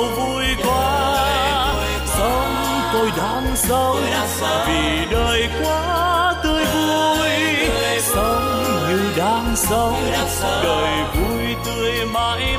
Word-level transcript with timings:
Sao 0.00 0.08
vui 0.08 0.44
quá. 0.64 1.26
Sống 2.06 2.54
tôi 2.92 3.10
đang 3.16 3.56
sống 3.56 4.02
vì 4.66 5.06
đời 5.10 5.48
quá 5.62 6.34
tươi 6.42 6.64
vui. 6.64 7.28
Sống 8.00 8.64
như 8.88 9.12
đang 9.16 9.56
sống 9.56 10.12
đời 10.62 11.04
vui 11.14 11.54
tươi 11.64 12.06
mãi 12.06 12.49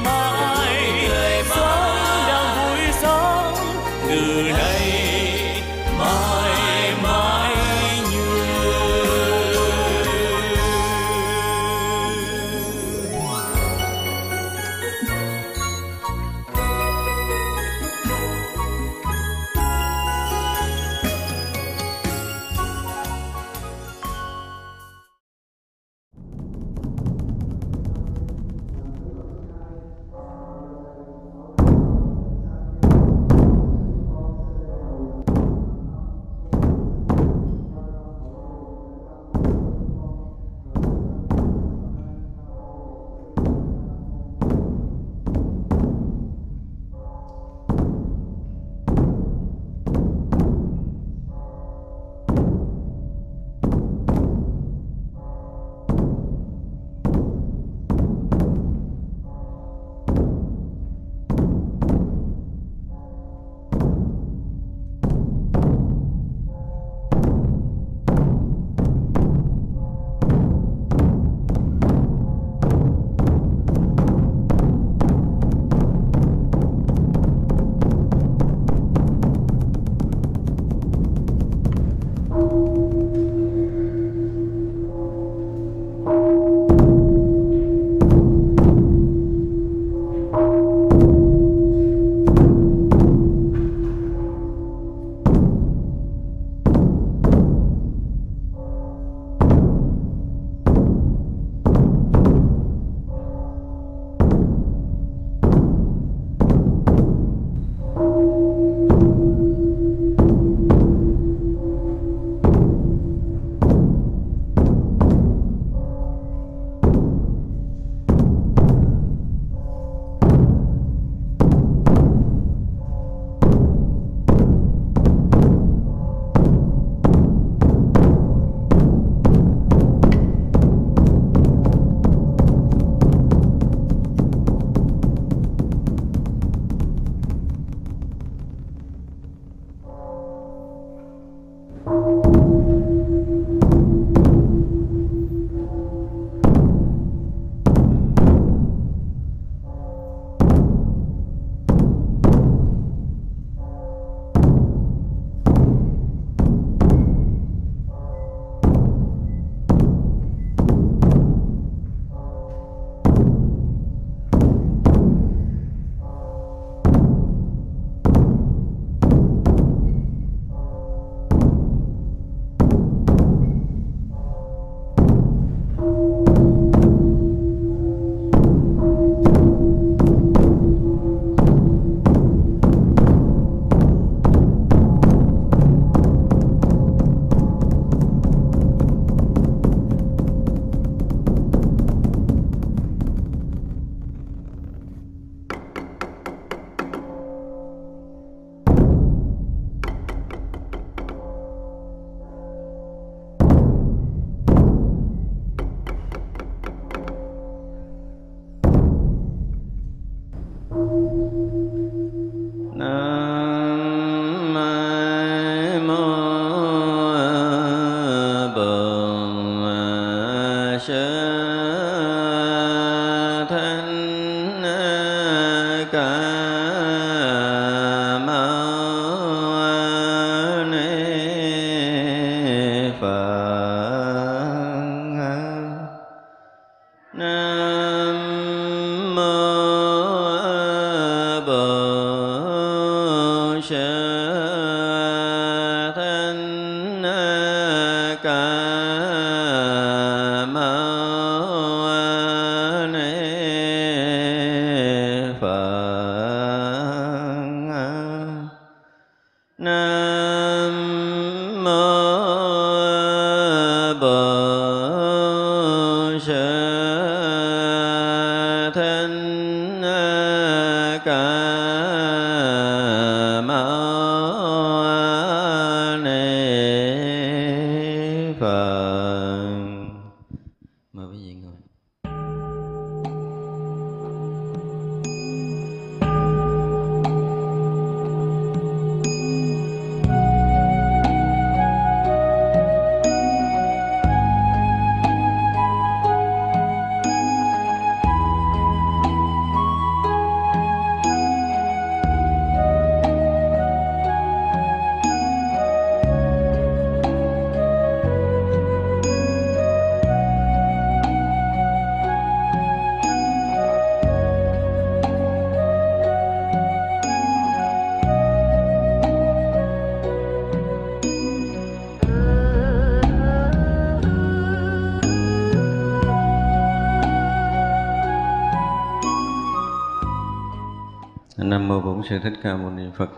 thích 332.21 332.33
ca 332.43 332.55
mâu 332.55 332.71
ni 332.71 332.83
phật. 332.95 333.09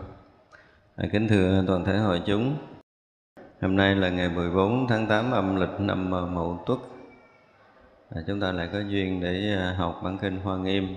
À, 0.96 1.08
kính 1.12 1.28
thưa 1.28 1.64
toàn 1.66 1.84
thể 1.84 1.98
hội 1.98 2.22
chúng 2.26 2.56
hôm 3.60 3.76
nay 3.76 3.94
là 3.94 4.08
ngày 4.08 4.28
14 4.28 4.86
tháng 4.88 5.06
8 5.06 5.30
âm 5.30 5.56
lịch 5.56 5.80
năm 5.80 6.10
mậu 6.10 6.62
tuất. 6.66 6.78
À, 8.14 8.22
chúng 8.26 8.40
ta 8.40 8.52
lại 8.52 8.68
có 8.72 8.80
duyên 8.80 9.20
để 9.20 9.56
à, 9.58 9.74
học 9.78 10.00
bản 10.04 10.18
kinh 10.18 10.40
hoa 10.40 10.56
nghiêm. 10.56 10.96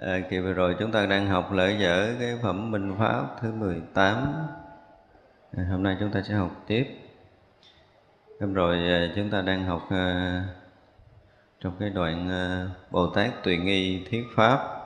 À, 0.00 0.20
kỳ 0.30 0.38
vừa 0.38 0.52
rồi 0.52 0.76
chúng 0.78 0.92
ta 0.92 1.06
đang 1.06 1.26
học 1.26 1.52
lễ 1.52 1.76
dở 1.80 2.14
cái 2.20 2.38
phẩm 2.42 2.70
minh 2.70 2.94
pháp 2.98 3.26
thứ 3.40 3.52
18 3.52 4.16
à, 5.56 5.64
hôm 5.70 5.82
nay 5.82 5.96
chúng 6.00 6.10
ta 6.10 6.22
sẽ 6.22 6.34
học 6.34 6.64
tiếp. 6.66 6.86
Hôm 8.40 8.54
rồi 8.54 8.76
à, 8.76 9.12
chúng 9.16 9.30
ta 9.30 9.42
đang 9.42 9.64
học 9.64 9.86
à, 9.90 10.44
trong 11.60 11.72
cái 11.80 11.90
đoạn 11.90 12.30
à, 12.30 12.68
bồ 12.90 13.06
tát 13.06 13.44
tùy 13.44 13.56
nghi 13.56 14.04
thiết 14.10 14.24
pháp 14.36 14.79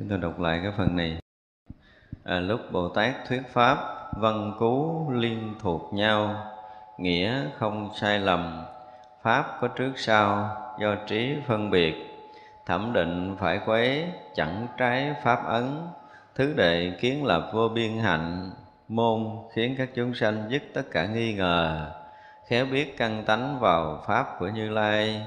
chúng 0.00 0.08
ta 0.08 0.16
đọc 0.16 0.40
lại 0.40 0.60
cái 0.62 0.72
phần 0.76 0.96
này. 0.96 1.18
À, 2.24 2.40
lúc 2.40 2.60
bồ 2.72 2.88
tát 2.88 3.14
thuyết 3.28 3.42
pháp 3.52 3.78
văn 4.12 4.52
cú 4.58 5.06
liên 5.10 5.54
thuộc 5.60 5.94
nhau 5.94 6.44
nghĩa 6.98 7.44
không 7.58 7.90
sai 7.94 8.18
lầm 8.18 8.64
pháp 9.22 9.58
có 9.60 9.68
trước 9.68 9.92
sau 9.96 10.56
do 10.80 10.94
trí 11.06 11.36
phân 11.46 11.70
biệt 11.70 11.94
thẩm 12.66 12.92
định 12.92 13.36
phải 13.40 13.60
quấy 13.66 14.04
chẳng 14.34 14.66
trái 14.76 15.14
pháp 15.22 15.46
ấn 15.46 15.88
thứ 16.34 16.54
đệ 16.56 16.92
kiến 17.00 17.24
lập 17.24 17.50
vô 17.52 17.68
biên 17.68 17.98
hạnh 17.98 18.50
môn 18.88 19.26
khiến 19.54 19.74
các 19.78 19.88
chúng 19.94 20.14
sanh 20.14 20.44
dứt 20.48 20.62
tất 20.74 20.82
cả 20.90 21.06
nghi 21.06 21.34
ngờ 21.34 21.90
khéo 22.48 22.66
biết 22.66 22.96
căn 22.98 23.24
tánh 23.24 23.58
vào 23.60 24.02
pháp 24.06 24.26
của 24.38 24.48
như 24.48 24.68
lai. 24.70 25.22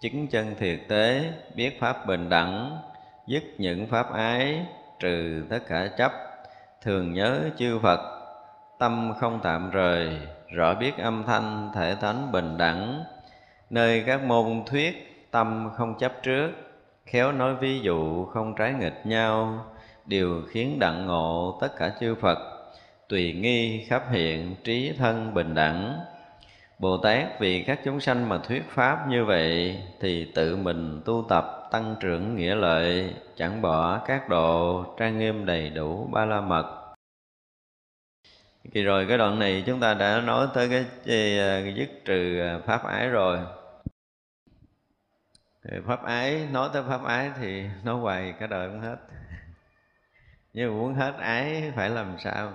Chứng 0.00 0.28
chân 0.28 0.54
thiệt 0.58 0.78
tế 0.88 1.32
biết 1.54 1.80
pháp 1.80 2.06
bình 2.06 2.28
đẳng 2.28 2.78
dứt 3.28 3.44
những 3.58 3.86
pháp 3.86 4.12
ái, 4.12 4.66
trừ 4.98 5.44
tất 5.50 5.58
cả 5.68 5.88
chấp, 5.98 6.12
thường 6.82 7.12
nhớ 7.12 7.40
chư 7.58 7.78
phật, 7.78 8.00
tâm 8.78 9.12
không 9.20 9.40
tạm 9.42 9.70
rời, 9.70 10.18
rõ 10.54 10.74
biết 10.74 10.98
âm 10.98 11.24
thanh 11.26 11.70
thể 11.74 11.94
tánh 11.94 12.32
bình 12.32 12.58
đẳng. 12.58 13.04
Nơi 13.70 14.04
các 14.06 14.24
môn 14.24 14.62
thuyết, 14.66 15.26
tâm 15.30 15.70
không 15.76 15.98
chấp 15.98 16.12
trước, 16.22 16.50
khéo 17.06 17.32
nói 17.32 17.54
ví 17.54 17.80
dụ 17.80 18.24
không 18.24 18.54
trái 18.54 18.72
nghịch 18.72 19.00
nhau, 19.06 19.64
điều 20.06 20.42
khiến 20.50 20.78
đặng 20.78 21.06
ngộ 21.06 21.58
tất 21.60 21.76
cả 21.76 21.92
chư 22.00 22.14
phật, 22.14 22.38
tùy 23.08 23.32
nghi 23.32 23.84
khắp 23.88 24.02
hiện 24.10 24.54
trí 24.64 24.92
thân 24.98 25.34
bình 25.34 25.54
đẳng 25.54 26.00
bồ 26.78 26.98
tát 26.98 27.40
vì 27.40 27.62
các 27.62 27.80
chúng 27.84 28.00
sanh 28.00 28.28
mà 28.28 28.38
thuyết 28.38 28.62
pháp 28.68 29.08
như 29.08 29.24
vậy 29.24 29.82
thì 30.00 30.32
tự 30.34 30.56
mình 30.56 31.02
tu 31.04 31.26
tập 31.28 31.68
tăng 31.70 31.96
trưởng 32.00 32.36
nghĩa 32.36 32.54
lợi 32.54 33.14
chẳng 33.36 33.62
bỏ 33.62 33.98
các 34.06 34.28
độ 34.28 34.84
trang 34.98 35.18
nghiêm 35.18 35.46
đầy 35.46 35.70
đủ 35.70 36.08
ba 36.12 36.24
la 36.24 36.40
mật. 36.40 36.94
Kỳ 38.72 38.82
rồi 38.82 39.06
cái 39.08 39.18
đoạn 39.18 39.38
này 39.38 39.62
chúng 39.66 39.80
ta 39.80 39.94
đã 39.94 40.20
nói 40.20 40.48
tới 40.54 40.68
cái, 40.70 40.86
cái, 41.04 41.38
cái 41.38 41.74
dứt 41.76 41.88
trừ 42.04 42.40
à, 42.40 42.58
pháp 42.66 42.84
ái 42.84 43.08
rồi. 43.08 43.38
Pháp 45.86 46.04
ái 46.04 46.48
nói 46.52 46.70
tới 46.72 46.82
pháp 46.88 47.04
ái 47.04 47.30
thì 47.40 47.64
nói 47.84 48.00
hoài 48.00 48.34
cả 48.40 48.46
đời 48.46 48.68
cũng 48.68 48.80
hết. 48.80 48.96
Nhưng 50.52 50.78
muốn 50.78 50.94
hết 50.94 51.14
ái 51.18 51.72
phải 51.76 51.90
làm 51.90 52.16
sao? 52.18 52.52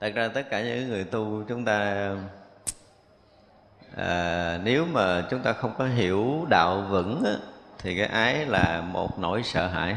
Thật 0.00 0.12
ra 0.14 0.28
tất 0.28 0.42
cả 0.50 0.62
những 0.62 0.88
người 0.88 1.04
tu 1.04 1.44
chúng 1.48 1.64
ta 1.64 2.10
à, 3.96 4.58
nếu 4.64 4.86
mà 4.86 5.26
chúng 5.30 5.42
ta 5.42 5.52
không 5.52 5.74
có 5.78 5.86
hiểu 5.86 6.46
đạo 6.48 6.80
vững 6.80 7.24
á, 7.24 7.32
thì 7.78 7.96
cái 7.96 8.06
ái 8.06 8.46
là 8.46 8.80
một 8.80 9.18
nỗi 9.18 9.42
sợ 9.42 9.66
hãi. 9.66 9.96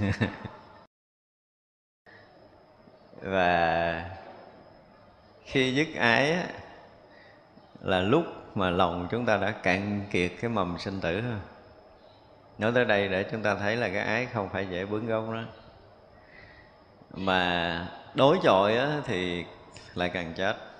Và 3.22 4.10
khi 5.44 5.74
dứt 5.74 5.88
ái 5.96 6.32
á, 6.32 6.46
là 7.80 8.00
lúc 8.00 8.24
mà 8.54 8.70
lòng 8.70 9.08
chúng 9.10 9.26
ta 9.26 9.36
đã 9.36 9.50
cạn 9.50 10.06
kiệt 10.10 10.32
cái 10.40 10.50
mầm 10.50 10.78
sinh 10.78 11.00
tử. 11.00 11.20
Thôi 11.20 11.38
nói 12.58 12.72
tới 12.74 12.84
đây 12.84 13.08
để 13.08 13.24
chúng 13.30 13.42
ta 13.42 13.54
thấy 13.54 13.76
là 13.76 13.88
cái 13.88 14.04
ái 14.04 14.26
không 14.26 14.48
phải 14.48 14.66
dễ 14.66 14.86
bướng 14.86 15.06
gốc 15.06 15.24
đó. 15.32 15.42
Mà 17.14 17.88
đối 18.14 18.38
chọi 18.42 18.76
á, 18.76 19.00
thì 19.04 19.44
lại 19.94 20.10
càng 20.14 20.34
chết 20.36 20.71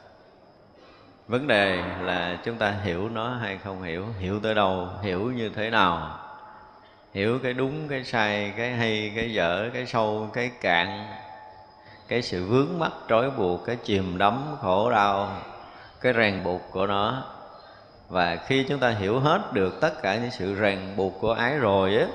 vấn 1.32 1.46
đề 1.46 1.82
là 2.00 2.38
chúng 2.44 2.56
ta 2.56 2.70
hiểu 2.70 3.08
nó 3.08 3.28
hay 3.28 3.58
không 3.64 3.82
hiểu 3.82 4.06
hiểu 4.18 4.40
tới 4.40 4.54
đâu, 4.54 4.88
hiểu 5.02 5.20
như 5.20 5.50
thế 5.54 5.70
nào? 5.70 6.18
Hiểu 7.14 7.38
cái 7.42 7.52
đúng, 7.52 7.88
cái 7.88 8.04
sai, 8.04 8.52
cái 8.56 8.70
hay, 8.70 9.12
cái 9.16 9.34
dở, 9.34 9.70
cái 9.74 9.86
sâu, 9.86 10.30
cái 10.32 10.50
cạn, 10.60 11.06
cái 12.08 12.22
sự 12.22 12.46
vướng 12.46 12.78
mắc, 12.78 12.92
trói 13.08 13.30
buộc, 13.30 13.66
cái 13.66 13.76
chìm 13.76 14.18
đắm, 14.18 14.56
khổ 14.60 14.90
đau, 14.90 15.36
cái 16.00 16.12
ràng 16.12 16.44
buộc 16.44 16.60
của 16.70 16.86
nó. 16.86 17.22
Và 18.08 18.36
khi 18.36 18.66
chúng 18.68 18.78
ta 18.78 18.90
hiểu 18.90 19.20
hết 19.20 19.52
được 19.52 19.80
tất 19.80 20.02
cả 20.02 20.16
những 20.16 20.30
sự 20.30 20.54
ràng 20.54 20.96
buộc 20.96 21.12
của 21.20 21.32
ái 21.32 21.58
rồi 21.58 21.96
á, 21.96 22.06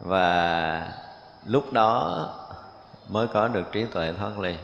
và 0.00 0.88
lúc 1.46 1.72
đó 1.72 2.28
mới 3.08 3.26
có 3.26 3.48
được 3.48 3.72
trí 3.72 3.84
tuệ 3.84 4.12
thoát 4.18 4.38
ly. 4.38 4.56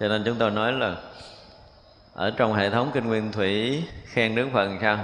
Cho 0.00 0.08
nên 0.08 0.22
chúng 0.24 0.36
tôi 0.38 0.50
nói 0.50 0.72
là 0.72 0.94
ở 2.18 2.30
trong 2.30 2.54
hệ 2.54 2.70
thống 2.70 2.90
kinh 2.94 3.06
nguyên 3.06 3.32
thủy, 3.32 3.84
khen 4.04 4.34
đức 4.34 4.48
phật 4.52 4.68
sao? 4.80 4.98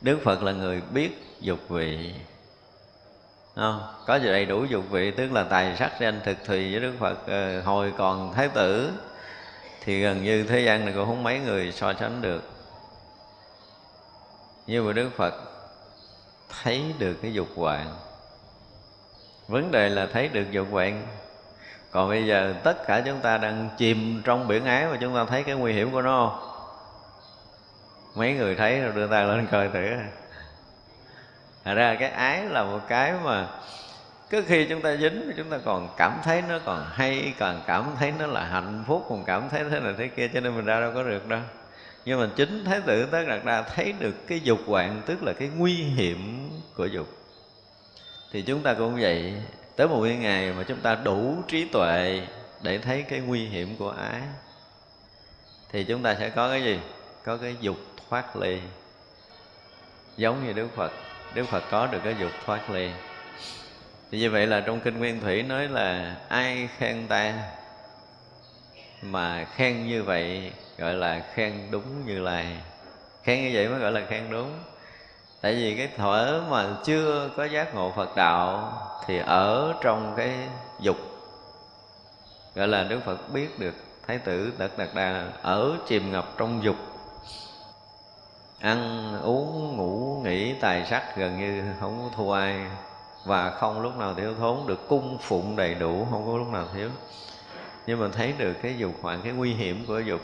Đức 0.00 0.18
phật 0.24 0.42
là 0.42 0.52
người 0.52 0.82
biết 0.92 1.10
dục 1.40 1.58
vị. 1.68 2.14
Không? 3.56 3.94
có 4.06 4.16
gì 4.16 4.28
đầy 4.28 4.44
đủ 4.44 4.64
dục 4.64 4.84
vị, 4.90 5.10
tức 5.10 5.32
là 5.32 5.44
tài 5.44 5.76
sắc 5.76 5.92
danh 6.00 6.20
thực 6.24 6.44
thùy 6.44 6.72
với 6.72 6.80
đức 6.80 6.92
phật 6.98 7.26
ờ, 7.26 7.60
hồi 7.60 7.92
còn 7.98 8.34
thái 8.34 8.48
tử, 8.48 8.90
thì 9.84 10.02
gần 10.02 10.24
như 10.24 10.44
thế 10.44 10.60
gian 10.60 10.84
này 10.84 10.94
cũng 10.96 11.06
không 11.06 11.22
mấy 11.22 11.38
người 11.38 11.72
so 11.72 11.94
sánh 11.94 12.22
được. 12.22 12.42
Nhưng 14.66 14.86
mà 14.86 14.92
đức 14.92 15.10
phật 15.16 15.34
thấy 16.62 16.84
được 16.98 17.14
cái 17.22 17.32
dục 17.32 17.48
hoạn 17.56 17.94
vấn 19.48 19.70
đề 19.70 19.88
là 19.88 20.06
thấy 20.06 20.28
được 20.28 20.50
dục 20.50 20.66
hoạn 20.70 21.06
còn 21.92 22.08
bây 22.08 22.26
giờ 22.26 22.54
tất 22.64 22.86
cả 22.86 23.02
chúng 23.06 23.20
ta 23.20 23.38
đang 23.38 23.68
chìm 23.76 24.22
trong 24.24 24.48
biển 24.48 24.64
ái 24.64 24.86
mà 24.86 24.96
chúng 25.00 25.14
ta 25.14 25.24
thấy 25.24 25.42
cái 25.42 25.54
nguy 25.54 25.72
hiểm 25.72 25.92
của 25.92 26.02
nó 26.02 26.28
không? 26.28 26.48
Mấy 28.14 28.32
người 28.32 28.54
thấy 28.54 28.80
rồi 28.80 28.92
đưa 28.92 29.06
tay 29.06 29.24
lên 29.24 29.46
coi 29.50 29.68
thử. 29.68 29.86
Thật 31.64 31.74
ra 31.74 31.96
cái 32.00 32.10
ái 32.10 32.44
là 32.44 32.64
một 32.64 32.80
cái 32.88 33.14
mà 33.24 33.46
cứ 34.30 34.42
khi 34.46 34.66
chúng 34.66 34.82
ta 34.82 34.96
dính 34.96 35.32
chúng 35.36 35.50
ta 35.50 35.58
còn 35.64 35.88
cảm 35.96 36.20
thấy 36.24 36.42
nó 36.48 36.58
còn 36.64 36.86
hay, 36.92 37.34
còn 37.38 37.62
cảm 37.66 37.86
thấy 37.98 38.12
nó 38.18 38.26
là 38.26 38.44
hạnh 38.44 38.84
phúc, 38.86 39.06
còn 39.08 39.24
cảm 39.24 39.48
thấy 39.48 39.64
thế 39.70 39.80
này 39.80 39.94
thế 39.98 40.08
kia, 40.08 40.28
cho 40.28 40.40
nên 40.40 40.56
mình 40.56 40.64
ra 40.64 40.80
đâu 40.80 40.92
có 40.94 41.02
được 41.02 41.28
đâu. 41.28 41.40
Nhưng 42.04 42.20
mà 42.20 42.28
chính 42.36 42.64
thái 42.64 42.80
tử 42.80 43.06
tất 43.06 43.24
đạt 43.28 43.44
đa 43.44 43.62
thấy 43.62 43.94
được 43.98 44.26
cái 44.26 44.40
dục 44.40 44.58
hoạn 44.66 45.02
tức 45.06 45.22
là 45.22 45.32
cái 45.32 45.50
nguy 45.56 45.74
hiểm 45.74 46.50
của 46.76 46.86
dục. 46.86 47.08
Thì 48.32 48.42
chúng 48.42 48.62
ta 48.62 48.74
cũng 48.74 48.96
vậy 49.00 49.34
tới 49.76 49.88
một 49.88 50.00
ngày 50.00 50.52
mà 50.52 50.62
chúng 50.62 50.80
ta 50.80 50.94
đủ 50.94 51.36
trí 51.48 51.64
tuệ 51.64 52.26
để 52.62 52.78
thấy 52.78 53.02
cái 53.02 53.20
nguy 53.20 53.46
hiểm 53.46 53.76
của 53.76 53.90
ái, 53.90 54.20
thì 55.72 55.84
chúng 55.84 56.02
ta 56.02 56.14
sẽ 56.14 56.28
có 56.28 56.48
cái 56.48 56.64
gì? 56.64 56.80
Có 57.24 57.36
cái 57.36 57.56
dục 57.60 57.76
thoát 58.08 58.36
ly. 58.36 58.60
Giống 60.16 60.46
như 60.46 60.52
đức 60.52 60.68
phật 60.76 60.92
đức 61.34 61.44
phật 61.44 61.64
có 61.70 61.86
được 61.86 62.00
cái 62.04 62.14
dục 62.20 62.30
thoát 62.46 62.70
ly. 62.70 62.90
Thì 64.10 64.18
như 64.18 64.30
vậy 64.30 64.46
là 64.46 64.60
trong 64.60 64.80
kinh 64.80 64.98
nguyên 64.98 65.20
thủy 65.20 65.42
nói 65.42 65.68
là 65.68 66.16
ai 66.28 66.68
khen 66.78 67.06
ta 67.08 67.34
mà 69.02 69.44
khen 69.44 69.86
như 69.86 70.02
vậy, 70.02 70.52
gọi 70.78 70.94
là 70.94 71.22
khen 71.34 71.52
đúng 71.70 72.06
như 72.06 72.18
lai. 72.18 72.46
Khen 73.22 73.42
như 73.42 73.50
vậy 73.54 73.68
mới 73.68 73.78
gọi 73.78 73.92
là 73.92 74.06
khen 74.08 74.30
đúng 74.30 74.52
tại 75.42 75.54
vì 75.54 75.76
cái 75.76 75.88
thuở 75.96 76.42
mà 76.50 76.66
chưa 76.84 77.30
có 77.36 77.44
giác 77.44 77.74
ngộ 77.74 77.92
phật 77.96 78.16
đạo 78.16 78.72
thì 79.06 79.18
ở 79.18 79.74
trong 79.80 80.14
cái 80.16 80.34
dục, 80.80 80.96
gọi 82.54 82.68
là 82.68 82.82
đức 82.82 83.00
phật 83.04 83.32
biết 83.32 83.58
được, 83.58 83.74
thái 84.06 84.18
tử 84.18 84.52
tất 84.58 84.68
đạt 84.78 84.88
đà 84.94 85.24
ở 85.42 85.72
chìm 85.86 86.12
ngập 86.12 86.24
trong 86.38 86.64
dục. 86.64 86.76
Ăn, 88.60 89.12
uống, 89.22 89.76
ngủ, 89.76 90.20
nghỉ, 90.24 90.54
tài 90.60 90.86
sắc 90.86 91.16
gần 91.16 91.40
như 91.40 91.62
không 91.80 91.98
có 92.02 92.16
thua 92.16 92.32
ai. 92.32 92.60
Và 93.24 93.50
không 93.50 93.82
lúc 93.82 93.96
nào 93.96 94.14
thiếu 94.14 94.34
thốn, 94.38 94.66
được 94.66 94.88
cung 94.88 95.18
phụng 95.20 95.56
đầy 95.56 95.74
đủ, 95.74 96.06
không 96.10 96.26
có 96.26 96.38
lúc 96.38 96.48
nào 96.48 96.64
thiếu. 96.74 96.90
Nhưng 97.86 98.00
mà 98.00 98.08
thấy 98.12 98.34
được 98.38 98.54
cái 98.62 98.76
dục 98.76 98.92
hoạn 99.02 99.20
cái 99.24 99.32
nguy 99.32 99.54
hiểm 99.54 99.84
của 99.86 99.98
dục, 99.98 100.20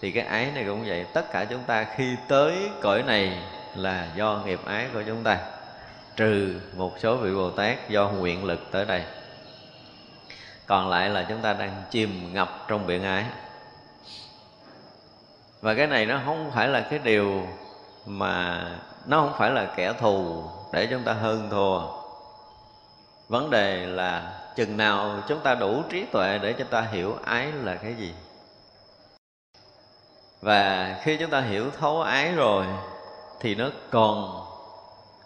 thì 0.00 0.10
cái 0.10 0.24
ái 0.24 0.50
này 0.54 0.64
cũng 0.64 0.84
vậy. 0.86 1.06
Tất 1.12 1.32
cả 1.32 1.44
chúng 1.44 1.62
ta 1.66 1.84
khi 1.96 2.16
tới 2.28 2.70
cõi 2.82 3.02
này 3.02 3.42
là 3.76 4.08
do 4.16 4.42
nghiệp 4.44 4.60
ái 4.64 4.88
của 4.94 5.02
chúng 5.06 5.22
ta, 5.22 5.38
trừ 6.16 6.60
một 6.76 6.92
số 6.98 7.16
vị 7.16 7.34
bồ 7.34 7.50
tát 7.50 7.88
do 7.88 8.08
nguyện 8.08 8.44
lực 8.44 8.60
tới 8.70 8.84
đây. 8.84 9.04
Còn 10.66 10.88
lại 10.88 11.10
là 11.10 11.26
chúng 11.28 11.40
ta 11.40 11.52
đang 11.52 11.82
chìm 11.90 12.34
ngập 12.34 12.64
trong 12.68 12.86
biển 12.86 13.04
ái. 13.04 13.24
Và 15.60 15.74
cái 15.74 15.86
này 15.86 16.06
nó 16.06 16.20
không 16.24 16.50
phải 16.54 16.68
là 16.68 16.80
cái 16.80 16.98
điều 16.98 17.46
mà, 18.06 18.64
nó 19.06 19.20
không 19.20 19.34
phải 19.38 19.50
là 19.50 19.66
kẻ 19.76 19.92
thù 19.92 20.44
để 20.72 20.86
chúng 20.90 21.02
ta 21.02 21.12
hơn 21.12 21.48
thua. 21.50 21.80
Vấn 23.28 23.50
đề 23.50 23.86
là 23.86 24.40
chừng 24.56 24.76
nào 24.76 25.22
chúng 25.28 25.40
ta 25.40 25.54
đủ 25.54 25.82
trí 25.90 26.04
tuệ 26.12 26.38
để 26.38 26.52
chúng 26.52 26.68
ta 26.68 26.80
hiểu 26.80 27.16
ái 27.24 27.52
là 27.52 27.74
cái 27.74 27.94
gì. 27.94 28.14
Và 30.40 30.94
khi 31.02 31.16
chúng 31.16 31.30
ta 31.30 31.40
hiểu 31.40 31.70
thấu 31.80 32.02
ái 32.02 32.32
rồi 32.32 32.66
thì 33.42 33.54
nó 33.54 33.68
còn 33.90 34.44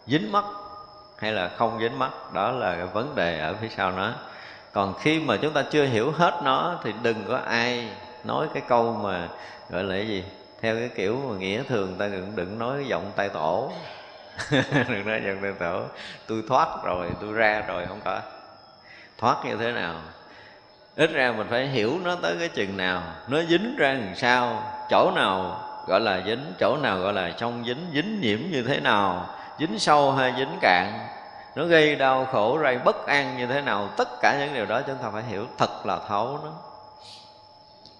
dính 0.07 0.33
mắt 0.33 0.45
hay 1.19 1.33
là 1.33 1.51
không 1.57 1.79
dính 1.81 1.99
mắt, 1.99 2.33
đó 2.33 2.51
là 2.51 2.75
cái 2.75 2.87
vấn 2.87 3.15
đề 3.15 3.39
ở 3.39 3.55
phía 3.61 3.69
sau 3.69 3.91
nó. 3.91 4.13
Còn 4.73 4.95
khi 5.01 5.21
mà 5.21 5.37
chúng 5.37 5.53
ta 5.53 5.65
chưa 5.71 5.85
hiểu 5.85 6.11
hết 6.11 6.41
nó 6.45 6.79
thì 6.85 6.93
đừng 7.03 7.25
có 7.29 7.37
ai 7.37 7.89
nói 8.25 8.47
cái 8.55 8.63
câu 8.69 8.93
mà 9.03 9.29
gọi 9.71 9.85
là 9.85 9.95
cái 9.95 10.09
gì, 10.09 10.25
theo 10.61 10.77
cái 10.77 10.89
kiểu 10.89 11.21
mà 11.29 11.37
nghĩa 11.39 11.63
thường, 11.63 11.95
ta 11.99 12.07
đừng 12.07 12.33
đừng 12.37 12.59
nói 12.59 12.85
giọng 12.87 13.13
tay 13.17 13.29
tổ. 13.29 13.73
Đừng 14.73 15.07
nói 15.07 15.23
giọng 15.27 15.39
tay 15.43 15.53
tổ. 15.59 15.83
Tôi 16.27 16.43
thoát 16.49 16.69
rồi, 16.85 17.11
tôi 17.21 17.33
ra 17.33 17.63
rồi, 17.69 17.87
không 17.87 18.01
có. 18.05 18.21
Thoát 19.19 19.45
như 19.45 19.57
thế 19.57 19.73
nào? 19.73 19.95
Ít 20.97 21.11
ra 21.13 21.33
mình 21.37 21.47
phải 21.51 21.67
hiểu 21.67 21.99
nó 22.05 22.17
tới 22.23 22.37
cái 22.39 22.49
chừng 22.49 22.77
nào, 22.77 23.03
nó 23.29 23.43
dính 23.43 23.77
ra 23.79 23.93
làm 23.93 24.15
sao, 24.15 24.63
chỗ 24.91 25.11
nào 25.15 25.66
gọi 25.87 26.01
là 26.01 26.23
dính, 26.27 26.55
chỗ 26.61 26.77
nào 26.77 26.99
gọi 27.01 27.13
là 27.13 27.31
trong 27.31 27.65
dính 27.67 27.87
dính 27.95 28.21
nhiễm 28.21 28.39
như 28.51 28.63
thế 28.63 28.81
nào, 28.81 29.27
dính 29.59 29.79
sâu 29.79 30.13
hay 30.13 30.35
dính 30.39 30.59
cạn. 30.61 31.09
Nó 31.55 31.65
gây 31.65 31.97
đau 31.97 32.25
khổ 32.25 32.59
gây 32.63 32.79
bất 32.79 33.07
an 33.07 33.37
như 33.39 33.47
thế 33.47 33.61
nào, 33.61 33.89
tất 33.97 34.09
cả 34.23 34.37
những 34.41 34.55
điều 34.55 34.67
đó 34.67 34.83
chúng 34.87 34.97
ta 34.97 35.11
phải 35.11 35.23
hiểu, 35.23 35.47
thật 35.59 35.87
là 35.87 35.99
thấu 36.09 36.39
nó. 36.45 36.53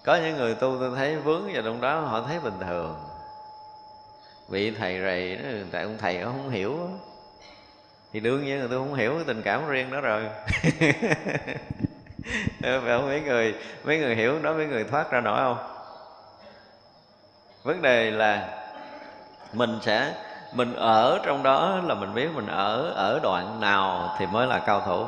Có 0.03 0.15
những 0.15 0.37
người 0.37 0.55
tu, 0.55 0.77
tôi 0.79 0.95
thấy 0.95 1.15
vướng 1.15 1.53
vào 1.53 1.63
trong 1.63 1.81
đó, 1.81 1.99
họ 1.99 2.21
thấy 2.21 2.39
bình 2.39 2.59
thường. 2.67 2.95
Vị 4.49 4.71
thầy 4.71 5.01
rầy 5.01 5.39
tại 5.71 5.83
ông 5.83 5.97
thầy 5.97 6.19
ông 6.19 6.33
không 6.37 6.49
hiểu. 6.49 6.89
Thì 8.13 8.19
đương 8.19 8.45
nhiên 8.45 8.61
là 8.61 8.67
tôi 8.69 8.79
không 8.79 8.93
hiểu 8.93 9.13
cái 9.15 9.23
tình 9.27 9.41
cảm 9.41 9.67
riêng 9.67 9.91
đó 9.91 10.01
rồi. 10.01 10.23
Phải 12.61 12.79
không? 12.87 13.05
Mấy 13.05 13.21
người 13.21 13.55
mấy 13.83 13.97
người 13.97 14.15
hiểu 14.15 14.39
đó 14.41 14.53
mấy 14.53 14.65
người 14.65 14.83
thoát 14.83 15.11
ra 15.11 15.21
nổi 15.21 15.37
không? 15.37 15.76
Vấn 17.67 17.81
đề 17.81 18.11
là 18.11 18.49
mình 19.53 19.79
sẽ, 19.81 20.13
mình 20.53 20.75
ở 20.75 21.19
trong 21.25 21.43
đó 21.43 21.79
là 21.83 21.93
mình 21.93 22.13
biết 22.13 22.27
mình 22.35 22.47
ở 22.47 22.91
ở 22.95 23.19
đoạn 23.23 23.59
nào 23.59 24.15
thì 24.19 24.25
mới 24.25 24.47
là 24.47 24.59
cao 24.59 24.81
thủ. 24.85 25.05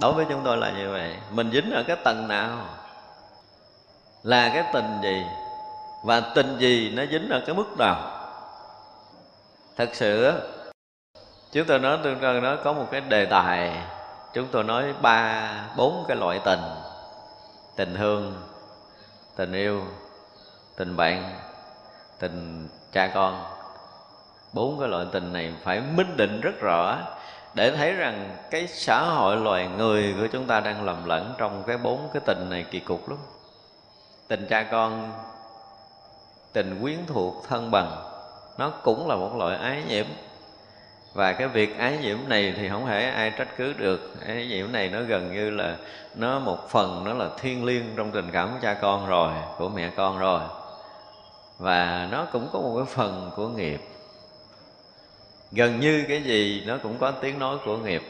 Đối 0.00 0.12
với 0.12 0.26
chúng 0.28 0.40
tôi 0.44 0.56
là 0.56 0.70
như 0.70 0.90
vậy. 0.90 1.16
Mình 1.30 1.50
dính 1.52 1.70
ở 1.70 1.82
cái 1.86 1.96
tầng 1.96 2.28
nào 2.28 2.58
là 4.22 4.50
cái 4.54 4.64
tình 4.72 4.98
gì 5.02 5.24
và 6.04 6.20
tình 6.20 6.58
gì 6.58 6.92
nó 6.96 7.02
dính 7.10 7.28
ở 7.30 7.42
cái 7.46 7.54
mức 7.54 7.78
nào. 7.78 7.96
Thật 9.76 9.88
sự 9.92 10.32
chúng 11.52 11.66
tôi 11.66 11.78
nói 11.78 11.98
tương 12.02 12.18
tôi 12.20 12.40
nó 12.40 12.56
có 12.64 12.72
một 12.72 12.86
cái 12.90 13.00
đề 13.00 13.24
tài, 13.24 13.82
chúng 14.34 14.46
tôi 14.52 14.64
nói 14.64 14.94
ba, 15.02 15.50
bốn 15.76 16.04
cái 16.08 16.16
loại 16.16 16.40
tình 16.44 16.60
tình 17.76 17.94
thương, 17.94 18.42
tình 19.36 19.52
yêu, 19.52 19.82
tình 20.76 20.96
bạn 20.96 21.41
tình 22.22 22.68
cha 22.92 23.10
con. 23.14 23.44
Bốn 24.52 24.80
cái 24.80 24.88
loại 24.88 25.06
tình 25.12 25.32
này 25.32 25.52
phải 25.62 25.80
minh 25.80 26.16
định 26.16 26.40
rất 26.40 26.60
rõ 26.60 26.98
để 27.54 27.70
thấy 27.76 27.92
rằng 27.92 28.36
cái 28.50 28.66
xã 28.66 29.02
hội 29.02 29.36
loài 29.36 29.68
người 29.76 30.14
của 30.20 30.26
chúng 30.32 30.46
ta 30.46 30.60
đang 30.60 30.84
lầm 30.84 31.04
lẫn 31.04 31.34
trong 31.38 31.62
cái 31.66 31.78
bốn 31.78 32.08
cái 32.12 32.22
tình 32.26 32.46
này 32.50 32.64
kỳ 32.70 32.80
cục 32.80 33.08
lắm. 33.08 33.18
Tình 34.28 34.46
cha 34.50 34.62
con, 34.62 35.12
tình 36.52 36.78
quyến 36.82 36.98
thuộc 37.06 37.34
thân 37.48 37.70
bằng, 37.70 37.96
nó 38.58 38.70
cũng 38.70 39.08
là 39.08 39.16
một 39.16 39.36
loại 39.36 39.56
ái 39.56 39.82
nhiễm. 39.88 40.06
Và 41.14 41.32
cái 41.32 41.48
việc 41.48 41.78
ái 41.78 41.98
nhiễm 42.02 42.18
này 42.28 42.54
thì 42.56 42.68
không 42.68 42.86
thể 42.86 43.10
ai 43.10 43.30
trách 43.30 43.48
cứ 43.56 43.72
được. 43.72 44.14
Ái 44.26 44.46
nhiễm 44.46 44.72
này 44.72 44.88
nó 44.88 45.02
gần 45.02 45.32
như 45.32 45.50
là, 45.50 45.76
nó 46.14 46.38
một 46.38 46.68
phần 46.68 47.04
nó 47.04 47.14
là 47.14 47.28
thiêng 47.38 47.64
liêng 47.64 47.96
trong 47.96 48.10
tình 48.10 48.30
cảm 48.32 48.48
của 48.52 48.58
cha 48.62 48.74
con 48.74 49.06
rồi, 49.06 49.32
của 49.58 49.68
mẹ 49.68 49.90
con 49.96 50.18
rồi 50.18 50.40
và 51.58 52.08
nó 52.10 52.26
cũng 52.32 52.48
có 52.52 52.58
một 52.60 52.74
cái 52.76 52.94
phần 52.94 53.30
của 53.36 53.48
nghiệp. 53.48 53.80
Gần 55.52 55.80
như 55.80 56.04
cái 56.08 56.22
gì 56.22 56.64
nó 56.66 56.78
cũng 56.82 56.98
có 56.98 57.10
tiếng 57.10 57.38
nói 57.38 57.58
của 57.64 57.76
nghiệp. 57.76 58.02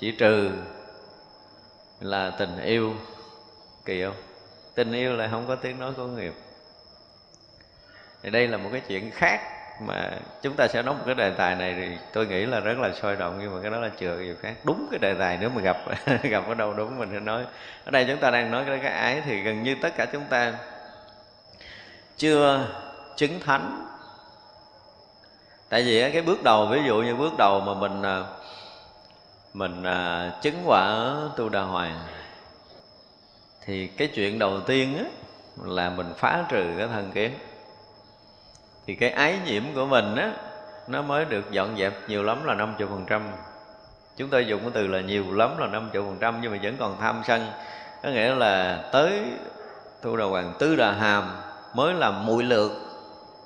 Chỉ 0.00 0.12
trừ 0.12 0.50
là 2.00 2.30
tình 2.38 2.58
yêu. 2.62 2.94
Kỳ 3.84 4.02
không? 4.02 4.14
Tình 4.74 4.92
yêu 4.92 5.16
là 5.16 5.28
không 5.28 5.44
có 5.48 5.56
tiếng 5.56 5.78
nói 5.78 5.92
của 5.96 6.06
nghiệp. 6.06 6.32
Thì 8.22 8.30
đây 8.30 8.48
là 8.48 8.56
một 8.56 8.68
cái 8.72 8.80
chuyện 8.88 9.10
khác 9.10 9.40
mà 9.80 10.10
chúng 10.42 10.56
ta 10.56 10.68
sẽ 10.68 10.82
nói 10.82 10.94
một 10.94 11.02
cái 11.06 11.14
đề 11.14 11.30
tài 11.30 11.54
này 11.54 11.74
thì 11.74 11.96
tôi 12.12 12.26
nghĩ 12.26 12.46
là 12.46 12.60
rất 12.60 12.78
là 12.78 12.92
sôi 12.92 13.16
động 13.16 13.38
nhưng 13.40 13.54
mà 13.54 13.62
cái 13.62 13.70
đó 13.70 13.78
là 13.78 13.90
chưa 13.98 14.18
gì 14.18 14.34
khác. 14.42 14.54
Đúng 14.64 14.88
cái 14.90 14.98
đề 14.98 15.14
tài 15.14 15.38
nếu 15.40 15.50
mà 15.50 15.62
gặp 15.62 15.76
gặp 16.22 16.44
ở 16.48 16.54
đâu 16.54 16.72
đúng 16.72 16.98
mình 16.98 17.08
sẽ 17.12 17.20
nói. 17.20 17.44
Ở 17.84 17.90
đây 17.90 18.04
chúng 18.08 18.18
ta 18.18 18.30
đang 18.30 18.50
nói 18.50 18.64
cái, 18.66 18.78
cái 18.82 18.92
ái 18.92 19.22
thì 19.24 19.42
gần 19.42 19.62
như 19.62 19.76
tất 19.82 19.96
cả 19.96 20.06
chúng 20.12 20.24
ta 20.24 20.52
chưa 22.22 22.66
chứng 23.16 23.40
thánh. 23.40 23.86
Tại 25.68 25.82
vì 25.82 26.12
cái 26.12 26.22
bước 26.22 26.42
đầu 26.42 26.66
ví 26.66 26.80
dụ 26.86 27.02
như 27.02 27.16
bước 27.16 27.32
đầu 27.38 27.60
mà 27.60 27.74
mình 27.74 28.02
à, 28.02 28.24
mình 29.54 29.82
à, 29.82 30.30
chứng 30.42 30.62
quả 30.66 31.14
tu 31.36 31.48
đà 31.48 31.62
hoàng 31.62 32.00
thì 33.64 33.86
cái 33.86 34.08
chuyện 34.08 34.38
đầu 34.38 34.60
tiên 34.60 34.98
á, 34.98 35.04
là 35.64 35.90
mình 35.90 36.12
phá 36.16 36.44
trừ 36.48 36.64
cái 36.78 36.88
thân 36.88 37.10
kiến 37.12 37.30
thì 38.86 38.94
cái 38.94 39.10
ái 39.10 39.38
nhiễm 39.46 39.62
của 39.74 39.86
mình 39.86 40.16
á 40.16 40.32
nó 40.88 41.02
mới 41.02 41.24
được 41.24 41.50
dọn 41.50 41.76
dẹp 41.78 42.08
nhiều 42.08 42.22
lắm 42.22 42.44
là 42.44 42.54
50 42.54 42.88
phần 42.90 43.04
trăm. 43.08 43.22
Chúng 44.16 44.28
tôi 44.28 44.46
dùng 44.46 44.60
cái 44.60 44.70
từ 44.74 44.86
là 44.86 45.00
nhiều 45.00 45.34
lắm 45.34 45.58
là 45.58 45.66
50 45.66 46.02
phần 46.02 46.16
trăm 46.20 46.38
nhưng 46.40 46.52
mà 46.52 46.58
vẫn 46.62 46.76
còn 46.76 46.96
tham 47.00 47.22
sân. 47.26 47.46
Có 48.02 48.08
nghĩa 48.08 48.34
là 48.34 48.84
tới 48.92 49.22
tu 50.02 50.16
đà 50.16 50.24
hoàng 50.24 50.54
tứ 50.58 50.76
đà 50.76 50.92
hàm 50.92 51.51
mới 51.74 51.94
là 51.94 52.10
mũi 52.10 52.44
lược 52.44 52.70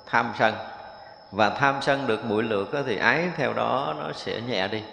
tham 0.05 0.33
sân. 0.39 0.53
Và 1.31 1.49
tham 1.49 1.75
sân 1.81 2.07
được 2.07 2.25
mũi 2.25 2.43
lược 2.43 2.67
thì 2.85 2.97
ái 2.97 3.29
theo 3.35 3.53
đó 3.53 3.95
nó 3.97 4.11
sẽ 4.13 4.41
nhẹ 4.41 4.67
đi. 4.67 4.83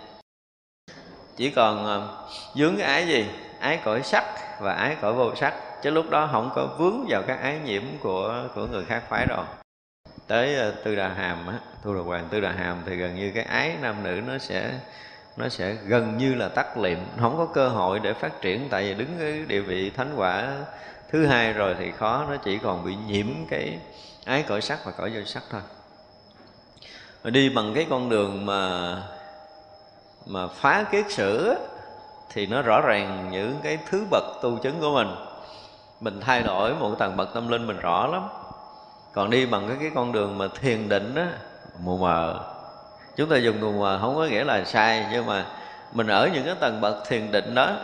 Chỉ 1.36 1.50
còn 1.50 1.86
ờ, 1.86 2.08
vướng 2.54 2.76
dướng 2.76 2.76
cái 2.76 2.86
ái 2.86 3.06
gì? 3.06 3.26
Ái 3.60 3.80
cõi 3.84 4.02
sắc 4.02 4.24
và 4.60 4.72
ái 4.72 4.96
cõi 5.00 5.12
vô 5.12 5.34
sắc. 5.34 5.54
Chứ 5.82 5.90
lúc 5.90 6.10
đó 6.10 6.28
không 6.32 6.50
có 6.54 6.68
vướng 6.78 7.06
vào 7.08 7.22
các 7.26 7.40
ái 7.42 7.60
nhiễm 7.64 7.82
của 8.02 8.48
của 8.54 8.66
người 8.66 8.84
khác 8.84 9.02
phái 9.08 9.26
rồi. 9.26 9.44
Tới 10.26 10.54
ờ, 10.54 10.74
tư 10.84 10.96
đà 10.96 11.08
hàm 11.08 11.46
á 11.46 11.54
tu 11.84 11.94
đà 11.94 12.00
hoàng 12.00 12.28
tư 12.30 12.40
đà 12.40 12.52
hàm 12.52 12.82
thì 12.86 12.96
gần 12.96 13.14
như 13.14 13.32
cái 13.34 13.44
ái 13.44 13.76
nam 13.82 14.02
nữ 14.02 14.20
nó 14.26 14.38
sẽ 14.38 14.72
nó 15.36 15.48
sẽ 15.48 15.72
gần 15.72 16.18
như 16.18 16.34
là 16.34 16.48
tắt 16.48 16.78
liệm. 16.78 16.98
Không 17.20 17.36
có 17.36 17.46
cơ 17.46 17.68
hội 17.68 18.00
để 18.00 18.12
phát 18.12 18.40
triển 18.40 18.68
tại 18.70 18.82
vì 18.82 18.94
đứng 18.94 19.16
cái 19.18 19.44
địa 19.48 19.60
vị 19.60 19.90
thánh 19.90 20.12
quả 20.16 20.48
thứ 21.14 21.26
hai 21.26 21.52
rồi 21.52 21.74
thì 21.78 21.90
khó, 21.90 22.24
nó 22.30 22.36
chỉ 22.36 22.58
còn 22.58 22.84
bị 22.84 22.96
nhiễm 23.06 23.26
cái 23.50 23.78
ái 24.24 24.44
cõi 24.48 24.60
sắc 24.60 24.78
và 24.84 24.92
cõi 24.92 25.10
vô 25.14 25.20
sắc 25.26 25.42
thôi. 25.50 25.60
Mà 27.24 27.30
đi 27.30 27.48
bằng 27.48 27.72
cái 27.74 27.86
con 27.90 28.08
đường 28.08 28.46
mà 28.46 28.96
mà 30.26 30.46
phá 30.46 30.84
kiết 30.92 31.04
sử 31.10 31.54
thì 32.32 32.46
nó 32.46 32.62
rõ 32.62 32.80
ràng 32.80 33.28
những 33.30 33.60
cái 33.62 33.78
thứ 33.90 34.04
bậc 34.10 34.24
tu 34.42 34.58
chứng 34.58 34.80
của 34.80 34.94
mình. 34.94 35.08
Mình 36.00 36.20
thay 36.20 36.42
đổi 36.42 36.74
một 36.74 36.94
tầng 36.98 37.16
bậc 37.16 37.34
tâm 37.34 37.48
linh 37.48 37.66
mình 37.66 37.80
rõ 37.80 38.06
lắm. 38.06 38.28
Còn 39.12 39.30
đi 39.30 39.46
bằng 39.46 39.68
cái 39.68 39.76
cái 39.80 39.90
con 39.94 40.12
đường 40.12 40.38
mà 40.38 40.48
thiền 40.60 40.88
định 40.88 41.14
á, 41.14 41.28
mù 41.78 41.96
mờ. 41.96 42.40
Chúng 43.16 43.28
ta 43.28 43.36
dùng 43.36 43.60
mù 43.60 43.72
mờ 43.72 43.98
không 44.00 44.16
có 44.16 44.24
nghĩa 44.24 44.44
là 44.44 44.64
sai, 44.64 45.06
nhưng 45.12 45.26
mà 45.26 45.46
mình 45.92 46.06
ở 46.06 46.28
những 46.32 46.44
cái 46.44 46.54
tầng 46.54 46.80
bậc 46.80 47.08
thiền 47.08 47.32
định 47.32 47.54
đó, 47.54 47.76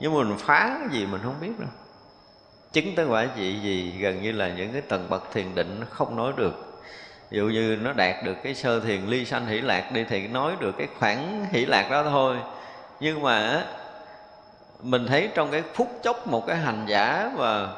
nhưng 0.00 0.14
mà 0.14 0.24
mình 0.24 0.38
phá 0.38 0.76
cái 0.80 0.88
gì 0.90 1.06
mình 1.06 1.20
không 1.24 1.34
biết 1.40 1.52
đâu 1.58 1.68
chứng 2.74 2.94
tới 2.94 3.06
quả 3.06 3.26
vị 3.36 3.54
gì 3.62 3.94
gần 3.98 4.22
như 4.22 4.32
là 4.32 4.48
những 4.48 4.72
cái 4.72 4.80
tầng 4.80 5.06
bậc 5.10 5.32
thiền 5.32 5.54
định 5.54 5.76
nó 5.80 5.86
không 5.90 6.16
nói 6.16 6.32
được. 6.36 6.82
Ví 7.30 7.38
dụ 7.38 7.44
như 7.44 7.78
nó 7.82 7.92
đạt 7.92 8.24
được 8.24 8.34
cái 8.42 8.54
sơ 8.54 8.80
thiền 8.80 9.06
ly 9.06 9.24
sanh 9.24 9.46
hỷ 9.46 9.60
lạc 9.60 9.92
đi 9.92 10.04
thì 10.08 10.28
nói 10.28 10.52
được 10.60 10.74
cái 10.78 10.88
khoảng 10.98 11.46
hỷ 11.52 11.66
lạc 11.66 11.88
đó 11.90 12.02
thôi. 12.02 12.36
Nhưng 13.00 13.22
mà 13.22 13.62
mình 14.82 15.06
thấy 15.06 15.28
trong 15.34 15.50
cái 15.50 15.62
phút 15.74 15.88
chốc 16.02 16.26
một 16.26 16.46
cái 16.46 16.56
hành 16.56 16.84
giả 16.86 17.30
và 17.36 17.68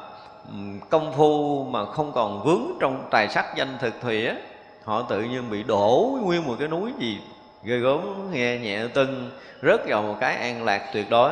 công 0.89 1.13
phu 1.13 1.63
mà 1.63 1.85
không 1.85 2.11
còn 2.11 2.43
vướng 2.43 2.77
trong 2.79 3.07
tài 3.11 3.27
sắc 3.27 3.45
danh 3.55 3.77
thực 3.79 3.93
thủy 4.01 4.27
á, 4.27 4.35
họ 4.83 5.01
tự 5.01 5.21
nhiên 5.21 5.49
bị 5.49 5.63
đổ 5.63 6.17
nguyên 6.23 6.45
một 6.45 6.55
cái 6.59 6.67
núi 6.67 6.93
gì 6.99 7.19
ghê 7.63 7.77
gớm, 7.77 8.31
nghe 8.31 8.57
nhẹ 8.57 8.87
tưng, 8.93 9.31
rớt 9.61 9.81
vào 9.87 10.01
một 10.01 10.15
cái 10.19 10.35
an 10.35 10.65
lạc 10.65 10.89
tuyệt 10.93 11.09
đối. 11.09 11.31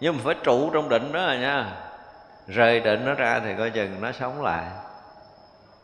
Nhưng 0.00 0.16
mà 0.16 0.20
phải 0.24 0.34
trụ 0.44 0.70
trong 0.70 0.88
định 0.88 1.12
đó 1.12 1.26
rồi 1.26 1.38
nha 1.38 1.72
rời 2.46 2.80
định 2.80 3.04
nó 3.04 3.14
ra 3.14 3.40
thì 3.44 3.54
coi 3.58 3.70
chừng 3.70 4.00
nó 4.00 4.12
sống 4.12 4.42
lại. 4.42 4.64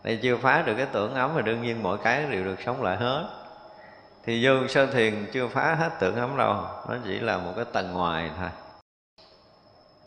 Đây 0.05 0.19
chưa 0.23 0.37
phá 0.37 0.63
được 0.63 0.75
cái 0.77 0.87
tưởng 0.93 1.15
ấm 1.15 1.33
thì 1.37 1.43
đương 1.43 1.63
nhiên 1.63 1.83
mọi 1.83 1.99
cái 2.05 2.25
đều 2.31 2.45
được 2.45 2.63
sống 2.65 2.83
lại 2.83 2.97
hết. 2.97 3.25
Thì 4.25 4.47
vô 4.47 4.69
sơ 4.69 4.87
thiền 4.87 5.27
chưa 5.33 5.49
phá 5.49 5.75
hết 5.75 5.91
tưởng 6.01 6.17
ấm 6.17 6.37
đâu 6.37 6.55
nó 6.89 6.97
chỉ 7.05 7.21
là 7.21 7.39
một 7.39 7.53
cái 7.57 7.65
tầng 7.73 7.93
ngoài 7.93 8.31
thôi. 8.39 8.49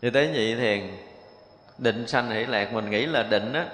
Thì 0.02 0.10
tới 0.10 0.28
nhị 0.28 0.56
thiền 0.56 0.98
định 1.78 2.08
sanh 2.08 2.30
hỷ 2.30 2.46
lạc 2.46 2.74
mình 2.74 2.90
nghĩ 2.90 3.06
là 3.06 3.24
định 3.24 3.54
á. 3.54 3.66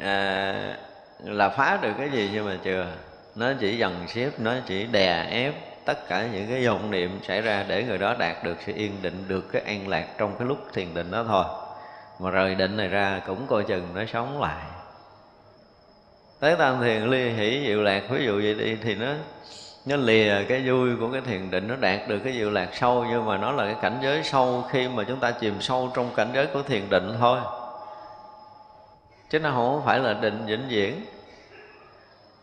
À, 0.00 0.76
là 1.24 1.48
phá 1.48 1.78
được 1.82 1.92
cái 1.98 2.10
gì 2.10 2.30
nhưng 2.32 2.46
mà 2.46 2.58
chưa. 2.64 2.86
Nó 3.34 3.52
chỉ 3.60 3.78
dần 3.78 4.04
xếp 4.08 4.30
nó 4.38 4.54
chỉ 4.66 4.86
đè 4.86 5.22
ép 5.30 5.54
tất 5.88 6.08
cả 6.08 6.26
những 6.32 6.46
cái 6.48 6.66
vọng 6.66 6.90
niệm 6.90 7.20
xảy 7.22 7.40
ra 7.40 7.64
để 7.68 7.84
người 7.84 7.98
đó 7.98 8.14
đạt 8.18 8.44
được 8.44 8.56
sự 8.66 8.72
yên 8.76 9.02
định, 9.02 9.24
được 9.28 9.52
cái 9.52 9.62
an 9.62 9.88
lạc 9.88 10.06
trong 10.18 10.34
cái 10.38 10.48
lúc 10.48 10.58
thiền 10.72 10.94
định 10.94 11.10
đó 11.10 11.24
thôi. 11.28 11.44
Mà 12.18 12.30
rời 12.30 12.54
định 12.54 12.76
này 12.76 12.88
ra 12.88 13.20
cũng 13.26 13.46
coi 13.46 13.64
chừng 13.64 13.88
nó 13.94 14.04
sống 14.12 14.40
lại. 14.40 14.64
Tới 16.40 16.56
tam 16.56 16.80
thiền 16.80 17.02
ly 17.02 17.30
hỷ 17.30 17.66
diệu 17.66 17.82
lạc, 17.82 18.02
ví 18.10 18.24
dụ 18.24 18.32
vậy 18.32 18.54
đi, 18.54 18.76
thì 18.82 18.94
nó 18.94 19.06
nó 19.86 19.96
lìa 19.96 20.44
cái 20.48 20.62
vui 20.68 20.96
của 21.00 21.08
cái 21.12 21.20
thiền 21.20 21.50
định, 21.50 21.68
nó 21.68 21.76
đạt 21.76 22.08
được 22.08 22.18
cái 22.24 22.32
diệu 22.32 22.50
lạc 22.50 22.68
sâu, 22.72 23.04
nhưng 23.10 23.26
mà 23.26 23.36
nó 23.36 23.52
là 23.52 23.64
cái 23.64 23.76
cảnh 23.82 23.98
giới 24.02 24.24
sâu 24.24 24.64
khi 24.70 24.88
mà 24.88 25.04
chúng 25.08 25.20
ta 25.20 25.30
chìm 25.30 25.60
sâu 25.60 25.90
trong 25.94 26.10
cảnh 26.16 26.28
giới 26.34 26.46
của 26.46 26.62
thiền 26.62 26.90
định 26.90 27.16
thôi. 27.20 27.40
Chứ 29.30 29.38
nó 29.38 29.50
không 29.50 29.82
phải 29.84 29.98
là 29.98 30.12
định 30.12 30.46
vĩnh 30.46 30.68
viễn 30.68 31.04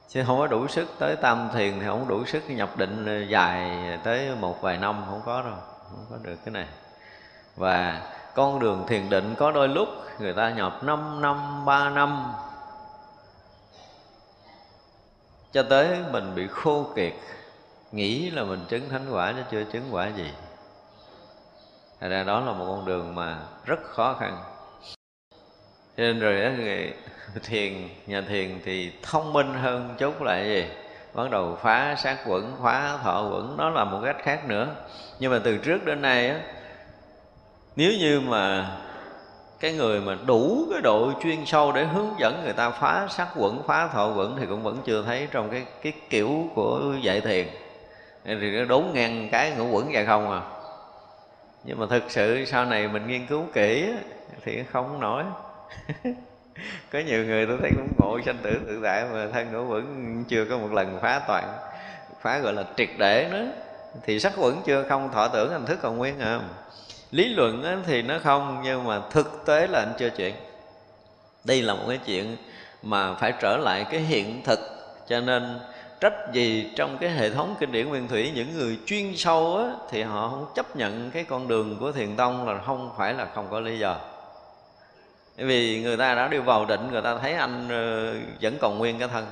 chứ 0.10 0.24
không 0.28 0.40
có 0.40 0.48
đủ 0.48 0.68
sức 0.68 0.88
tới 1.00 1.16
tam 1.16 1.50
thiền 1.54 1.80
thì 1.80 1.86
không 1.86 2.08
đủ 2.08 2.26
sức 2.26 2.44
nhập 2.48 2.78
định 2.78 3.28
dài 3.30 3.80
tới 4.04 4.36
một 4.36 4.62
vài 4.62 4.78
năm 4.78 5.04
không 5.10 5.22
có 5.26 5.42
đâu 5.42 5.56
không 5.92 6.06
có 6.10 6.18
được 6.22 6.36
cái 6.46 6.52
này. 6.52 6.68
Và 7.56 8.02
con 8.36 8.60
đường 8.60 8.86
thiền 8.88 9.10
định 9.10 9.36
có 9.38 9.52
đôi 9.52 9.68
lúc 9.68 9.90
người 10.20 10.34
ta 10.34 10.50
nhập 10.50 10.84
5 10.84 11.22
năm, 11.22 11.66
3 11.66 11.90
năm 11.90 12.34
cho 15.52 15.64
tới 15.64 15.98
mình 16.12 16.36
bị 16.36 16.48
khô 16.48 16.86
kiệt 16.96 17.14
nghĩ 17.92 18.32
là 18.32 18.44
mình 18.44 18.66
chứng 18.70 18.90
thánh 18.90 19.06
quả 19.12 19.34
chứ 19.36 19.42
chưa 19.52 19.72
chứng 19.72 19.88
quả 19.92 20.08
gì. 20.08 20.32
Thật 22.00 22.08
ra 22.08 22.24
đó 22.24 22.40
là 22.40 22.52
một 22.52 22.66
con 22.68 22.86
đường 22.86 23.16
mà 23.16 23.38
rất 23.66 23.80
khó 23.84 24.14
khăn. 24.20 24.44
Cho 25.98 26.04
nên 26.04 26.20
rồi 26.20 26.42
đó, 26.42 26.50
người 26.50 26.94
thiền 27.44 27.90
nhà 28.08 28.22
thiền 28.22 28.60
thì 28.66 28.92
thông 29.02 29.34
minh 29.34 29.54
hơn 29.54 29.96
chút 29.98 30.22
là 30.22 30.44
gì? 30.44 30.66
Bắt 31.14 31.32
đầu 31.32 31.58
phá 31.62 31.96
sát 31.98 32.18
quẩn, 32.28 32.56
phá 32.64 32.98
thọ 33.04 33.30
quẩn 33.32 33.58
đó 33.58 33.70
là 33.70 33.84
một 33.84 34.02
cách 34.06 34.18
khác 34.24 34.46
nữa. 34.48 34.76
Nhưng 35.20 35.32
mà 35.32 35.40
từ 35.44 35.58
trước 35.58 35.86
đến 35.86 36.02
nay 36.02 36.30
á, 36.30 36.40
nếu 37.76 37.92
như 38.00 38.20
mà 38.20 38.72
cái 39.60 39.74
người 39.74 40.02
mà 40.02 40.18
đủ 40.26 40.68
cái 40.72 40.82
độ 40.82 41.12
chuyên 41.24 41.46
sâu 41.46 41.72
để 41.72 41.86
hướng 41.86 42.10
dẫn 42.20 42.42
người 42.44 42.54
ta 42.54 42.70
phá 42.70 43.08
sát 43.10 43.28
quẩn, 43.36 43.64
phá 43.68 43.88
thọ 43.88 44.14
quẩn 44.16 44.36
thì 44.40 44.46
cũng 44.46 44.64
vẫn 44.64 44.82
chưa 44.86 45.04
thấy 45.04 45.28
trong 45.32 45.50
cái 45.50 45.66
cái 45.82 45.94
kiểu 46.10 46.50
của 46.56 46.94
dạy 47.02 47.22
thiền. 47.22 47.48
Thì 48.26 48.52
nó 48.52 48.66
đốn 48.66 48.84
ngang 48.94 49.30
cái 49.32 49.52
ngũ 49.52 49.70
quẩn 49.72 49.92
vậy 49.94 50.06
không 50.06 50.32
à. 50.32 50.42
Nhưng 51.64 51.80
mà 51.80 51.86
thực 51.90 52.04
sự 52.08 52.46
sau 52.46 52.66
này 52.66 52.88
mình 52.88 53.08
nghiên 53.08 53.28
cứu 53.28 53.46
kỹ 53.54 53.94
thì 54.44 54.64
không 54.64 55.00
nổi 55.00 55.24
có 56.92 57.00
nhiều 57.00 57.26
người 57.26 57.46
tôi 57.46 57.58
thấy 57.62 57.72
cũng 57.76 57.90
ngộ 57.98 58.20
sanh 58.26 58.38
tử 58.44 58.60
tự 58.68 58.80
tại 58.84 59.06
mà 59.14 59.28
thân 59.34 59.52
ngũ 59.54 59.64
vẫn 59.64 60.24
chưa 60.28 60.46
có 60.46 60.58
một 60.58 60.74
lần 60.74 61.00
phá 61.02 61.22
toàn 61.28 61.58
phá 62.22 62.40
gọi 62.40 62.54
là 62.54 62.64
triệt 62.78 62.90
để 62.98 63.28
nữa 63.32 63.46
thì 64.04 64.20
sắc 64.20 64.34
quẩn 64.38 64.62
chưa 64.66 64.84
không 64.90 65.12
thọ 65.12 65.28
tưởng 65.28 65.52
hình 65.52 65.66
thức 65.66 65.80
còn 65.82 65.98
nguyên 65.98 66.20
à. 66.20 66.40
Lý 67.12 67.30
luận 67.30 67.84
thì 67.88 68.02
nó 68.02 68.20
không 68.24 68.62
nhưng 68.64 68.84
mà 68.84 69.02
thực 69.12 69.46
tế 69.46 69.68
là 69.68 69.80
anh 69.80 69.94
chưa 70.00 70.10
chuyện 70.10 70.36
đây 71.44 71.62
là 71.62 71.74
một 71.74 71.84
cái 71.88 72.00
chuyện 72.06 72.38
mà 72.84 73.14
phải 73.14 73.34
trở 73.42 73.58
lại 73.58 73.86
cái 73.92 74.00
hiện 74.00 74.42
thực 74.44 74.60
cho 75.08 75.20
nên 75.20 75.60
trách 76.00 76.14
gì 76.34 76.72
trong 76.76 76.98
cái 76.98 77.10
hệ 77.10 77.30
thống 77.30 77.56
kinh 77.60 77.72
điển 77.72 77.90
nguyên 77.90 78.08
thủy 78.08 78.32
những 78.36 78.58
người 78.58 78.80
chuyên 78.86 79.16
sâu 79.16 79.58
á, 79.58 79.66
thì 79.90 80.04
họ 80.04 80.30
không 80.30 80.46
chấp 80.56 80.76
nhận 80.76 81.12
cái 81.12 81.24
con 81.24 81.48
đường 81.48 81.78
của 81.80 81.92
thiền 81.92 82.16
tông 82.16 82.48
là 82.48 82.62
không 82.66 82.92
phải 82.98 83.14
là 83.14 83.28
không 83.36 83.48
có 83.52 83.60
lý 83.60 83.80
do 83.80 83.98
vì 85.36 85.82
người 85.82 85.98
ta 85.98 86.16
đã 86.16 86.28
đi 86.28 86.38
vào 86.38 86.66
định 86.66 86.88
người 86.92 87.02
ta 87.02 87.18
thấy 87.18 87.34
anh 87.34 87.70
ờ, 87.70 88.14
vẫn 88.42 88.58
còn 88.62 88.78
nguyên 88.78 89.00
cái 89.00 89.08
thân. 89.08 89.26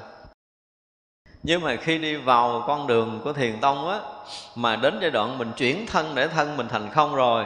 Nhưng 1.43 1.61
mà 1.61 1.75
khi 1.75 1.97
đi 1.97 2.15
vào 2.15 2.63
con 2.67 2.87
đường 2.87 3.21
của 3.23 3.33
thiền 3.33 3.59
tông 3.61 3.89
á 3.89 3.99
mà 4.55 4.75
đến 4.75 4.97
giai 5.01 5.11
đoạn 5.11 5.37
mình 5.37 5.51
chuyển 5.57 5.85
thân 5.87 6.15
để 6.15 6.27
thân 6.27 6.57
mình 6.57 6.67
thành 6.67 6.89
không 6.91 7.15
rồi 7.15 7.45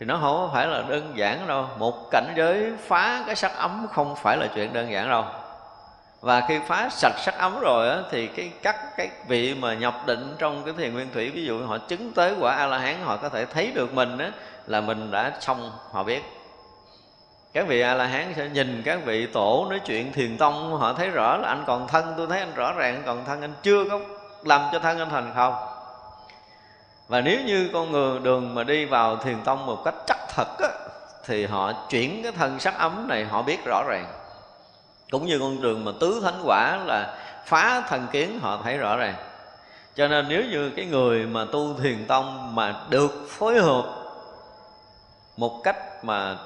thì 0.00 0.06
nó 0.06 0.18
không 0.20 0.50
phải 0.52 0.66
là 0.66 0.84
đơn 0.88 1.12
giản 1.16 1.46
đâu. 1.46 1.66
Một 1.78 2.10
cảnh 2.10 2.32
giới 2.36 2.72
phá 2.86 3.22
cái 3.26 3.36
sắc 3.36 3.56
ấm 3.56 3.86
không 3.92 4.16
phải 4.16 4.36
là 4.36 4.46
chuyện 4.54 4.72
đơn 4.72 4.92
giản 4.92 5.08
đâu. 5.08 5.24
Và 6.20 6.42
khi 6.48 6.58
phá 6.66 6.88
sạch 6.90 7.14
sắc 7.18 7.34
ấm 7.38 7.60
rồi 7.60 7.90
á, 7.90 7.98
thì 8.10 8.26
cái 8.26 8.50
các 8.62 8.96
cái 8.96 9.08
vị 9.28 9.54
mà 9.54 9.74
nhập 9.74 9.94
định 10.06 10.34
trong 10.38 10.62
cái 10.64 10.74
thiền 10.78 10.94
nguyên 10.94 11.08
thủy 11.14 11.30
ví 11.30 11.44
dụ 11.44 11.66
họ 11.66 11.78
chứng 11.78 12.12
tới 12.12 12.34
quả 12.40 12.54
a 12.54 12.66
la 12.66 12.78
hán 12.78 12.96
họ 13.04 13.16
có 13.16 13.28
thể 13.28 13.46
thấy 13.46 13.70
được 13.74 13.94
mình 13.94 14.18
á, 14.18 14.30
là 14.66 14.80
mình 14.80 15.10
đã 15.10 15.32
xong 15.40 15.72
họ 15.90 16.02
biết. 16.02 16.22
Các 17.52 17.66
vị 17.66 17.80
a 17.80 17.94
la 17.94 18.06
hán 18.06 18.34
sẽ 18.36 18.48
nhìn 18.48 18.82
các 18.84 19.04
vị 19.04 19.26
tổ 19.26 19.66
nói 19.70 19.78
chuyện 19.78 20.12
thiền 20.12 20.38
tông 20.38 20.76
họ 20.76 20.92
thấy 20.92 21.08
rõ 21.10 21.36
là 21.36 21.48
anh 21.48 21.64
còn 21.66 21.88
thân 21.88 22.14
tôi 22.16 22.26
thấy 22.26 22.38
anh 22.38 22.54
rõ 22.54 22.72
ràng 22.72 22.94
anh 22.94 23.02
còn 23.06 23.24
thân 23.24 23.40
anh 23.40 23.52
chưa 23.62 23.84
có 23.90 24.00
làm 24.44 24.62
cho 24.72 24.78
thân 24.78 24.98
anh 24.98 25.10
thành 25.10 25.32
không? 25.34 25.54
Và 27.08 27.20
nếu 27.20 27.40
như 27.46 27.70
con 27.72 27.92
người 27.92 28.18
đường 28.18 28.54
mà 28.54 28.64
đi 28.64 28.84
vào 28.84 29.16
thiền 29.16 29.36
tông 29.44 29.66
một 29.66 29.82
cách 29.84 29.94
chắc 30.06 30.18
thật 30.34 30.58
á, 30.58 30.68
thì 31.26 31.46
họ 31.46 31.72
chuyển 31.90 32.22
cái 32.22 32.32
thân 32.32 32.60
sắc 32.60 32.78
ấm 32.78 33.08
này 33.08 33.24
họ 33.24 33.42
biết 33.42 33.58
rõ 33.66 33.82
ràng. 33.88 34.06
Cũng 35.10 35.26
như 35.26 35.38
con 35.38 35.62
đường 35.62 35.84
mà 35.84 35.92
tứ 36.00 36.20
thánh 36.24 36.40
quả 36.44 36.78
là 36.86 37.18
phá 37.46 37.82
thần 37.88 38.06
kiến 38.12 38.40
họ 38.42 38.60
thấy 38.64 38.76
rõ 38.76 38.96
ràng. 38.96 39.14
Cho 39.94 40.08
nên 40.08 40.28
nếu 40.28 40.42
như 40.44 40.70
cái 40.76 40.84
người 40.84 41.26
mà 41.26 41.44
tu 41.52 41.74
thiền 41.82 42.06
tông 42.06 42.54
mà 42.54 42.74
được 42.88 43.26
phối 43.28 43.60
hợp 43.60 43.84
một 45.40 45.60
cách 45.64 46.04
mà 46.04 46.36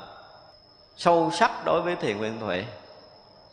sâu 0.97 1.31
sắc 1.33 1.65
đối 1.65 1.83
với 1.83 1.97
thiền 1.97 2.19
nguyên 2.19 2.41
thủy 2.41 2.65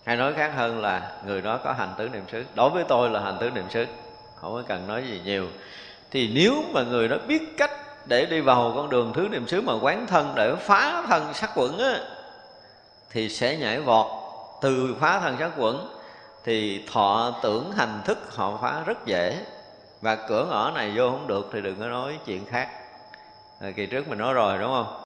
hay 0.06 0.18
nói 0.18 0.34
khác 0.34 0.52
hơn 0.56 0.82
là 0.82 1.12
người 1.26 1.42
đó 1.42 1.60
có 1.64 1.74
hành 1.74 1.94
tứ 1.98 2.10
niệm 2.10 2.24
xứ. 2.32 2.44
Đối 2.56 2.70
với 2.70 2.84
tôi 2.88 3.10
là 3.10 3.20
hành 3.20 3.38
tứ 3.40 3.50
niệm 3.50 3.66
xứ 3.70 3.86
không 4.36 4.54
có 4.54 4.64
cần 4.68 4.88
nói 4.88 5.04
gì 5.08 5.22
nhiều. 5.26 5.48
Thì 6.12 6.32
nếu 6.34 6.64
mà 6.74 6.84
người 6.84 7.08
đó 7.08 7.18
biết 7.28 7.58
cách 7.58 7.72
để 8.06 8.26
đi 8.26 8.42
vào 8.42 8.74
con 8.76 8.90
đường 8.90 9.14
thứ 9.16 9.28
niệm 9.32 9.48
xứ 9.48 9.62
mà 9.62 9.74
quán 9.82 10.08
thân 10.08 10.34
để 10.36 10.56
phá 10.56 11.04
thân 11.08 11.34
sắc 11.34 11.52
quẩn 11.56 11.78
á 11.78 12.00
thì 13.12 13.30
sẽ 13.30 13.58
nhảy 13.58 13.80
vọt. 13.80 14.08
Từ 14.62 14.96
phá 15.00 15.20
thân 15.20 15.36
sắc 15.40 15.52
quẩn 15.58 15.88
thì 16.44 16.86
thọ 16.92 17.34
tưởng 17.44 17.72
hành 17.72 18.02
thức 18.06 18.36
họ 18.36 18.60
phá 18.62 18.84
rất 18.86 19.06
dễ. 19.06 19.38
Và 20.02 20.16
cửa 20.16 20.46
ngõ 20.50 20.72
này 20.76 20.92
vô 20.96 21.10
không 21.10 21.28
được 21.28 21.50
thì 21.54 21.62
đừng 21.62 21.80
có 21.80 21.88
nói 21.88 22.20
chuyện 22.26 22.46
khác. 22.46 22.70
À, 23.62 23.72
kỳ 23.76 23.86
trước 23.86 24.08
mình 24.08 24.18
nói 24.18 24.34
rồi 24.34 24.58
đúng 24.60 24.72
không? 24.72 25.02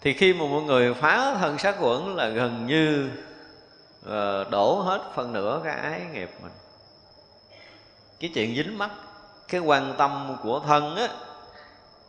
Thì 0.00 0.12
khi 0.12 0.32
mà 0.32 0.44
mọi 0.50 0.62
người 0.62 0.94
phá 0.94 1.34
thân 1.40 1.58
sát 1.58 1.76
quẩn 1.80 2.16
là 2.16 2.28
gần 2.28 2.66
như 2.66 3.10
uh, 4.06 4.50
đổ 4.50 4.80
hết 4.80 5.00
phần 5.14 5.32
nửa 5.32 5.60
cái 5.64 5.74
ái 5.74 6.00
nghiệp 6.12 6.30
mình. 6.42 6.52
Cái 8.20 8.30
chuyện 8.34 8.54
dính 8.56 8.78
mắt 8.78 8.90
cái 9.48 9.60
quan 9.60 9.94
tâm 9.98 10.36
của 10.42 10.60
thân 10.60 10.96
á 10.96 11.08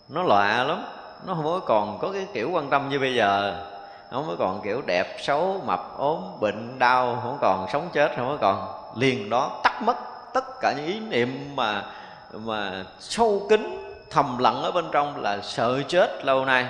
nó 0.09 0.23
lạ 0.23 0.63
lắm. 0.63 0.85
Nó 1.25 1.33
không 1.33 1.45
có 1.45 1.59
còn 1.59 1.99
có 2.01 2.11
cái 2.11 2.27
kiểu 2.33 2.51
quan 2.51 2.69
tâm 2.69 2.89
như 2.89 2.99
bây 2.99 3.15
giờ. 3.15 3.63
Không 4.11 4.25
có 4.27 4.35
còn 4.39 4.61
kiểu 4.63 4.81
đẹp 4.85 5.17
xấu 5.21 5.61
mập 5.65 5.97
ốm 5.97 6.23
bệnh 6.39 6.79
đau 6.79 7.19
không 7.23 7.37
còn 7.41 7.67
sống 7.73 7.89
chết 7.93 8.11
không 8.17 8.27
có 8.27 8.37
còn. 8.41 8.83
Liền 8.99 9.29
đó 9.29 9.59
tắt 9.63 9.81
mất 9.81 9.97
tất 10.33 10.45
cả 10.61 10.73
những 10.77 10.85
ý 10.85 10.99
niệm 10.99 11.55
mà 11.55 11.85
mà 12.33 12.83
sâu 12.99 13.47
kín 13.49 13.93
thầm 14.09 14.37
lặng 14.37 14.63
ở 14.63 14.71
bên 14.71 14.85
trong 14.91 15.21
là 15.21 15.41
sợ 15.41 15.81
chết 15.87 16.25
lâu 16.25 16.45
nay 16.45 16.65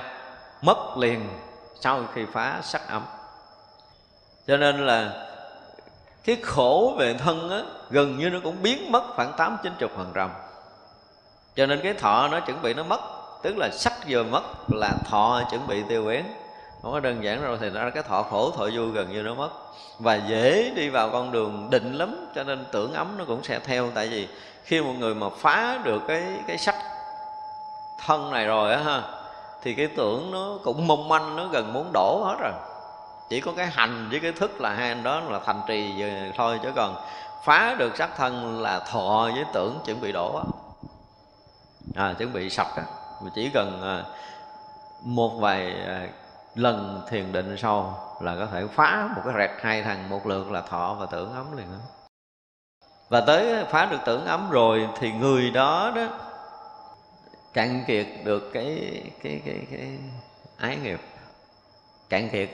mất 0.62 0.98
liền 0.98 1.30
sau 1.80 2.04
khi 2.14 2.26
phá 2.34 2.60
sắc 2.64 2.88
ấm. 2.88 3.06
Cho 4.48 4.58
nên 4.58 4.86
là 4.86 5.28
cái 6.24 6.38
khổ 6.44 6.96
về 6.98 7.14
thân 7.14 7.50
á, 7.50 7.62
gần 7.90 8.18
như 8.18 8.30
nó 8.30 8.40
cũng 8.44 8.62
biến 8.62 8.92
mất 8.92 9.04
khoảng 9.16 9.34
tám 9.38 9.58
chín 9.64 9.74
chục 9.80 9.92
phần 9.96 10.12
trăm. 10.14 10.30
Cho 11.56 11.66
nên 11.66 11.80
cái 11.84 11.94
thọ 11.94 12.28
nó 12.28 12.40
chuẩn 12.40 12.62
bị 12.62 12.74
nó 12.74 12.84
mất, 12.84 13.02
tức 13.44 13.58
là 13.58 13.70
sắc 13.74 13.94
vừa 14.08 14.24
mất 14.24 14.44
là 14.68 14.92
thọ 15.10 15.42
chuẩn 15.52 15.68
bị 15.68 15.84
tiêu 15.90 16.06
biến 16.06 16.26
không 16.82 16.92
có 16.92 17.00
đơn 17.00 17.24
giản 17.24 17.44
đâu, 17.44 17.58
thì 17.58 17.70
nó 17.70 17.90
cái 17.90 18.04
thọ 18.04 18.24
khổ, 18.24 18.52
thọ 18.52 18.68
vui 18.74 18.92
gần 18.92 19.12
như 19.12 19.22
nó 19.22 19.34
mất. 19.34 19.50
Và 20.00 20.16
dễ 20.16 20.72
đi 20.76 20.90
vào 20.90 21.10
con 21.10 21.32
đường 21.32 21.68
định 21.70 21.94
lắm, 21.94 22.32
cho 22.36 22.44
nên 22.44 22.66
tưởng 22.72 22.94
ấm 22.94 23.18
nó 23.18 23.26
cũng 23.26 23.44
sẽ 23.44 23.60
theo. 23.60 23.90
Tại 23.96 24.08
vì 24.08 24.28
khi 24.64 24.82
một 24.82 24.94
người 25.00 25.16
mà 25.16 25.28
phá 25.38 25.80
được 25.84 26.02
cái 26.08 26.24
cái 26.48 26.58
sắc 26.58 26.76
thân 28.06 28.32
này 28.32 28.46
rồi 28.46 28.74
á 28.74 28.80
ha 28.80 29.02
thì 29.64 29.74
cái 29.74 29.88
tưởng 29.88 30.32
nó 30.32 30.58
cũng 30.64 30.88
mong 30.88 31.08
manh 31.08 31.36
nó 31.36 31.48
gần 31.48 31.74
muốn 31.74 31.90
đổ 31.94 32.24
hết 32.26 32.36
rồi. 32.40 32.52
Chỉ 33.30 33.42
có 33.42 33.52
cái 33.58 33.66
hành 33.66 34.08
với 34.12 34.20
cái 34.20 34.32
thức 34.32 34.62
là 34.62 34.74
hai 34.74 34.88
anh 34.88 35.04
đó 35.04 35.20
là 35.20 35.40
thành 35.46 35.62
trì 35.68 36.04
thôi 36.38 36.60
chứ 36.64 36.72
còn 36.76 36.96
phá 37.44 37.76
được 37.80 37.98
sắc 37.98 38.10
thân 38.18 38.62
là 38.62 38.80
thọ 38.80 39.30
với 39.34 39.46
tưởng 39.54 39.80
chuẩn 39.86 40.02
bị 40.02 40.12
đổ 40.12 40.42
à, 41.96 42.14
chuẩn 42.18 42.34
bị 42.34 42.50
sập 42.50 42.68
á. 42.76 42.84
Chỉ 43.36 43.50
cần 43.54 43.82
à, 43.84 44.04
một 45.02 45.30
vài 45.30 45.74
à, 45.88 46.08
lần 46.56 47.02
thiền 47.10 47.32
định 47.32 47.56
sau 47.58 48.00
là 48.22 48.36
có 48.36 48.46
thể 48.46 48.68
phá 48.68 49.10
một 49.16 49.22
cái 49.26 49.34
rẹt 49.38 49.52
hai 49.62 49.84
thằng 49.84 50.10
một 50.10 50.28
lượt 50.28 50.52
là 50.52 50.62
thọ 50.62 50.96
và 51.00 51.06
tưởng 51.06 51.34
ấm 51.34 51.58
liền 51.58 51.66
đó. 51.72 51.80
và 53.10 53.22
tới 53.22 53.66
phá 53.66 53.86
được 53.86 54.00
tưởng 54.06 54.26
ấm 54.26 54.50
rồi 54.50 54.90
thì 55.00 55.12
người 55.12 55.52
đó 55.52 55.92
đó 55.96 56.08
cạn 57.54 57.84
kiệt 57.88 58.08
được 58.24 58.50
cái 58.54 59.02
cái 59.24 59.42
cái 59.46 59.68
cái 59.72 59.98
ái 60.58 60.78
nghiệp. 60.84 61.00
Cạn 62.10 62.30
kiệt 62.30 62.50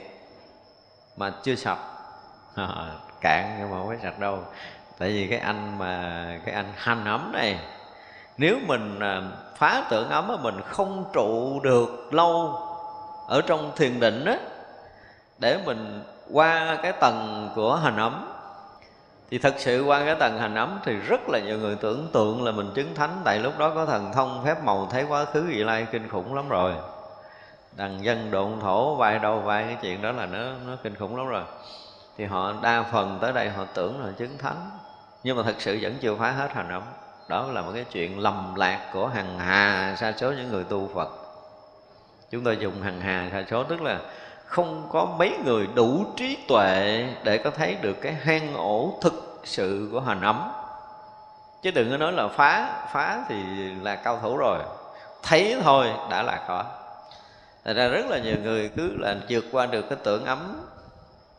mà 1.16 1.32
chưa 1.42 1.54
sạch 1.54 1.78
à, 2.54 2.66
ờ, 2.66 3.00
cạn 3.20 3.56
nhưng 3.58 3.70
mà 3.70 3.76
không 3.78 3.88
phải 3.88 3.98
sạch 4.02 4.18
đâu. 4.18 4.38
Tại 4.98 5.08
vì 5.08 5.26
cái 5.26 5.38
anh 5.38 5.78
mà 5.78 6.24
cái 6.44 6.54
anh 6.54 6.72
hành 6.76 7.04
ấm 7.04 7.32
này 7.32 7.58
nếu 8.38 8.58
mình 8.66 8.98
à, 9.00 9.22
phá 9.56 9.86
tưởng 9.90 10.08
ấm 10.08 10.42
mình 10.42 10.60
không 10.64 11.04
trụ 11.12 11.60
được 11.60 12.14
lâu 12.14 12.60
ở 13.28 13.42
trong 13.46 13.72
thiền 13.76 14.00
định 14.00 14.24
á 14.24 14.36
để 15.38 15.58
mình 15.64 16.02
qua 16.32 16.78
cái 16.82 16.92
tầng 16.92 17.50
của 17.54 17.76
hành 17.76 17.96
ấm 17.96 18.37
thì 19.30 19.38
thật 19.38 19.54
sự 19.58 19.84
qua 19.84 20.04
cái 20.04 20.14
tầng 20.14 20.38
hành 20.38 20.54
ấm 20.54 20.80
thì 20.84 20.96
rất 20.96 21.20
là 21.28 21.38
nhiều 21.38 21.58
người 21.58 21.76
tưởng 21.76 22.08
tượng 22.12 22.44
là 22.44 22.52
mình 22.52 22.70
chứng 22.74 22.94
thánh, 22.94 23.20
tại 23.24 23.38
lúc 23.38 23.58
đó 23.58 23.72
có 23.74 23.86
thần 23.86 24.12
thông 24.14 24.42
phép 24.44 24.64
màu 24.64 24.88
thấy 24.90 25.04
quá 25.04 25.24
khứ 25.24 25.42
vị 25.48 25.64
lai 25.64 25.86
kinh 25.92 26.08
khủng 26.08 26.34
lắm 26.34 26.48
rồi. 26.48 26.72
Đằng 27.76 28.04
dân 28.04 28.30
độn 28.30 28.60
thổ, 28.60 28.94
vai 28.94 29.18
đầu 29.18 29.40
vai, 29.40 29.64
cái 29.64 29.76
chuyện 29.82 30.02
đó 30.02 30.12
là 30.12 30.26
nó 30.26 30.38
nó 30.66 30.76
kinh 30.82 30.94
khủng 30.94 31.16
lắm 31.16 31.26
rồi. 31.26 31.42
Thì 32.16 32.24
họ 32.24 32.52
đa 32.62 32.82
phần 32.82 33.18
tới 33.20 33.32
đây 33.32 33.50
họ 33.50 33.64
tưởng 33.74 34.04
là 34.04 34.12
chứng 34.18 34.38
thánh, 34.38 34.70
nhưng 35.24 35.36
mà 35.36 35.42
thật 35.42 35.54
sự 35.58 35.78
vẫn 35.80 35.94
chưa 36.00 36.14
phá 36.14 36.30
hết 36.30 36.52
hành 36.52 36.68
ấm. 36.68 36.82
Đó 37.28 37.46
là 37.52 37.62
một 37.62 37.70
cái 37.74 37.84
chuyện 37.84 38.18
lầm 38.18 38.54
lạc 38.54 38.90
của 38.92 39.06
hằng 39.06 39.38
hà 39.38 39.94
sa 39.98 40.12
số 40.16 40.32
những 40.32 40.52
người 40.52 40.64
tu 40.64 40.90
phật. 40.94 41.08
Chúng 42.30 42.44
tôi 42.44 42.56
dùng 42.56 42.82
hằng 42.82 43.00
hà 43.00 43.28
sa 43.32 43.44
số 43.50 43.64
tức 43.64 43.82
là 43.82 43.98
không 44.48 44.88
có 44.92 45.04
mấy 45.04 45.36
người 45.44 45.68
đủ 45.74 46.04
trí 46.16 46.38
tuệ 46.48 47.06
để 47.24 47.38
có 47.38 47.50
thấy 47.50 47.74
được 47.74 47.94
cái 48.02 48.12
hang 48.12 48.54
ổ 48.54 48.98
thực 49.02 49.40
sự 49.44 49.88
của 49.92 50.00
hành 50.00 50.20
ấm. 50.20 50.50
Chứ 51.62 51.70
đừng 51.70 51.90
có 51.90 51.96
nói 51.96 52.12
là 52.12 52.28
phá 52.28 52.82
phá 52.92 53.24
thì 53.28 53.34
là 53.82 53.96
cao 53.96 54.18
thủ 54.22 54.36
rồi. 54.36 54.58
Thấy 55.22 55.56
thôi, 55.62 55.86
đã 56.10 56.22
là 56.22 56.40
khó. 56.46 56.64
Thật 57.64 57.72
ra 57.76 57.88
rất 57.88 58.06
là 58.06 58.18
nhiều 58.18 58.36
người 58.42 58.70
cứ 58.76 58.96
là 58.98 59.16
vượt 59.28 59.44
qua 59.52 59.66
được 59.66 59.82
cái 59.82 59.98
tưởng 60.04 60.24
ấm. 60.24 60.60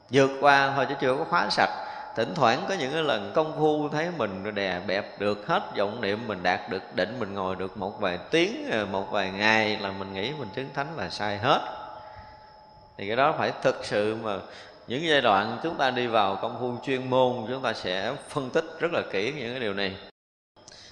Vượt 0.09 0.29
qua 0.41 0.73
thôi 0.75 0.85
chứ 0.89 0.95
chưa 1.01 1.15
có 1.15 1.23
khóa 1.23 1.47
sạch. 1.49 1.69
Thỉnh 2.15 2.33
thoảng 2.35 2.65
có 2.69 2.75
những 2.79 2.93
cái 2.93 3.03
lần 3.03 3.31
công 3.35 3.53
phu 3.57 3.89
thấy 3.89 4.09
mình 4.17 4.55
đè 4.55 4.79
bẹp 4.87 5.19
được 5.19 5.47
hết 5.47 5.77
vọng 5.77 6.01
niệm, 6.01 6.27
mình 6.27 6.43
đạt 6.43 6.69
được 6.69 6.95
định 6.95 7.15
mình 7.19 7.33
ngồi 7.33 7.55
được 7.55 7.77
một 7.77 7.99
vài 7.99 8.19
tiếng, 8.31 8.69
một 8.91 9.11
vài 9.11 9.31
ngày 9.31 9.77
là 9.77 9.91
mình 9.91 10.13
nghĩ 10.13 10.33
mình 10.39 10.49
chứng 10.55 10.69
thánh 10.73 10.87
là 10.97 11.09
sai 11.09 11.37
hết 11.37 11.78
thì 12.99 13.07
cái 13.07 13.15
đó 13.15 13.35
phải 13.37 13.51
thực 13.61 13.85
sự 13.85 14.15
mà 14.23 14.37
những 14.87 15.07
giai 15.07 15.21
đoạn 15.21 15.57
chúng 15.63 15.75
ta 15.75 15.91
đi 15.91 16.07
vào 16.07 16.35
công 16.35 16.57
phu 16.59 16.85
chuyên 16.85 17.09
môn, 17.09 17.45
chúng 17.47 17.61
ta 17.61 17.73
sẽ 17.73 18.13
phân 18.29 18.49
tích 18.49 18.65
rất 18.79 18.91
là 18.91 19.01
kỹ 19.11 19.33
những 19.37 19.51
cái 19.51 19.59
điều 19.59 19.73
này. 19.73 19.95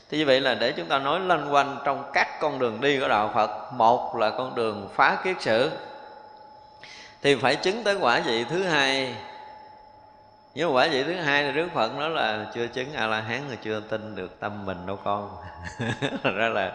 Thì 0.09 0.17
như 0.17 0.25
vậy 0.25 0.41
là 0.41 0.55
để 0.55 0.71
chúng 0.71 0.85
ta 0.85 0.99
nói 0.99 1.19
lanh 1.19 1.53
quanh 1.53 1.77
trong 1.85 2.11
các 2.13 2.27
con 2.41 2.59
đường 2.59 2.81
đi 2.81 2.99
của 2.99 3.07
đạo 3.07 3.31
Phật, 3.33 3.73
một 3.73 4.15
là 4.15 4.29
con 4.29 4.55
đường 4.55 4.89
phá 4.95 5.17
kiết 5.23 5.41
sử 5.41 5.71
thì 7.21 7.35
phải 7.35 7.55
chứng 7.55 7.83
tới 7.83 7.95
quả 7.95 8.21
vị 8.25 8.45
thứ 8.49 8.63
hai. 8.63 9.15
Nhưng 10.55 10.75
quả 10.75 10.87
vị 10.91 11.03
thứ 11.03 11.13
hai 11.13 11.43
là 11.43 11.51
Đức 11.51 11.67
Phật 11.73 11.95
nói 11.95 12.09
là 12.09 12.45
chưa 12.55 12.67
chứng 12.67 12.93
A 12.93 13.07
La 13.07 13.21
Hán 13.21 13.47
rồi 13.47 13.57
chưa 13.63 13.79
tin 13.79 14.15
được 14.15 14.39
tâm 14.39 14.65
mình 14.65 14.77
đâu 14.85 14.99
con. 15.03 15.37
Ra 16.23 16.49
là 16.49 16.73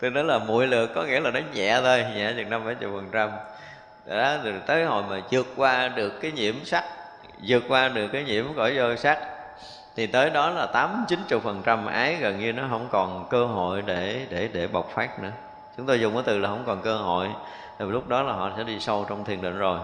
tôi 0.00 0.10
nói 0.10 0.24
là 0.24 0.38
muội 0.38 0.66
lượt 0.66 0.90
có 0.94 1.02
nghĩa 1.02 1.20
là 1.20 1.30
nó 1.30 1.40
nhẹ 1.54 1.80
thôi, 1.80 2.04
nhẹ 2.14 2.32
chừng 2.36 2.50
năm 2.50 2.64
bảy 2.64 2.74
chục 2.74 2.90
phần 2.94 3.08
trăm 3.12 3.30
đó, 4.08 4.36
rồi 4.44 4.54
tới 4.66 4.84
hồi 4.84 5.02
mà 5.10 5.20
vượt 5.30 5.46
qua 5.56 5.88
được 5.88 6.20
cái 6.20 6.32
nhiễm 6.32 6.54
sắc 6.64 6.84
vượt 7.46 7.62
qua 7.68 7.88
được 7.88 8.08
cái 8.08 8.24
nhiễm 8.24 8.44
cõi 8.56 8.74
vô 8.76 8.96
sắc 8.96 9.18
thì 9.96 10.06
tới 10.06 10.30
đó 10.30 10.50
là 10.50 10.66
tám 10.66 11.04
chín 11.08 11.20
chục 11.28 11.42
phần 11.42 11.62
trăm 11.64 11.86
ái 11.86 12.16
gần 12.20 12.38
như 12.38 12.52
nó 12.52 12.62
không 12.70 12.88
còn 12.90 13.26
cơ 13.30 13.44
hội 13.44 13.82
để 13.86 14.26
để 14.30 14.48
để 14.52 14.66
bộc 14.66 14.90
phát 14.94 15.22
nữa. 15.22 15.30
Chúng 15.76 15.86
tôi 15.86 16.00
dùng 16.00 16.14
cái 16.14 16.22
từ 16.26 16.38
là 16.38 16.48
không 16.48 16.64
còn 16.66 16.82
cơ 16.82 16.96
hội, 16.96 17.28
thì 17.78 17.84
lúc 17.84 18.08
đó 18.08 18.22
là 18.22 18.32
họ 18.32 18.50
sẽ 18.56 18.64
đi 18.64 18.80
sâu 18.80 19.06
trong 19.08 19.24
thiền 19.24 19.42
định 19.42 19.58
rồi. 19.58 19.78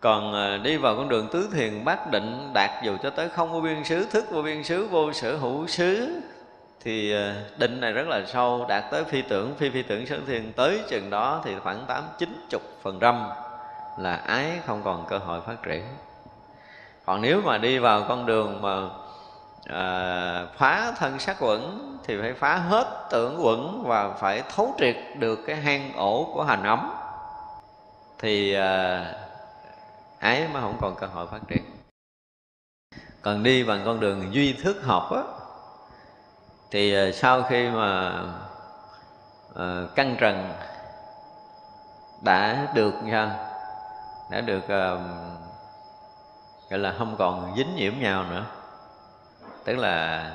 Còn 0.00 0.34
à, 0.34 0.56
đi 0.56 0.76
vào 0.76 0.96
con 0.96 1.08
đường 1.08 1.28
tứ 1.32 1.48
thiền 1.52 1.84
bát 1.84 2.10
định, 2.10 2.50
đạt 2.54 2.70
dù 2.84 2.96
cho 3.02 3.10
tới 3.10 3.28
không 3.28 3.52
vô 3.52 3.60
biên 3.60 3.84
xứ, 3.84 4.06
thức 4.10 4.24
vô 4.30 4.42
biên 4.42 4.64
xứ, 4.64 4.86
vô 4.86 5.12
sở 5.12 5.36
hữu 5.36 5.66
xứ 5.66 6.20
thì 6.84 7.12
ờ, 7.12 7.34
định 7.58 7.80
này 7.80 7.92
rất 7.92 8.08
là 8.08 8.22
sâu 8.26 8.66
đạt 8.68 8.84
tới 8.90 9.04
phi 9.04 9.22
tưởng 9.22 9.54
phi 9.54 9.70
phi 9.70 9.82
tưởng 9.82 10.06
sân 10.06 10.26
thiền 10.26 10.52
tới 10.52 10.80
chừng 10.88 11.10
đó 11.10 11.40
thì 11.44 11.54
khoảng 11.62 11.84
tám 11.86 12.04
chín 12.18 12.46
chục 12.50 12.62
phần 12.82 12.98
trăm 12.98 13.26
là 13.98 14.16
ái 14.16 14.60
không 14.66 14.82
còn 14.84 15.06
cơ 15.08 15.18
hội 15.18 15.40
phát 15.40 15.62
triển. 15.62 15.84
Còn 17.04 17.22
nếu 17.22 17.40
mà 17.40 17.58
đi 17.58 17.78
vào 17.78 18.04
con 18.08 18.26
đường 18.26 18.62
mà 18.62 18.88
à, 19.66 20.46
phá 20.56 20.92
thân 20.98 21.18
sắc 21.18 21.36
quẩn 21.40 21.98
thì 22.04 22.20
phải 22.20 22.32
phá 22.32 22.56
hết 22.56 23.06
tưởng 23.10 23.46
quẩn 23.46 23.82
và 23.86 24.10
phải 24.10 24.42
thấu 24.54 24.74
triệt 24.78 24.96
được 25.18 25.38
cái 25.46 25.56
hang 25.56 25.92
ổ 25.96 26.30
của 26.34 26.42
hành 26.44 26.62
ấm. 26.62 26.90
Thì 28.18 28.54
à, 28.54 29.04
ái 30.18 30.48
mới 30.52 30.62
không 30.62 30.78
còn 30.80 30.94
cơ 31.00 31.06
hội 31.06 31.26
phát 31.26 31.40
triển. 31.48 31.62
Còn 33.22 33.42
đi 33.42 33.64
bằng 33.64 33.82
con 33.84 34.00
đường 34.00 34.34
duy 34.34 34.52
thức 34.52 34.82
học 34.84 35.12
á 35.12 35.22
thì 36.70 36.94
ờ, 36.94 37.12
sau 37.12 37.42
khi 37.42 37.68
mà 37.70 38.12
căng 39.54 39.88
căn 39.94 40.16
trần 40.20 40.52
đã 42.20 42.66
được 42.74 42.94
nha, 43.02 43.30
đã 44.30 44.40
được 44.40 44.68
gọi 46.70 46.78
là 46.78 46.94
không 46.98 47.16
còn 47.18 47.54
dính 47.56 47.76
nhiễm 47.76 47.92
nhau 48.00 48.24
nữa. 48.30 48.44
Tức 49.64 49.78
là 49.78 50.30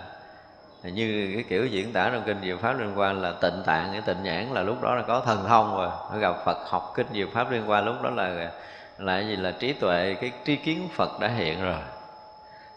như 0.84 1.32
cái 1.34 1.44
kiểu 1.50 1.66
diễn 1.66 1.94
tả 1.94 2.10
trong 2.14 2.24
kinh 2.26 2.42
Diệu 2.44 2.58
Pháp 2.58 2.80
liên 2.80 3.00
quan 3.00 3.22
là 3.22 3.34
tịnh 3.42 3.64
tạng, 3.66 3.90
cái 3.92 4.02
tịnh 4.02 4.24
nhãn 4.24 4.54
là 4.54 4.62
lúc 4.62 4.82
đó 4.82 4.96
là 4.96 5.04
có 5.08 5.20
thần 5.20 5.46
thông 5.48 5.78
rồi. 5.78 5.90
Nó 6.12 6.18
gặp 6.18 6.36
Phật 6.46 6.58
học 6.70 6.94
kinh 6.96 7.08
Diệu 7.14 7.28
Pháp 7.34 7.52
liên 7.52 7.70
quan 7.70 7.86
lúc 7.86 8.02
đó 8.02 8.10
là 8.10 8.52
là 8.98 9.20
gì 9.20 9.36
là 9.36 9.52
trí 9.52 9.74
tuệ, 9.74 10.16
cái 10.22 10.32
tri 10.46 10.56
kiến 10.56 10.90
phật 10.96 11.20
đã 11.20 11.28
hiện 11.28 11.64
rồi. 11.64 11.80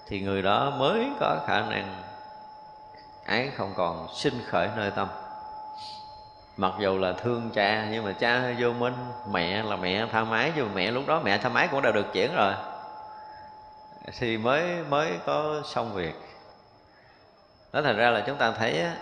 Thì 0.09 0.21
người 0.21 0.43
đó 0.43 0.73
mới 0.79 1.11
có 1.21 1.37
khả 1.47 1.61
năng 1.61 2.03
ái 3.27 3.51
không 3.57 3.73
còn 3.77 4.09
sinh 4.15 4.43
khởi 4.47 4.69
nơi 4.77 4.91
tâm. 4.91 5.09
Mặc 6.57 6.73
dù 6.79 6.99
là 6.99 7.13
thương 7.13 7.51
cha 7.55 7.87
nhưng 7.91 8.05
mà 8.05 8.13
cha 8.13 8.39
hơi 8.39 8.57
vô 8.59 8.73
minh 8.73 8.95
mẹ 9.31 9.63
là 9.63 9.77
mẹ 9.77 10.07
tha 10.13 10.25
mái 10.25 10.53
nhưng 10.57 10.67
mà 10.67 10.73
mẹ 10.75 10.91
lúc 10.91 11.05
đó 11.07 11.21
mẹ 11.25 11.39
tha 11.39 11.49
mái 11.49 11.69
cũng 11.69 11.83
đã 11.83 11.91
được 11.91 12.13
chuyển 12.13 12.35
rồi. 12.37 12.53
Thì 14.19 14.39
mới 14.39 14.65
mới 14.89 15.13
có 15.27 15.63
xong 15.65 15.95
việc. 15.95 16.15
Đó 17.73 17.83
thành 17.83 17.97
ra 17.97 18.11
là 18.11 18.21
chúng 18.27 18.37
ta 18.37 18.51
thấy 18.51 18.81
á, 18.83 18.97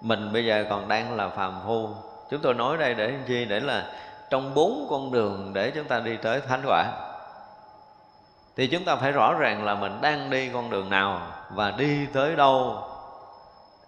mình 0.00 0.32
bây 0.32 0.46
giờ 0.46 0.64
còn 0.70 0.88
đang 0.88 1.16
là 1.16 1.28
phàm 1.28 1.60
phu. 1.66 1.88
Chúng 2.30 2.40
tôi 2.42 2.54
nói 2.54 2.76
đây 2.76 2.94
để 2.94 3.14
chi? 3.26 3.44
Để 3.44 3.60
là 3.60 3.86
trong 4.30 4.54
bốn 4.54 4.86
con 4.90 5.12
đường 5.12 5.52
để 5.52 5.70
chúng 5.70 5.84
ta 5.84 6.00
đi 6.00 6.16
tới 6.16 6.40
thánh 6.40 6.62
quả. 6.66 6.84
Thì 8.56 8.66
chúng 8.66 8.84
ta 8.84 8.96
phải 8.96 9.12
rõ 9.12 9.34
ràng 9.34 9.64
là 9.64 9.74
mình 9.74 10.00
đang 10.00 10.30
đi 10.30 10.48
con 10.48 10.70
đường 10.70 10.90
nào 10.90 11.20
và 11.50 11.70
đi 11.70 12.06
tới 12.06 12.36
đâu 12.36 12.82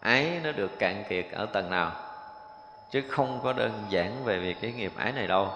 ái 0.01 0.41
nó 0.45 0.53
được 0.53 0.79
cạn 0.79 1.05
kiệt 1.09 1.27
ở 1.33 1.47
tầng 1.47 1.71
nào? 1.71 1.93
Chứ 2.91 3.03
không 3.11 3.41
có 3.45 3.53
đơn 3.53 3.87
giản 3.89 4.25
về 4.25 4.39
việc 4.39 4.57
cái 4.61 4.73
nghiệp 4.73 4.93
ái 4.97 5.13
này 5.13 5.27
đâu. 5.27 5.49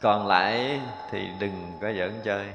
Còn 0.00 0.26
lại 0.26 0.80
thì 1.10 1.28
đừng 1.38 1.78
có 1.82 1.92
giỡn 1.92 2.12
chơi. 2.24 2.46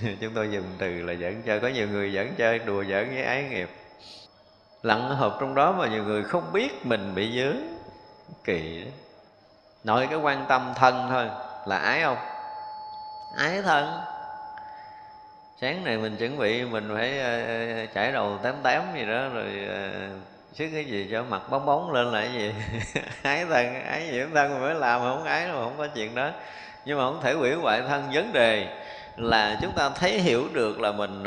Chúng 0.20 0.34
tôi 0.34 0.50
dùng 0.50 0.64
từ 0.78 1.02
là 1.02 1.14
giỡn 1.14 1.42
chơi. 1.46 1.60
Có 1.60 1.68
nhiều 1.68 1.88
người 1.88 2.12
giỡn 2.12 2.34
chơi, 2.38 2.58
đùa 2.58 2.84
giỡn 2.84 3.08
với 3.08 3.24
ái 3.24 3.42
nghiệp. 3.42 3.70
Lặn 4.82 5.08
hợp 5.08 5.36
trong 5.40 5.54
đó 5.54 5.72
mà 5.72 5.88
nhiều 5.88 6.04
người 6.04 6.24
không 6.24 6.52
biết 6.52 6.86
mình 6.86 7.14
bị 7.14 7.40
dướng. 7.40 7.56
Kỳ 8.44 8.84
đó 8.84 8.90
nội 9.84 10.06
cái 10.10 10.18
quan 10.18 10.46
tâm 10.48 10.72
thân 10.76 11.06
thôi. 11.10 11.30
Là 11.66 11.78
ái 11.78 12.02
không? 12.02 12.18
Ái 13.36 13.62
thân 13.62 14.00
sáng 15.60 15.84
này 15.84 15.96
mình 15.96 16.16
chuẩn 16.16 16.38
bị 16.38 16.64
mình 16.64 16.90
phải 16.94 17.12
uh, 17.18 17.94
chải 17.94 18.12
đầu 18.12 18.38
tám 18.42 18.54
tám 18.62 18.82
gì 18.94 19.06
đó 19.06 19.28
rồi 19.28 19.68
uh, 20.14 20.20
cái 20.58 20.84
gì 20.84 21.08
cho 21.12 21.22
mặt 21.22 21.42
bóng 21.50 21.66
bóng 21.66 21.92
lên 21.92 22.12
là 22.12 22.20
cái 22.20 22.32
gì. 22.32 22.54
Ái 23.22 23.44
thân 23.50 23.84
ái 23.84 24.08
nhiễm 24.12 24.28
thân 24.34 24.60
mới 24.60 24.74
làm 24.74 25.00
mà 25.00 25.10
không 25.10 25.24
ái 25.24 25.46
mà 25.46 25.52
không 25.52 25.74
có 25.78 25.86
chuyện 25.86 26.14
đó. 26.14 26.30
Nhưng 26.84 26.98
mà 26.98 27.04
không 27.04 27.20
thể 27.22 27.32
hủy 27.32 27.54
hoại 27.54 27.82
thân. 27.88 28.10
Vấn 28.12 28.32
đề 28.32 28.66
là 29.16 29.58
chúng 29.62 29.72
ta 29.72 29.90
thấy 29.90 30.18
hiểu 30.18 30.48
được 30.52 30.80
là 30.80 30.92
mình 30.92 31.24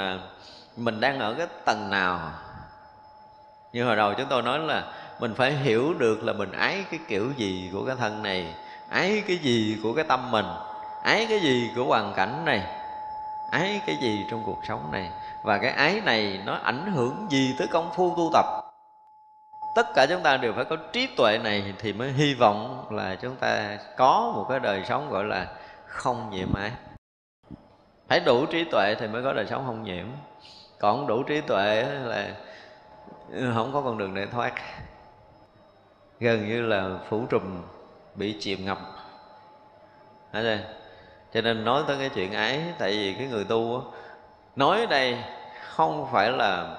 mình 0.77 0.99
đang 0.99 1.19
ở 1.19 1.33
cái 1.33 1.47
tầng 1.65 1.89
nào. 1.89 2.31
Như 3.73 3.85
hồi 3.85 3.95
đầu 3.95 4.13
chúng 4.13 4.27
tôi 4.29 4.41
nói 4.41 4.59
là 4.59 4.83
mình 5.19 5.33
phải 5.35 5.51
hiểu 5.51 5.93
được 5.93 6.23
là 6.23 6.33
mình 6.33 6.51
ái 6.51 6.83
cái 6.91 6.99
kiểu 7.07 7.31
gì 7.37 7.69
của 7.73 7.85
cái 7.85 7.95
thân 7.99 8.23
này 8.23 8.53
ái 8.89 9.23
cái 9.27 9.37
gì 9.37 9.77
của 9.83 9.93
cái 9.93 10.05
tâm 10.07 10.31
mình 10.31 10.45
ái 11.03 11.25
cái 11.29 11.39
gì 11.39 11.69
của 11.75 11.83
hoàn 11.83 12.13
cảnh 12.13 12.45
này 12.45 12.78
ái 13.51 13.81
cái 13.85 13.95
gì 13.95 14.25
trong 14.31 14.43
cuộc 14.45 14.59
sống 14.67 14.91
này? 14.91 15.09
Và 15.43 15.57
cái 15.57 15.71
ái 15.71 16.01
này 16.05 16.41
nó 16.45 16.53
ảnh 16.53 16.91
hưởng 16.91 17.27
gì 17.29 17.55
tới 17.57 17.67
công 17.67 17.91
phu 17.93 18.15
tu 18.15 18.29
tập? 18.33 18.45
Tất 19.75 19.87
cả 19.95 20.05
chúng 20.09 20.23
ta 20.23 20.37
đều 20.37 20.53
phải 20.53 20.65
có 20.65 20.75
trí 20.91 21.07
tuệ 21.17 21.37
này 21.43 21.73
thì 21.79 21.93
mới 21.93 22.11
hy 22.11 22.33
vọng 22.33 22.85
là 22.89 23.15
chúng 23.15 23.35
ta 23.35 23.77
có 23.97 24.31
một 24.35 24.45
cái 24.49 24.59
đời 24.59 24.83
sống 24.85 25.09
gọi 25.09 25.23
là 25.23 25.47
không 25.85 26.29
nhiễm 26.29 26.53
ái. 26.53 26.71
Phải 28.07 28.19
đủ 28.19 28.45
trí 28.45 28.63
tuệ 28.63 28.95
thì 28.99 29.07
mới 29.07 29.23
có 29.23 29.33
đời 29.33 29.45
sống 29.45 29.63
không 29.65 29.83
nhiễm. 29.83 30.05
Còn 30.79 31.07
đủ 31.07 31.23
trí 31.23 31.41
tuệ 31.41 31.83
là 31.83 32.35
không 33.31 33.73
có 33.73 33.81
con 33.81 33.97
đường 33.97 34.13
để 34.13 34.25
thoát. 34.25 34.53
Gần 36.19 36.47
như 36.47 36.61
là 36.61 36.89
phủ 37.09 37.25
trùm, 37.29 37.61
bị 38.15 38.37
chìm 38.39 38.65
ngập. 38.65 38.77
Thấy 40.33 40.43
rồi 40.43 40.59
cho 41.33 41.41
nên 41.41 41.65
nói 41.65 41.83
tới 41.87 41.97
cái 41.99 42.09
chuyện 42.09 42.33
ấy, 42.33 42.61
tại 42.77 42.91
vì 42.91 43.13
cái 43.13 43.27
người 43.27 43.43
tu 43.43 43.83
nói 44.55 44.87
đây 44.89 45.17
không 45.69 46.07
phải 46.11 46.31
là 46.31 46.75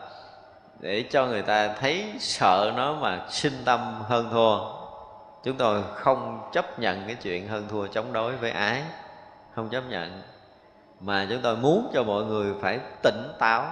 để 0.80 1.04
cho 1.10 1.26
người 1.26 1.42
ta 1.42 1.68
thấy 1.80 2.12
sợ 2.18 2.72
nó 2.76 2.94
mà 2.94 3.20
sinh 3.28 3.62
tâm 3.64 4.02
hơn 4.08 4.28
thua. 4.32 4.58
Chúng 5.44 5.56
tôi 5.56 5.82
không 5.94 6.48
chấp 6.52 6.78
nhận 6.78 7.02
cái 7.06 7.14
chuyện 7.14 7.48
hơn 7.48 7.66
thua 7.68 7.86
chống 7.86 8.12
đối 8.12 8.36
với 8.36 8.50
ái, 8.50 8.82
không 9.54 9.68
chấp 9.68 9.82
nhận. 9.88 10.22
Mà 11.00 11.26
chúng 11.30 11.40
tôi 11.42 11.56
muốn 11.56 11.90
cho 11.94 12.02
mọi 12.02 12.24
người 12.24 12.54
phải 12.60 12.78
tỉnh 13.02 13.32
táo, 13.38 13.64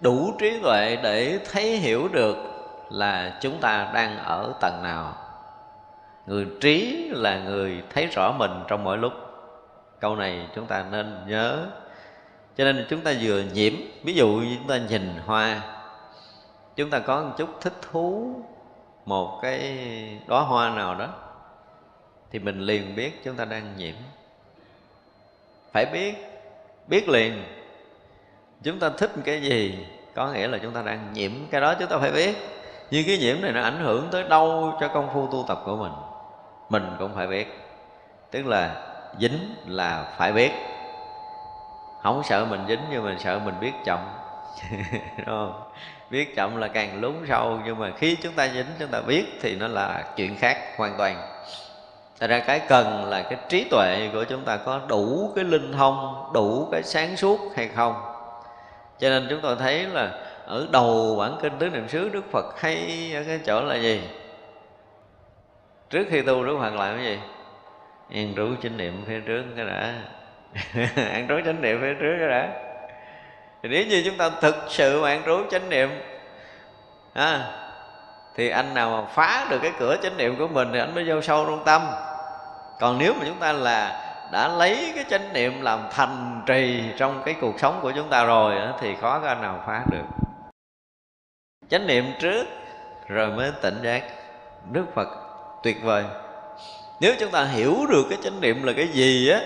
đủ 0.00 0.32
trí 0.38 0.60
tuệ 0.62 0.96
để 1.02 1.38
thấy 1.52 1.76
hiểu 1.76 2.08
được 2.12 2.36
là 2.90 3.38
chúng 3.40 3.60
ta 3.60 3.90
đang 3.94 4.18
ở 4.18 4.52
tầng 4.60 4.82
nào 4.82 5.14
người 6.26 6.46
trí 6.60 7.08
là 7.12 7.38
người 7.38 7.82
thấy 7.90 8.06
rõ 8.06 8.32
mình 8.38 8.50
trong 8.68 8.84
mỗi 8.84 8.98
lúc. 8.98 9.12
Câu 10.00 10.16
này 10.16 10.48
chúng 10.54 10.66
ta 10.66 10.84
nên 10.90 11.20
nhớ. 11.26 11.66
Cho 12.56 12.64
nên 12.64 12.86
chúng 12.90 13.00
ta 13.00 13.12
vừa 13.20 13.42
nhiễm, 13.52 13.72
ví 14.04 14.14
dụ 14.14 14.28
như 14.28 14.56
chúng 14.58 14.68
ta 14.68 14.78
nhìn 14.78 15.14
hoa, 15.26 15.60
chúng 16.76 16.90
ta 16.90 16.98
có 16.98 17.22
một 17.22 17.34
chút 17.38 17.48
thích 17.60 17.72
thú 17.90 18.36
một 19.04 19.38
cái 19.42 19.78
đóa 20.26 20.40
hoa 20.40 20.70
nào 20.70 20.94
đó, 20.94 21.08
thì 22.30 22.38
mình 22.38 22.60
liền 22.60 22.96
biết 22.96 23.24
chúng 23.24 23.36
ta 23.36 23.44
đang 23.44 23.76
nhiễm. 23.76 23.94
Phải 25.72 25.86
biết 25.86 26.14
biết 26.88 27.08
liền. 27.08 27.44
Chúng 28.62 28.78
ta 28.78 28.90
thích 28.90 29.10
cái 29.24 29.42
gì, 29.42 29.86
có 30.14 30.32
nghĩa 30.32 30.48
là 30.48 30.58
chúng 30.58 30.72
ta 30.72 30.82
đang 30.82 31.12
nhiễm 31.12 31.32
cái 31.50 31.60
đó, 31.60 31.74
chúng 31.74 31.88
ta 31.88 31.98
phải 31.98 32.12
biết. 32.12 32.36
Nhưng 32.90 33.06
cái 33.06 33.18
nhiễm 33.18 33.36
này 33.40 33.52
nó 33.52 33.62
ảnh 33.62 33.80
hưởng 33.80 34.08
tới 34.10 34.24
đâu 34.28 34.76
cho 34.80 34.88
công 34.88 35.08
phu 35.14 35.28
tu 35.32 35.44
tập 35.48 35.62
của 35.64 35.76
mình 35.76 35.92
mình 36.68 36.96
cũng 36.98 37.14
phải 37.14 37.26
biết. 37.26 37.58
Tức 38.30 38.46
là 38.46 38.74
dính 39.20 39.54
là 39.66 40.14
phải 40.18 40.32
biết. 40.32 40.52
Không 42.02 42.22
sợ 42.24 42.44
mình 42.44 42.60
dính 42.68 42.80
nhưng 42.90 43.04
mình 43.04 43.18
sợ 43.18 43.40
mình 43.44 43.54
biết 43.60 43.72
chậm. 43.84 43.98
Đúng 45.16 45.26
không? 45.26 45.62
Biết 46.10 46.36
chậm 46.36 46.56
là 46.56 46.68
càng 46.68 47.00
lún 47.00 47.14
sâu 47.28 47.58
nhưng 47.64 47.78
mà 47.78 47.90
khi 47.98 48.16
chúng 48.22 48.32
ta 48.32 48.48
dính 48.48 48.66
chúng 48.78 48.88
ta 48.88 49.00
biết 49.00 49.38
thì 49.42 49.54
nó 49.54 49.68
là 49.68 50.04
chuyện 50.16 50.36
khác 50.36 50.76
hoàn 50.76 50.94
toàn. 50.98 51.16
Thật 52.20 52.26
ra 52.30 52.38
cái 52.38 52.60
cần 52.68 53.04
là 53.04 53.22
cái 53.22 53.38
trí 53.48 53.64
tuệ 53.70 54.10
của 54.12 54.24
chúng 54.24 54.44
ta 54.44 54.56
có 54.56 54.80
đủ 54.88 55.32
cái 55.36 55.44
linh 55.44 55.72
thông, 55.72 56.30
đủ 56.34 56.68
cái 56.72 56.82
sáng 56.82 57.16
suốt 57.16 57.40
hay 57.56 57.68
không. 57.68 57.94
Cho 58.98 59.08
nên 59.08 59.26
chúng 59.30 59.40
tôi 59.42 59.56
thấy 59.56 59.86
là 59.86 60.10
ở 60.46 60.66
đầu 60.70 61.16
bản 61.18 61.38
kinh 61.42 61.52
tứ 61.58 61.68
niệm 61.68 61.88
xứ 61.88 62.08
Đức 62.08 62.24
Phật 62.32 62.60
hay 62.60 63.10
ở 63.14 63.22
cái 63.26 63.40
chỗ 63.46 63.62
là 63.62 63.74
gì? 63.74 64.00
Trước 65.90 66.06
khi 66.10 66.22
tu 66.22 66.44
Đức 66.44 66.56
Phật 66.60 66.74
làm 66.74 66.96
cái 66.96 67.04
gì? 67.04 67.18
ăn 68.10 68.32
trú 68.36 68.54
chánh 68.62 68.76
niệm 68.76 69.04
phía 69.06 69.20
trước 69.20 69.44
cái 69.56 69.64
đã. 69.64 69.94
Ăn 71.12 71.26
trú 71.28 71.34
chánh 71.44 71.62
niệm 71.62 71.78
phía 71.80 71.94
trước 72.00 72.16
cái 72.18 72.28
đã. 72.28 72.48
Thì 73.62 73.68
nếu 73.68 73.86
như 73.86 74.02
chúng 74.04 74.16
ta 74.16 74.30
thực 74.40 74.54
sự 74.68 75.02
mà 75.02 75.08
ăn 75.08 75.22
trú 75.26 75.42
chánh 75.50 75.68
niệm 75.68 75.88
à, 77.14 77.52
thì 78.34 78.48
anh 78.48 78.74
nào 78.74 78.90
mà 78.90 79.08
phá 79.14 79.46
được 79.50 79.58
cái 79.62 79.72
cửa 79.78 79.96
chánh 80.02 80.16
niệm 80.16 80.36
của 80.38 80.48
mình 80.48 80.68
thì 80.72 80.78
anh 80.78 80.94
mới 80.94 81.04
vô 81.08 81.20
sâu 81.20 81.44
trong 81.44 81.64
tâm. 81.64 81.82
Còn 82.80 82.98
nếu 82.98 83.14
mà 83.14 83.24
chúng 83.26 83.38
ta 83.38 83.52
là 83.52 84.02
đã 84.32 84.48
lấy 84.48 84.92
cái 84.94 85.04
chánh 85.08 85.32
niệm 85.32 85.62
làm 85.62 85.80
thành 85.90 86.42
trì 86.46 86.82
trong 86.96 87.22
cái 87.24 87.34
cuộc 87.40 87.60
sống 87.60 87.78
của 87.82 87.92
chúng 87.96 88.08
ta 88.08 88.24
rồi 88.24 88.54
thì 88.80 88.94
khó 89.00 89.18
có 89.18 89.28
anh 89.28 89.42
nào 89.42 89.62
phá 89.66 89.84
được. 89.90 90.04
Chánh 91.68 91.86
niệm 91.86 92.04
trước 92.18 92.46
rồi 93.08 93.30
mới 93.30 93.52
tỉnh 93.62 93.78
giác. 93.82 94.02
Đức 94.70 94.84
phật 94.94 95.25
tuyệt 95.66 95.82
vời. 95.82 96.04
Nếu 97.00 97.14
chúng 97.20 97.30
ta 97.30 97.44
hiểu 97.44 97.86
được 97.88 98.06
cái 98.10 98.18
chánh 98.22 98.40
niệm 98.40 98.62
là 98.62 98.72
cái 98.72 98.88
gì 98.88 99.28
á, 99.28 99.40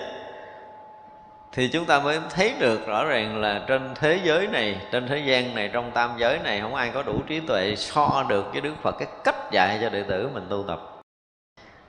thì 1.52 1.68
chúng 1.68 1.85
ta 1.85 2.00
mới 2.00 2.20
thấy 2.30 2.54
được 2.59 2.87
rõ 2.87 3.04
ràng 3.04 3.40
là 3.40 3.64
trên 3.66 3.90
thế 3.94 4.20
giới 4.24 4.46
này, 4.46 4.80
trên 4.92 5.09
thế 5.09 5.18
gian 5.18 5.54
này, 5.54 5.70
trong 5.72 5.90
tam 5.90 6.11
giới 6.18 6.38
này, 6.38 6.61
không 6.61 6.74
ai 6.74 6.90
có 6.94 7.02
đủ 7.02 7.20
trí 7.26 7.40
tuệ 7.40 7.74
so 7.76 8.24
được 8.28 8.52
với 8.52 8.61
đức 8.61 8.74
phật. 8.83 8.96
Cái 8.98 9.09
cách 9.24 9.52
dạy 9.52 9.78
cho 9.83 9.88
đệ 9.88 10.02
tử 10.02 10.28
mình 10.35 10.46
tu 10.50 10.64
tập. 10.68 11.02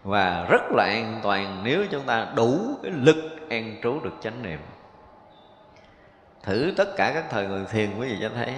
Và 0.04 0.46
rất 0.50 0.62
là 0.72 0.84
an 0.84 1.20
toàn 1.24 1.62
nếu 1.64 1.86
chúng 1.92 2.04
ta 2.04 2.28
đủ 2.36 2.60
cái 2.84 2.92
lực 2.92 3.50
an 3.50 3.76
trú 3.84 4.00
được 4.00 4.14
chánh 4.22 4.44
niệm. 4.44 4.60
Thử 6.44 6.74
tất 6.78 6.96
cả 6.98 7.12
các 7.14 7.24
thời 7.30 7.48
người 7.48 7.66
thiền 7.72 7.90
quý 8.00 8.08
vị 8.08 8.18
cho 8.22 8.30
thấy. 8.36 8.54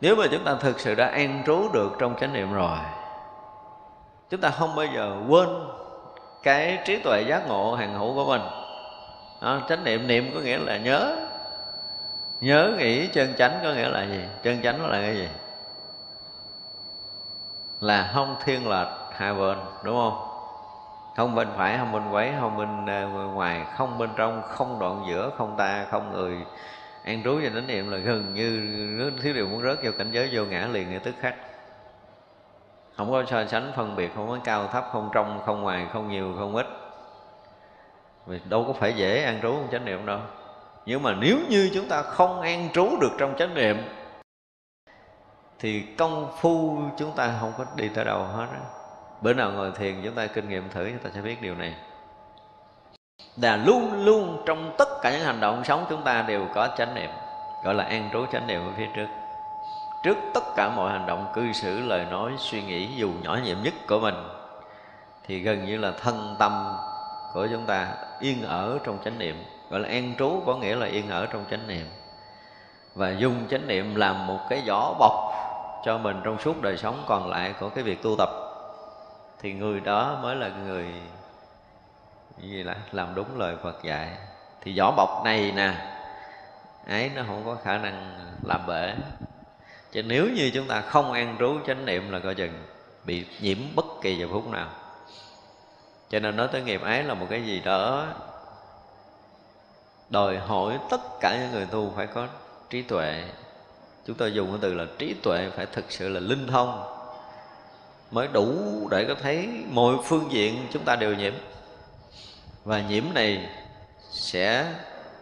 Nếu 0.00 0.16
mà 0.16 0.24
chúng 0.30 0.44
ta 0.44 0.54
thực 0.60 0.80
sự 0.80 0.94
đã 0.94 1.06
an 1.06 1.42
trú 1.46 1.68
được 1.72 1.92
trong 1.98 2.16
chánh 2.20 2.32
niệm 2.32 2.52
rồi 2.52 2.78
chúng 4.30 4.40
ta 4.40 4.50
không 4.50 4.76
bao 4.76 4.86
giờ 4.86 5.16
quên 5.28 5.48
cái 6.42 6.78
trí 6.84 6.98
tuệ 6.98 7.22
giác 7.28 7.48
ngộ 7.48 7.74
hàng 7.74 7.94
hữu 7.98 8.14
của 8.14 8.24
mình. 8.24 8.42
Đó, 9.42 9.60
chánh 9.68 9.84
niệm 9.84 10.06
niệm 10.06 10.30
có 10.34 10.40
nghĩa 10.40 10.58
là 10.58 10.76
nhớ. 10.76 11.16
Nhớ 12.40 12.74
nghĩ 12.78 13.06
chân 13.06 13.34
chánh 13.38 13.60
có 13.62 13.72
nghĩa 13.72 13.88
là 13.88 14.02
gì? 14.04 14.24
Chân 14.42 14.62
chánh 14.62 14.86
là 14.86 15.00
cái 15.00 15.16
gì? 15.16 15.28
Là 17.80 18.10
không 18.14 18.36
thiên 18.44 18.68
lệch 18.68 18.88
hai 19.12 19.34
bên 19.34 19.58
đúng 19.82 19.96
không? 19.96 20.28
Không 21.16 21.34
bên 21.34 21.48
phải 21.56 21.78
không 21.78 21.92
bên 21.92 22.10
quấy 22.10 22.32
không 22.40 22.56
bên 22.56 22.86
ờ, 22.86 23.26
ngoài 23.34 23.66
không 23.76 23.98
bên 23.98 24.10
trong 24.16 24.42
không 24.48 24.78
đoạn 24.78 25.04
giữa 25.08 25.30
không 25.38 25.56
ta 25.56 25.86
không 25.90 26.12
người. 26.12 26.36
An 27.04 27.22
trú 27.24 27.40
và 27.42 27.50
chánh 27.54 27.66
niệm 27.66 27.90
là 27.90 27.98
gần 27.98 28.34
như 28.34 28.60
nếu 28.98 29.10
thiếu 29.22 29.34
điều 29.34 29.48
muốn 29.48 29.62
rớt 29.62 29.82
vào 29.82 29.92
cảnh 29.98 30.10
giới 30.12 30.28
vô 30.32 30.44
ngã 30.44 30.66
liền 30.72 30.90
ngay 30.90 30.98
tức 30.98 31.14
khắc 31.20 31.34
không 32.96 33.10
có 33.10 33.24
so 33.26 33.44
sánh, 33.46 33.72
phân 33.76 33.96
biệt, 33.96 34.14
không 34.14 34.28
có 34.28 34.38
cao 34.44 34.66
thấp, 34.66 34.88
không 34.92 35.10
trong, 35.14 35.42
không 35.46 35.62
ngoài, 35.62 35.86
không 35.92 36.08
nhiều, 36.08 36.34
không 36.38 36.56
ít. 36.56 36.66
Vì 38.26 38.40
đâu 38.48 38.64
có 38.66 38.72
phải 38.72 38.92
dễ 38.92 39.24
an 39.24 39.38
trú 39.42 39.48
trong 39.48 39.68
chánh 39.72 39.84
niệm 39.84 40.06
đâu. 40.06 40.18
Nhưng 40.86 41.02
mà 41.02 41.14
nếu 41.14 41.38
như 41.48 41.70
chúng 41.74 41.88
ta 41.88 42.02
không 42.02 42.40
an 42.40 42.68
trú 42.72 42.88
được 43.00 43.10
trong 43.18 43.34
chánh 43.38 43.54
niệm, 43.54 43.76
thì 45.58 45.82
công 45.98 46.32
phu 46.40 46.78
chúng 46.96 47.12
ta 47.16 47.34
không 47.40 47.52
có 47.58 47.64
đi 47.76 47.88
tới 47.88 48.04
đâu 48.04 48.24
hết 48.24 48.46
đó. 48.52 48.60
bữa 49.20 49.32
nào 49.32 49.50
ngồi 49.50 49.72
thiền, 49.76 50.02
chúng 50.04 50.14
ta 50.14 50.26
kinh 50.26 50.48
nghiệm 50.48 50.68
thử, 50.68 50.88
chúng 50.90 50.98
ta 50.98 51.10
sẽ 51.14 51.20
biết 51.20 51.42
điều 51.42 51.54
này. 51.54 51.74
Là 53.36 53.56
luôn 53.56 54.04
luôn 54.04 54.42
trong 54.46 54.74
tất 54.78 54.88
cả 55.02 55.10
những 55.10 55.24
hành 55.24 55.40
động 55.40 55.64
sống, 55.64 55.86
chúng 55.90 56.02
ta 56.02 56.22
đều 56.22 56.46
có 56.54 56.68
chánh 56.78 56.94
niệm, 56.94 57.10
gọi 57.64 57.74
là 57.74 57.84
an 57.84 58.10
trú 58.12 58.26
chánh 58.32 58.46
niệm 58.46 58.60
ở 58.60 58.72
phía 58.76 58.88
trước 58.96 59.06
trước 60.06 60.18
tất 60.34 60.44
cả 60.56 60.68
mọi 60.68 60.92
hành 60.92 61.06
động 61.06 61.26
cư 61.34 61.52
xử, 61.52 61.80
lời 61.80 62.06
nói, 62.10 62.32
suy 62.38 62.62
nghĩ, 62.62 62.88
dù 62.96 63.10
nhỏ 63.22 63.38
nhiệm 63.44 63.62
nhất 63.62 63.74
của 63.88 64.00
mình, 64.00 64.14
thì 65.26 65.38
gần 65.38 65.64
như 65.64 65.78
là 65.78 65.92
thân 66.02 66.36
tâm 66.38 66.76
của 67.34 67.46
chúng 67.50 67.66
ta 67.66 67.88
yên 68.20 68.42
ở 68.42 68.78
trong 68.84 68.98
chánh 69.04 69.18
niệm. 69.18 69.44
Gọi 69.70 69.80
là 69.80 69.88
an 69.88 70.14
trú 70.18 70.42
có 70.46 70.56
nghĩa 70.56 70.76
là 70.76 70.86
yên 70.86 71.10
ở 71.10 71.26
trong 71.26 71.44
chánh 71.50 71.68
niệm. 71.68 71.86
Và 72.94 73.10
dùng 73.10 73.48
chánh 73.50 73.66
niệm 73.66 73.94
làm 73.94 74.26
một 74.26 74.38
cái 74.50 74.62
vỏ 74.68 74.94
bọc 74.98 75.12
cho 75.84 75.98
mình 75.98 76.20
trong 76.24 76.38
suốt 76.38 76.62
đời 76.62 76.76
sống 76.76 77.02
còn 77.06 77.30
lại 77.30 77.54
của 77.60 77.68
cái 77.68 77.84
việc 77.84 78.02
tu 78.02 78.16
tập. 78.18 78.28
Thì 79.40 79.52
người 79.52 79.80
đó 79.80 80.18
mới 80.22 80.36
là 80.36 80.48
người 80.48 80.86
gì 82.38 82.62
là, 82.62 82.76
làm 82.92 83.14
đúng 83.14 83.38
lời 83.38 83.56
Phật 83.62 83.82
dạy. 83.82 84.08
Thì 84.60 84.78
vỏ 84.78 84.92
bọc 84.96 85.24
này 85.24 85.52
nè, 85.56 85.72
ấy 86.88 87.10
nó 87.14 87.22
không 87.26 87.42
có 87.44 87.56
khả 87.64 87.78
năng 87.78 88.18
làm 88.42 88.60
bể 88.66 88.94
chứ 89.92 90.02
nếu 90.02 90.28
như 90.28 90.50
chúng 90.54 90.66
ta 90.66 90.80
không 90.80 91.12
an 91.12 91.36
trú 91.38 91.58
chánh 91.66 91.84
niệm 91.84 92.12
là 92.12 92.18
coi 92.18 92.34
chừng 92.34 92.52
bị 93.04 93.24
nhiễm 93.40 93.58
bất 93.74 93.86
kỳ 94.02 94.18
giờ 94.18 94.26
phút 94.30 94.48
nào. 94.50 94.68
Cho 96.10 96.18
nên 96.18 96.36
nói 96.36 96.48
tới 96.52 96.62
nghiệp 96.62 96.82
ái 96.82 97.04
là 97.04 97.14
một 97.14 97.26
cái 97.30 97.42
gì 97.42 97.60
đó 97.60 98.06
đòi 100.10 100.38
hỏi 100.38 100.78
tất 100.90 101.00
cả 101.20 101.38
những 101.40 101.52
người 101.52 101.66
tu 101.66 101.92
phải 101.96 102.06
có 102.06 102.26
trí 102.70 102.82
tuệ. 102.82 103.24
Chúng 104.06 104.16
ta 104.16 104.26
dùng 104.26 104.48
cái 104.50 104.58
từ 104.62 104.74
là 104.74 104.84
trí 104.98 105.14
tuệ 105.22 105.50
phải 105.56 105.66
thực 105.66 105.84
sự 105.92 106.08
là 106.08 106.20
linh 106.20 106.46
thông 106.46 106.96
mới 108.10 108.28
đủ 108.28 108.54
để 108.90 109.04
có 109.08 109.14
thấy 109.22 109.48
mọi 109.70 109.94
phương 110.04 110.28
diện 110.30 110.66
chúng 110.72 110.84
ta 110.84 110.96
đều 110.96 111.14
nhiễm. 111.14 111.32
Và 112.64 112.80
nhiễm 112.80 113.04
này 113.14 113.48
sẽ 114.10 114.72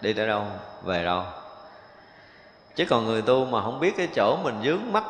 đi 0.00 0.12
tới 0.12 0.26
đâu? 0.26 0.46
Về 0.82 1.04
đâu? 1.04 1.24
Chứ 2.74 2.84
còn 2.90 3.06
người 3.06 3.22
tu 3.22 3.44
mà 3.44 3.62
không 3.62 3.80
biết 3.80 3.96
cái 3.96 4.08
chỗ 4.14 4.36
mình 4.36 4.60
dướng 4.64 4.92
mắt 4.92 5.04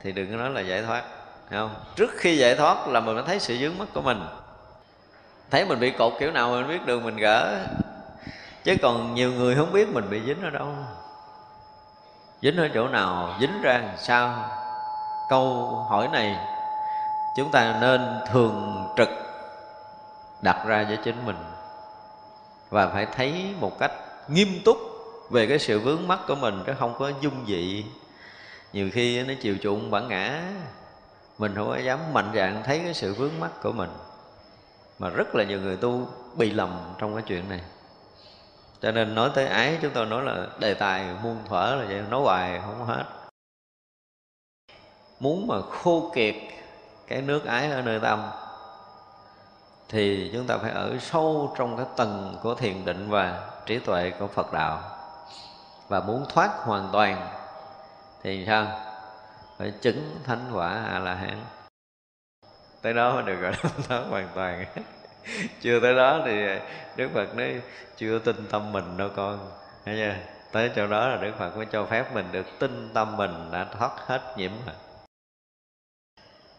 thì 0.00 0.12
đừng 0.12 0.30
có 0.30 0.36
nói 0.36 0.50
là 0.50 0.60
giải 0.60 0.82
thoát 0.82 1.02
không? 1.50 1.74
Trước 1.96 2.10
khi 2.16 2.36
giải 2.36 2.54
thoát 2.54 2.88
là 2.88 3.00
mình 3.00 3.16
phải 3.16 3.24
thấy 3.26 3.40
sự 3.40 3.56
dướng 3.56 3.78
mắt 3.78 3.88
của 3.94 4.00
mình. 4.00 4.20
Thấy 5.50 5.64
mình 5.64 5.80
bị 5.80 5.90
cột 5.90 6.12
kiểu 6.18 6.30
nào 6.30 6.50
mình 6.50 6.68
biết 6.68 6.86
đường 6.86 7.04
mình 7.04 7.16
gỡ. 7.16 7.66
Chứ 8.64 8.76
còn 8.82 9.14
nhiều 9.14 9.32
người 9.32 9.54
không 9.54 9.72
biết 9.72 9.88
mình 9.88 10.10
bị 10.10 10.20
dính 10.26 10.42
ở 10.42 10.50
đâu. 10.50 10.68
Dính 12.42 12.56
ở 12.56 12.68
chỗ 12.74 12.88
nào? 12.88 13.34
Dính 13.40 13.62
ra 13.62 13.78
làm 13.78 13.96
sao? 13.96 14.50
Câu 15.30 15.66
hỏi 15.90 16.08
này 16.12 16.36
chúng 17.36 17.50
ta 17.50 17.76
nên 17.80 18.20
thường 18.32 18.86
trực 18.96 19.08
đặt 20.42 20.64
ra 20.66 20.84
với 20.88 20.98
chính 21.04 21.26
mình 21.26 21.36
và 22.70 22.86
phải 22.86 23.06
thấy 23.06 23.54
một 23.60 23.78
cách 23.78 23.92
nghiêm 24.28 24.48
túc 24.64 24.78
về 25.30 25.46
cái 25.46 25.58
sự 25.58 25.78
vướng 25.78 26.08
mắc 26.08 26.20
của 26.26 26.34
mình 26.34 26.62
nó 26.66 26.72
không 26.78 26.94
có 26.98 27.12
dung 27.20 27.44
dị. 27.46 27.84
Nhiều 28.72 28.90
khi 28.92 29.22
nó 29.22 29.34
chiều 29.40 29.56
chuộng 29.62 29.90
bản 29.90 30.08
ngã. 30.08 30.42
Mình 31.38 31.54
không 31.54 31.68
có 31.68 31.76
dám 31.76 31.98
mạnh 32.12 32.32
dạn 32.34 32.62
thấy 32.64 32.80
cái 32.84 32.94
sự 32.94 33.14
vướng 33.14 33.40
mắc 33.40 33.50
của 33.62 33.72
mình. 33.72 33.90
Mà 34.98 35.08
rất 35.08 35.34
là 35.34 35.44
nhiều 35.44 35.60
người 35.60 35.76
tu 35.76 36.08
bị 36.36 36.50
lầm 36.50 36.94
trong 36.98 37.14
cái 37.14 37.22
chuyện 37.26 37.48
này. 37.48 37.60
Cho 38.82 38.92
nên 38.92 39.14
nói 39.14 39.30
tới 39.34 39.46
ái, 39.46 39.78
chúng 39.82 39.90
tôi 39.94 40.06
nói 40.06 40.24
là 40.24 40.46
đề 40.58 40.74
tài, 40.74 41.06
muôn 41.22 41.36
thuở 41.48 41.76
là 41.76 41.84
vậy, 41.88 42.02
nói 42.10 42.20
hoài 42.20 42.60
không 42.60 42.86
hết. 42.86 43.04
Muốn 45.20 45.46
mà 45.46 45.54
khô 45.70 46.12
kiệt 46.14 46.34
cái 47.06 47.22
nước 47.22 47.44
ái 47.44 47.70
ở 47.70 47.82
nơi 47.82 48.00
tâm, 48.00 48.30
thì 49.88 50.30
chúng 50.32 50.46
ta 50.46 50.58
phải 50.58 50.70
ở 50.70 50.98
sâu 51.00 51.54
trong 51.58 51.76
cái 51.76 51.86
tầng 51.96 52.36
của 52.42 52.54
thiền 52.54 52.84
định 52.84 53.10
và 53.10 53.50
trí 53.66 53.78
tuệ 53.78 54.10
của 54.10 54.26
Phật 54.26 54.52
đạo 54.52 54.97
và 55.88 56.00
muốn 56.00 56.26
thoát 56.28 56.50
hoàn 56.58 56.88
toàn, 56.92 57.28
thì 58.22 58.44
sao? 58.46 58.66
Phải 59.58 59.72
chứng 59.80 60.20
thánh 60.24 60.50
quả 60.52 60.84
a 60.90 60.98
la 60.98 61.14
hán 61.14 61.44
tới 62.82 62.94
đó 62.94 63.14
mới 63.14 63.22
được 63.22 63.40
gọi 63.40 63.52
là 63.52 63.70
thoát 63.88 64.02
hoàn 64.10 64.28
toàn. 64.34 64.64
Chưa 65.60 65.80
tới 65.80 65.94
đó 65.94 66.22
thì 66.24 66.32
đức 66.96 67.10
phật 67.14 67.36
nói 67.36 67.60
chưa 67.96 68.18
tin 68.18 68.36
tâm 68.50 68.72
mình 68.72 68.96
đâu 68.96 69.08
con. 69.16 69.50
Thấy 69.84 69.94
chưa? 69.96 70.14
Tới 70.52 70.70
chỗ 70.76 70.86
đó 70.86 71.08
là 71.08 71.16
đức 71.16 71.32
phật 71.38 71.56
mới 71.56 71.66
cho 71.72 71.84
phép 71.84 72.14
mình 72.14 72.26
được 72.32 72.46
tin 72.58 72.90
tâm 72.94 73.16
mình 73.16 73.50
đã 73.52 73.66
thoát 73.78 73.90
hết 74.06 74.20
nhiễm 74.36 74.50
rồi. 74.66 74.74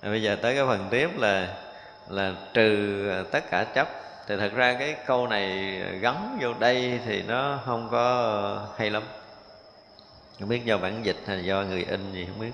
Bây 0.02 0.22
giờ 0.22 0.38
tới 0.42 0.56
cái 0.56 0.66
phần 0.66 0.88
tiếp 0.90 1.10
là 1.18 1.56
là 2.10 2.34
trừ 2.54 3.24
tất 3.32 3.44
cả 3.52 3.64
chấp. 3.64 3.88
Thì 4.28 4.38
thật 4.38 4.52
ra 4.56 4.76
cái 4.80 4.96
câu 5.06 5.28
này 5.28 5.80
gắn 6.02 6.38
vô 6.42 6.54
đây 6.60 7.00
thì 7.06 7.24
nó 7.24 7.60
không 7.66 7.88
có 7.92 8.68
hay 8.78 8.90
lắm 8.90 9.04
không 10.40 10.50
biết 10.50 10.66
do 10.66 10.78
bản 10.78 11.06
dịch 11.06 11.18
hay 11.26 11.46
do 11.46 11.64
người 11.64 11.84
in 11.84 12.14
gì 12.14 12.26
không 12.26 12.40
biết. 12.40 12.52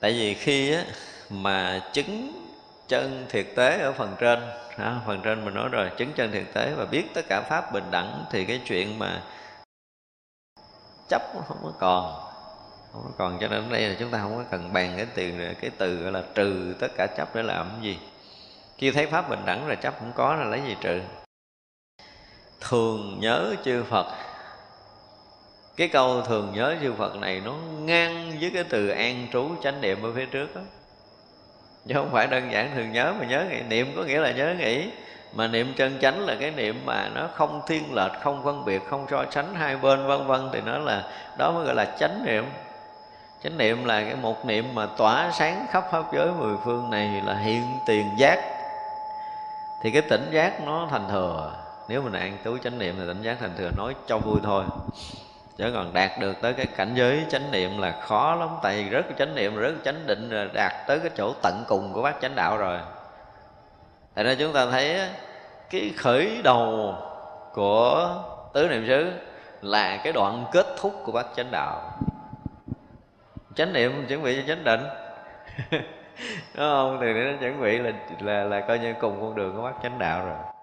Tại 0.00 0.12
vì 0.12 0.34
khi 0.34 0.74
á, 0.74 0.84
mà 1.30 1.90
chứng 1.92 2.44
chân 2.88 3.26
thiệt 3.28 3.46
tế 3.56 3.78
ở 3.78 3.92
phần 3.92 4.16
trên 4.18 4.40
à, 4.76 5.00
phần 5.06 5.20
trên 5.24 5.44
mình 5.44 5.54
nói 5.54 5.68
rồi 5.68 5.90
chứng 5.96 6.12
chân 6.12 6.32
thiệt 6.32 6.44
tế 6.52 6.72
và 6.76 6.84
biết 6.84 7.04
tất 7.14 7.22
cả 7.28 7.42
pháp 7.48 7.72
bình 7.72 7.84
đẳng 7.90 8.24
thì 8.30 8.44
cái 8.44 8.60
chuyện 8.66 8.98
mà 8.98 9.22
chấp 11.08 11.22
nó 11.34 11.40
không 11.48 11.58
có 11.62 11.72
còn. 11.78 12.14
Không 12.92 13.02
có 13.04 13.10
còn 13.18 13.38
cho 13.40 13.48
nên 13.48 13.64
ở 13.64 13.72
đây 13.72 13.88
là 13.88 13.96
chúng 13.98 14.10
ta 14.10 14.18
không 14.18 14.36
có 14.36 14.44
cần 14.50 14.72
bàn 14.72 14.92
cái 14.96 15.06
từ 15.14 15.32
cái 15.60 15.70
từ 15.78 15.96
gọi 15.96 16.12
là 16.12 16.22
trừ 16.34 16.74
tất 16.80 16.88
cả 16.96 17.06
chấp 17.06 17.34
để 17.34 17.42
làm 17.42 17.68
cái 17.72 17.82
gì. 17.82 17.98
Khi 18.78 18.90
thấy 18.90 19.06
pháp 19.06 19.28
bình 19.28 19.40
đẳng 19.46 19.66
rồi 19.66 19.76
chấp 19.76 19.94
không 19.98 20.12
có 20.14 20.34
là 20.34 20.44
lấy 20.44 20.62
gì 20.66 20.76
trừ? 20.80 21.00
Thường 22.60 23.18
nhớ 23.20 23.54
chư 23.64 23.84
phật 23.84 24.06
cái 25.76 25.88
câu 25.88 26.22
thường 26.22 26.52
nhớ 26.54 26.76
chư 26.82 26.92
phật 26.92 27.16
này 27.16 27.42
nó 27.44 27.52
ngang 27.80 28.32
với 28.40 28.50
cái 28.54 28.64
từ 28.64 28.88
an 28.88 29.26
trú 29.32 29.48
chánh 29.62 29.80
niệm 29.80 30.02
ở 30.02 30.12
phía 30.16 30.26
trước 30.26 30.54
đó 30.54 30.60
chứ 31.86 31.94
không 31.94 32.10
phải 32.12 32.26
đơn 32.26 32.52
giản 32.52 32.70
thường 32.74 32.92
nhớ 32.92 33.14
mà 33.18 33.26
nhớ 33.26 33.44
nghĩ 33.50 33.60
niệm 33.68 33.92
có 33.96 34.02
nghĩa 34.02 34.20
là 34.20 34.32
nhớ 34.32 34.54
nghĩ 34.58 34.90
mà 35.34 35.46
niệm 35.46 35.74
chân 35.76 35.98
chánh 36.00 36.20
là 36.20 36.36
cái 36.40 36.50
niệm 36.50 36.82
mà 36.84 37.08
nó 37.14 37.28
không 37.34 37.60
thiên 37.66 37.94
lệch, 37.94 38.12
không 38.22 38.44
phân 38.44 38.64
biệt, 38.64 38.82
không 38.90 39.06
so 39.10 39.24
sánh 39.30 39.54
hai 39.54 39.76
bên, 39.76 40.06
vân 40.06 40.26
vân. 40.26 40.48
Thì 40.52 40.60
nó 40.60 40.78
là, 40.78 41.02
đó 41.38 41.52
mới 41.52 41.64
gọi 41.64 41.74
là 41.74 41.96
chánh 41.98 42.24
niệm. 42.26 42.44
Chánh 43.42 43.58
niệm 43.58 43.84
là 43.84 44.00
cái 44.00 44.16
một 44.16 44.46
niệm 44.46 44.74
mà 44.74 44.86
tỏa 44.86 45.30
sáng 45.32 45.66
khắp 45.70 45.84
pháp 45.92 46.04
giới 46.12 46.28
mười 46.38 46.56
phương 46.64 46.90
này 46.90 47.22
là 47.24 47.34
hiện 47.34 47.62
tiền 47.86 48.10
giác. 48.18 48.38
Thì 49.82 49.90
cái 49.90 50.02
tỉnh 50.02 50.30
giác 50.32 50.64
nó 50.64 50.88
thành 50.90 51.08
thừa. 51.10 51.52
Nếu 51.88 52.02
mình 52.02 52.12
an 52.12 52.38
trú 52.44 52.58
chánh 52.58 52.78
niệm 52.78 52.94
thì 52.98 53.04
tỉnh 53.06 53.22
giác 53.22 53.36
thành 53.40 53.54
thừa, 53.58 53.70
nói 53.76 53.94
cho 54.06 54.18
vui 54.18 54.38
thôi 54.42 54.64
chứ 55.56 55.70
còn 55.74 55.92
đạt 55.92 56.10
được 56.20 56.40
tới 56.40 56.52
cái 56.52 56.66
cảnh 56.66 56.92
giới 56.94 57.24
chánh 57.28 57.50
niệm 57.50 57.78
là 57.78 57.92
khó 58.00 58.34
lắm. 58.34 58.48
Tại 58.62 58.76
vì 58.76 58.90
rất 58.90 59.06
chánh 59.18 59.34
niệm 59.34 59.56
rất 59.56 59.74
chánh 59.84 60.06
định 60.06 60.30
là 60.30 60.48
đạt 60.54 60.72
tới 60.86 60.98
cái 60.98 61.10
chỗ 61.16 61.32
tận 61.42 61.64
cùng 61.68 61.92
của 61.92 62.02
bác 62.02 62.20
chánh 62.20 62.34
đạo 62.34 62.56
rồi. 62.56 62.78
Tại 64.14 64.24
nên 64.24 64.38
chúng 64.38 64.52
ta 64.52 64.66
thấy 64.70 65.00
cái 65.70 65.92
khởi 65.96 66.40
đầu 66.44 66.94
của 67.52 68.14
tứ 68.52 68.68
niệm 68.68 68.84
xứ 68.86 69.12
là 69.62 69.96
cái 70.04 70.12
đoạn 70.12 70.44
kết 70.52 70.66
thúc 70.78 71.02
của 71.04 71.12
bác 71.12 71.26
chánh 71.36 71.50
đạo. 71.50 71.98
Chánh 73.54 73.72
niệm 73.72 74.06
chuẩn 74.08 74.22
bị 74.22 74.36
cho 74.36 74.42
chánh 74.48 74.64
định. 74.64 74.80
Đúng 76.54 76.66
không? 76.70 76.98
Thì 77.00 77.12
nó 77.12 77.36
chuẩn 77.40 77.60
bị 77.60 77.78
là 77.78 77.92
là 78.20 78.44
là 78.44 78.60
coi 78.60 78.78
như 78.78 78.94
cùng 79.00 79.20
con 79.20 79.34
đường 79.34 79.56
của 79.56 79.62
bác 79.62 79.82
chánh 79.82 79.98
đạo 79.98 80.26
rồi 80.26 80.53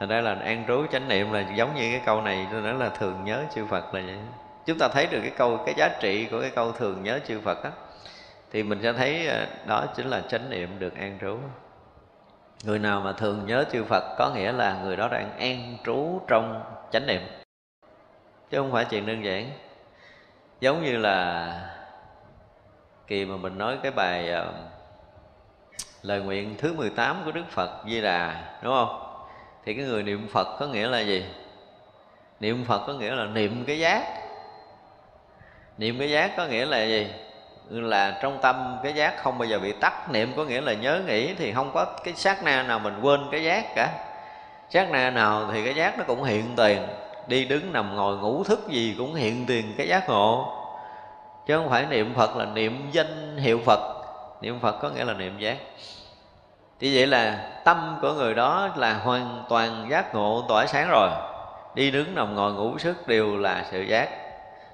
thành 0.00 0.08
ra 0.08 0.20
là 0.20 0.34
an 0.34 0.64
trú 0.68 0.86
chánh 0.92 1.08
niệm 1.08 1.32
là 1.32 1.40
giống 1.54 1.74
như 1.74 1.90
cái 1.90 2.00
câu 2.06 2.22
này 2.22 2.46
tôi 2.52 2.60
nói 2.60 2.74
là 2.74 2.88
thường 2.88 3.24
nhớ 3.24 3.44
chư 3.54 3.66
phật 3.66 3.94
là 3.94 4.02
vậy. 4.06 4.18
Chúng 4.66 4.78
ta 4.78 4.88
thấy 4.88 5.06
được 5.06 5.20
cái 5.22 5.32
câu 5.36 5.58
cái 5.66 5.74
giá 5.78 5.88
trị 6.00 6.28
của 6.30 6.40
cái 6.40 6.50
câu 6.50 6.72
thường 6.72 7.02
nhớ 7.02 7.18
chư 7.26 7.40
phật 7.40 7.62
á 7.62 7.70
thì 8.52 8.62
mình 8.62 8.78
sẽ 8.82 8.92
thấy 8.92 9.26
ờ, 9.26 9.46
đó 9.66 9.86
chính 9.96 10.06
là 10.06 10.20
chánh 10.20 10.50
niệm 10.50 10.78
được 10.78 10.96
an 10.96 11.18
trú 11.20 11.38
người 12.64 12.78
nào 12.78 13.00
mà 13.00 13.12
thường 13.12 13.46
nhớ 13.46 13.64
chư 13.72 13.84
phật 13.84 14.14
có 14.18 14.30
nghĩa 14.34 14.52
là 14.52 14.80
người 14.82 14.96
đó 14.96 15.08
đang 15.08 15.38
an 15.38 15.76
trú 15.84 16.20
trong 16.28 16.62
chánh 16.92 17.06
niệm. 17.06 17.22
Chứ 18.50 18.58
không 18.58 18.72
phải 18.72 18.84
chuyện 18.84 19.06
đơn 19.06 19.24
giản. 19.24 19.50
Giống 20.60 20.82
như 20.82 20.96
là 20.96 21.70
kỳ 23.06 23.24
mà 23.24 23.36
mình 23.36 23.58
nói 23.58 23.78
cái 23.82 23.92
bài 23.92 24.32
uh, 24.32 24.54
lời 26.02 26.20
nguyện 26.20 26.54
thứ 26.58 26.72
18 26.72 27.22
của 27.24 27.32
Đức 27.32 27.44
Phật 27.50 27.70
Di 27.86 28.00
Đà 28.00 28.58
đúng 28.62 28.72
không? 28.72 28.99
Thì 29.64 29.74
cái 29.74 29.84
người 29.84 30.02
niệm 30.02 30.28
phật 30.32 30.58
có 30.58 30.66
nghĩa 30.66 30.88
là 30.88 31.00
gì? 31.00 31.24
Niệm 32.40 32.64
phật 32.64 32.86
có 32.86 32.92
nghĩa 32.92 33.14
là 33.14 33.24
niệm 33.24 33.64
cái 33.66 33.78
giác. 33.78 34.02
Niệm 35.78 35.98
cái 35.98 36.10
giác 36.10 36.36
có 36.36 36.46
nghĩa 36.46 36.66
là 36.66 36.84
gì? 36.84 37.06
Là 37.68 38.18
trong 38.22 38.38
tâm 38.42 38.76
cái 38.82 38.92
giác 38.92 39.22
không 39.22 39.38
bao 39.38 39.48
giờ 39.48 39.58
bị 39.58 39.72
tắt. 39.72 40.10
Niệm 40.10 40.32
có 40.36 40.44
nghĩa 40.44 40.60
là 40.60 40.72
nhớ 40.72 41.00
nghĩ 41.06 41.34
thì 41.34 41.52
không 41.52 41.70
có 41.74 41.84
cái 42.04 42.14
sát 42.14 42.44
na 42.44 42.62
nào 42.62 42.78
mình 42.78 43.00
quên 43.02 43.20
cái 43.32 43.44
giác 43.44 43.74
cả. 43.74 43.88
Sát 44.70 44.90
na 44.90 45.10
nào 45.10 45.50
thì 45.52 45.64
cái 45.64 45.74
giác 45.74 45.98
nó 45.98 46.04
cũng 46.06 46.22
hiện 46.24 46.44
tiền. 46.56 46.82
Đi 47.26 47.44
đứng 47.44 47.72
nằm 47.72 47.96
ngồi 47.96 48.16
ngủ 48.16 48.44
thức 48.44 48.68
gì 48.68 48.94
cũng 48.98 49.14
hiện 49.14 49.46
tiền 49.46 49.74
cái 49.76 49.88
giác 49.88 50.08
ngộ. 50.08 50.56
Chứ 51.46 51.56
không 51.56 51.68
phải 51.68 51.86
niệm 51.86 52.14
phật 52.14 52.36
là 52.36 52.44
niệm 52.44 52.90
danh 52.92 53.36
hiệu 53.36 53.60
phật. 53.64 53.96
Niệm 54.40 54.60
phật 54.60 54.78
có 54.82 54.90
nghĩa 54.90 55.04
là 55.04 55.14
niệm 55.14 55.38
giác 55.38 55.56
thì 56.80 56.96
vậy 56.96 57.06
là 57.06 57.50
tâm 57.64 57.98
của 58.02 58.12
người 58.12 58.34
đó 58.34 58.68
là 58.76 58.94
hoàn 58.94 59.44
toàn 59.48 59.86
giác 59.90 60.14
ngộ 60.14 60.44
tỏa 60.48 60.66
sáng 60.66 60.88
rồi. 60.90 61.10
Đi 61.74 61.90
đứng 61.90 62.14
nằm 62.14 62.34
ngồi 62.34 62.52
ngủ 62.52 62.78
sức 62.78 63.08
đều 63.08 63.36
là 63.36 63.64
sự 63.70 63.80
giác. 63.80 64.08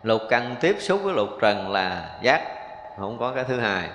Lục 0.03 0.23
căn 0.31 0.57
tiếp 0.61 0.77
xúc 0.81 1.01
với 1.03 1.15
lục 1.15 1.29
trần 1.41 1.71
là 1.71 2.11
giác 2.23 2.43
không 2.99 3.19
có 3.19 3.33
cái 3.33 3.45
thứ 3.45 3.61
hai. 3.61 3.89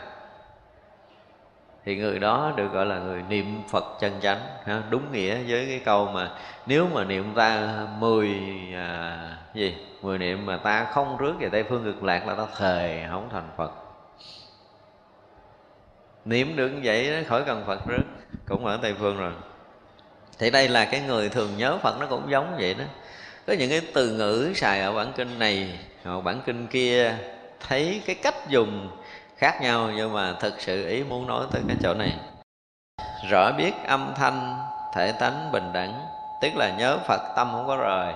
Thì 1.86 1.95
người 1.95 2.20
đó 2.20 2.51
được 2.55 2.72
gọi 2.74 2.86
là 2.86 2.99
người 2.99 3.24
niệm 3.30 3.64
Phật 3.70 3.84
chân 3.99 4.14
chánh 4.22 4.39
ha? 4.66 4.82
đúng 4.89 5.12
nghĩa 5.12 5.36
với 5.47 5.66
cái 5.66 5.82
câu 5.86 6.05
mà 6.05 6.30
nếu 6.66 6.88
mà 6.93 7.03
niệm 7.03 7.34
ta 7.36 7.70
mười 7.99 8.30
à, 8.76 9.18
gì? 9.53 9.78
Mười 10.01 10.18
niệm 10.18 10.45
mà 10.45 10.57
ta 10.57 10.84
không 10.84 11.18
rước 11.18 11.34
về 11.39 11.49
tây 11.49 11.64
phương 11.64 11.84
cực 11.84 12.03
lạc 12.03 12.28
là 12.28 12.36
ta 12.36 12.45
thề 12.57 13.07
không 13.12 13.30
thành 13.32 13.49
Phật 13.57 13.81
niệm 16.26 16.56
được 16.56 16.70
như 16.70 16.80
vậy 16.84 17.10
nó 17.12 17.30
khỏi 17.30 17.44
cần 17.46 17.64
Phật 17.68 17.88
rước 17.88 18.04
cũng 18.48 18.66
ở 18.66 18.78
tây 18.82 18.94
phương 19.00 19.18
rồi. 19.18 19.32
Thì 20.40 20.50
đây 20.50 20.68
là 20.68 20.86
cái 20.86 21.02
người 21.02 21.30
thường 21.30 21.58
nhớ 21.58 21.78
Phật, 21.78 22.00
nó 22.00 22.06
cũng 22.06 22.32
giống 22.32 22.56
vậy 22.60 22.74
đó. 22.74 22.84
Có 23.48 23.54
những 23.54 23.70
cái 23.70 23.82
từ 23.94 24.12
ngữ 24.12 24.54
xài 24.56 24.82
ở 24.82 24.94
bản 24.94 25.12
kinh 25.16 25.40
này, 25.40 25.80
hoặc 26.04 26.24
bản 26.24 26.42
kinh 26.46 26.68
kia, 26.68 27.16
thấy 27.68 28.02
cái 28.06 28.16
cách 28.16 28.36
dùng 28.50 28.90
khác 29.38 29.62
nhau, 29.62 29.90
nhưng 29.96 30.14
mà 30.14 30.34
thực 30.40 30.62
sự 30.62 30.88
ý 30.88 31.04
muốn 31.04 31.28
nói 31.28 31.46
tới 31.52 31.62
cái 31.68 31.78
chỗ 31.84 31.94
này. 31.94 32.14
Rõ 33.30 33.52
biết 33.58 33.74
âm 33.88 34.14
thanh, 34.16 34.58
thể 34.96 35.12
tánh 35.12 35.52
bình 35.52 35.74
đẳng, 35.74 36.06
tức 36.42 36.56
là 36.56 36.70
nhớ 36.78 36.98
phật 37.08 37.22
tâm 37.36 37.50
không 37.52 37.68
có 37.68 37.78
rời. 37.78 38.14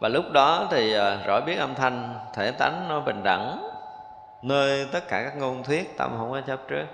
Và 0.00 0.08
lúc 0.08 0.24
đó 0.32 0.68
thì 0.70 0.94
à, 0.94 1.18
rõ 1.26 1.40
biết 1.40 1.58
âm 1.58 1.74
thanh, 1.74 2.14
thể 2.34 2.50
tánh 2.50 2.86
nó 2.88 3.00
bình 3.00 3.22
đẳng 3.24 3.69
nơi 4.42 4.88
tất 4.92 5.08
cả 5.08 5.22
các 5.24 5.36
ngôn 5.36 5.62
thuyết, 5.62 5.96
tâm 5.96 6.14
không 6.18 6.30
có 6.30 6.40
chấp 6.40 6.60
trước. 6.68 6.86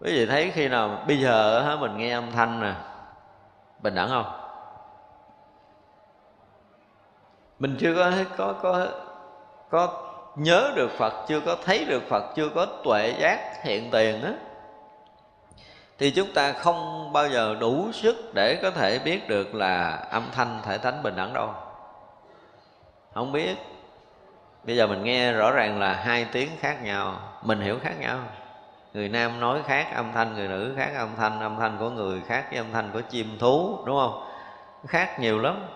Quý 0.00 0.12
vị 0.12 0.26
thấy 0.26 0.50
khi 0.50 0.68
nào 0.68 1.04
bây 1.06 1.20
giờ 1.20 1.76
mình 1.80 1.96
nghe 1.96 2.10
âm 2.12 2.30
thanh 2.32 2.60
nè, 2.60 2.74
bình 3.78 3.94
đẳng 3.94 4.08
không? 4.08 4.40
Mình 7.58 7.76
chưa 7.80 7.94
có 7.94 8.12
có 8.36 8.54
có 8.62 8.88
có 9.70 10.02
nhớ 10.36 10.72
được 10.76 10.90
Phật, 10.90 11.12
chưa 11.28 11.40
có 11.40 11.56
thấy 11.64 11.84
được 11.84 12.02
Phật, 12.08 12.32
chưa 12.34 12.48
có 12.54 12.66
tuệ 12.84 13.14
giác 13.18 13.62
hiện 13.62 13.90
tiền 13.90 14.22
á. 14.22 14.32
Thì 15.98 16.10
chúng 16.10 16.32
ta 16.34 16.52
không 16.52 17.12
bao 17.12 17.28
giờ 17.28 17.56
đủ 17.60 17.92
sức 17.92 18.16
để 18.34 18.58
có 18.62 18.70
thể 18.70 18.98
biết 18.98 19.28
được 19.28 19.54
là 19.54 19.90
âm 20.10 20.28
thanh 20.32 20.60
thể 20.62 20.78
tánh 20.78 21.02
bình 21.02 21.16
đẳng 21.16 21.32
đâu. 21.32 21.50
Không 23.14 23.32
biết 23.32 23.56
bây 24.66 24.76
giờ 24.76 24.86
mình 24.86 25.04
nghe 25.04 25.32
rõ 25.32 25.50
ràng 25.50 25.80
là 25.80 25.94
hai 25.94 26.26
tiếng 26.32 26.48
khác 26.60 26.82
nhau. 26.82 27.20
Mình 27.42 27.60
hiểu 27.60 27.78
khác 27.82 27.94
nhau. 28.00 28.18
Người 28.94 29.08
nam 29.08 29.40
nói 29.40 29.60
khác, 29.66 29.86
âm 29.94 30.12
thanh 30.12 30.34
người 30.34 30.48
nữ 30.48 30.74
khác, 30.76 30.90
âm 30.96 31.08
thanh 31.16 31.40
âm 31.40 31.56
thanh 31.58 31.76
của 31.78 31.90
người 31.90 32.20
khác 32.26 32.44
với 32.50 32.58
âm 32.58 32.72
thanh 32.72 32.90
của 32.92 33.00
chim 33.00 33.38
thú, 33.38 33.78
đúng 33.86 33.96
không? 33.96 34.22
Khác 34.86 35.20
nhiều 35.20 35.38
lắm. 35.38 35.66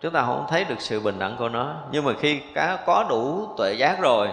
Chúng 0.00 0.12
ta 0.12 0.22
không 0.22 0.46
thấy 0.48 0.64
được 0.64 0.80
sự 0.80 1.00
bình 1.00 1.18
đẳng 1.18 1.36
của 1.38 1.48
nó. 1.48 1.74
Nhưng 1.90 2.04
mà 2.04 2.12
khi 2.20 2.40
cá 2.54 2.78
có 2.86 3.06
đủ 3.08 3.48
tuệ 3.56 3.72
giác 3.72 4.00
rồi, 4.00 4.28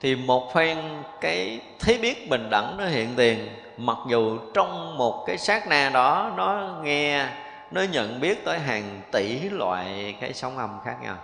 thì 0.00 0.16
một 0.16 0.54
phen 0.54 0.78
cái 1.20 1.60
thấy 1.80 1.98
biết 1.98 2.30
bình 2.30 2.48
đẳng 2.50 2.74
nó 2.78 2.86
hiện 2.86 3.08
tiền. 3.16 3.48
Mặc 3.76 3.98
dù 4.08 4.38
trong 4.54 4.98
một 4.98 5.24
cái 5.26 5.38
sát 5.38 5.68
na 5.68 5.90
đó, 5.94 6.32
nó 6.36 6.76
nghe, 6.82 7.26
nó 7.70 7.82
nhận 7.82 8.20
biết 8.20 8.44
tới 8.44 8.58
hàng 8.58 9.00
tỷ 9.12 9.48
loại 9.48 10.16
cái 10.20 10.32
sóng 10.32 10.58
âm 10.58 10.78
khác 10.84 10.96
nhau. 11.02 11.16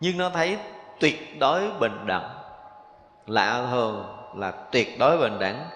Nhưng 0.00 0.18
nó 0.18 0.30
thấy 0.30 0.58
tuyệt 1.00 1.40
đối 1.40 1.70
bình 1.80 2.06
đẳng. 2.06 2.30
Lạ 3.26 3.66
thường 3.70 4.16
là 4.34 4.50
tuyệt 4.50 4.98
đối 4.98 5.18
bình 5.18 5.38
đẳng. 5.38 5.70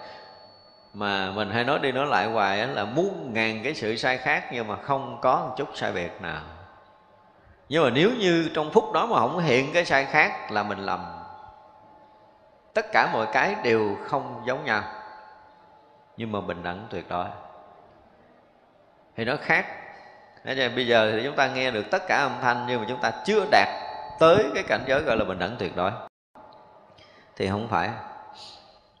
Mà 0.93 1.31
mình 1.31 1.49
hay 1.49 1.63
nói 1.63 1.79
đi 1.79 1.91
nói 1.91 2.05
lại 2.05 2.27
hoài 2.27 2.67
là 2.67 2.85
muôn 2.85 3.33
ngàn 3.33 3.61
cái 3.63 3.73
sự 3.73 3.95
sai 3.95 4.17
khác 4.17 4.49
nhưng 4.51 4.67
mà 4.67 4.75
không 4.75 5.17
có 5.21 5.45
một 5.47 5.53
chút 5.57 5.69
sai 5.75 5.91
biệt 5.91 6.21
nào. 6.21 6.41
Nhưng 7.69 7.83
mà 7.83 7.89
nếu 7.89 8.11
như 8.19 8.49
trong 8.53 8.71
phút 8.71 8.91
đó 8.93 9.05
mà 9.05 9.19
không 9.19 9.39
hiện 9.39 9.73
cái 9.73 9.85
sai 9.85 10.05
khác 10.05 10.51
là 10.51 10.63
mình 10.63 10.79
lầm. 10.79 11.05
Tất 12.73 12.85
cả 12.91 13.09
mọi 13.13 13.27
cái 13.33 13.55
đều 13.63 13.97
không 14.07 14.43
giống 14.45 14.65
nhau. 14.65 14.83
Nhưng 16.17 16.31
mà 16.31 16.41
bình 16.41 16.63
đẳng 16.63 16.87
tuyệt 16.89 17.09
đối. 17.09 17.25
Thì 19.15 19.25
nó 19.25 19.35
khác. 19.41 19.65
Thế 20.43 20.69
bây 20.75 20.87
giờ 20.87 21.11
thì 21.11 21.21
chúng 21.23 21.35
ta 21.35 21.47
nghe 21.47 21.71
được 21.71 21.85
tất 21.91 22.07
cả 22.07 22.17
âm 22.17 22.31
thanh 22.41 22.65
nhưng 22.67 22.79
mà 22.81 22.85
chúng 22.89 23.01
ta 23.01 23.11
chưa 23.25 23.45
đạt 23.51 23.67
tới 24.21 24.45
cái 24.53 24.63
cảnh 24.63 24.83
giới 24.87 25.01
gọi 25.01 25.17
là 25.17 25.25
bình 25.25 25.39
đẳng 25.39 25.55
tuyệt 25.59 25.75
đối. 25.75 25.91
Thì 27.35 27.49
không 27.49 27.67
phải. 27.67 27.89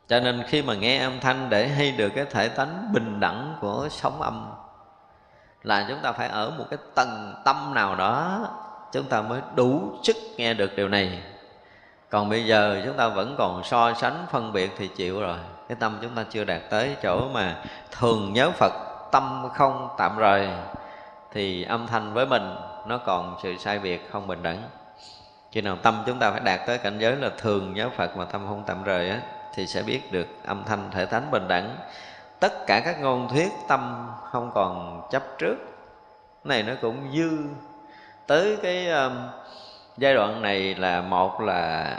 Cho 0.07 0.19
nên 0.19 0.43
khi 0.47 0.61
mà 0.61 0.73
nghe 0.73 0.97
âm 0.97 1.19
thanh 1.19 1.49
để 1.49 1.67
hay 1.67 1.91
được 1.91 2.09
cái 2.15 2.25
thể 2.25 2.49
tánh 2.49 2.89
bình 2.93 3.19
đẳng 3.19 3.55
của 3.61 3.87
sóng 3.91 4.21
âm, 4.21 4.51
là 5.63 5.85
chúng 5.89 5.99
ta 6.03 6.11
phải 6.11 6.27
ở 6.27 6.53
một 6.57 6.65
cái 6.69 6.79
tầng 6.95 7.41
tâm 7.45 7.73
nào 7.73 7.95
đó, 7.95 8.47
chúng 8.91 9.03
ta 9.03 9.21
mới 9.21 9.41
đủ 9.55 9.81
sức 10.03 10.15
nghe 10.37 10.53
được 10.53 10.75
điều 10.75 10.87
này. 10.89 11.23
Còn 12.09 12.29
bây 12.29 12.45
giờ 12.45 12.81
chúng 12.85 12.97
ta 12.97 13.07
vẫn 13.07 13.35
còn 13.37 13.63
so 13.63 13.93
sánh, 13.93 14.25
phân 14.31 14.53
biệt 14.53 14.71
thì 14.77 14.87
chịu 14.87 15.21
rồi. 15.21 15.37
Cái 15.69 15.77
tâm 15.79 15.97
chúng 16.01 16.15
ta 16.15 16.23
chưa 16.29 16.43
đạt 16.43 16.61
tới 16.69 16.95
chỗ 17.03 17.27
mà 17.33 17.63
thường 17.91 18.33
nhớ 18.33 18.51
phật, 18.51 18.73
tâm 19.11 19.47
không 19.53 19.89
tạm 19.97 20.17
rời, 20.17 20.49
thì 21.31 21.63
âm 21.63 21.87
thanh 21.87 22.13
với 22.13 22.25
mình 22.25 22.55
nó 22.85 22.97
còn 22.97 23.35
sự 23.43 23.57
sai 23.57 23.79
biệt, 23.79 24.11
không 24.11 24.27
bình 24.27 24.43
đẳng 24.43 24.61
khi 25.51 25.61
nào 25.61 25.75
tâm 25.75 26.03
chúng 26.05 26.19
ta 26.19 26.31
phải 26.31 26.39
đạt 26.39 26.59
tới 26.67 26.77
cảnh 26.77 26.99
giới 26.99 27.15
là 27.15 27.29
thường 27.37 27.73
nhớ 27.73 27.89
phật 27.97 28.17
mà 28.17 28.25
tâm 28.25 28.45
không 28.47 28.63
tạm 28.67 28.83
rời 28.83 29.09
á 29.09 29.21
thì 29.53 29.67
sẽ 29.67 29.83
biết 29.83 30.11
được 30.11 30.27
âm 30.45 30.63
thanh 30.63 30.89
thể 30.91 31.05
tánh 31.05 31.31
bình 31.31 31.47
đẳng. 31.47 31.77
Tất 32.39 32.53
cả 32.67 32.81
các 32.85 33.01
ngôn 33.01 33.29
thuyết 33.29 33.49
tâm 33.67 34.11
không 34.31 34.51
còn 34.53 35.01
chấp 35.11 35.23
trước. 35.37 35.55
Này 36.43 36.63
nó 36.63 36.73
cũng 36.81 37.11
dư 37.13 37.29
tới 38.27 38.57
cái 38.63 38.89
um, 38.89 39.13
giai 39.97 40.13
đoạn 40.13 40.41
này 40.41 40.75
là 40.75 41.01
một 41.01 41.41
là 41.41 41.95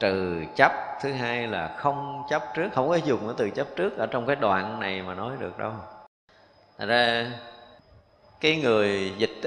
trừ 0.00 0.44
chấp 0.56 0.72
thứ 1.00 1.12
hai 1.12 1.46
là 1.46 1.74
không 1.76 2.22
chấp 2.30 2.42
trước. 2.54 2.68
Không 2.74 2.88
có 2.88 2.94
dùng 2.94 3.20
cái 3.26 3.34
từ 3.36 3.50
chấp 3.50 3.66
trước 3.76 3.98
ở 3.98 4.06
trong 4.06 4.26
cái 4.26 4.36
đoạn 4.36 4.80
này 4.80 5.02
mà 5.02 5.14
nói 5.14 5.32
được 5.38 5.58
đâu. 5.58 5.72
Thật 6.78 6.86
ra 6.86 7.26
cái 8.40 8.56
người 8.56 9.12
dịch 9.16 9.40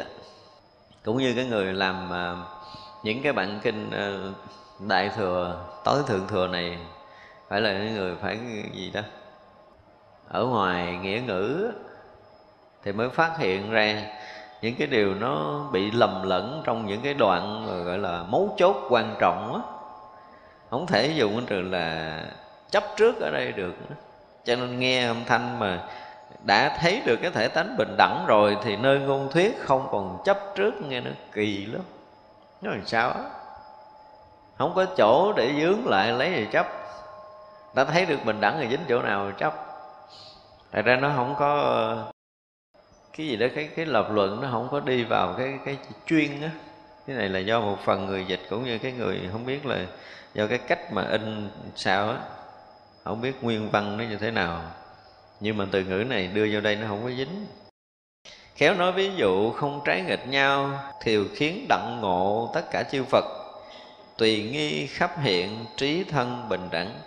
cũng 1.03 1.17
như 1.17 1.33
cái 1.35 1.45
người 1.45 1.73
làm 1.73 2.11
uh, 2.11 2.58
những 3.03 3.21
cái 3.21 3.33
bản 3.33 3.59
kinh 3.63 3.91
ờ, 3.91 4.33
đại 4.79 5.09
thừa, 5.15 5.65
tối 5.83 5.99
thượng 6.07 6.27
thừa 6.27 6.47
này 6.47 6.77
phải 7.49 7.61
là 7.61 7.73
những 7.73 7.95
người 7.95 8.15
phải 8.21 8.39
gì 8.73 8.91
đó? 8.93 9.01
Ở 10.27 10.45
ngoài 10.45 10.97
nghĩa 11.01 11.21
ngữ 11.27 11.71
thì 12.83 12.91
mới 12.91 13.09
phát 13.09 13.37
hiện 13.37 13.71
ra 13.71 14.03
những 14.61 14.75
cái 14.75 14.87
điều 14.87 15.15
nó 15.15 15.65
bị 15.71 15.91
lầm 15.91 16.23
lẫn 16.23 16.61
trong 16.65 16.87
những 16.87 17.01
cái 17.01 17.13
đoạn 17.13 17.65
gọi 17.85 17.97
là 17.97 18.23
mấu 18.23 18.55
chốt 18.57 18.75
quan 18.89 19.15
trọng 19.19 19.53
á. 19.53 19.61
Không 20.69 20.87
thể 20.87 21.07
dùng 21.07 21.33
cái 21.35 21.45
từ 21.47 21.61
là 21.61 22.19
chấp 22.71 22.83
trước 22.97 23.21
ở 23.21 23.31
đây 23.31 23.51
được. 23.51 23.73
Cho 24.43 24.55
nên 24.55 24.79
nghe 24.79 25.07
âm 25.07 25.25
thanh 25.25 25.59
mà 25.59 25.83
đã 26.43 26.77
thấy 26.81 27.01
được 27.05 27.19
cái 27.21 27.31
thể 27.31 27.47
tánh 27.47 27.77
bình 27.77 27.95
đẳng 27.97 28.25
rồi 28.27 28.57
thì 28.63 28.75
nơi 28.75 28.99
ngôn 28.99 29.31
thuyết 29.31 29.59
không 29.59 29.87
còn 29.91 30.21
chấp 30.25 30.39
trước 30.55 30.73
nghe 30.81 31.01
nó 31.01 31.11
kỳ 31.33 31.65
lắm 31.65 31.81
nó 32.61 32.71
làm 32.71 32.85
sao 32.85 33.09
á? 33.09 33.21
Không 34.57 34.73
có 34.75 34.85
chỗ 34.97 35.33
để 35.33 35.53
dướng 35.61 35.87
lại, 35.87 36.11
lấy 36.11 36.31
gì 36.31 36.47
chấp. 36.51 36.67
Ta 37.75 37.85
thấy 37.85 38.05
được 38.05 38.25
bình 38.25 38.41
đẳng 38.41 38.57
thì 38.59 38.67
dính 38.69 38.85
chỗ 38.89 39.01
nào 39.01 39.27
thì 39.27 39.33
chấp. 39.39 39.53
Thật 40.71 40.81
ra 40.85 40.95
nó 40.95 41.11
không 41.15 41.35
có, 41.39 41.95
cái 43.17 43.27
gì 43.27 43.35
đó, 43.35 43.47
cái 43.55 43.69
cái 43.75 43.85
lập 43.85 44.07
luận 44.11 44.41
nó 44.41 44.47
không 44.51 44.67
có 44.71 44.79
đi 44.79 45.03
vào 45.03 45.35
cái 45.37 45.59
cái 45.65 45.77
chuyên 46.05 46.41
á. 46.41 46.49
Cái 47.07 47.15
này 47.15 47.29
là 47.29 47.39
do 47.39 47.61
một 47.61 47.77
phần 47.85 48.05
người 48.05 48.25
dịch 48.25 48.41
cũng 48.49 48.65
như 48.65 48.77
cái 48.77 48.91
người 48.91 49.29
không 49.31 49.45
biết 49.45 49.65
là 49.65 49.85
do 50.33 50.47
cái 50.47 50.57
cách 50.57 50.93
mà 50.93 51.03
in 51.11 51.49
sao 51.75 52.09
á. 52.09 52.17
Không 53.03 53.21
biết 53.21 53.43
nguyên 53.43 53.69
văn 53.69 53.97
nó 53.97 54.03
như 54.03 54.17
thế 54.17 54.31
nào. 54.31 54.61
Nhưng 55.39 55.57
mà 55.57 55.65
từ 55.71 55.83
ngữ 55.83 56.03
này 56.03 56.27
đưa 56.27 56.47
vô 56.53 56.59
đây 56.59 56.75
nó 56.75 56.87
không 56.87 57.03
có 57.03 57.09
dính 57.09 57.45
khéo 58.59 58.73
nói 58.73 58.91
ví 58.91 59.11
dụ 59.15 59.51
không 59.51 59.81
trái 59.85 60.01
nghịch 60.01 60.27
nhau 60.27 60.69
thiều 61.01 61.25
khiến 61.35 61.65
đặng 61.69 61.99
ngộ 62.01 62.51
tất 62.53 62.71
cả 62.71 62.83
chư 62.83 63.03
phật. 63.03 63.25
Tùy 64.17 64.49
nghi 64.51 64.87
khắp 64.87 65.11
hiện 65.21 65.65
trí 65.77 66.03
thân 66.03 66.49
bình 66.49 66.69
đẳng. 66.71 67.01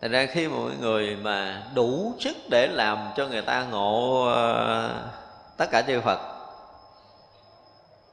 Thật 0.00 0.08
ra 0.10 0.26
khi 0.26 0.48
mọi 0.48 0.70
người 0.80 1.16
mà 1.16 1.62
đủ 1.74 2.14
sức 2.20 2.36
để 2.50 2.66
làm 2.66 2.98
cho 3.16 3.26
người 3.26 3.42
ta 3.42 3.64
ngộ 3.70 4.24
ờ, 4.26 5.10
tất 5.56 5.66
cả 5.70 5.82
chư 5.82 6.00
Phật 6.00 6.20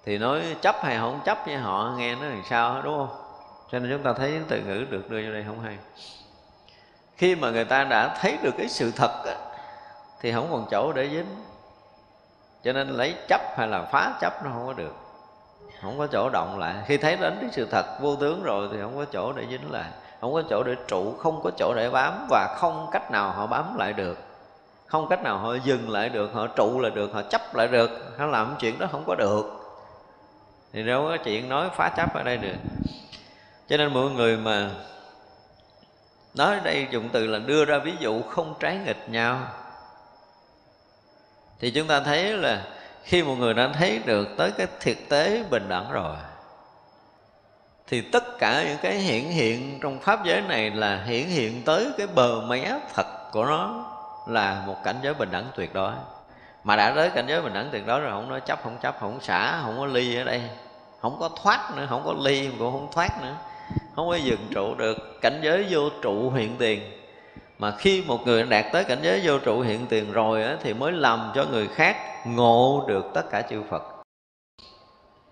thì 0.06 0.18
nói 0.18 0.42
chấp 0.62 0.76
hay 0.84 0.98
không 0.98 1.20
chấp 1.26 1.38
với 1.46 1.56
họ 1.56 1.96
nghe 1.98 2.16
nó 2.16 2.26
làm 2.26 2.44
sao 2.50 2.82
đúng 2.82 2.98
không? 2.98 3.22
Cho 3.72 3.80
nên 3.80 3.92
chúng 3.92 4.04
ta 4.04 4.14
thấy 4.14 4.40
từ 4.48 4.62
ngữ 4.62 4.86
được 4.90 5.10
đưa 5.10 5.22
vô 5.26 5.34
đây 5.34 5.44
không 5.48 5.60
hay. 5.60 5.78
Khi 7.18 7.36
mà 7.36 7.50
người 7.50 7.66
ta 7.66 7.84
đã 7.84 8.18
thấy 8.22 8.38
được 8.44 8.54
cái 8.58 8.68
sự 8.70 8.92
thật 8.92 9.24
á, 9.26 9.36
thì 10.22 10.32
không 10.32 10.48
còn 10.52 10.68
chỗ 10.72 10.94
để 10.94 11.10
dính 11.10 11.49
cho 12.64 12.74
nên 12.74 12.88
lấy 12.88 13.16
chấp 13.28 13.42
hay 13.58 13.68
là 13.68 13.82
phá 13.82 14.14
chấp 14.22 14.46
nó 14.46 14.52
không 14.54 14.68
có 14.68 14.74
được. 14.74 14.96
Không 15.82 15.98
có 15.98 16.08
chỗ 16.08 16.30
động 16.30 16.60
lại. 16.60 16.76
Khi 16.86 16.98
thấy 16.98 17.16
đến 17.16 17.38
cái 17.42 17.50
sự 17.54 17.68
thật 17.72 17.86
vô 18.02 18.16
tướng 18.16 18.44
rồi 18.44 18.70
thì 18.72 18.78
không 18.82 18.98
có 18.98 19.06
chỗ 19.06 19.34
để 19.34 19.44
dính 19.50 19.72
lại. 19.72 19.90
Không 20.22 20.34
có 20.34 20.44
chỗ 20.50 20.64
để 20.64 20.76
trụ, 20.88 21.14
không 21.18 21.42
có 21.44 21.52
chỗ 21.58 21.74
để 21.76 21.90
bám 21.90 22.28
và 22.30 22.56
không 22.58 22.90
cách 22.92 23.12
nào 23.12 23.32
họ 23.32 23.48
bám 23.48 23.78
lại 23.78 23.94
được. 23.94 24.18
Không 24.86 25.08
cách 25.10 25.24
nào 25.24 25.38
họ 25.38 25.54
dừng 25.54 25.90
lại 25.90 26.10
được, 26.10 26.34
họ 26.34 26.48
trụ 26.48 26.80
lại 26.80 26.92
được, 26.92 27.14
họ 27.14 27.22
chấp 27.22 27.56
lại 27.56 27.68
được. 27.68 27.90
Họ 28.18 28.26
làm 28.26 28.56
chuyện 28.60 28.80
đó 28.80 28.88
không 28.92 29.04
có 29.08 29.16
được. 29.16 29.44
Thì 30.74 30.84
đâu 30.84 31.04
có 31.10 31.18
chuyện 31.24 31.50
nói 31.50 31.70
phá 31.76 31.90
chấp 31.90 32.14
ở 32.14 32.24
đây 32.24 32.38
được. 32.38 32.56
Cho 33.68 33.78
nên 33.78 33.94
mọi 33.94 34.10
người 34.10 34.38
mà 34.38 34.70
nói 36.36 36.60
đây 36.64 36.88
dùng 36.92 37.10
từ 37.10 37.28
là 37.28 37.40
đưa 37.40 37.66
ra 37.66 37.78
ví 37.78 37.94
dụ 38.00 38.22
không 38.22 38.54
trái 38.60 38.78
nghịch 38.86 39.10
nhau 39.10 39.40
thì 41.60 41.72
chúng 41.72 41.88
ta 41.88 42.00
thấy 42.00 42.38
là 42.38 42.62
khi 43.04 43.24
một 43.24 43.36
người 43.36 43.54
đã 43.54 43.70
thấy 43.74 44.00
được 44.06 44.28
tới 44.38 44.52
cái 44.52 44.68
thực 44.80 44.98
tế 45.10 45.44
bình 45.50 45.70
đẳng 45.70 45.92
rồi, 45.92 46.16
thì 47.88 48.02
tất 48.02 48.40
cả 48.40 48.64
những 48.64 48.78
cái 48.82 48.94
hiển 48.94 49.24
hiện 49.24 49.80
trong 49.82 50.00
pháp 50.00 50.26
giới 50.26 50.42
này 50.42 50.72
là 50.72 51.04
hiển 51.04 51.28
hiện 51.28 51.62
tới 51.66 51.92
cái 51.98 52.08
bờ 52.08 52.42
mé 52.42 52.80
thật 52.96 53.32
của 53.32 53.46
nó 53.46 53.86
là 54.28 54.64
một 54.68 54.76
cảnh 54.84 54.96
giới 55.04 55.14
bình 55.14 55.30
đẳng 55.32 55.46
tuyệt 55.56 55.74
đối. 55.74 55.94
Mà 56.64 56.76
đã 56.76 56.94
tới 56.96 57.10
cảnh 57.10 57.26
giới 57.28 57.42
bình 57.42 57.54
đẳng 57.54 57.70
tuyệt 57.72 57.88
đối 57.88 58.00
rồi, 58.00 58.12
không 58.12 58.30
nói 58.30 58.42
chấp, 58.42 58.64
không 58.64 58.78
chấp, 58.82 59.00
không 59.00 59.22
xả, 59.22 59.60
không 59.64 59.78
có 59.80 59.86
ly 59.86 60.16
ở 60.16 60.24
đây, 60.24 60.42
không 61.02 61.18
có 61.20 61.30
thoát 61.44 61.76
nữa, 61.76 61.86
không 61.90 62.02
có 62.06 62.14
ly 62.20 62.50
cũng 62.60 62.72
không 62.72 62.88
thoát 62.92 63.22
nữa. 63.22 63.36
Không 63.96 64.10
có 64.10 64.16
dừng 64.16 64.48
trụ 64.52 64.76
được, 64.76 65.22
cảnh 65.22 65.40
giới 65.44 65.66
vô 65.70 65.90
trụ 66.02 66.32
hiện 66.32 66.56
tiền 66.60 66.99
mà 67.60 67.72
khi 67.72 68.04
một 68.08 68.28
người 68.28 68.44
đạt 68.44 68.66
tới 68.72 68.84
cảnh 68.84 69.00
giới 69.02 69.22
vô 69.24 69.40
trụ 69.40 69.62
hiện 69.62 69.88
tiền 69.88 70.12
rồi 70.12 70.44
á, 70.44 70.58
thì 70.62 70.74
mới 70.74 70.92
làm 70.92 71.32
cho 71.36 71.46
người 71.52 71.68
khác 71.68 71.98
ngộ 72.26 72.86
được 72.88 73.06
tất 73.14 73.30
cả 73.30 73.42
chư 73.42 73.64
Phật. 73.70 73.84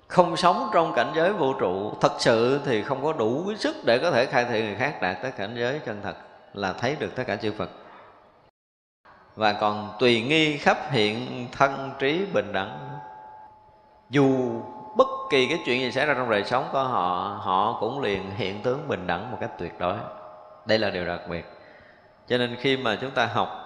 Không 0.07 0.38
sống 0.38 0.69
trong 0.73 0.93
cảnh 0.93 1.11
giới 1.15 1.34
vô 1.34 1.53
trụ 1.53 1.93
thật 2.01 2.13
sự 2.19 2.59
thì 2.65 2.84
không 2.84 3.03
có 3.03 3.13
đủ 3.13 3.43
cái 3.47 3.57
sức 3.57 3.75
để 3.86 3.99
có 3.99 4.11
thể 4.11 4.25
khai 4.25 4.45
thị 4.45 4.61
người 4.61 4.75
khác 4.75 5.01
đạt 5.01 5.17
tới 5.21 5.32
cảnh 5.32 5.55
giới 5.55 5.80
chân 5.86 6.01
thật 6.03 6.15
là 6.53 6.73
thấy 6.73 6.95
được 6.99 7.15
tất 7.15 7.23
cả 7.28 7.36
chư 7.36 7.51
Phật. 7.51 7.69
Và 9.36 9.53
còn 9.53 9.93
tùy 9.99 10.21
nghi 10.21 10.57
khắp 10.57 10.78
hiện 10.91 11.47
thân 11.51 11.91
trí 11.99 12.25
bình 12.34 12.53
đẳng. 12.53 12.99
Dù 14.09 14.61
bất 14.95 15.07
kỳ 15.30 15.47
cái 15.47 15.59
chuyện 15.65 15.80
gì 15.82 15.91
xảy 15.91 16.05
ra 16.05 16.13
trong 16.13 16.30
đời 16.30 16.43
sống 16.43 16.69
của 16.71 16.84
họ 16.84 17.39
họ 17.41 17.78
cũng 17.80 18.01
liền 18.01 18.32
hiện 18.36 18.61
tướng 18.63 18.88
bình 18.88 19.07
đẳng 19.07 19.32
một 19.32 19.38
cách 19.41 19.51
tuyệt 19.59 19.80
đối. 19.80 19.97
Đây 20.65 20.80
là 20.80 20.89
điều 20.89 21.05
đặc 21.05 21.21
biệt 21.30 21.57
cho 22.28 22.38
nên 22.38 22.55
khi 22.55 22.78
mà 22.78 22.97
chúng 23.01 23.11
ta 23.11 23.25
học 23.25 23.63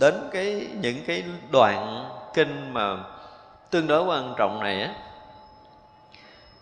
đến 0.00 0.14
cái 0.32 0.68
những 0.80 0.96
cái 1.06 1.24
đoạn 1.50 2.10
kinh 2.34 2.72
mà 2.72 2.96
tương 3.70 3.86
đối 3.86 4.04
quan 4.04 4.34
trọng 4.38 4.60
này 4.60 4.82
á, 4.82 4.94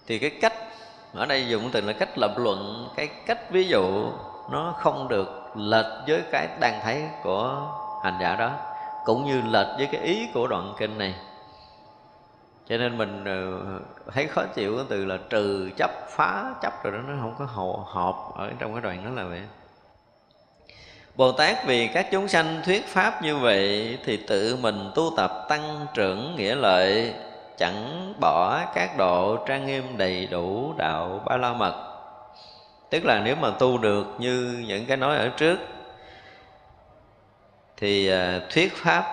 thì 0.07 0.19
cái 0.19 0.31
cách 0.41 0.55
ở 1.15 1.27
đây 1.27 1.49
dùng 1.49 1.71
từ 1.73 1.81
là 1.81 1.93
cách 1.93 2.19
lập 2.19 2.35
luận, 2.37 2.89
cái 2.97 3.09
cách 3.27 3.51
ví 3.51 3.69
dụ 3.69 4.11
nó 4.51 4.75
không 4.79 5.09
được 5.09 5.53
lệch 5.57 6.07
với 6.07 6.23
cái 6.33 6.49
đang 6.61 6.81
thấy 6.83 7.03
của 7.23 7.73
hành 8.05 8.19
giả 8.21 8.37
đó, 8.37 8.51
cũng 9.05 9.25
như 9.25 9.43
lệch 9.51 9.77
với 9.77 9.89
cái 9.93 10.01
ý 10.01 10.29
của 10.35 10.47
đoạn 10.47 10.75
kinh 10.79 10.99
này. 10.99 11.15
Cho 12.69 12.77
nên 12.77 12.99
mình 12.99 13.25
ờ, 13.25 13.61
thấy 14.13 14.27
khó 14.27 14.43
chịu 14.55 14.77
cái 14.77 14.87
từ 14.89 15.05
là 15.05 15.19
trừ 15.31 15.71
chấp, 15.77 15.91
phá 16.11 16.55
chấp 16.63 16.85
rồi 16.85 16.93
đó, 16.93 16.99
nó 16.99 17.15
không 17.21 17.35
có 17.39 17.45
hợp 17.85 18.17
ở 18.35 18.51
trong 18.59 18.73
cái 18.73 18.83
đoạn 18.83 19.05
đó 19.05 19.23
là 19.23 19.29
vậy. 19.29 19.43
Bồ 21.19 21.33
Tát, 21.33 21.65
vì 21.67 21.89
các 21.89 22.07
chúng 22.11 22.29
sanh 22.29 22.61
thuyết 22.65 22.87
pháp 22.87 23.23
như 23.23 23.37
vậy 23.37 23.99
thì 24.05 24.17
tự 24.17 24.57
mình 24.57 24.91
tu 24.95 25.13
tập 25.17 25.47
tăng 25.49 25.87
trưởng 25.95 26.37
nghĩa 26.37 26.55
lợi, 26.55 27.15
chẳng 27.57 28.15
bỏ 28.21 28.65
các 28.75 28.97
độ 28.97 29.37
trang 29.47 29.67
nghiêm 29.67 29.97
đầy 29.97 30.27
đủ 30.27 30.75
đạo 30.77 31.21
ba 31.25 31.37
la 31.37 31.53
mật 31.53 31.75
tức 32.91 33.05
là 33.05 33.21
nếu 33.25 33.37
mà 33.37 33.51
tu 33.59 33.79
được 33.79 34.07
như 34.19 34.65
những 34.67 34.87
cái 34.87 34.97
nói 34.97 35.17
ở 35.17 35.29
trước, 35.29 35.59
thì 37.77 38.09
à, 38.09 38.41
thuyết 38.51 38.77
pháp 38.77 39.05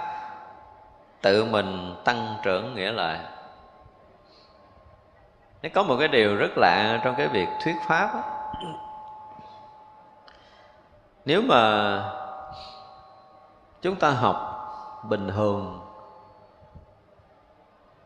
tự 1.21 1.45
mình 1.45 1.95
tăng 2.03 2.35
trưởng 2.43 2.75
nghĩa 2.75 2.91
lợi 2.91 3.17
nó 5.63 5.69
có 5.73 5.83
một 5.83 5.95
cái 5.99 6.07
điều 6.07 6.35
rất 6.35 6.57
lạ 6.57 7.01
trong 7.03 7.15
cái 7.17 7.27
việc 7.27 7.47
thuyết 7.63 7.75
pháp 7.87 8.13
đó 8.13 8.23
nếu 11.25 11.41
mà 11.41 12.03
chúng 13.81 13.95
ta 13.95 14.09
học 14.09 14.51
bình 15.09 15.27
thường, 15.27 15.81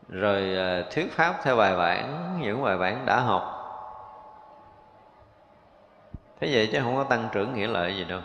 rồi 0.08 0.56
à, 0.56 0.82
thuyết 0.90 1.12
pháp 1.12 1.34
theo 1.42 1.56
bài 1.56 1.76
bản, 1.76 2.38
những 2.42 2.62
bài 2.62 2.78
bản 2.78 3.06
đã 3.06 3.20
học, 3.20 3.56
thế 6.40 6.48
vậy 6.52 6.68
chứ 6.72 6.80
không 6.82 6.96
có 6.96 7.04
tăng 7.04 7.28
trưởng 7.32 7.54
nghĩa 7.54 7.66
lợi 7.66 7.96
gì 7.96 8.04
đâu. 8.04 8.20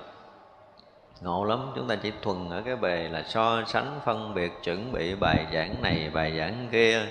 Ngộ 1.21 1.43
lắm, 1.43 1.71
chúng 1.75 1.87
ta 1.87 1.95
chỉ 1.95 2.13
thuần 2.21 2.49
ở 2.49 2.61
cái 2.65 2.75
bề 2.75 3.09
là 3.09 3.23
so 3.23 3.63
sánh, 3.67 3.99
phân 4.05 4.33
biệt, 4.33 4.51
chuẩn 4.63 4.91
bị 4.91 5.15
bài 5.15 5.47
giảng 5.53 5.81
này, 5.81 6.09
bài 6.13 6.37
giảng 6.37 6.67
kia, 6.71 7.05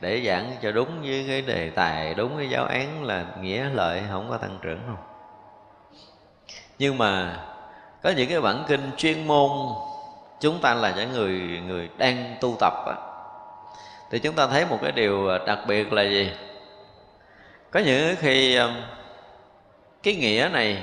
để 0.00 0.22
giảng 0.26 0.52
cho 0.62 0.72
đúng 0.72 1.00
với 1.02 1.24
cái 1.28 1.42
đề 1.42 1.70
tài, 1.70 2.14
đúng 2.14 2.36
cái 2.36 2.50
giáo 2.50 2.64
án 2.64 3.04
là 3.04 3.26
nghĩa 3.40 3.64
lợi 3.64 4.02
không 4.10 4.30
có 4.30 4.36
tăng 4.36 4.58
trưởng 4.62 4.80
đâu 4.86 4.96
nhưng 6.78 6.98
mà 6.98 7.40
có 8.02 8.10
những 8.10 8.28
cái 8.28 8.40
bản 8.40 8.64
kinh 8.68 8.90
chuyên 8.96 9.26
môn 9.26 9.50
chúng 10.40 10.60
ta 10.60 10.74
là 10.74 10.94
những 10.96 11.12
người 11.12 11.60
người 11.66 11.90
đang 11.96 12.36
tu 12.40 12.56
tập 12.60 12.72
á, 12.86 12.94
thì 14.10 14.18
chúng 14.18 14.34
ta 14.34 14.46
thấy 14.46 14.66
một 14.66 14.78
cái 14.82 14.92
điều 14.92 15.28
à, 15.28 15.38
đặc 15.46 15.58
biệt 15.66 15.92
là 15.92 16.02
gì? 16.02 16.30
Có 17.70 17.80
những 17.80 18.16
khi 18.18 18.56
à, 18.56 18.74
cái 20.02 20.14
nghĩa 20.14 20.50
này 20.52 20.82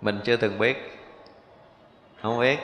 mình 0.00 0.20
chưa 0.24 0.36
từng 0.36 0.58
biết 0.58 0.98
không 2.22 2.40
biết. 2.40 2.58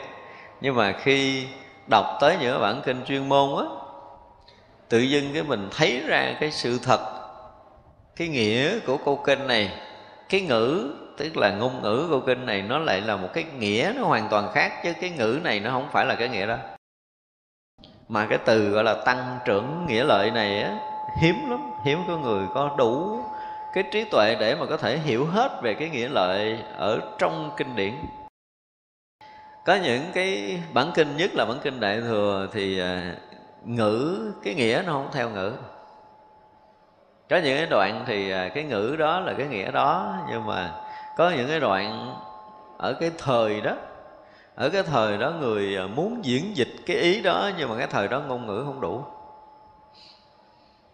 Nhưng 0.61 0.75
mà 0.75 0.91
khi 0.91 1.47
đọc 1.89 2.05
tới 2.21 2.37
những 2.41 2.61
bản 2.61 2.81
kinh 2.85 3.05
chuyên 3.05 3.29
môn 3.29 3.65
á 3.65 3.65
tự 4.89 4.99
dưng 4.99 5.33
cái 5.33 5.43
mình 5.43 5.69
thấy 5.71 6.01
ra 6.07 6.35
cái 6.39 6.51
sự 6.51 6.79
thật 6.83 6.99
cái 8.15 8.27
nghĩa 8.27 8.79
của 8.79 8.97
câu 8.97 9.15
kinh 9.25 9.47
này 9.47 9.71
cái 10.29 10.41
ngữ 10.41 10.93
tức 11.19 11.37
là 11.37 11.51
ngôn 11.51 11.81
ngữ 11.81 12.07
của 12.09 12.19
kinh 12.19 12.45
này 12.45 12.61
nó 12.61 12.77
lại 12.77 13.01
là 13.01 13.15
một 13.15 13.29
cái 13.33 13.43
nghĩa 13.43 13.93
nó 13.95 14.03
hoàn 14.03 14.27
toàn 14.29 14.51
khác 14.53 14.71
chứ 14.83 14.93
cái 15.01 15.09
ngữ 15.09 15.39
này 15.43 15.59
nó 15.59 15.71
không 15.71 15.89
phải 15.91 16.05
là 16.05 16.15
cái 16.15 16.29
nghĩa 16.29 16.47
đó. 16.47 16.57
Mà 18.07 18.25
cái 18.25 18.39
từ 18.45 18.69
gọi 18.69 18.83
là 18.83 18.93
tăng 18.93 19.39
trưởng 19.45 19.85
nghĩa 19.87 20.03
lợi 20.03 20.31
này 20.31 20.61
á, 20.61 20.77
hiếm 21.21 21.49
lắm, 21.49 21.71
hiếm 21.85 21.99
có 22.07 22.17
người 22.17 22.47
có 22.53 22.75
đủ 22.77 23.23
cái 23.73 23.83
trí 23.91 24.03
tuệ 24.03 24.35
để 24.39 24.55
mà 24.55 24.65
có 24.65 24.77
thể 24.77 24.97
hiểu 24.97 25.25
hết 25.25 25.61
về 25.61 25.73
cái 25.73 25.89
nghĩa 25.89 26.07
lợi 26.07 26.59
ở 26.77 26.99
trong 27.17 27.51
kinh 27.57 27.75
điển. 27.75 27.93
Có 29.65 29.75
những 29.75 30.03
cái 30.13 30.59
bản 30.73 30.91
kinh, 30.93 31.17
nhất 31.17 31.31
là 31.33 31.45
bản 31.45 31.57
kinh 31.63 31.79
đại 31.79 32.01
thừa 32.01 32.47
thì 32.53 32.79
à, 32.79 33.15
ngữ, 33.65 34.31
cái 34.43 34.53
nghĩa 34.53 34.83
nó 34.85 34.93
không 34.93 35.09
theo 35.11 35.29
ngữ. 35.29 35.53
Có 37.29 37.37
những 37.37 37.57
cái 37.57 37.65
đoạn 37.65 38.03
thì 38.07 38.31
à, 38.31 38.49
cái 38.49 38.63
ngữ 38.63 38.95
đó 38.99 39.19
là 39.19 39.33
cái 39.37 39.47
nghĩa 39.47 39.71
đó, 39.71 40.17
nhưng 40.29 40.45
mà 40.45 40.71
có 41.19 41.29
những 41.29 41.47
cái 41.47 41.59
đoạn 41.59 42.15
ở 42.77 42.93
cái 42.93 43.11
thời 43.17 43.61
đó, 43.61 43.75
ở 44.55 44.69
cái 44.69 44.83
thời 44.83 45.17
đó 45.17 45.31
người 45.31 45.77
à, 45.77 45.87
muốn 45.87 46.25
diễn 46.25 46.57
dịch 46.57 46.69
cái 46.85 46.97
ý 46.97 47.21
đó 47.21 47.49
nhưng 47.57 47.69
mà 47.69 47.77
cái 47.77 47.87
thời 47.87 48.07
đó 48.07 48.21
ngôn 48.27 48.47
ngữ 48.47 48.63
không 48.65 48.81
đủ. 48.81 49.03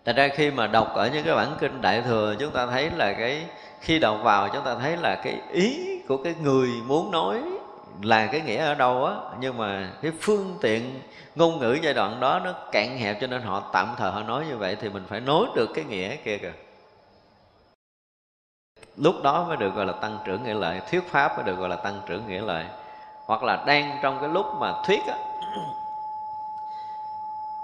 Thật 0.05 0.15
ra 0.15 0.27
khi 0.27 0.51
mà 0.51 0.67
đọc 0.67 0.93
ở 0.93 1.09
những 1.13 1.25
cái 1.25 1.35
bản 1.35 1.55
kinh 1.59 1.81
Đại 1.81 2.01
Thừa, 2.01 2.35
Chúng 2.39 2.51
ta 2.51 2.67
thấy 2.67 2.89
là 2.95 3.13
cái, 3.13 3.45
Khi 3.81 3.99
đọc 3.99 4.17
vào 4.23 4.49
chúng 4.53 4.63
ta 4.63 4.75
thấy 4.75 4.97
là 4.97 5.15
cái 5.23 5.37
ý 5.51 5.99
của 6.07 6.17
cái 6.17 6.35
người 6.41 6.69
muốn 6.87 7.11
nói 7.11 7.41
Là 8.01 8.27
cái 8.27 8.41
nghĩa 8.41 8.65
ở 8.65 8.75
đâu 8.75 9.05
á, 9.05 9.15
Nhưng 9.39 9.57
mà 9.57 9.89
cái 10.01 10.11
phương 10.21 10.57
tiện 10.61 11.01
ngôn 11.35 11.59
ngữ 11.59 11.77
giai 11.81 11.93
đoạn 11.93 12.19
đó 12.19 12.41
Nó 12.43 12.53
cạn 12.71 12.97
hẹp 12.97 13.21
cho 13.21 13.27
nên 13.27 13.41
họ 13.41 13.69
tạm 13.73 13.87
thời 13.97 14.11
họ 14.11 14.23
nói 14.23 14.45
như 14.49 14.57
vậy 14.57 14.77
Thì 14.81 14.89
mình 14.89 15.03
phải 15.09 15.19
nối 15.19 15.47
được 15.55 15.69
cái 15.75 15.85
nghĩa 15.85 16.15
kia 16.15 16.37
kìa. 16.37 16.64
Lúc 18.97 19.15
đó 19.23 19.43
mới 19.47 19.57
được 19.57 19.75
gọi 19.75 19.85
là 19.85 19.93
tăng 19.93 20.19
trưởng 20.23 20.43
nghĩa 20.43 20.53
lợi, 20.53 20.81
Thuyết 20.91 21.11
pháp 21.11 21.35
mới 21.35 21.43
được 21.43 21.55
gọi 21.55 21.69
là 21.69 21.75
tăng 21.75 22.01
trưởng 22.05 22.27
nghĩa 22.27 22.41
lợi. 22.41 22.65
Hoặc 23.25 23.43
là 23.43 23.63
đang 23.65 23.99
trong 24.01 24.19
cái 24.19 24.29
lúc 24.29 24.45
mà 24.59 24.73
thuyết 24.83 25.07
á, 25.07 25.17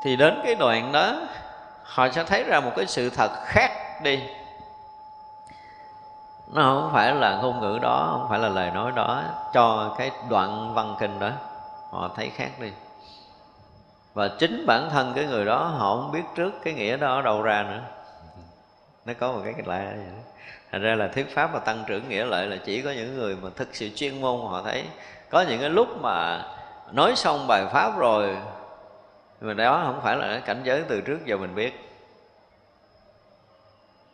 Thì 0.03 0.15
đến 0.15 0.41
cái 0.43 0.55
đoạn 0.55 0.91
đó, 0.91 1.13
họ 1.83 2.09
sẽ 2.09 2.23
thấy 2.23 2.43
ra 2.43 2.59
một 2.59 2.71
cái 2.75 2.85
sự 2.87 3.09
thật 3.09 3.29
khác 3.45 4.01
đi. 4.03 4.23
Nó 6.47 6.61
không 6.61 6.89
phải 6.93 7.15
là 7.15 7.39
ngôn 7.41 7.61
ngữ 7.61 7.79
đó, 7.81 8.09
không 8.11 8.29
phải 8.29 8.39
là 8.39 8.49
lời 8.49 8.71
nói 8.71 8.91
đó, 8.91 9.23
cho 9.53 9.95
cái 9.97 10.11
đoạn 10.29 10.73
văn 10.73 10.95
kinh 10.99 11.19
đó, 11.19 11.29
họ 11.89 12.09
thấy 12.15 12.29
khác 12.29 12.49
đi. 12.59 12.71
Và 14.13 14.29
chính 14.39 14.65
bản 14.67 14.89
thân 14.89 15.13
cái 15.15 15.25
người 15.25 15.45
đó, 15.45 15.63
họ 15.63 15.95
không 15.95 16.11
biết 16.11 16.23
trước 16.35 16.51
cái 16.63 16.73
nghĩa 16.73 16.97
đó 16.97 17.15
ở 17.15 17.21
đâu 17.21 17.41
ra 17.41 17.63
nữa. 17.63 17.81
Nó 19.05 19.13
có 19.19 19.31
một 19.31 19.41
cái 19.43 19.53
lạ 19.65 19.91
vậy 19.95 20.05
đó 20.05 20.30
thành 20.71 20.81
ra 20.81 20.95
là 20.95 21.07
thuyết 21.07 21.35
pháp 21.35 21.53
và 21.53 21.59
tăng 21.59 21.83
trưởng 21.87 22.09
nghĩa 22.09 22.25
lợi 22.25 22.47
là 22.47 22.57
chỉ 22.65 22.81
có 22.81 22.91
những 22.91 23.17
người 23.17 23.35
mà 23.41 23.49
thực 23.55 23.75
sự 23.75 23.89
chuyên 23.95 24.21
môn 24.21 24.41
họ 24.49 24.61
thấy. 24.61 24.83
Có 25.29 25.41
những 25.41 25.61
cái 25.61 25.69
lúc 25.69 25.87
mà 26.01 26.43
nói 26.91 27.15
xong 27.15 27.47
bài 27.47 27.65
pháp 27.73 27.97
rồi, 27.97 28.37
mà 29.41 29.53
đó 29.53 29.81
không 29.85 30.01
phải 30.03 30.17
là 30.17 30.27
cái 30.27 30.41
cảnh 30.41 30.61
giới 30.63 30.83
từ 30.87 31.01
trước 31.01 31.25
giờ 31.25 31.37
mình 31.37 31.55
biết. 31.55 31.87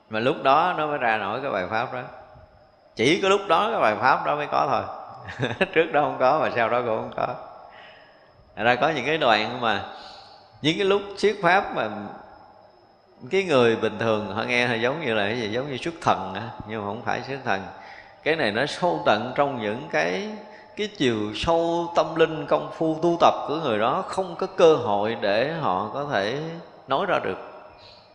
Mà 0.10 0.20
lúc 0.20 0.44
đó 0.44 0.74
nó 0.78 0.88
mới 0.88 0.98
ra 0.98 1.18
nổi 1.18 1.40
cái 1.42 1.52
bài 1.52 1.66
pháp 1.70 1.94
đó. 1.94 2.02
Chỉ 2.96 3.22
có 3.22 3.30
lúc 3.30 3.42
đó 3.48 3.70
cái 3.72 3.82
bài 3.82 3.96
pháp 4.02 4.26
đó 4.26 4.36
mới 4.36 4.48
có 4.52 4.68
thôi. 4.70 4.84
Trước 5.74 5.92
đó 5.92 6.02
không 6.02 6.18
có 6.20 6.40
mà 6.40 6.50
sau 6.56 6.70
đó 6.70 6.82
cũng 6.82 6.98
không 6.98 7.14
có. 7.16 7.36
Thật 8.56 8.64
ra 8.64 8.76
có 8.76 8.90
những 8.90 9.06
cái 9.06 9.18
đoạn 9.18 9.62
mà 9.62 9.84
những 10.62 10.78
cái 10.78 10.86
lúc 10.86 11.02
thuyết 11.22 11.40
pháp 11.44 11.76
mà 11.76 11.90
cái 13.30 13.44
người 13.44 13.76
bình 13.76 14.00
thường, 14.00 14.28
họ 14.36 14.44
nghe 14.44 14.68
thì 14.68 14.82
giống 14.82 15.06
như 15.06 15.14
là 15.14 15.24
cái 15.24 15.40
gì? 15.40 15.50
Giống 15.52 15.72
như 15.72 15.78
xuất 15.78 15.94
thần 16.02 16.34
á 16.34 16.50
nhưng 16.68 16.82
mà 16.82 16.88
không 16.88 17.02
phải 17.06 17.22
xuất 17.22 17.38
thần. 17.46 17.62
Cái 18.24 18.36
này 18.36 18.52
nó 18.52 18.66
sâu 18.66 19.02
tận 19.06 19.32
trong 19.36 19.62
những 19.62 19.88
cái 19.92 20.30
cái 20.76 20.88
chiều 20.98 21.16
sâu 21.36 21.92
tâm 21.96 22.16
linh 22.16 22.46
công 22.46 22.72
phu 22.78 23.00
tu 23.02 23.18
tập 23.20 23.34
của 23.48 23.56
người 23.56 23.80
đó, 23.80 24.04
không 24.08 24.36
có 24.36 24.48
cơ 24.48 24.76
hội 24.76 25.18
để 25.22 25.54
họ 25.54 25.90
có 25.94 26.06
thể 26.12 26.42
nói 26.88 27.06
ra 27.06 27.20
được. 27.24 27.38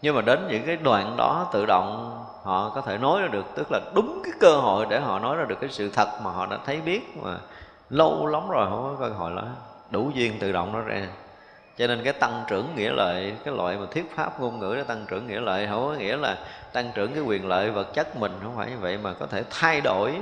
Nhưng 0.02 0.14
mà 0.14 0.22
đến 0.22 0.48
những 0.50 0.66
cái 0.66 0.76
đoạn 0.76 1.14
đó 1.16 1.50
tự 1.52 1.66
động, 1.66 2.18
họ 2.42 2.72
có 2.74 2.80
thể 2.80 2.98
nói 2.98 3.22
ra 3.22 3.28
được. 3.28 3.44
Tức 3.54 3.72
là 3.72 3.80
đúng 3.94 4.22
cái 4.24 4.32
cơ 4.40 4.56
hội 4.56 4.86
để 4.90 5.00
họ 5.00 5.18
nói 5.18 5.36
ra 5.36 5.44
được 5.44 5.60
cái 5.60 5.70
sự 5.70 5.90
thật 5.90 6.08
mà 6.22 6.30
họ 6.30 6.46
đã 6.46 6.58
thấy 6.66 6.80
biết 6.80 7.16
mà 7.22 7.38
lâu 7.90 8.26
lắm 8.26 8.48
rồi 8.48 8.66
không 8.70 8.96
có 8.98 9.06
cơ 9.06 9.14
hội 9.14 9.32
đó. 9.36 9.42
Đủ 9.90 10.10
duyên 10.14 10.38
tự 10.38 10.52
động 10.52 10.72
nó 10.72 10.80
ra 10.80 11.06
cho 11.78 11.86
nên 11.86 12.04
cái 12.04 12.12
tăng 12.12 12.44
trưởng 12.48 12.76
nghĩa 12.76 12.90
lợi 12.90 13.34
cái 13.44 13.54
loại 13.54 13.76
mà 13.76 13.86
thuyết 13.90 14.16
pháp 14.16 14.40
ngôn 14.40 14.58
ngữ 14.58 14.74
để 14.76 14.84
tăng 14.84 15.06
trưởng 15.08 15.26
nghĩa 15.26 15.40
lợi 15.40 15.66
không 15.66 15.88
có 15.88 15.94
nghĩa 15.94 16.16
là 16.16 16.38
tăng 16.72 16.90
trưởng 16.94 17.12
cái 17.12 17.22
quyền 17.22 17.48
lợi 17.48 17.70
vật 17.70 17.94
chất 17.94 18.16
mình 18.16 18.32
không 18.42 18.56
phải 18.56 18.70
như 18.70 18.78
vậy 18.78 18.98
mà 18.98 19.12
có 19.12 19.26
thể 19.26 19.44
thay 19.50 19.80
đổi. 19.80 20.14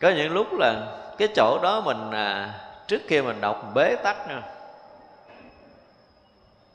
Có 0.00 0.10
những 0.10 0.32
lúc 0.32 0.46
là 0.52 0.98
cái 1.18 1.28
chỗ 1.36 1.58
đó 1.62 1.80
mình 1.80 2.10
à, 2.10 2.54
trước 2.86 3.00
kia 3.08 3.22
mình 3.22 3.40
đọc 3.40 3.72
bế 3.74 3.96
tắc 3.96 4.28
nha. 4.28 4.42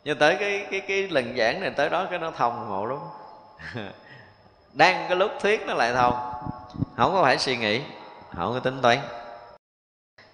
Nhưng 0.04 0.18
tới 0.18 0.36
cái 0.40 0.68
cái 0.72 0.80
cái 0.80 1.08
lần 1.10 1.38
giảng 1.38 1.62
này 1.62 1.70
tới 1.70 1.90
đó 1.90 2.06
cái 2.10 2.20
nó 2.20 2.32
thông 2.32 2.70
ngộ 2.70 2.86
lắm. 2.86 3.00
Đang 4.74 5.06
cái 5.08 5.18
lúc 5.18 5.32
thuyết 5.42 5.64
nó 5.68 5.74
lại 5.74 5.94
thông. 5.94 6.14
Không 6.98 7.14
có 7.14 7.24
phải 7.24 7.38
suy 7.38 7.58
nghĩ 7.58 7.82
không 8.36 8.54
có 8.54 8.60
tính 8.60 8.82
toán 8.82 8.98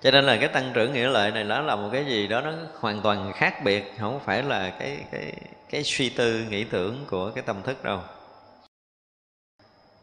cho 0.02 0.12
nên 0.12 0.26
là 0.26 0.38
cái 0.38 0.48
tăng 0.48 0.72
trưởng 0.74 0.93
nghĩa 0.93 1.08
lợi 1.08 1.32
này 1.32 1.43
nó 1.43 1.62
là 1.62 1.76
một 1.76 1.89
cái 1.91 2.06
gì 2.06 2.28
đó 2.28 2.41
nó 2.41 2.54
hoàn 2.80 3.02
toàn 3.02 3.34
khác 3.34 3.64
biệt 3.64 3.93
không 4.00 4.20
phải 4.20 4.43
là 4.43 4.70
cái 4.80 5.06
cái 5.12 5.34
cái 5.70 5.84
suy 5.84 6.10
tư 6.10 6.45
nghĩ 6.50 6.64
tưởng 6.64 7.06
của 7.10 7.32
cái 7.36 7.43
tâm 7.48 7.64
thức 7.64 7.84
đâu. 7.84 8.00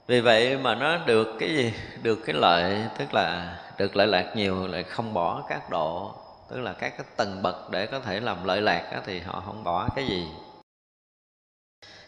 Vì 0.07 0.21
vậy 0.21 0.59
mà 0.59 0.75
nó 0.75 0.97
được 1.07 1.37
cái 1.39 1.49
gì? 1.49 1.73
Được 2.03 2.19
cái 2.27 2.35
lợi 2.35 2.85
tức 2.99 3.15
là 3.15 3.57
được 3.79 3.97
lợi 3.97 4.07
lạc 4.07 4.33
nhiều 4.37 4.67
lại 4.67 4.83
không 4.83 5.15
bỏ 5.15 5.45
các 5.49 5.71
độ 5.71 6.15
tức 6.51 6.61
là 6.61 6.73
các 6.73 6.93
cái 6.99 7.07
tầng 7.17 7.43
bậc 7.43 7.71
để 7.71 7.87
có 7.87 8.01
thể 8.01 8.21
làm 8.21 8.45
lợi 8.45 8.63
lạc 8.63 8.91
đó, 8.93 8.99
thì 9.07 9.21
họ 9.21 9.43
không 9.47 9.65
bỏ 9.65 9.89
cái 9.97 10.07
gì. 10.07 10.27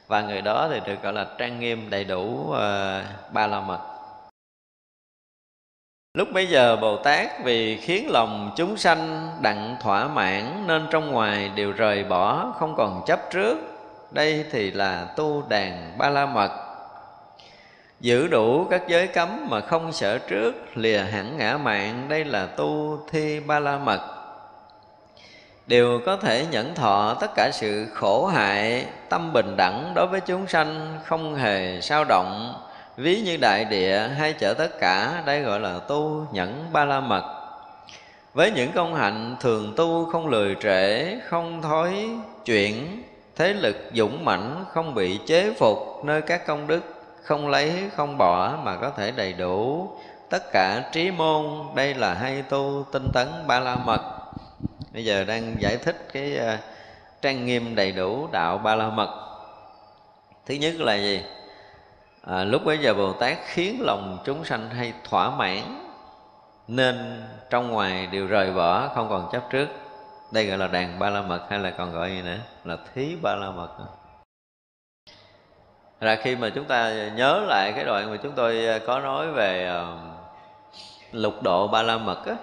Và 0.07 0.23
người 0.23 0.43
đó 0.43 0.69
thì 0.71 0.81
được 0.87 1.03
gọi 1.03 1.13
là 1.13 1.27
trang 1.39 1.61
nghiêm 1.61 1.91
đầy 1.91 2.05
đủ 2.05 2.25
uh, 2.51 2.57
ba 3.33 3.47
la 3.47 3.61
mật. 3.61 3.96
Lúc 6.17 6.29
bây 6.33 6.47
giờ 6.47 6.77
Bồ 6.77 6.97
Tát 6.97 7.45
vì 7.45 7.77
khiến 7.77 8.11
lòng 8.11 8.51
chúng 8.57 8.77
sanh 8.77 9.31
đặng 9.41 9.77
thỏa 9.83 10.09
mãn 10.09 10.65
Nên 10.67 10.87
trong 10.91 11.13
ngoài 11.13 11.51
đều 11.55 11.73
rời 11.73 12.05
bỏ, 12.05 12.53
không 12.59 12.75
còn 12.77 13.03
chấp 13.07 13.31
trước. 13.31 13.59
Đây 14.11 14.45
thì 14.51 14.71
là 14.71 15.07
tu 15.17 15.43
đàn 15.49 15.99
ba 15.99 16.11
la 16.11 16.27
mật 16.27 16.51
Giữ 18.01 18.27
đủ 18.27 18.65
các 18.71 18.83
giới 18.89 19.07
cấm 19.07 19.47
mà 19.51 19.61
không 19.61 19.93
sợ 19.93 20.19
trước, 20.19 20.55
Lìa 20.75 20.99
hẳn 20.99 21.37
ngã 21.37 21.57
mạng, 21.57 22.07
Đây 22.09 22.25
là 22.25 22.47
tu 22.47 22.99
thi 23.11 23.41
ba 23.41 23.59
la 23.59 23.79
mật 23.79 24.01
Đều 25.67 26.01
có 26.07 26.17
thể 26.17 26.47
nhẫn 26.51 26.75
thọ 26.75 27.15
tất 27.21 27.31
cả 27.35 27.51
sự 27.53 27.87
khổ 27.95 28.27
hại, 28.27 28.87
Tâm 29.09 29.33
bình 29.33 29.55
đẳng 29.57 29.93
đối 29.95 30.07
với 30.07 30.21
chúng 30.21 30.47
sanh, 30.47 30.99
Không 31.05 31.35
hề 31.35 31.81
sao 31.81 32.05
động 32.05 32.55
ví 32.97 33.21
như 33.21 33.37
đại 33.37 33.65
địa 33.65 34.09
hay 34.19 34.33
chở 34.33 34.55
tất 34.55 34.79
cả, 34.81 35.23
đây 35.27 35.41
gọi 35.41 35.61
là 35.61 35.79
tu 35.79 36.27
nhẫn 36.33 36.67
ba 36.73 36.85
la 36.85 37.01
mật. 37.01 37.33
Với 38.35 38.51
những 38.51 38.73
công 38.73 38.95
hạnh 38.95 39.37
thường 39.41 39.73
tu 39.77 40.11
không 40.13 40.29
lười 40.29 40.57
trễ, 40.63 41.15
không 41.29 41.63
thói 41.63 42.09
chuyện 42.45 43.03
thế 43.37 43.53
lực 43.53 43.77
dũng 43.95 44.25
mãnh, 44.25 44.65
không 44.73 44.95
bị 44.95 45.19
chế 45.27 45.53
phục 45.59 46.05
nơi 46.05 46.23
các 46.23 46.47
công 46.47 46.67
đức, 46.67 46.81
không 47.23 47.49
lấy, 47.49 47.73
không 47.97 48.19
bỏ 48.19 48.57
mà 48.63 48.77
có 48.77 48.91
thể 48.91 49.11
đầy 49.11 49.33
đủ. 49.33 49.89
Tất 50.31 50.53
cả 50.53 50.83
trí 50.93 51.11
môn, 51.11 51.45
đây 51.75 51.95
là 51.95 52.15
hay 52.15 52.43
tu 52.43 52.85
tinh 52.93 53.09
tấn 53.13 53.29
ba 53.47 53.61
la 53.61 53.77
mật. 53.77 54.01
Bây 54.93 55.05
giờ 55.05 55.25
đang 55.25 55.57
giải 55.59 55.77
thích 55.77 56.09
cái 56.13 56.37
ờ, 56.37 56.57
trang 57.23 57.47
nghiêm 57.47 57.75
đầy 57.75 57.93
đủ 57.93 58.29
đạo 58.33 58.59
ba 58.59 58.75
la 58.75 58.89
mật. 58.89 59.11
Thứ 60.47 60.55
nhất 60.55 60.75
là 60.75 60.95
gì? 60.95 61.23
À, 62.27 62.45
lúc 62.45 62.65
bấy 62.65 62.79
giờ 62.79 62.95
bồ 62.95 63.13
tát 63.13 63.39
khiến 63.45 63.81
lòng 63.81 64.19
chúng 64.25 64.45
sanh 64.45 64.71
hay 64.71 64.93
thỏa 65.05 65.31
mãn 65.31 65.61
nên 66.69 67.23
trong 67.51 67.71
ngoài 67.71 68.07
đều 68.07 68.27
rời 68.27 68.53
bỏ 68.53 68.89
không 68.95 69.09
còn 69.09 69.29
chấp 69.33 69.43
trước. 69.51 69.69
Đây 70.33 70.47
gọi 70.47 70.59
là 70.59 70.67
đàn 70.67 70.99
ba 70.99 71.11
la 71.11 71.23
mật 71.23 71.41
hay 71.51 71.59
là 71.59 71.71
còn 71.71 71.93
gọi 71.93 72.11
gì 72.11 72.23
nữa? 72.23 72.39
Là 72.65 72.77
thí 72.95 73.17
ba 73.23 73.35
la 73.35 73.51
mật. 73.51 73.69
Là 76.01 76.17
khi 76.17 76.37
mà 76.37 76.51
chúng 76.55 76.65
ta 76.65 76.93
nhớ 77.15 77.45
lại 77.49 77.73
cái 77.77 77.85
đoạn 77.85 78.11
mà 78.11 78.17
chúng 78.23 78.33
tôi 78.33 78.67
à, 78.67 78.79
có 78.87 79.01
nói 79.01 79.33
về 79.33 79.81
uh, 79.83 79.99
lục 81.13 81.43
độ 81.43 81.69
ba 81.69 81.83
la 81.83 81.99
mật 81.99 82.27
á 82.27 82.35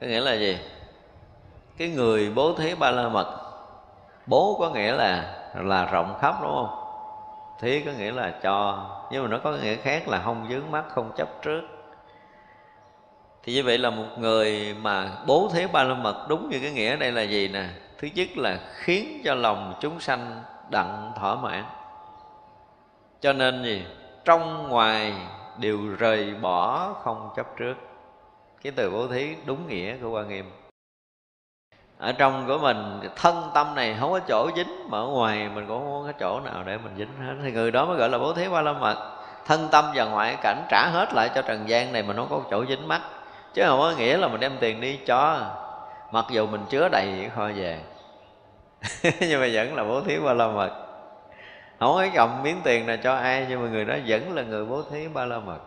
có 0.00 0.06
nghĩa 0.06 0.20
là 0.20 0.34
gì? 0.34 0.58
Cái 1.78 1.88
người 1.88 2.32
bố 2.34 2.54
thí 2.54 2.74
ba 2.74 2.90
la 2.90 3.08
mật 3.08 3.36
bố 4.26 4.56
có 4.60 4.70
nghĩa 4.70 4.92
là 4.92 5.34
là 5.54 5.84
rộng 5.84 6.18
khắp 6.20 6.34
đúng 6.42 6.54
không? 6.54 6.77
Thí 7.60 7.80
có 7.80 7.92
nghĩa 7.92 8.12
là 8.12 8.30
cho, 8.42 8.86
nhưng 9.12 9.22
mà 9.22 9.28
nó 9.28 9.38
có 9.44 9.52
nghĩa 9.52 9.76
khác 9.76 10.08
là 10.08 10.22
không 10.24 10.46
dướng 10.50 10.70
mắt, 10.70 10.84
không 10.88 11.12
chấp 11.16 11.28
trước. 11.42 11.62
Thì 13.42 13.54
như 13.54 13.62
vậy 13.64 13.78
là 13.78 13.90
một 13.90 14.06
người 14.18 14.76
mà 14.80 15.10
bố 15.26 15.50
thí 15.52 15.66
ba 15.72 15.84
la 15.84 15.94
mật 15.94 16.26
đúng 16.28 16.48
như 16.48 16.58
cái 16.62 16.72
nghĩa 16.72 16.96
đây 16.96 17.12
là 17.12 17.22
gì 17.22 17.48
nè? 17.48 17.64
Thứ 17.98 18.08
nhất 18.14 18.28
là 18.36 18.58
khiến 18.74 19.20
cho 19.24 19.34
lòng 19.34 19.74
chúng 19.80 20.00
sanh 20.00 20.42
đặng 20.70 21.12
thỏa 21.16 21.34
mãn. 21.34 21.64
Cho 23.20 23.32
nên 23.32 23.64
gì? 23.64 23.84
Trong 24.24 24.68
ngoài 24.68 25.14
đều 25.58 25.78
rời 25.98 26.34
bỏ 26.34 26.92
không 26.92 27.30
chấp 27.36 27.46
trước. 27.56 27.74
Cái 28.62 28.72
từ 28.76 28.90
bố 28.90 29.08
thí 29.08 29.36
đúng 29.46 29.68
nghĩa 29.68 29.96
của 29.96 30.10
quan 30.10 30.28
nghiêm 30.28 30.50
ở 31.98 32.12
trong 32.12 32.44
của 32.46 32.58
mình 32.58 33.00
thân 33.16 33.50
tâm 33.54 33.74
này 33.74 33.96
không 34.00 34.12
có 34.12 34.20
chỗ 34.20 34.50
dính, 34.56 34.90
mà 34.90 34.98
ở 34.98 35.06
ngoài 35.06 35.48
mình 35.54 35.66
cũng 35.68 35.78
không 35.78 36.04
có 36.06 36.12
chỗ 36.20 36.40
nào 36.40 36.62
để 36.66 36.78
mình 36.78 36.94
dính 36.98 37.26
hết. 37.26 37.34
Thì 37.42 37.52
người 37.52 37.70
đó 37.70 37.84
mới 37.84 37.96
gọi 37.96 38.08
là 38.08 38.18
bố 38.18 38.32
thí 38.32 38.48
ba 38.48 38.62
la 38.62 38.72
mật. 38.72 38.96
Thân 39.46 39.68
tâm 39.70 39.84
và 39.94 40.04
ngoại 40.04 40.36
cảnh 40.42 40.66
trả 40.68 40.86
hết 40.92 41.14
lại 41.14 41.30
cho 41.34 41.42
trần 41.42 41.68
gian 41.68 41.92
này 41.92 42.02
mà 42.02 42.14
nó 42.14 42.26
có 42.30 42.40
chỗ 42.50 42.64
dính 42.68 42.88
mắt. 42.88 43.00
Chứ 43.54 43.62
không 43.66 43.78
có 43.78 43.92
nghĩa 43.98 44.16
là 44.16 44.28
mình 44.28 44.40
đem 44.40 44.56
tiền 44.60 44.80
đi 44.80 44.98
cho. 45.06 45.40
Mặc 46.12 46.24
dù 46.30 46.46
mình 46.46 46.64
chứa 46.68 46.88
đầy 46.88 47.30
kho 47.36 47.50
vàng 47.56 47.82
nhưng 49.20 49.40
mà 49.40 49.48
vẫn 49.52 49.74
là 49.74 49.84
bố 49.84 50.00
thí 50.00 50.18
ba 50.18 50.32
la 50.32 50.46
mật. 50.46 50.70
Không 51.80 51.94
có 51.94 52.06
cầm 52.14 52.42
miếng 52.42 52.60
tiền 52.64 52.86
nào 52.86 52.96
cho 53.02 53.14
ai, 53.14 53.46
nhưng 53.48 53.62
mà 53.62 53.68
người 53.68 53.84
đó 53.84 53.94
vẫn 54.06 54.34
là 54.34 54.42
người 54.42 54.64
bố 54.64 54.82
thí 54.90 55.08
ba 55.08 55.24
la 55.24 55.38
mật. 55.38 55.58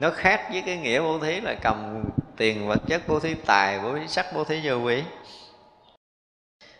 Nó 0.00 0.10
khác 0.10 0.48
với 0.52 0.62
cái 0.66 0.76
nghĩa 0.76 1.00
bố 1.00 1.18
thí 1.18 1.40
là 1.40 1.54
cầm 1.62 2.04
tiền 2.36 2.68
vật 2.68 2.78
chất 2.86 3.02
bố 3.08 3.20
thí 3.20 3.34
tài 3.34 3.80
bố 3.80 3.94
thí 3.94 4.08
sắc 4.08 4.26
bố 4.34 4.44
thí 4.44 4.60
vô 4.64 4.76
quý 4.76 5.02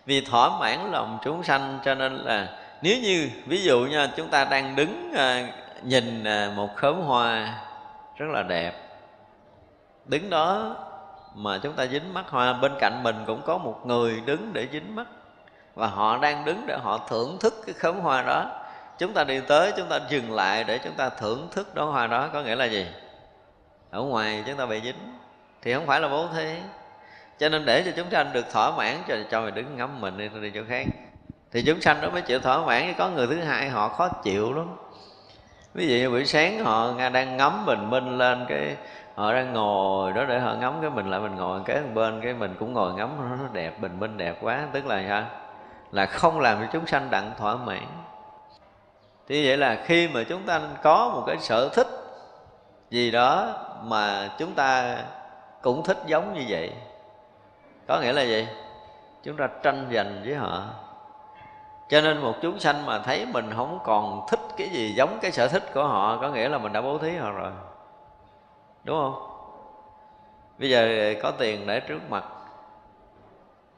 vì 0.07 0.21
thỏa 0.21 0.59
mãn 0.61 0.91
lòng 0.93 1.19
chúng 1.25 1.43
sanh 1.43 1.79
cho 1.85 1.95
nên 1.95 2.17
là 2.17 2.59
nếu 2.83 2.99
như 3.03 3.31
ví 3.47 3.63
dụ 3.63 3.81
nha 3.81 4.13
chúng 4.17 4.29
ta 4.29 4.45
đang 4.45 4.77
đứng 4.77 5.13
à, 5.17 5.53
nhìn 5.83 6.25
à, 6.25 6.53
một 6.57 6.77
khóm 6.77 7.01
hoa 7.01 7.59
rất 8.17 8.27
là 8.29 8.43
đẹp 8.43 8.73
đứng 10.05 10.31
đó 10.31 10.77
mà 11.35 11.59
chúng 11.63 11.73
ta 11.73 11.87
dính 11.87 12.15
mắt 12.15 12.25
hoa 12.29 12.53
bên 12.53 12.73
cạnh 12.81 13.03
mình 13.03 13.17
cũng 13.27 13.43
có 13.47 13.59
một 13.59 13.81
người 13.85 14.23
đứng 14.27 14.53
để 14.53 14.69
dính 14.73 14.95
mắt 14.95 15.07
và 15.77 15.87
họ 15.87 16.19
đang 16.19 16.45
đứng 16.45 16.67
để 16.67 16.79
họ 16.83 16.99
thưởng 17.09 17.37
thức 17.41 17.55
cái 17.67 17.75
khóm 17.75 18.01
hoa 18.01 18.23
đó. 18.23 18.51
Chúng 18.99 19.13
ta 19.13 19.25
đi 19.25 19.41
tới 19.41 19.73
chúng 19.77 19.89
ta 19.89 20.01
dừng 20.09 20.33
lại 20.33 20.65
để 20.65 20.79
chúng 20.79 20.93
ta 20.93 21.09
thưởng 21.09 21.49
thức 21.51 21.75
đó 21.75 21.85
hoa 21.85 22.07
đó 22.07 22.29
có 22.33 22.43
nghĩa 22.43 22.55
là 22.55 22.65
gì? 22.65 22.87
Ở 23.91 24.03
ngoài 24.03 24.45
chúng 24.47 24.57
ta 24.57 24.67
bị 24.67 24.81
dính 24.81 25.16
thì 25.67 25.75
không 25.75 25.87
phải 25.87 26.01
là 26.01 26.09
bố 26.09 26.27
thí. 26.37 26.55
Cho 27.39 27.49
nên 27.49 27.65
để 27.65 27.83
cho 27.83 27.91
chúng 27.97 28.11
sanh 28.11 28.33
được 28.33 28.53
thỏa 28.53 28.71
mãn, 28.71 28.97
cho 29.09 29.17
cho 29.31 29.41
mày 29.41 29.51
đứng 29.51 29.77
ngắm 29.77 30.01
mình 30.01 30.19
đi 30.19 30.29
đi 30.41 30.51
chỗ 30.55 30.61
khác. 30.69 30.87
Thì 31.53 31.63
chúng 31.67 31.81
sanh 31.81 32.01
đó 32.01 32.11
mới 32.11 32.23
chịu 32.23 32.41
thỏa 32.41 32.59
mãn 32.59 32.95
có 32.99 33.09
người 33.09 33.27
thứ 33.27 33.41
hai 33.41 33.69
họ 33.69 33.89
khó 33.89 34.09
chịu 34.09 34.53
lắm. 34.53 34.77
Ví 35.75 35.89
dụ 35.89 35.97
như 35.97 36.11
buổi 36.11 36.25
sáng 36.25 36.65
họ 36.65 36.93
đang 37.13 37.37
ngắm 37.37 37.67
bình 37.67 37.91
minh 37.91 38.19
lên, 38.19 38.45
cái 38.49 38.77
họ 39.15 39.33
đang 39.33 39.53
ngồi 39.53 40.13
đó 40.13 40.25
để 40.25 40.39
họ 40.39 40.55
ngắm 40.55 40.79
cái 40.81 40.91
mình 40.91 41.11
lại, 41.11 41.21
mình 41.21 41.37
ngồi 41.37 41.61
kế 41.65 41.81
bên 41.95 42.21
cái 42.21 42.33
mình 42.33 42.55
cũng 42.59 42.73
ngồi 42.73 42.95
ngắm 42.95 43.39
nó 43.41 43.47
đẹp, 43.53 43.81
bình 43.81 44.01
minh 44.01 44.17
đẹp 44.17 44.37
quá. 44.41 44.63
Tức 44.73 44.87
là 44.87 45.05
sao? 45.09 45.25
Là 45.93 46.07
không 46.07 46.41
làm 46.41 46.59
cho 46.61 46.67
chúng 46.73 46.87
sanh 46.87 47.11
đặng 47.11 47.31
thỏa 47.39 47.57
mãn. 47.57 47.87
Thì 49.29 49.47
vậy 49.47 49.57
là 49.57 49.79
khi 49.85 50.09
mà 50.09 50.23
chúng 50.29 50.43
ta 50.43 50.61
có 50.83 51.11
một 51.15 51.25
cái 51.27 51.37
sở 51.39 51.69
thích 51.69 51.89
gì 52.91 53.11
đó 53.11 53.55
mà 53.83 54.29
chúng 54.39 54.55
ta 54.55 54.97
cũng 55.67 55.83
thích 55.83 55.99
giống 56.07 56.35
như 56.35 56.45
vậy. 56.49 56.73
Có 57.89 58.01
nghĩa 58.01 58.13
là 58.13 58.23
gì? 58.23 58.49
Chúng 59.23 59.37
ta 59.37 59.49
tranh 59.63 59.89
giành 59.93 60.23
với 60.25 60.35
họ. 60.35 60.63
Cho 61.89 62.01
nên 62.01 62.19
một 62.19 62.35
chúng 62.43 62.59
sanh 62.59 62.87
mà 62.87 62.99
thấy 62.99 63.27
mình 63.27 63.51
không 63.57 63.79
còn 63.85 64.27
thích 64.29 64.41
cái 64.57 64.69
gì 64.69 64.95
giống 64.97 65.19
cái 65.23 65.33
sở 65.33 65.49
thích 65.49 65.63
của 65.75 65.85
họ, 65.85 66.19
có 66.21 66.29
nghĩa 66.29 66.49
là 66.49 66.59
mình 66.59 66.73
đã 66.73 66.81
bố 66.81 66.99
thí 66.99 67.17
họ 67.17 67.31
rồi. 67.31 67.51
Đúng 68.85 68.97
không? 68.99 69.15
Bây 70.59 70.71
giờ 70.71 71.15
có 71.23 71.31
tiền 71.31 71.67
để 71.67 71.81
trước 71.81 72.11
mặt. 72.11 72.25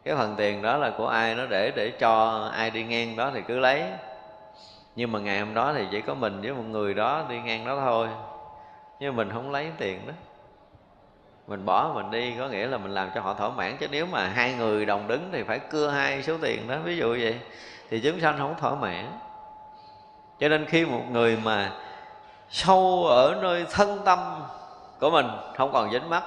Cái 0.05 0.17
phần 0.17 0.35
tiền 0.37 0.63
đó 0.63 0.77
là 0.77 0.91
của 0.99 1.09
ai, 1.09 1.35
nó 1.35 1.47
để 1.47 1.73
để 1.77 1.93
cho 1.99 2.45
ai 2.55 2.71
đi 2.71 2.85
ngang 2.85 3.17
đó 3.17 3.31
thì 3.35 3.43
cứ 3.43 3.59
lấy. 3.59 3.85
Nhưng 4.97 5.13
mà 5.13 5.19
ngày 5.19 5.41
hôm 5.41 5.55
đó 5.55 5.73
thì 5.77 5.87
chỉ 5.91 6.01
có 6.01 6.15
mình 6.15 6.41
với 6.41 6.53
một 6.53 6.65
người 6.69 6.95
đó 6.95 7.25
đi 7.29 7.41
ngang 7.41 7.67
đó 7.67 7.77
thôi. 7.81 8.09
Nhưng 9.01 9.17
mình 9.17 9.31
không 9.33 9.51
lấy 9.51 9.73
tiền 9.79 10.07
đó 10.07 10.13
mình 11.49 11.65
bỏ 11.65 11.93
mình 11.95 12.11
đi, 12.11 12.35
có 12.39 12.49
nghĩa 12.49 12.67
là 12.67 12.79
mình 12.79 12.95
làm 12.95 13.11
cho 13.15 13.21
họ 13.21 13.35
thỏa 13.35 13.49
mãn. 13.49 13.77
Chứ 13.77 13.89
nếu 13.91 14.07
mà 14.07 14.29
hai 14.29 14.55
người 14.55 14.87
đồng 14.87 15.09
đứng 15.09 15.29
thì 15.33 15.43
phải 15.43 15.59
cưa 15.59 15.91
hai 15.91 16.23
số 16.23 16.39
tiền 16.43 16.69
đó, 16.69 16.77
ví 16.85 16.97
dụ 16.97 17.09
vậy, 17.09 17.41
thì 17.91 18.01
chúng 18.01 18.21
sanh 18.21 18.39
không 18.39 18.55
thỏa 18.61 18.75
mãn. 18.75 19.19
Cho 20.41 20.49
nên 20.49 20.67
khi 20.67 20.87
một 20.87 21.03
người 21.11 21.39
mà 21.45 21.73
sâu 22.51 23.07
ở 23.07 23.39
nơi 23.43 23.67
thân 23.71 23.99
tâm 24.05 24.19
của 25.01 25.11
mình 25.11 25.27
không 25.57 25.73
còn 25.73 25.91
dính 25.91 26.11
mắt 26.11 26.23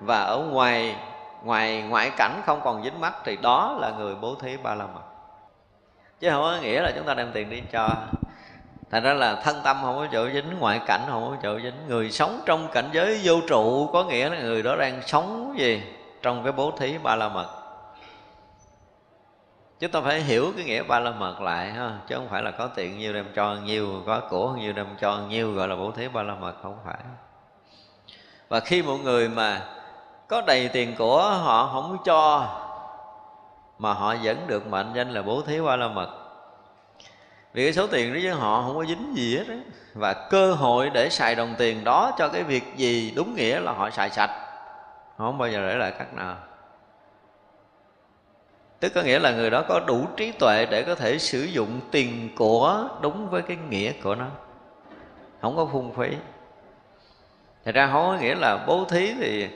và 0.00 0.20
ở 0.20 0.38
ngoài 0.38 0.96
ngoài 1.42 1.82
ngoại 1.82 2.10
cảnh 2.16 2.42
không 2.46 2.60
còn 2.64 2.84
dính 2.84 3.00
mắt 3.00 3.14
thì 3.24 3.36
đó 3.36 3.76
là 3.80 3.90
người 3.90 4.14
bố 4.14 4.34
thí 4.34 4.56
ba 4.56 4.74
la 4.74 4.86
mật. 4.86 5.02
Chứ 6.20 6.30
không 6.30 6.42
có 6.42 6.56
nghĩa 6.62 6.82
là 6.82 6.92
chúng 6.96 7.06
ta 7.06 7.14
đem 7.14 7.30
tiền 7.32 7.50
đi 7.50 7.62
cho 7.72 7.88
thành 8.94 9.02
ra 9.02 9.14
là 9.14 9.34
thân 9.34 9.60
tâm 9.64 9.76
không 9.82 9.96
có 9.96 10.06
chỗ 10.12 10.30
dính, 10.30 10.58
ngoại 10.58 10.80
cảnh 10.86 11.00
không 11.06 11.30
có 11.30 11.36
chỗ 11.42 11.60
dính. 11.60 11.74
Người 11.88 12.10
sống 12.10 12.40
trong 12.46 12.68
cảnh 12.72 12.90
giới 12.92 13.20
vô 13.24 13.34
trụ 13.48 13.86
có 13.92 14.04
nghĩa 14.04 14.28
là 14.28 14.40
người 14.40 14.62
đó 14.62 14.76
đang 14.76 15.02
sống 15.06 15.54
gì? 15.58 15.82
Trong 16.22 16.44
cái 16.44 16.52
bố 16.52 16.70
thí 16.70 16.98
ba 16.98 17.16
la 17.16 17.28
mật 17.28 17.46
chúng 19.80 19.90
ta 19.90 20.00
phải 20.00 20.20
hiểu 20.20 20.52
cái 20.56 20.64
nghĩa 20.64 20.82
ba 20.82 21.00
la 21.00 21.10
mật 21.10 21.40
lại 21.40 21.72
ha, 21.72 21.98
chứ 22.08 22.14
không 22.14 22.28
phải 22.28 22.42
là 22.42 22.50
có 22.50 22.66
tiền 22.66 22.98
nhiêu 22.98 23.12
đem 23.12 23.26
cho, 23.34 23.56
nhiều 23.64 24.02
có 24.06 24.20
của 24.30 24.48
nhiêu 24.52 24.72
đem 24.72 24.86
cho 25.00 25.18
nhiêu 25.28 25.52
gọi 25.52 25.68
là 25.68 25.76
bố 25.76 25.90
thí 25.90 26.08
ba 26.08 26.22
la 26.22 26.34
mật 26.34 26.54
không 26.62 26.78
phải. 26.84 26.98
Và 28.48 28.60
khi 28.60 28.82
một 28.82 28.96
người 29.04 29.28
mà 29.28 29.60
có 30.28 30.42
đầy 30.46 30.68
tiền 30.68 30.94
của 30.98 31.22
họ 31.22 31.70
không 31.72 31.96
cho, 32.04 32.46
mà 33.78 33.92
họ 33.92 34.14
vẫn 34.22 34.46
được 34.46 34.66
mệnh 34.66 34.92
danh 34.94 35.10
là 35.10 35.22
bố 35.22 35.42
thí 35.42 35.60
ba 35.60 35.76
la 35.76 35.88
mật 35.88 36.23
vì 37.54 37.64
cái 37.64 37.72
số 37.72 37.86
tiền 37.86 38.14
đó 38.14 38.20
với 38.22 38.30
họ 38.30 38.62
không 38.62 38.76
có 38.76 38.84
dính 38.84 39.16
gì 39.16 39.36
hết 39.36 39.44
đó. 39.48 39.54
và 39.94 40.12
cơ 40.30 40.52
hội 40.52 40.90
để 40.90 41.10
xài 41.10 41.34
đồng 41.34 41.54
tiền 41.58 41.84
đó 41.84 42.12
cho 42.18 42.28
cái 42.28 42.42
việc 42.42 42.64
gì 42.76 43.12
đúng 43.16 43.34
nghĩa 43.34 43.60
là 43.60 43.72
họ 43.72 43.90
xài 43.90 44.10
sạch. 44.10 44.30
Họ 45.16 45.26
không 45.26 45.38
bao 45.38 45.48
giờ 45.48 45.68
để 45.68 45.76
lại 45.76 45.92
cắt 45.98 46.14
nào. 46.14 46.36
Tức 48.80 48.92
có 48.94 49.02
nghĩa 49.02 49.18
là 49.18 49.32
người 49.32 49.50
đó 49.50 49.62
có 49.68 49.80
đủ 49.86 50.06
trí 50.16 50.32
tuệ 50.32 50.66
để 50.70 50.82
có 50.82 50.94
thể 50.94 51.18
sử 51.18 51.42
dụng 51.42 51.80
tiền 51.90 52.30
của 52.36 52.88
đúng 53.00 53.30
với 53.30 53.42
cái 53.42 53.56
nghĩa 53.68 53.92
của 54.02 54.14
nó. 54.14 54.26
Không 55.40 55.56
có 55.56 55.68
phung 55.72 55.94
phí. 55.94 56.16
Thật 57.64 57.74
ra 57.74 57.88
không 57.92 58.06
có 58.06 58.16
nghĩa 58.20 58.34
là 58.34 58.64
bố 58.66 58.84
thí 58.84 59.14
thì 59.14 59.48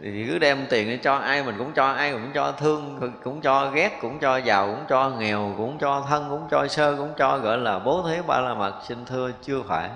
thì 0.00 0.26
cứ 0.28 0.38
đem 0.38 0.66
tiền 0.70 0.88
để 0.88 0.96
cho 0.96 1.14
ai, 1.14 1.42
mình 1.42 1.54
cũng 1.58 1.72
cho 1.72 1.86
ai, 1.86 2.12
cũng 2.12 2.30
cho 2.34 2.52
thương, 2.52 3.12
cũng 3.24 3.40
cho 3.40 3.70
ghét, 3.70 3.98
cũng 4.00 4.18
cho 4.18 4.36
giàu, 4.36 4.66
cũng 4.66 4.84
cho 4.88 5.10
nghèo, 5.10 5.54
cũng 5.56 5.78
cho 5.78 6.06
thân, 6.08 6.26
cũng 6.30 6.48
cho 6.50 6.68
sơ, 6.68 6.96
cũng 6.96 7.12
cho 7.18 7.38
gọi 7.38 7.58
là 7.58 7.78
bố 7.78 8.08
thí 8.08 8.16
ba 8.26 8.40
la 8.40 8.54
mật, 8.54 8.74
xin 8.88 9.04
thưa 9.04 9.30
chưa 9.42 9.62
phải. 9.68 9.90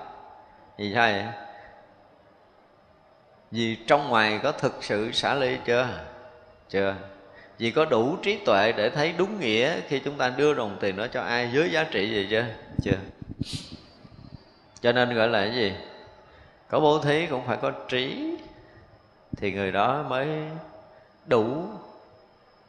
Vì 0.78 0.94
sao 0.94 1.12
vậy? 1.12 1.24
Vì 3.50 3.76
trong 3.86 4.08
ngoài 4.08 4.40
có 4.42 4.52
thực 4.52 4.78
sự 4.80 5.12
xả 5.12 5.34
ly 5.34 5.56
chưa? 5.64 5.88
Chưa. 6.68 6.94
Vì 7.58 7.70
có 7.70 7.84
đủ 7.84 8.16
trí 8.22 8.38
tuệ 8.46 8.72
để 8.72 8.90
thấy 8.90 9.14
đúng 9.18 9.40
nghĩa 9.40 9.80
khi 9.88 9.98
chúng 9.98 10.14
ta 10.14 10.28
đưa 10.36 10.54
đồng 10.54 10.76
tiền 10.80 10.96
đó 10.96 11.06
cho 11.12 11.22
ai, 11.22 11.50
dưới 11.52 11.70
giá 11.70 11.84
trị 11.84 12.10
gì 12.10 12.28
chưa? 12.30 12.44
Chưa. 12.82 12.98
Cho 14.80 14.92
nên 14.92 15.14
gọi 15.14 15.28
là 15.28 15.40
cái 15.44 15.54
gì? 15.54 15.74
Có 16.68 16.80
bố 16.80 16.98
thí 16.98 17.26
cũng 17.26 17.46
phải 17.46 17.56
có 17.56 17.70
trí 17.88 18.36
thì 19.36 19.52
người 19.52 19.72
đó 19.72 20.04
mới 20.08 20.28
đủ 21.26 21.64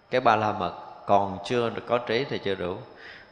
cái 0.10 0.22
ba 0.22 0.36
la 0.36 0.52
mật. 0.52 0.74
Còn 1.06 1.38
chưa 1.46 1.72
có 1.88 1.98
trí 1.98 2.26
thì 2.30 2.38
chưa 2.38 2.56
đủ. 2.56 2.76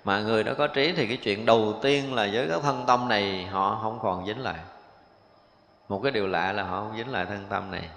Mà 0.04 0.20
người 0.20 0.44
đó 0.44 0.54
có 0.58 0.68
trí 0.68 0.94
thì 0.94 1.08
cái 1.08 1.18
chuyện 1.18 1.46
đầu 1.46 1.80
tiên 1.82 2.14
là 2.14 2.28
với 2.34 2.48
cái 2.50 2.60
thân 2.64 2.84
tâm 2.88 3.08
này 3.10 3.46
họ 3.46 3.80
không 3.82 4.00
còn 4.02 4.26
dính 4.26 4.40
lại. 4.42 4.60
Một 5.90 6.00
cái 6.04 6.12
điều 6.12 6.28
lạ 6.28 6.52
là 6.52 6.64
họ 6.64 6.80
không 6.80 6.98
dính 6.98 7.12
lại 7.12 7.26
thân 7.26 7.46
tâm 7.50 7.72
này. 7.72 7.90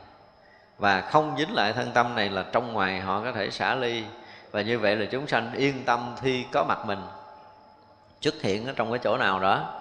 Và 0.78 1.00
không 1.00 1.34
dính 1.38 1.54
lại 1.54 1.72
thân 1.72 1.90
tâm 1.94 2.14
này 2.14 2.28
là 2.28 2.44
trong 2.52 2.72
ngoài 2.72 3.00
họ 3.00 3.20
có 3.24 3.32
thể 3.32 3.50
xả 3.50 3.74
ly. 3.74 4.04
Và 4.50 4.62
như 4.62 4.78
vậy 4.78 4.96
là 4.96 5.06
chúng 5.10 5.26
sanh 5.26 5.52
yên 5.52 5.84
tâm 5.84 6.14
thi 6.20 6.46
có 6.52 6.64
mặt 6.64 6.86
mình. 6.86 7.00
Xuất 8.20 8.34
hiện 8.42 8.66
ở 8.66 8.72
trong 8.76 8.90
cái 8.90 8.98
chỗ 8.98 9.16
nào 9.16 9.40
đó 9.40 9.74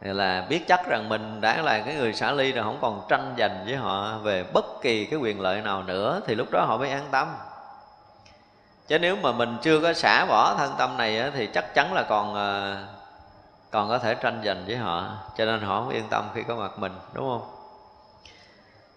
là 0.00 0.46
biết 0.48 0.68
chắc 0.68 0.86
rằng 0.86 1.08
mình 1.08 1.40
đã 1.40 1.62
là 1.62 1.80
cái 1.80 1.94
người 1.94 2.12
xả 2.12 2.32
ly 2.32 2.52
rồi, 2.52 2.64
không 2.64 2.78
còn 2.80 3.06
tranh 3.08 3.34
giành 3.38 3.64
với 3.66 3.76
họ 3.76 4.18
về 4.18 4.44
bất 4.52 4.64
kỳ 4.82 5.04
cái 5.04 5.18
quyền 5.18 5.40
lợi 5.40 5.60
nào 5.60 5.82
nữa, 5.82 6.20
thì 6.26 6.34
lúc 6.34 6.48
đó 6.50 6.64
họ 6.64 6.76
mới 6.76 6.90
an 6.90 7.04
tâm. 7.10 7.36
Chứ 8.86 8.98
nếu 8.98 9.16
mà 9.16 9.32
mình 9.32 9.56
chưa 9.62 9.80
có 9.80 9.92
xả 9.92 10.26
bỏ 10.28 10.54
thân 10.58 10.74
tâm 10.78 10.96
này 10.96 11.30
thì 11.34 11.46
chắc 11.46 11.74
chắn 11.74 11.92
là 11.92 12.02
còn 12.02 12.34
ờ, 12.34 12.76
còn 13.70 13.88
có 13.88 13.98
thể 13.98 14.14
tranh 14.14 14.42
giành 14.44 14.64
với 14.66 14.76
họ. 14.76 15.16
Cho 15.36 15.44
nên 15.44 15.60
họ 15.60 15.80
không 15.80 15.88
yên 15.88 16.04
tâm 16.10 16.28
khi 16.34 16.42
có 16.42 16.54
mặt 16.54 16.78
mình, 16.78 16.92
đúng 17.12 17.24
không? 17.30 17.50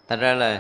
Thành 0.10 0.20
ra 0.20 0.34
là 0.34 0.60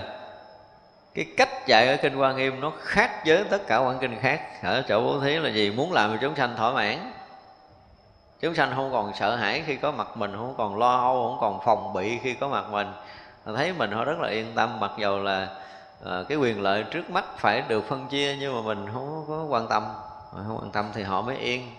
cái 1.14 1.26
cách 1.38 1.68
dạy 1.68 1.88
ở 1.88 1.98
kinh 2.02 2.16
Quan 2.16 2.38
Nghiêm 2.38 2.62
nó 2.62 2.72
khác 2.80 3.26
với 3.26 3.44
tất 3.50 3.68
cả 3.68 3.78
quan 3.78 4.00
kinh 4.00 4.20
khác. 4.22 4.42
Ở 4.64 4.82
chỗ 4.88 5.02
bố 5.02 5.20
thí 5.20 5.39
là 5.39 5.50
gì? 5.50 5.72
Muốn 5.72 5.92
làm 5.92 6.12
cho 6.12 6.18
chúng 6.22 6.36
sanh 6.36 6.56
thỏa 6.56 6.72
mãn 6.72 7.12
chúng 8.42 8.56
sanh 8.56 8.72
không 8.76 8.92
còn 8.92 9.14
sợ 9.14 9.36
hãi 9.36 9.64
khi 9.66 9.76
có 9.76 9.92
mặt 9.92 10.18
mình 10.18 10.34
không 10.36 10.56
còn 10.58 10.78
lo 10.78 10.98
âu 10.98 11.28
không 11.28 11.38
còn 11.42 11.60
phòng 11.66 11.94
bị 11.94 12.18
khi 12.18 12.34
có 12.34 12.48
mặt 12.48 12.70
mình. 12.72 12.88
Thấy 13.46 13.74
mình 13.74 13.92
họ 13.92 14.06
rất 14.06 14.20
là 14.20 14.30
yên 14.30 14.52
tâm 14.56 14.80
mặc 14.80 14.92
dầu 14.98 15.20
là 15.20 15.48
à, 16.06 16.24
cái 16.30 16.38
quyền 16.38 16.62
lợi 16.62 16.84
trước 16.84 17.10
mắt 17.10 17.26
phải 17.38 17.62
được 17.62 17.86
phân 17.88 18.08
chia 18.08 18.38
nhưng 18.39 18.56
mà 18.56 18.62
mình 18.62 18.89
không 18.94 19.26
có 19.28 19.46
quan 19.50 19.68
tâm. 19.68 19.84
Không 20.32 20.58
quan 20.62 20.72
tâm 20.72 20.89
thì 20.94 21.04
họ 21.04 21.22
mới 21.22 21.38
yên. 21.38 21.76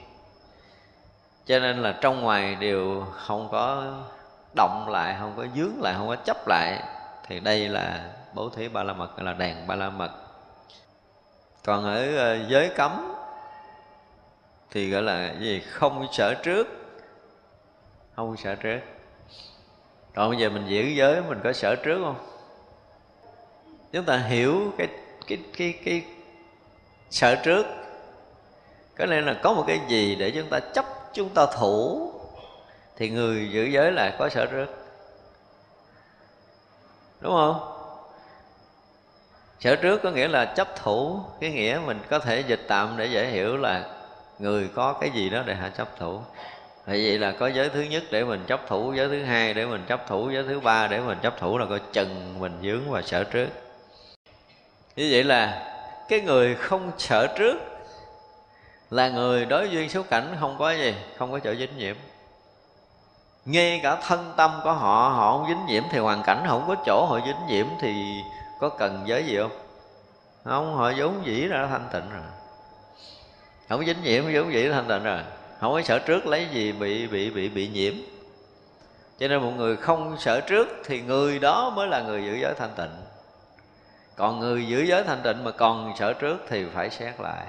Cho 1.46 1.58
nên 1.58 1.82
là 1.82 1.94
trong 2.00 2.20
ngoài 2.20 2.54
đều 2.54 3.06
không 3.12 3.48
có 3.52 3.84
động 4.56 4.86
lại 4.88 5.16
không 5.20 5.32
có 5.36 5.46
dướng 5.56 5.82
lại 5.82 5.94
không 5.98 6.08
có 6.08 6.16
chấp 6.16 6.48
lại 6.48 6.82
thì 7.26 7.40
đây 7.40 7.68
là 7.68 8.10
bố 8.34 8.48
thí 8.48 8.68
ba 8.68 8.82
la 8.82 8.92
mật 8.92 9.18
là 9.18 9.32
đèn 9.32 9.66
ba 9.66 9.74
la 9.74 9.90
mật. 9.90 10.10
Còn 11.64 11.84
ở 11.84 12.16
ờ, 12.16 12.38
giới 12.48 12.70
cấm 12.76 13.11
thì 14.72 14.90
gọi 14.90 15.02
là 15.02 15.34
gì? 15.40 15.60
Không 15.70 16.06
sợ 16.12 16.34
trước. 16.34 16.68
Không 18.16 18.36
sợ 18.36 18.54
trước. 18.54 18.78
Còn 20.14 20.30
bây 20.30 20.38
giờ 20.38 20.50
mình 20.50 20.66
giữ 20.68 20.82
giới, 20.82 21.22
mình 21.22 21.40
có 21.44 21.52
sợ 21.52 21.76
trước 21.76 22.00
không? 22.04 22.16
Chúng 23.92 24.04
ta 24.04 24.16
hiểu 24.16 24.72
cái 24.78 24.88
cái 25.26 25.38
cái 25.56 25.74
cái 25.84 26.04
sợ 27.10 27.36
trước. 27.44 27.66
Có 28.96 29.06
nên 29.06 29.26
là 29.26 29.40
có 29.42 29.52
một 29.52 29.64
cái 29.66 29.80
gì 29.88 30.14
để 30.14 30.30
chúng 30.30 30.48
ta 30.50 30.60
chấp, 30.60 30.84
chúng 31.12 31.28
ta 31.28 31.46
thủ, 31.46 32.12
thì 32.96 33.10
người 33.10 33.50
giữ 33.52 33.64
giới 33.64 33.92
là 33.92 34.16
có 34.18 34.28
sợ 34.28 34.46
trước. 34.46 34.66
Đúng 37.20 37.32
không? 37.32 37.68
Sở 39.60 39.76
trước 39.76 40.00
có 40.02 40.10
nghĩa 40.10 40.28
là 40.28 40.44
chấp 40.44 40.76
thủ, 40.76 41.20
cái 41.40 41.50
nghĩa 41.50 41.80
mình 41.86 42.00
có 42.10 42.18
thể 42.18 42.40
dịch 42.40 42.60
tạm 42.68 42.96
để 42.96 43.06
dễ 43.06 43.26
hiểu 43.26 43.56
là 43.56 43.91
người 44.43 44.68
có 44.74 44.93
cái 44.93 45.11
gì 45.11 45.30
đó 45.30 45.43
để 45.47 45.55
hạ 45.55 45.68
chấp 45.68 45.88
thủ. 45.99 46.20
Vậy 46.86 47.07
vậy 47.07 47.18
là 47.18 47.32
có 47.32 47.47
giới 47.47 47.68
thứ 47.68 47.80
nhất 47.80 48.03
để 48.11 48.24
mình 48.24 48.45
chấp 48.47 48.61
thủ, 48.68 48.93
Giới 48.97 49.09
thứ 49.09 49.24
hai 49.24 49.55
để 49.55 49.66
mình 49.66 49.84
chấp 49.88 50.09
thủ, 50.09 50.30
Giới 50.30 50.45
thứ 50.49 50.61
ba 50.61 50.88
để 50.88 51.01
mình 51.01 51.18
chấp 51.22 51.34
thủ 51.38 51.59
là 51.59 51.66
coi 51.66 51.80
chừng 51.93 52.38
mình 52.38 52.59
dướng 52.62 52.90
và 52.90 53.03
sợ 53.03 53.24
trước. 53.24 53.49
Như 54.97 55.09
vậy 55.11 55.24
là 55.24 55.68
cái 56.09 56.20
người 56.20 56.55
không 56.55 56.90
sợ 56.99 57.26
trước 57.38 57.59
Là 58.90 59.09
người 59.09 59.45
đối 59.45 59.70
duyên 59.70 59.88
số 59.88 60.03
cảnh 60.03 60.36
không 60.40 60.57
có 60.59 60.72
gì, 60.72 60.95
Không 61.18 61.32
có 61.32 61.38
chỗ 61.38 61.55
dính 61.55 61.78
nhiễm. 61.78 61.97
Ngay 63.45 63.80
cả 63.82 63.97
thân 63.97 64.32
tâm 64.36 64.61
của 64.64 64.72
họ 64.72 65.09
họ 65.09 65.38
không 65.38 65.49
dính 65.49 65.66
nhiễm 65.66 65.82
thì 65.90 65.99
hoàn 65.99 66.22
cảnh 66.22 66.45
không 66.49 66.64
có 66.68 66.74
chỗ 66.86 67.07
họ 67.07 67.20
dính 67.26 67.47
nhiễm 67.49 67.66
thì 67.80 68.22
có 68.61 68.68
cần 68.68 69.03
giới 69.07 69.24
gì 69.24 69.38
không? 69.38 69.51
Không, 70.45 70.74
họ 70.74 70.93
vốn 70.97 71.26
dĩ 71.26 71.47
ra 71.49 71.66
thanh 71.70 71.88
tịnh 71.93 72.11
rồi 72.11 72.41
không 73.68 73.86
dính 73.86 74.02
nhiễm, 74.02 74.32
giống 74.32 74.52
vậy 74.52 74.68
thanh 74.68 74.88
tịnh 74.88 75.02
rồi 75.02 75.20
không 75.60 75.72
có 75.72 75.82
sợ 75.82 75.98
trước 75.98 76.26
lấy 76.26 76.46
gì 76.52 76.72
bị 76.72 77.06
bị 77.06 77.30
bị 77.30 77.48
bị 77.48 77.68
nhiễm. 77.68 77.94
Cho 79.18 79.28
nên 79.28 79.40
một 79.40 79.52
người 79.56 79.76
không 79.76 80.16
sợ 80.18 80.40
trước 80.40 80.68
thì 80.84 81.00
người 81.00 81.38
đó 81.38 81.72
mới 81.76 81.88
là 81.88 82.02
người 82.02 82.24
giữ 82.24 82.38
giới 82.42 82.54
thanh 82.58 82.70
tịnh. 82.76 82.90
Còn 84.16 84.40
người 84.40 84.66
giữ 84.66 84.82
giới 84.82 85.04
thanh 85.04 85.20
tịnh 85.22 85.44
mà 85.44 85.50
còn 85.50 85.92
sợ 85.98 86.12
trước 86.12 86.46
thì 86.48 86.64
phải 86.74 86.90
xét 86.90 87.20
lại. 87.20 87.46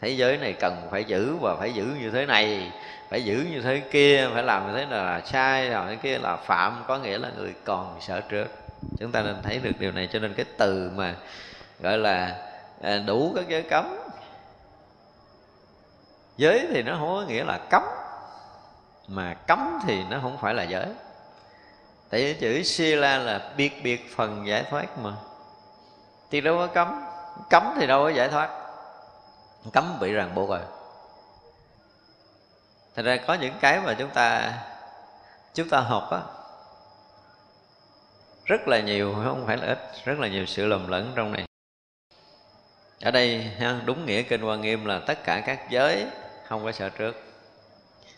Thế 0.00 0.08
giới 0.08 0.36
này 0.36 0.52
cần 0.52 0.88
phải 0.90 1.04
giữ 1.04 1.36
và 1.40 1.56
phải 1.56 1.72
giữ 1.72 1.84
như 2.00 2.10
thế 2.10 2.26
này, 2.26 2.72
phải 3.10 3.24
giữ 3.24 3.46
như 3.52 3.60
thế 3.60 3.82
kia, 3.90 4.28
phải 4.34 4.42
làm 4.42 4.66
như 4.66 4.78
thế 4.78 4.86
nào 4.86 5.04
là 5.04 5.20
sai, 5.20 5.64
làm 5.64 5.88
thế 5.88 5.96
kia 5.96 6.18
là 6.18 6.36
phạm, 6.36 6.84
có 6.86 6.98
nghĩa 6.98 7.18
là 7.18 7.30
người 7.38 7.54
còn 7.64 7.96
sợ 8.00 8.20
trước. 8.20 8.46
Chúng 8.98 9.12
ta 9.12 9.22
nên 9.22 9.36
thấy 9.42 9.58
được 9.58 9.72
điều 9.78 9.92
này, 9.92 10.08
cho 10.12 10.18
nên 10.18 10.34
cái 10.34 10.46
từ 10.58 10.90
mà 10.96 11.14
gọi 11.80 11.98
là 11.98 12.36
à, 12.82 12.98
đủ 13.06 13.32
các 13.36 13.48
giới 13.48 13.62
cấm 13.62 13.96
giới 16.38 16.66
thì 16.70 16.82
nó 16.82 16.96
không 16.98 17.08
có 17.08 17.24
nghĩa 17.28 17.44
là 17.44 17.58
cấm, 17.70 17.82
mà 19.08 19.34
cấm 19.34 19.78
thì 19.86 20.04
nó 20.10 20.18
không 20.22 20.38
phải 20.40 20.54
là 20.54 20.62
giới. 20.62 20.86
Tại 22.10 22.20
vì 22.20 22.34
chữ 22.34 22.62
sila 22.62 23.18
là 23.18 23.52
biệt 23.56 23.82
biệt 23.82 24.16
phần 24.16 24.46
giải 24.46 24.64
thoát 24.70 24.98
mà. 24.98 25.12
Thì 26.30 26.40
đâu 26.40 26.56
có 26.56 26.66
cấm 26.66 27.04
cấm 27.50 27.74
thì 27.76 27.86
đâu 27.86 28.02
có 28.02 28.08
giải 28.08 28.28
thoát. 28.28 28.50
Cấm 29.72 29.98
bị 30.00 30.12
ràng 30.12 30.34
buộc 30.34 30.48
rồi. 30.48 30.60
Thật 32.96 33.02
ra 33.02 33.16
có 33.26 33.34
những 33.34 33.54
cái 33.60 33.80
mà 33.80 33.94
chúng 33.98 34.10
ta 34.10 34.52
chúng 35.54 35.68
ta 35.68 35.80
học 35.80 36.10
á, 36.10 36.20
rất 38.44 38.68
là 38.68 38.80
nhiều, 38.80 39.14
không 39.24 39.46
phải 39.46 39.56
là 39.56 39.66
ít, 39.66 39.78
rất 40.04 40.18
là 40.18 40.28
nhiều 40.28 40.46
sự 40.46 40.66
lầm 40.66 40.88
lẫn 40.88 41.12
trong 41.16 41.32
này. 41.32 41.44
Ở 43.02 43.10
đây 43.10 43.50
đúng 43.84 44.06
nghĩa 44.06 44.22
kinh 44.22 44.44
quan 44.44 44.60
nghiêm 44.60 44.84
là 44.84 45.00
tất 45.06 45.24
cả 45.24 45.42
các 45.46 45.70
giới 45.70 46.06
không 46.48 46.64
có 46.64 46.72
sợ 46.72 46.88
trước. 46.88 47.16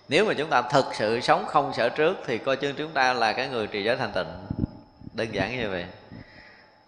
Nếu 0.09 0.25
mà 0.25 0.35
chúng 0.35 0.51
ta 0.51 0.63
thực 0.63 0.95
sự 0.95 1.21
sống 1.21 1.45
không 1.47 1.73
sợ 1.75 1.89
trước 1.89 2.17
thì 2.27 2.39
coi 2.39 2.57
chừng 2.57 2.75
chúng 2.77 2.91
ta 2.91 3.13
là 3.13 3.33
cái 3.33 3.49
người 3.49 3.67
trì 3.67 3.85
giới 3.85 3.97
thanh 3.97 4.13
tịnh. 4.13 4.47
Đơn 5.13 5.29
giản 5.33 5.59
như 5.59 5.71
vậy. 5.71 5.85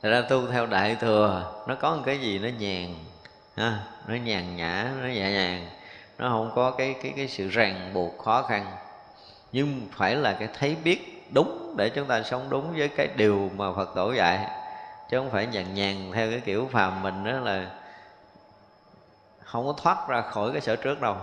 Thật 0.02 0.10
ra 0.10 0.22
tu 0.22 0.46
theo 0.46 0.66
đại 0.66 0.96
thừa 1.00 1.52
nó 1.66 1.74
có 1.74 1.96
một 1.96 2.02
cái 2.06 2.20
gì 2.20 2.38
nó 2.38 2.48
nhàn 2.58 2.94
ha, 3.56 3.78
nó 4.06 4.14
nhàn 4.14 4.56
nhã 4.56 4.90
nó 5.02 5.08
nhẹ 5.08 5.30
nhàng 5.30 5.68
nó 6.18 6.28
không 6.28 6.52
có 6.54 6.70
cái 6.70 6.94
cái 7.02 7.12
cái 7.16 7.28
sự 7.28 7.48
ràng 7.48 7.90
buộc 7.94 8.18
khó 8.18 8.42
khăn. 8.42 8.66
Nhưng 9.52 9.88
phải 9.96 10.16
là 10.16 10.32
cái 10.32 10.48
thấy 10.58 10.76
biết 10.84 11.28
đúng 11.34 11.74
để 11.78 11.88
chúng 11.88 12.06
ta 12.06 12.22
sống 12.22 12.46
đúng 12.50 12.76
với 12.76 12.88
cái 12.88 13.08
điều 13.16 13.50
mà 13.56 13.72
Phật 13.72 13.94
tổ 13.94 14.12
dạy. 14.12 14.46
Chứ 15.10 15.18
không 15.18 15.30
phải 15.30 15.46
nhàn 15.46 15.74
nhàn 15.74 16.12
theo 16.14 16.30
cái 16.30 16.40
kiểu 16.40 16.68
phàm 16.72 17.02
mình 17.02 17.24
đó 17.24 17.32
là 17.32 17.66
không 19.44 19.66
có 19.66 19.74
thoát 19.82 20.08
ra 20.08 20.20
khỏi 20.20 20.52
cái 20.52 20.60
sở 20.60 20.76
trước 20.76 21.00
đâu 21.00 21.16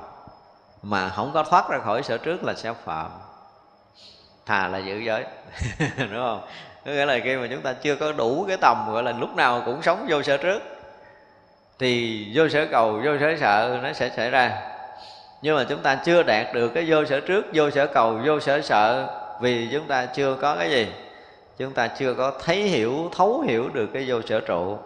mà 0.81 1.09
không 1.09 1.31
có 1.33 1.43
thoát 1.43 1.69
ra 1.69 1.79
khỏi 1.79 2.03
sở 2.03 2.17
trước 2.17 2.43
là 2.43 2.53
sẽ 2.53 2.73
phạm. 2.83 3.11
Thà 4.45 4.67
là 4.67 4.77
giữ 4.77 4.97
giới, 4.97 5.23
đúng 5.97 6.09
không? 6.13 6.41
Có 6.85 6.91
nghĩa 6.91 7.05
là 7.05 7.19
khi 7.23 7.35
mà 7.35 7.47
chúng 7.51 7.61
ta 7.61 7.73
chưa 7.73 7.95
có 7.95 8.11
đủ 8.11 8.45
cái 8.47 8.57
tầm, 8.57 8.85
gọi 8.91 9.03
là 9.03 9.11
lúc 9.11 9.35
nào 9.35 9.61
cũng 9.65 9.81
sống 9.81 10.05
vô 10.09 10.23
sở 10.23 10.37
trước, 10.37 10.61
thì 11.79 12.25
vô 12.33 12.49
sở 12.49 12.67
cầu, 12.71 13.01
vô 13.05 13.17
sở 13.19 13.35
sợ 13.39 13.79
nó 13.83 13.93
sẽ 13.93 14.09
xảy 14.09 14.29
ra. 14.29 14.61
Nhưng 15.41 15.55
mà 15.55 15.65
chúng 15.69 15.81
ta 15.81 15.95
chưa 15.95 16.23
đạt 16.23 16.53
được 16.53 16.69
cái 16.73 16.85
vô 16.87 17.05
sở 17.05 17.19
trước, 17.19 17.45
vô 17.53 17.69
sở 17.69 17.87
cầu, 17.87 18.19
vô 18.25 18.39
sở 18.39 18.61
sợ 18.61 19.07
vì 19.41 19.69
chúng 19.71 19.87
ta 19.87 20.05
chưa 20.05 20.35
có 20.35 20.55
cái 20.55 20.71
gì. 20.71 20.87
Chúng 21.57 21.73
ta 21.73 21.87
chưa 21.87 22.13
có 22.13 22.33
thấy 22.43 22.63
hiểu, 22.63 23.09
thấu 23.15 23.41
hiểu 23.41 23.69
được 23.69 23.89
cái 23.93 24.05
vô 24.07 24.21
sở 24.21 24.39
trụ 24.39 24.77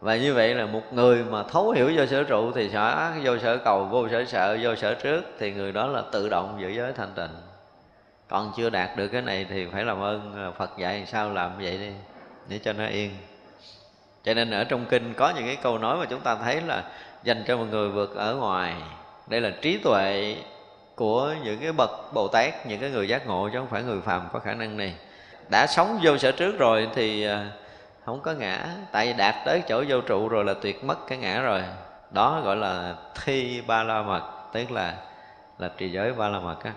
và 0.00 0.16
như 0.16 0.34
vậy 0.34 0.54
là 0.54 0.66
một 0.66 0.82
người 0.90 1.24
mà 1.24 1.42
thấu 1.42 1.70
hiểu 1.70 1.92
vô 1.96 2.06
sở 2.06 2.24
trụ 2.24 2.52
thì 2.52 2.70
sẽ, 2.70 3.12
vô 3.22 3.38
sở 3.38 3.56
cầu, 3.56 3.84
vô 3.84 4.08
sở 4.08 4.24
sợ, 4.24 4.58
vô 4.62 4.74
sở 4.74 4.94
trước, 4.94 5.24
thì 5.38 5.52
người 5.52 5.72
đó 5.72 5.86
là 5.86 6.02
tự 6.12 6.28
động 6.28 6.58
giữ 6.60 6.68
giới 6.68 6.92
thanh 6.92 7.12
tịnh. 7.14 7.36
Còn 8.28 8.52
chưa 8.56 8.70
đạt 8.70 8.96
được 8.96 9.08
cái 9.08 9.22
này 9.22 9.46
thì 9.50 9.66
phải 9.72 9.84
làm 9.84 10.00
ơn 10.00 10.32
à, 10.36 10.50
phật 10.58 10.78
dạy 10.78 11.06
sao 11.06 11.32
làm 11.32 11.58
vậy 11.58 11.78
đi, 11.78 11.90
để 12.48 12.58
cho 12.58 12.72
nó 12.72 12.86
yên. 12.86 13.10
Cho 14.24 14.34
nên 14.34 14.50
ở 14.50 14.64
trong 14.64 14.84
kinh 14.84 15.14
có 15.14 15.32
những 15.36 15.46
cái 15.46 15.56
câu 15.62 15.78
nói 15.78 15.96
mà 15.98 16.04
chúng 16.04 16.20
ta 16.20 16.36
thấy 16.36 16.60
là 16.60 16.82
dành 17.24 17.44
cho 17.46 17.56
một 17.56 17.64
người 17.70 17.88
vượt 17.88 18.16
ở 18.16 18.34
ngoài. 18.34 18.74
Đây 19.26 19.40
là 19.40 19.50
trí 19.60 19.78
tuệ 19.78 20.36
của 20.94 21.34
những 21.44 21.58
cái 21.58 21.72
bậc 21.72 21.90
bồ 22.14 22.28
tát, 22.28 22.66
những 22.66 22.80
cái 22.80 22.90
người 22.90 23.08
giác 23.08 23.26
ngộ 23.26 23.48
chứ 23.52 23.58
không 23.58 23.68
phải 23.70 23.82
người 23.82 24.00
phàm 24.00 24.28
có 24.32 24.38
khả 24.38 24.54
năng 24.54 24.76
này. 24.76 24.94
Đã 25.50 25.66
sống 25.66 25.98
vô 26.02 26.18
sở 26.18 26.32
trước 26.32 26.58
rồi 26.58 26.88
thì 26.94 27.24
à, 27.24 27.50
không 28.06 28.20
có 28.20 28.32
ngã. 28.32 28.66
Tại 28.92 29.06
vì 29.06 29.12
đạt 29.12 29.34
tới 29.44 29.62
chỗ 29.68 29.84
vô 29.88 30.00
trụ 30.00 30.28
rồi 30.28 30.44
là 30.44 30.54
tuyệt 30.62 30.84
mất 30.84 31.06
cái 31.08 31.18
ngã 31.18 31.40
rồi. 31.40 31.62
Đó 32.10 32.40
gọi 32.44 32.56
là 32.56 32.94
thi 33.14 33.62
ba 33.66 33.82
la 33.82 34.02
mật, 34.02 34.22
tức 34.52 34.70
là 34.70 34.94
là 35.58 35.70
trì 35.76 35.90
giới 35.90 36.12
ba 36.12 36.28
la 36.28 36.38
mật 36.38 36.64
á. 36.64 36.72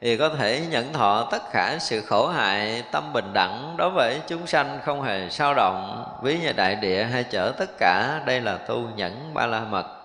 Thì 0.00 0.16
có 0.16 0.28
thể 0.28 0.66
nhận 0.70 0.92
thọ 0.92 1.28
tất 1.30 1.42
cả 1.52 1.76
sự 1.80 2.00
khổ 2.00 2.28
hại, 2.28 2.82
tâm 2.92 3.12
bình 3.12 3.32
đẳng 3.32 3.74
đối 3.76 3.90
với 3.90 4.20
chúng 4.28 4.46
sanh 4.46 4.78
không 4.84 5.02
hề 5.02 5.30
sao 5.30 5.54
động. 5.54 6.04
Ví 6.22 6.38
như 6.38 6.52
đại 6.52 6.76
địa 6.76 7.04
hay 7.04 7.24
chở 7.24 7.52
tất 7.58 7.70
cả, 7.78 8.22
đây 8.26 8.40
là 8.40 8.56
tu 8.56 8.88
nhẫn 8.96 9.34
ba 9.34 9.46
la 9.46 9.60
mật 9.60 9.99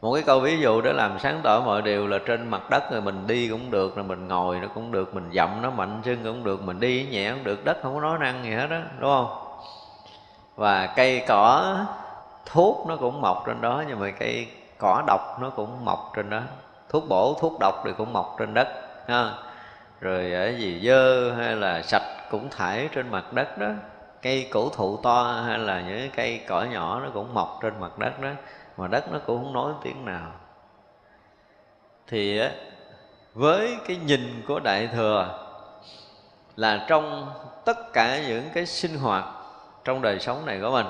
một 0.00 0.14
cái 0.14 0.22
câu 0.22 0.40
ví 0.40 0.58
dụ 0.60 0.80
để 0.80 0.92
làm 0.92 1.18
sáng 1.18 1.40
tỏ 1.42 1.60
mọi 1.60 1.82
điều 1.82 2.06
là 2.06 2.18
trên 2.26 2.50
mặt 2.50 2.70
đất 2.70 2.90
rồi 2.92 3.00
mình 3.00 3.26
đi 3.26 3.48
cũng 3.48 3.70
được, 3.70 3.96
rồi 3.96 4.04
mình 4.04 4.28
ngồi 4.28 4.60
nó 4.60 4.68
cũng 4.74 4.92
được, 4.92 5.14
mình 5.14 5.30
dậm 5.32 5.62
nó 5.62 5.70
mạnh 5.70 6.00
chân 6.04 6.18
cũng 6.24 6.44
được, 6.44 6.62
mình 6.62 6.80
đi 6.80 7.06
nhẹ 7.10 7.30
cũng 7.30 7.44
được, 7.44 7.64
đất 7.64 7.78
không 7.82 7.94
có 7.94 8.00
nói 8.00 8.18
năng 8.18 8.44
gì 8.44 8.50
hết 8.50 8.66
đó 8.70 8.76
đúng 8.98 9.10
không? 9.10 9.36
Và 10.56 10.86
cây 10.96 11.24
cỏ, 11.28 11.76
thuốc 12.46 12.86
nó 12.88 12.96
cũng 12.96 13.20
mọc 13.20 13.42
trên 13.46 13.60
đó, 13.60 13.84
nhưng 13.88 14.00
mà 14.00 14.10
cây 14.10 14.48
cỏ 14.78 15.02
độc 15.06 15.38
nó 15.40 15.50
cũng 15.50 15.84
mọc 15.84 16.12
trên 16.16 16.30
đó. 16.30 16.40
Thuốc 16.88 17.04
bổ, 17.08 17.34
thuốc 17.40 17.56
độc 17.60 17.74
thì 17.84 17.90
cũng 17.98 18.12
mọc 18.12 18.36
trên 18.38 18.54
đất, 18.54 18.68
ha. 19.08 19.30
Rồi 20.00 20.32
ở 20.32 20.48
gì, 20.56 20.80
dơ 20.86 21.32
hay 21.32 21.56
là 21.56 21.82
sạch 21.82 22.02
cũng 22.30 22.48
thải 22.50 22.88
trên 22.92 23.10
mặt 23.10 23.32
đất 23.32 23.58
đó. 23.58 23.68
Cây 24.22 24.48
cổ 24.52 24.68
thụ 24.68 24.96
to 24.96 25.42
hay 25.46 25.58
là 25.58 25.80
những 25.80 26.10
cây 26.16 26.40
cỏ 26.48 26.62
nhỏ 26.62 27.00
nó 27.04 27.08
cũng 27.14 27.34
mọc 27.34 27.58
trên 27.62 27.72
mặt 27.80 27.98
đất 27.98 28.20
đó 28.20 28.28
mà 28.80 28.88
đất 28.88 29.12
nó 29.12 29.18
cũng 29.26 29.44
không 29.44 29.52
nói 29.52 29.72
tiếng 29.82 30.04
nào. 30.04 30.32
Thì 32.06 32.40
với 33.34 33.76
cái 33.86 33.96
nhìn 33.96 34.42
của 34.48 34.60
đại 34.60 34.86
thừa 34.86 35.46
là 36.56 36.86
trong 36.88 37.32
tất 37.64 37.92
cả 37.92 38.20
những 38.28 38.44
cái 38.54 38.66
sinh 38.66 38.96
hoạt 38.96 39.24
trong 39.84 40.02
đời 40.02 40.20
sống 40.20 40.46
này 40.46 40.60
của 40.60 40.70
mình 40.70 40.86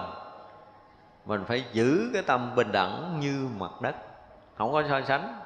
mình 1.24 1.45
phải 1.45 1.64
giữ 1.72 2.11
cái 2.14 2.22
tâm 2.22 2.55
bình 2.55 2.72
đẳng 2.72 3.20
như 3.20 3.49
mặt 3.59 3.80
đất. 3.80 3.95
Không 4.59 4.72
có 4.72 4.82
so 4.88 5.01
sánh. 5.09 5.41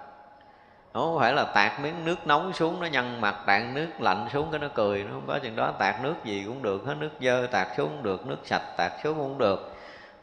Không 0.93 1.19
phải 1.19 1.33
là 1.33 1.45
tạt 1.45 1.81
miếng 1.81 2.05
nước 2.05 2.27
nóng 2.27 2.53
xuống 2.53 2.81
nó 2.81 2.87
nhăn 2.87 3.21
mặt, 3.21 3.35
tạt 3.47 3.63
nước 3.75 3.89
lạnh 3.99 4.29
xuống 4.33 4.49
cái 4.51 4.61
nó 4.61 4.69
cười. 4.75 5.05
Nó 5.05 5.11
không 5.13 5.27
có 5.27 5.39
chuyện 5.43 5.57
đó. 5.57 5.73
Tạt 5.79 6.03
nước 6.03 6.15
gì 6.25 6.45
cũng 6.47 6.63
được. 6.63 6.83
Hết 6.87 6.95
nước 6.99 7.11
dơ, 7.21 7.47
tạt 7.47 7.69
xuống 7.77 7.89
cũng 7.89 8.03
được. 8.03 8.27
Nước 8.27 8.37
sạch, 8.45 8.63
tạt 8.77 8.93
xuống 9.05 9.15
cũng 9.17 9.39
được 9.39 9.74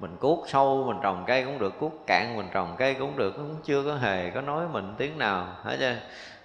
mình 0.02 0.18
cuốc 0.20 0.44
sâu, 0.48 0.84
mình 0.88 0.98
trồng 1.02 1.24
cây 1.28 1.44
cũng 1.44 1.60
được, 1.60 1.80
cuốc 1.80 1.94
cạn 2.08 2.38
mình 2.38 2.48
trồng 2.54 2.76
cây 2.78 2.94
cũng 2.94 3.18
được, 3.18 3.32
cũng 3.32 3.56
chưa 3.64 3.84
có 3.84 3.96
hề 3.96 4.30
có 4.30 4.42
nói 4.42 4.66
mình 4.72 4.94
tiếng 4.98 5.18
nào, 5.18 5.48
hết 5.64 5.78
chưa 5.80 5.96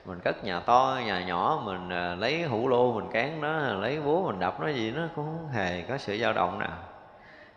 mình 0.04 0.20
cất 0.20 0.44
nhà 0.44 0.61
to, 0.61 1.00
nhà 1.07 1.24
nhỏ, 1.24 1.62
mình 1.64 1.88
à, 1.88 2.14
lấy 2.14 2.42
hũ 2.42 2.68
lô 2.68 2.92
mình 2.92 3.11
cán 3.12 3.40
nó, 3.40 3.59
lấy 3.59 4.00
búa 4.00 4.26
mình 4.26 4.40
đập 4.40 4.61
nó 4.61 4.68
gì 4.68 4.90
nó 4.90 5.02
cũng 5.16 5.24
không 5.24 5.48
hề 5.52 5.82
có 5.82 5.98
sự 5.98 6.18
dao 6.20 6.32
động 6.32 6.59
nào. 6.59 6.78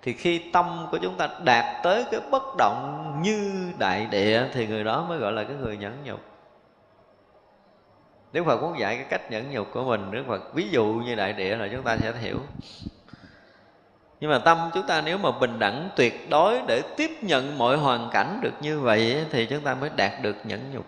Thì 0.01 0.13
khi 0.13 0.51
tâm 0.53 0.87
của 0.91 0.97
chúng 0.97 1.17
ta 1.17 1.29
đạt 1.43 1.83
tới 1.83 2.05
cái 2.11 2.21
bất 2.31 2.43
động 2.57 3.15
như 3.23 3.71
đại 3.79 4.07
địa 4.11 4.43
thì 4.53 4.67
người 4.67 4.83
đó 4.83 5.05
mới 5.09 5.17
gọi 5.17 5.31
là 5.31 5.43
cái 5.43 5.55
người 5.55 5.77
nhẫn 5.77 5.97
nhục. 6.03 6.19
Đức 8.31 8.43
Phật 8.45 8.61
muốn 8.61 8.79
dạy 8.79 8.95
cái 8.95 9.05
cách 9.09 9.31
nhẫn 9.31 9.51
nhục 9.51 9.67
của 9.71 9.83
mình, 9.83 10.11
Đức 10.11 10.23
Phật 10.27 10.53
ví 10.53 10.69
dụ 10.69 10.85
như 10.85 11.15
đại 11.15 11.33
địa 11.33 11.55
là 11.55 11.67
chúng 11.71 11.83
ta 11.83 11.97
sẽ 11.97 12.13
hiểu 12.21 12.39
nhưng 14.19 14.31
mà 14.31 14.39
tâm 14.39 14.69
chúng 14.73 14.87
ta 14.87 15.01
nếu 15.01 15.17
mà 15.17 15.31
bình 15.31 15.59
đẳng 15.59 15.89
tuyệt 15.95 16.29
đối 16.29 16.61
để 16.67 16.81
tiếp 16.97 17.11
nhận 17.21 17.57
mọi 17.57 17.77
hoàn 17.77 18.09
cảnh 18.11 18.39
được 18.41 18.53
như 18.61 18.79
vậy 18.79 19.25
thì 19.31 19.45
chúng 19.45 19.61
ta 19.61 19.75
mới 19.75 19.89
đạt 19.95 20.11
được 20.21 20.35
nhẫn 20.43 20.71
nhục. 20.73 20.85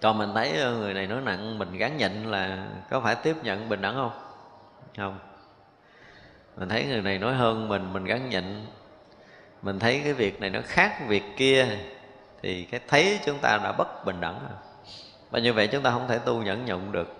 Còn 0.00 0.18
mình 0.18 0.30
thấy 0.34 0.52
ờ, 0.60 0.74
người 0.74 0.94
này 0.94 1.06
nói 1.06 1.20
nặng, 1.20 1.58
mình 1.58 1.72
gắn 1.72 1.96
nhịn 1.96 2.24
là 2.24 2.66
có 2.90 3.00
phải 3.00 3.14
tiếp 3.14 3.36
nhận 3.42 3.68
bình 3.68 3.80
đẳng 3.80 3.94
không? 3.94 4.10
Không. 4.96 5.18
Mình 6.56 6.68
thấy 6.68 6.84
người 6.84 7.02
này 7.02 7.18
nói 7.18 7.34
hơn 7.34 7.68
mình 7.68 7.92
mình 7.92 8.04
gắn 8.04 8.30
nhịn. 8.30 8.66
Mình 9.62 9.78
thấy 9.78 10.00
cái 10.04 10.12
việc 10.12 10.40
này 10.40 10.50
nó 10.50 10.60
khác 10.64 11.08
việc 11.08 11.22
kia, 11.36 11.66
thì 12.42 12.64
cái 12.64 12.80
thấy 12.88 13.18
chúng 13.26 13.38
ta 13.38 13.58
đã 13.64 13.72
bất 13.72 14.04
bình 14.04 14.20
đẳng 14.20 14.40
rồi. 14.48 14.58
Và 15.30 15.38
như 15.38 15.52
vậy 15.52 15.66
chúng 15.66 15.82
ta 15.82 15.90
không 15.90 16.08
thể 16.08 16.18
tu 16.18 16.42
nhẫn 16.42 16.64
nhục 16.64 16.80
được. 16.90 17.14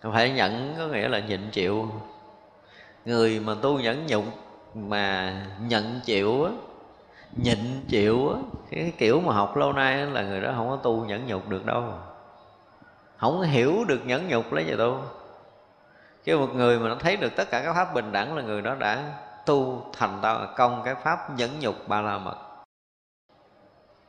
Không 0.00 0.12
phải 0.12 0.30
nhẫn 0.30 0.74
có 0.78 0.86
nghĩa 0.86 1.08
là 1.08 1.18
nhịn 1.18 1.50
chịu 1.50 1.90
người 3.04 3.40
mà 3.40 3.54
tu 3.62 3.78
nhẫn 3.78 4.06
nhục 4.06 4.24
mà 4.74 5.34
nhận 5.60 6.00
chịu 6.04 6.44
á, 6.44 6.50
nhịn 7.36 7.58
chịu 7.88 8.28
á, 8.28 8.40
cái 8.70 8.92
kiểu 8.98 9.20
mà 9.20 9.34
học 9.34 9.56
lâu 9.56 9.72
nay 9.72 9.96
là 10.06 10.22
người 10.22 10.40
đó 10.40 10.52
không 10.56 10.68
có 10.68 10.76
tu 10.76 11.04
nhẫn 11.04 11.26
nhục 11.26 11.48
được 11.48 11.66
đâu. 11.66 11.84
Không 13.16 13.40
hiểu 13.40 13.84
được 13.84 14.06
nhẫn 14.06 14.28
nhục 14.28 14.52
lấy 14.52 14.64
gì 14.64 14.74
tu. 14.78 14.98
Chứ 16.24 16.38
một 16.38 16.54
người 16.54 16.78
mà 16.78 16.88
nó 16.88 16.94
thấy 16.94 17.16
được 17.16 17.36
tất 17.36 17.50
cả 17.50 17.62
các 17.64 17.74
pháp 17.74 17.94
bình 17.94 18.12
đẳng 18.12 18.36
là 18.36 18.42
người 18.42 18.62
đó 18.62 18.74
đã 18.74 19.12
tu 19.46 19.86
thành 19.92 20.18
tạo 20.22 20.46
công 20.56 20.82
cái 20.84 20.94
pháp 20.94 21.36
nhẫn 21.36 21.50
nhục 21.60 21.88
ba 21.88 22.00
la 22.00 22.18
mật 22.18 22.36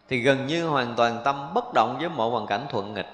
thì 0.10 0.20
gần 0.20 0.48
như 0.48 0.68
hoàn 0.68 0.94
toàn 0.96 1.22
tâm 1.24 1.54
bất 1.54 1.74
động 1.74 1.98
với 2.00 2.10
mọi 2.10 2.30
hoàn 2.30 2.48
cảnh 2.48 2.66
thuận 2.70 2.94
nghịch. 2.94 3.10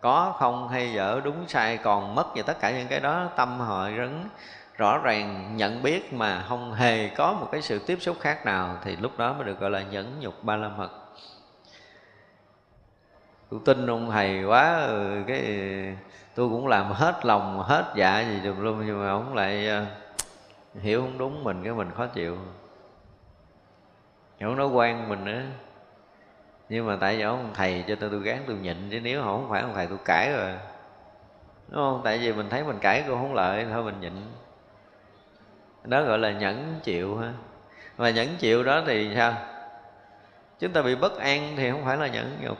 Có 0.00 0.34
không 0.38 0.68
hay 0.68 0.92
dở, 0.92 1.20
đúng 1.24 1.48
sai, 1.48 1.76
còn 1.76 2.14
mất 2.14 2.26
và 2.34 2.42
tất 2.42 2.60
cả 2.60 2.70
những 2.70 2.88
cái 2.88 3.00
đó, 3.00 3.28
tâm 3.36 3.60
họ 3.60 3.84
rấn 3.84 4.28
rõ 4.76 4.98
ràng 4.98 5.56
nhận 5.56 5.82
biết 5.82 6.12
mà 6.12 6.44
không 6.48 6.72
hề 6.72 7.08
có 7.08 7.32
một 7.32 7.48
cái 7.52 7.62
sự 7.62 7.78
tiếp 7.78 7.98
xúc 8.00 8.16
khác 8.20 8.46
nào 8.46 8.76
thì 8.84 8.96
lúc 8.96 9.18
đó 9.18 9.32
mới 9.32 9.44
được 9.44 9.60
gọi 9.60 9.70
là 9.70 9.82
nhẫn 9.82 10.20
nhục 10.20 10.44
ba 10.44 10.56
la 10.56 10.68
mật. 10.68 10.90
Tôi 13.50 13.60
tin 13.64 13.86
ông 13.86 14.10
thầy 14.10 14.44
quá 14.44 14.86
ừ, 14.86 15.22
cái 15.26 15.42
tôi 16.34 16.48
cũng 16.48 16.66
làm 16.66 16.92
hết 16.92 17.24
lòng, 17.24 17.62
hết 17.62 17.92
dạ 17.96 18.20
gì 18.20 18.40
được 18.40 18.58
luôn, 18.58 18.86
nhưng 18.86 19.00
mà 19.00 19.10
ông 19.10 19.34
lại 19.34 19.68
ờ, 19.68 19.84
hiểu 20.80 21.00
không 21.00 21.18
đúng 21.18 21.44
mình, 21.44 21.64
cái 21.64 21.72
mình 21.72 21.90
khó 21.96 22.06
chịu. 22.06 22.38
Ông 24.40 24.56
nói 24.56 24.66
quan 24.66 25.08
mình 25.08 25.24
nữa. 25.24 25.42
Nhưng 26.68 26.86
mà 26.86 26.96
tại 27.00 27.16
vì 27.16 27.22
ông 27.22 27.50
thầy 27.54 27.84
cho 27.88 27.94
tôi 27.94 28.10
tôi 28.10 28.20
gán, 28.20 28.38
tôi 28.46 28.56
nhịn, 28.56 28.76
chứ 28.90 29.00
nếu 29.00 29.22
không 29.22 29.46
phải 29.50 29.62
ông 29.62 29.74
thầy 29.74 29.86
tôi 29.86 29.98
cãi 30.04 30.32
rồi. 30.32 30.52
Đúng 31.68 31.80
không? 31.80 32.00
Tại 32.04 32.18
vì 32.18 32.32
mình 32.32 32.48
thấy 32.50 32.64
mình 32.64 32.78
cãi 32.78 33.04
cô 33.08 33.14
không 33.14 33.34
lợi, 33.34 33.66
thôi 33.72 33.84
mình 33.84 34.00
nhịn 34.00 34.12
đó 35.84 36.02
gọi 36.02 36.18
là 36.18 36.30
nhẫn 36.30 36.80
chịu 36.82 37.16
ha. 37.16 37.32
Và 37.96 38.10
nhẫn 38.10 38.36
chịu 38.38 38.64
đó 38.64 38.82
thì 38.86 39.10
sao? 39.14 39.34
Chúng 40.60 40.72
ta 40.72 40.82
bị 40.82 40.94
bất 40.94 41.18
an 41.18 41.54
thì 41.56 41.70
không 41.70 41.84
phải 41.84 41.96
là 41.96 42.06
nhẫn 42.06 42.38
nhục. 42.42 42.58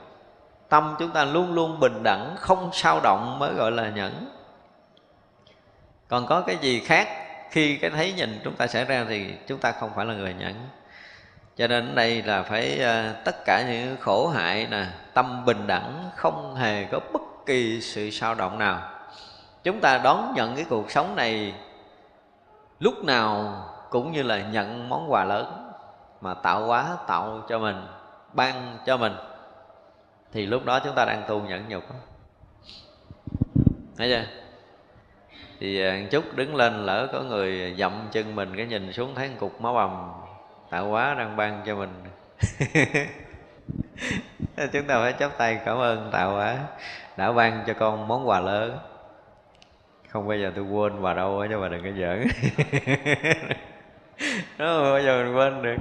Tâm 0.68 0.96
chúng 0.98 1.10
ta 1.10 1.24
luôn 1.24 1.54
luôn 1.54 1.80
bình 1.80 2.02
đẳng 2.02 2.34
không 2.38 2.70
sao 2.72 3.00
động 3.00 3.38
mới 3.38 3.54
gọi 3.54 3.70
là 3.70 3.90
nhẫn. 3.90 4.28
Còn 6.08 6.26
có 6.26 6.40
cái 6.40 6.56
gì 6.56 6.80
khác? 6.80 7.08
Khi 7.50 7.76
cái 7.76 7.90
thấy 7.90 8.12
nhìn 8.12 8.40
chúng 8.44 8.54
ta 8.54 8.66
xảy 8.66 8.84
ra 8.84 9.04
thì 9.08 9.34
chúng 9.46 9.58
ta 9.58 9.72
không 9.72 9.90
phải 9.96 10.06
là 10.06 10.14
người 10.14 10.34
nhẫn. 10.34 10.54
Cho 11.56 11.66
nên 11.66 11.94
đây 11.94 12.22
là 12.22 12.42
phải 12.42 12.80
uh, 12.80 13.24
tất 13.24 13.44
cả 13.44 13.64
những 13.68 13.96
khổ 14.00 14.28
hại 14.28 14.66
nè 14.70 14.86
tâm 15.14 15.44
bình 15.44 15.66
đẳng 15.66 16.10
không 16.16 16.54
hề 16.54 16.84
có 16.84 17.00
bất 17.12 17.22
kỳ 17.46 17.80
sự 17.80 18.10
sao 18.10 18.34
động 18.34 18.58
nào. 18.58 18.90
Chúng 19.62 19.80
ta 19.80 19.98
đón 19.98 20.32
nhận 20.36 20.56
cái 20.56 20.64
cuộc 20.68 20.90
sống 20.90 21.16
này 21.16 21.54
lúc 22.84 23.04
nào 23.04 23.54
cũng 23.90 24.12
như 24.12 24.22
là 24.22 24.38
nhận 24.38 24.88
món 24.88 25.12
quà 25.12 25.24
lớn 25.24 25.70
mà 26.20 26.34
tạo 26.34 26.66
hóa 26.66 26.96
tạo 27.06 27.42
cho 27.48 27.58
mình 27.58 27.86
ban 28.32 28.78
cho 28.86 28.96
mình 28.96 29.12
thì 30.32 30.46
lúc 30.46 30.64
đó 30.64 30.80
chúng 30.84 30.94
ta 30.94 31.04
đang 31.04 31.22
tu 31.28 31.40
nhẫn 31.40 31.68
nhục 31.68 31.82
thấy 33.96 34.10
chưa? 34.10 34.24
Thì 35.60 35.82
à, 35.82 36.00
chút 36.10 36.24
đứng 36.34 36.56
lên 36.56 36.86
lỡ 36.86 37.08
có 37.12 37.20
người 37.20 37.74
dậm 37.78 38.08
chân 38.12 38.34
mình 38.34 38.56
cái 38.56 38.66
nhìn 38.66 38.92
xuống 38.92 39.14
thấy 39.14 39.28
một 39.28 39.36
cục 39.40 39.60
máu 39.60 39.74
bầm 39.74 40.12
tạo 40.70 40.88
hóa 40.88 41.14
đang 41.14 41.36
ban 41.36 41.62
cho 41.66 41.76
mình. 41.76 42.04
Chúng 44.72 44.86
ta 44.86 45.00
phải 45.00 45.14
chắp 45.18 45.38
tay 45.38 45.60
cảm 45.64 45.78
ơn 45.78 46.10
tạo 46.12 46.32
hóa 46.32 46.56
đã 47.16 47.32
ban 47.32 47.64
cho 47.66 47.74
con 47.74 48.08
món 48.08 48.28
quà 48.28 48.40
lớn 48.40 48.78
không 50.14 50.28
bao 50.28 50.38
giờ 50.38 50.52
tôi 50.54 50.64
quên 50.64 51.02
bà 51.02 51.14
đâu 51.14 51.40
á, 51.40 51.48
chứ 51.50 51.58
bà 51.60 51.68
đừng 51.68 51.82
có 51.82 51.90
giỡn. 51.98 52.26
Nó 54.58 54.66
không 54.66 54.82
bao 54.82 55.00
giờ 55.02 55.24
mình 55.24 55.36
quên 55.36 55.62
được. 55.62 55.76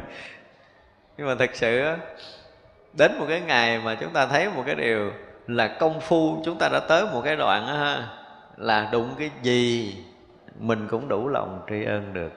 Nhưng 1.18 1.28
mà 1.28 1.36
thật 1.40 1.50
sự 1.54 1.82
á, 1.82 1.98
đến 2.94 3.20
một 3.20 3.26
cái 3.30 3.42
ngày 3.42 3.82
mà 3.86 3.96
chúng 3.96 4.14
ta 4.14 4.26
thấy 4.26 4.50
một 4.50 4.64
cái 4.66 4.76
điều 4.76 5.12
là 5.48 5.68
công 5.68 6.00
phu 6.00 6.42
chúng 6.46 6.58
ta 6.60 6.70
đã 6.70 6.80
tới 6.80 7.06
một 7.14 7.22
cái 7.26 7.36
đoạn 7.36 7.68
á 7.68 7.74
ha, 7.74 8.08
là 8.58 8.90
đụng 8.92 9.10
cái 9.20 9.32
gì 9.42 9.96
mình 10.60 10.88
cũng 10.88 11.08
đủ 11.08 11.28
lòng 11.28 11.62
tri 11.70 11.84
ân 11.84 12.14
được. 12.14 12.32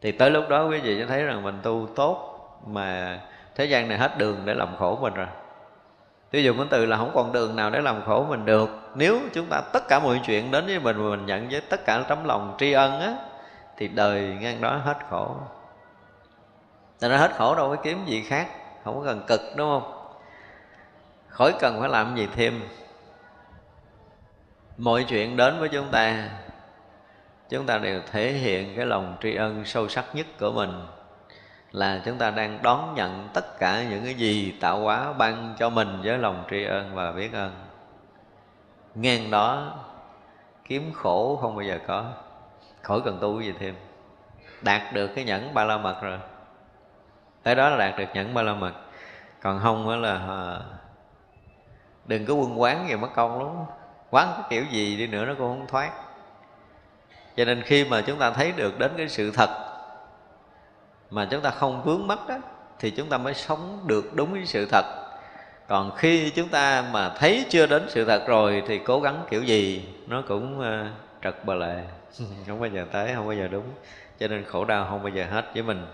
Thì 0.00 0.12
tới 0.12 0.30
lúc 0.30 0.48
đó 0.48 0.68
quý 0.68 0.78
vị 0.78 0.98
sẽ 1.00 1.06
thấy 1.06 1.24
rằng 1.24 1.42
mình 1.42 1.58
tu 1.62 1.88
tốt 1.96 2.38
mà 2.66 3.20
thế 3.54 3.64
gian 3.64 3.88
này 3.88 3.98
hết 3.98 4.18
đường 4.18 4.42
để 4.44 4.54
làm 4.54 4.76
khổ 4.76 4.98
mình 5.02 5.14
rồi 5.14 5.26
ví 6.32 6.42
dụ 6.44 6.54
cái 6.56 6.66
từ 6.70 6.86
là 6.86 6.96
không 6.96 7.10
còn 7.14 7.32
đường 7.32 7.56
nào 7.56 7.70
để 7.70 7.80
làm 7.80 8.04
khổ 8.04 8.26
mình 8.28 8.44
được. 8.44 8.70
Nếu 8.94 9.20
chúng 9.32 9.46
ta 9.46 9.60
tất 9.72 9.88
cả 9.88 9.98
mọi 9.98 10.20
chuyện 10.26 10.50
đến 10.50 10.66
với 10.66 10.80
mình 10.80 10.96
mà 10.96 11.10
mình 11.10 11.26
nhận 11.26 11.48
với 11.48 11.60
tất 11.60 11.84
cả 11.84 12.04
tấm 12.08 12.24
lòng 12.24 12.54
tri 12.58 12.72
ân 12.72 13.00
á, 13.00 13.14
thì 13.76 13.88
đời 13.88 14.36
ngang 14.40 14.60
đó 14.60 14.76
hết 14.76 14.96
khổ. 15.10 15.36
Tại 17.00 17.10
nó 17.10 17.16
hết 17.16 17.32
khổ 17.36 17.54
đâu 17.54 17.68
có 17.76 17.82
kiếm 17.82 18.04
gì 18.06 18.22
khác, 18.22 18.46
Không 18.84 19.00
có 19.00 19.06
cần 19.06 19.24
cực, 19.26 19.40
đúng 19.56 19.68
không? 19.70 20.12
Khỏi 21.28 21.52
cần 21.60 21.80
phải 21.80 21.88
làm 21.88 22.16
gì 22.16 22.28
thêm. 22.34 22.62
Mọi 24.76 25.04
chuyện 25.08 25.36
đến 25.36 25.58
với 25.58 25.68
chúng 25.68 25.90
ta 25.90 26.28
Chúng 27.52 27.66
ta 27.66 27.78
đều 27.78 28.00
thể 28.12 28.32
hiện 28.32 28.76
cái 28.76 28.86
lòng 28.86 29.16
tri 29.22 29.34
ân 29.34 29.64
sâu 29.64 29.88
sắc 29.88 30.04
nhất 30.14 30.26
của 30.40 30.52
mình 30.52 30.70
là 31.72 32.02
chúng 32.04 32.18
ta 32.18 32.30
đang 32.30 32.62
đón 32.62 32.94
nhận 32.94 33.28
tất 33.34 33.58
cả 33.58 33.82
những 33.90 34.04
cái 34.04 34.14
gì 34.14 34.54
tạo 34.60 34.80
hóa 34.80 35.12
ban 35.12 35.54
cho 35.58 35.70
mình 35.70 36.00
với 36.04 36.18
lòng 36.18 36.44
tri 36.50 36.64
ân 36.64 36.94
và 36.94 37.12
biết 37.12 37.32
ơn. 37.32 37.52
Ngang 38.94 39.30
đó, 39.30 39.78
kiếm 40.64 40.92
khổ 40.94 41.38
không 41.42 41.56
bao 41.56 41.62
giờ 41.62 41.78
có, 41.86 42.04
khỏi 42.82 43.00
cần 43.04 43.18
tu 43.20 43.40
gì 43.40 43.54
thêm. 43.58 43.74
Đạt 44.60 44.94
được 44.94 45.06
cái 45.06 45.24
nhẫn 45.24 45.54
ba 45.54 45.64
la 45.64 45.76
mật 45.76 46.02
rồi. 46.02 46.18
Tới 47.42 47.54
đó 47.54 47.68
là 47.68 47.76
đạt 47.76 47.98
được 47.98 48.08
nhẫn 48.14 48.34
ba 48.34 48.42
la 48.42 48.54
mật. 48.54 48.72
Còn 49.42 49.60
không 49.62 49.88
đó 49.88 49.96
là 49.96 50.14
à, 50.14 50.60
đừng 52.04 52.26
có 52.26 52.34
quân 52.34 52.60
quán 52.60 52.88
gì 52.88 52.96
mất 52.96 53.08
công 53.14 53.38
lắm. 53.38 53.64
Quán 54.10 54.28
cái 54.36 54.44
kiểu 54.50 54.64
gì 54.70 54.96
đi 54.96 55.06
nữa 55.06 55.24
nó 55.24 55.34
cũng 55.38 55.58
không 55.58 55.66
thoát. 55.66 55.90
Cho 57.36 57.44
nên 57.44 57.62
khi 57.62 57.84
mà 57.84 58.02
chúng 58.06 58.18
ta 58.18 58.30
thấy 58.30 58.52
được 58.52 58.78
đến 58.78 58.92
cái 58.96 59.08
sự 59.08 59.30
thật 59.30 59.71
mà 61.12 61.28
chúng 61.30 61.40
ta 61.40 61.50
không 61.50 61.82
vướng 61.84 62.06
mắc 62.06 62.18
đó 62.28 62.38
thì 62.78 62.90
chúng 62.90 63.08
ta 63.08 63.18
mới 63.18 63.34
sống 63.34 63.80
được 63.86 64.14
đúng 64.14 64.32
với 64.32 64.46
sự 64.46 64.66
thật. 64.70 64.84
Còn 65.68 65.96
khi 65.96 66.30
chúng 66.30 66.48
ta 66.48 66.84
mà 66.92 67.08
thấy 67.08 67.44
chưa 67.50 67.66
đến 67.66 67.86
sự 67.88 68.04
thật 68.04 68.26
rồi 68.26 68.62
thì 68.68 68.78
cố 68.78 69.00
gắng 69.00 69.24
kiểu 69.30 69.42
gì 69.42 69.88
nó 70.06 70.22
cũng 70.28 70.60
uh, 70.60 70.86
trật 71.24 71.44
bờ 71.44 71.54
lệ. 71.54 71.84
Không 72.46 72.60
bao 72.60 72.70
giờ 72.70 72.86
tới 72.92 73.12
không 73.14 73.26
bao 73.26 73.36
giờ 73.36 73.48
đúng. 73.48 73.64
Cho 74.20 74.28
nên 74.28 74.44
khổ 74.44 74.64
đau 74.64 74.86
không 74.90 75.02
bao 75.02 75.08
giờ 75.08 75.26
hết 75.30 75.44
với 75.54 75.62
mình. 75.62 75.86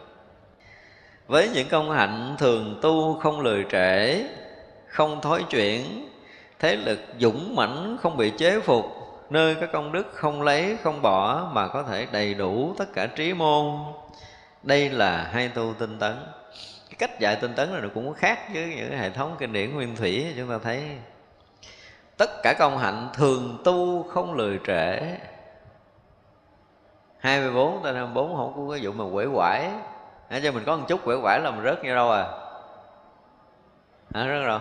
Với 1.26 1.48
những 1.54 1.68
công 1.68 1.90
hạnh 1.90 2.36
thường 2.38 2.78
tu 2.82 3.18
không 3.18 3.40
lười 3.40 3.66
trễ 3.70 4.24
không 4.86 5.20
thói 5.20 5.44
chuyển 5.50 6.08
thế 6.58 6.76
lực 6.76 6.98
dũng 7.18 7.56
mãnh 7.56 7.96
không 8.00 8.16
bị 8.16 8.30
chế 8.30 8.60
phục 8.60 8.84
nơi 9.30 9.54
các 9.54 9.72
công 9.72 9.92
đức 9.92 10.06
không 10.14 10.42
lấy 10.42 10.76
không 10.82 11.02
bỏ 11.02 11.50
mà 11.52 11.68
có 11.68 11.82
thể 11.82 12.06
đầy 12.12 12.34
đủ 12.34 12.74
tất 12.78 12.92
cả 12.94 13.06
trí 13.06 13.34
môn 13.34 13.64
đây 14.62 14.90
là 14.90 15.28
hai 15.32 15.48
tu 15.48 15.74
tinh 15.78 15.98
tấn. 15.98 16.16
Cái 16.88 16.96
cách 16.98 17.20
dạy 17.20 17.36
tinh 17.36 17.54
tấn 17.54 17.72
này 17.72 17.90
cũng 17.94 18.14
khác 18.14 18.38
với 18.54 18.74
những 18.76 18.98
hệ 18.98 19.10
thống 19.10 19.36
kinh 19.38 19.52
điển 19.52 19.74
nguyên 19.74 19.96
thủy, 19.96 20.34
chúng 20.36 20.48
ta 20.48 20.58
thấy. 20.62 20.98
Tất 22.16 22.30
cả 22.42 22.54
công 22.58 22.78
hạnh 22.78 23.08
thường 23.14 23.58
tu 23.64 24.02
không 24.02 24.34
lười 24.34 24.60
trễ. 24.66 25.16
24 27.18 27.82
tới 27.82 27.94
24 27.94 28.36
không 28.36 28.52
có 28.56 28.72
cái 28.74 28.80
vụ 28.82 28.92
mà 28.92 29.04
quể 29.12 29.26
quải. 29.34 29.70
Để 30.30 30.40
cho 30.44 30.52
mình 30.52 30.64
có 30.66 30.76
một 30.76 30.84
chút 30.88 31.00
quể 31.04 31.16
quải 31.22 31.40
là 31.40 31.50
mình 31.50 31.64
rớt 31.64 31.84
như 31.84 31.94
đâu 31.94 32.10
à? 32.10 32.24
Hả, 34.14 34.24
rớt 34.24 34.46
rồi 34.46 34.60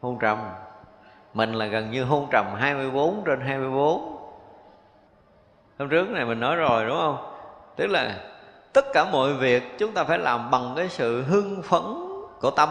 Hôn 0.00 0.18
trầm. 0.20 0.38
Mình 1.34 1.54
là 1.54 1.66
gần 1.66 1.90
như 1.90 2.04
hôn 2.04 2.28
trầm 2.32 2.46
24 2.54 3.22
trên 3.26 3.40
24 3.40 4.18
Hôm 5.78 5.88
trước 5.88 6.08
này 6.08 6.24
mình 6.24 6.40
nói 6.40 6.56
rồi, 6.56 6.86
đúng 6.86 6.96
không? 6.96 7.34
Tức 7.76 7.86
là 7.86 8.14
tất 8.78 8.92
cả 8.92 9.04
mọi 9.04 9.34
việc 9.34 9.62
chúng 9.78 9.94
ta 9.94 10.04
phải 10.04 10.18
làm 10.18 10.50
bằng 10.50 10.72
cái 10.76 10.88
sự 10.88 11.22
hưng 11.22 11.62
phấn 11.62 11.82
của 12.40 12.50
tâm 12.50 12.68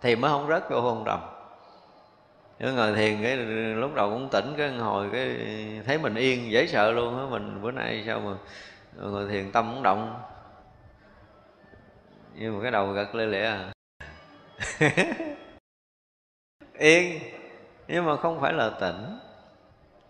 thì 0.00 0.16
mới 0.16 0.30
không 0.30 0.48
rớt 0.48 0.70
vô 0.70 0.80
hôn 0.80 1.02
trầm 1.06 1.20
nếu 2.58 2.72
ngồi 2.72 2.94
thiền 2.94 3.22
cái 3.22 3.36
lúc 3.76 3.94
đầu 3.94 4.10
cũng 4.10 4.28
tỉnh, 4.32 4.54
cái 4.56 4.70
hồi 4.70 5.08
cái 5.12 5.36
thấy 5.86 5.98
mình 5.98 6.14
yên, 6.14 6.50
dễ 6.50 6.66
sợ 6.66 6.90
luôn 6.90 7.18
á. 7.18 7.24
Mình 7.30 7.62
bữa 7.62 7.70
nay 7.70 8.02
sao 8.06 8.20
mà 8.20 8.32
ngồi 8.96 9.28
thiền 9.28 9.52
tâm 9.52 9.72
cũng 9.74 9.82
động. 9.82 10.22
Nhưng 12.34 12.56
mà 12.56 12.62
cái 12.62 12.70
đầu 12.70 12.92
gật 12.92 13.14
lê 13.14 13.26
lệ 13.26 13.44
à. 13.44 13.72
Yên, 16.78 17.20
nhưng 17.88 18.04
mà 18.04 18.16
không 18.16 18.40
phải 18.40 18.52
là 18.52 18.70
tỉnh. 18.80 19.18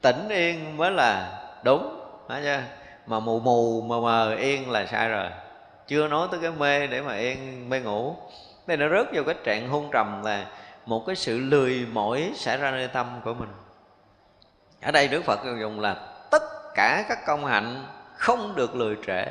Tỉnh 0.01 0.28
yên 0.28 0.76
mới 0.76 0.90
là 0.90 1.40
đúng 1.64 2.01
phải 2.28 2.42
chưa 2.42 2.62
mà 3.09 3.20
mù 3.20 3.40
mù, 3.40 3.80
mờ 3.80 4.00
mờ, 4.00 4.34
yên 4.34 4.70
là 4.70 4.86
sai 4.86 5.09
rồi. 5.09 5.26
Chưa 5.86 6.09
nói 6.09 6.28
tới 6.30 6.40
cái 6.42 6.50
mê 6.50 6.86
để 6.86 7.00
mà 7.00 7.16
yên, 7.16 7.68
mê 7.68 7.80
ngủ. 7.80 8.16
Đây 8.66 8.76
nó 8.76 8.88
rớt 8.88 9.06
vào 9.12 9.24
cái 9.24 9.34
trạng 9.44 9.68
hôn 9.68 9.88
trầm 9.92 10.22
là 10.24 10.46
một 10.86 11.04
cái 11.06 11.16
sự 11.16 11.38
lười 11.38 11.86
mỏi 11.92 12.32
xảy 12.36 12.56
ra 12.56 12.70
nơi 12.70 12.88
tâm 12.88 13.20
của 13.24 13.34
mình. 13.34 13.48
Ở 14.82 14.90
đây 14.90 15.09
đức 15.09 15.24
phật 15.24 15.40
dùng 15.61 15.80
là 15.80 15.94
tất 16.30 16.42
cả 16.74 17.04
các 17.09 17.18
công 17.26 17.46
hạnh 17.46 17.86
không 18.16 18.54
được 18.54 18.74
lười 18.74 18.96
trễ. 19.06 19.24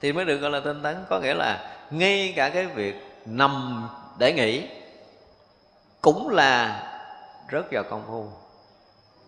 Thì 0.00 0.12
mới 0.12 0.24
được 0.24 0.36
gọi 0.36 0.50
là 0.50 0.60
tinh 0.60 0.82
tấn, 0.82 1.04
có 1.10 1.20
nghĩa 1.20 1.34
là 1.34 1.76
ngay 1.90 2.32
cả 2.36 2.48
cái 2.48 2.66
việc 2.66 2.94
nằm 3.26 3.82
để 4.18 4.32
nghỉ 4.32 4.68
cũng 6.00 6.28
là 6.28 6.82
rớt 7.52 7.64
vào 7.72 7.82
công 7.90 8.04
phu 8.06 8.28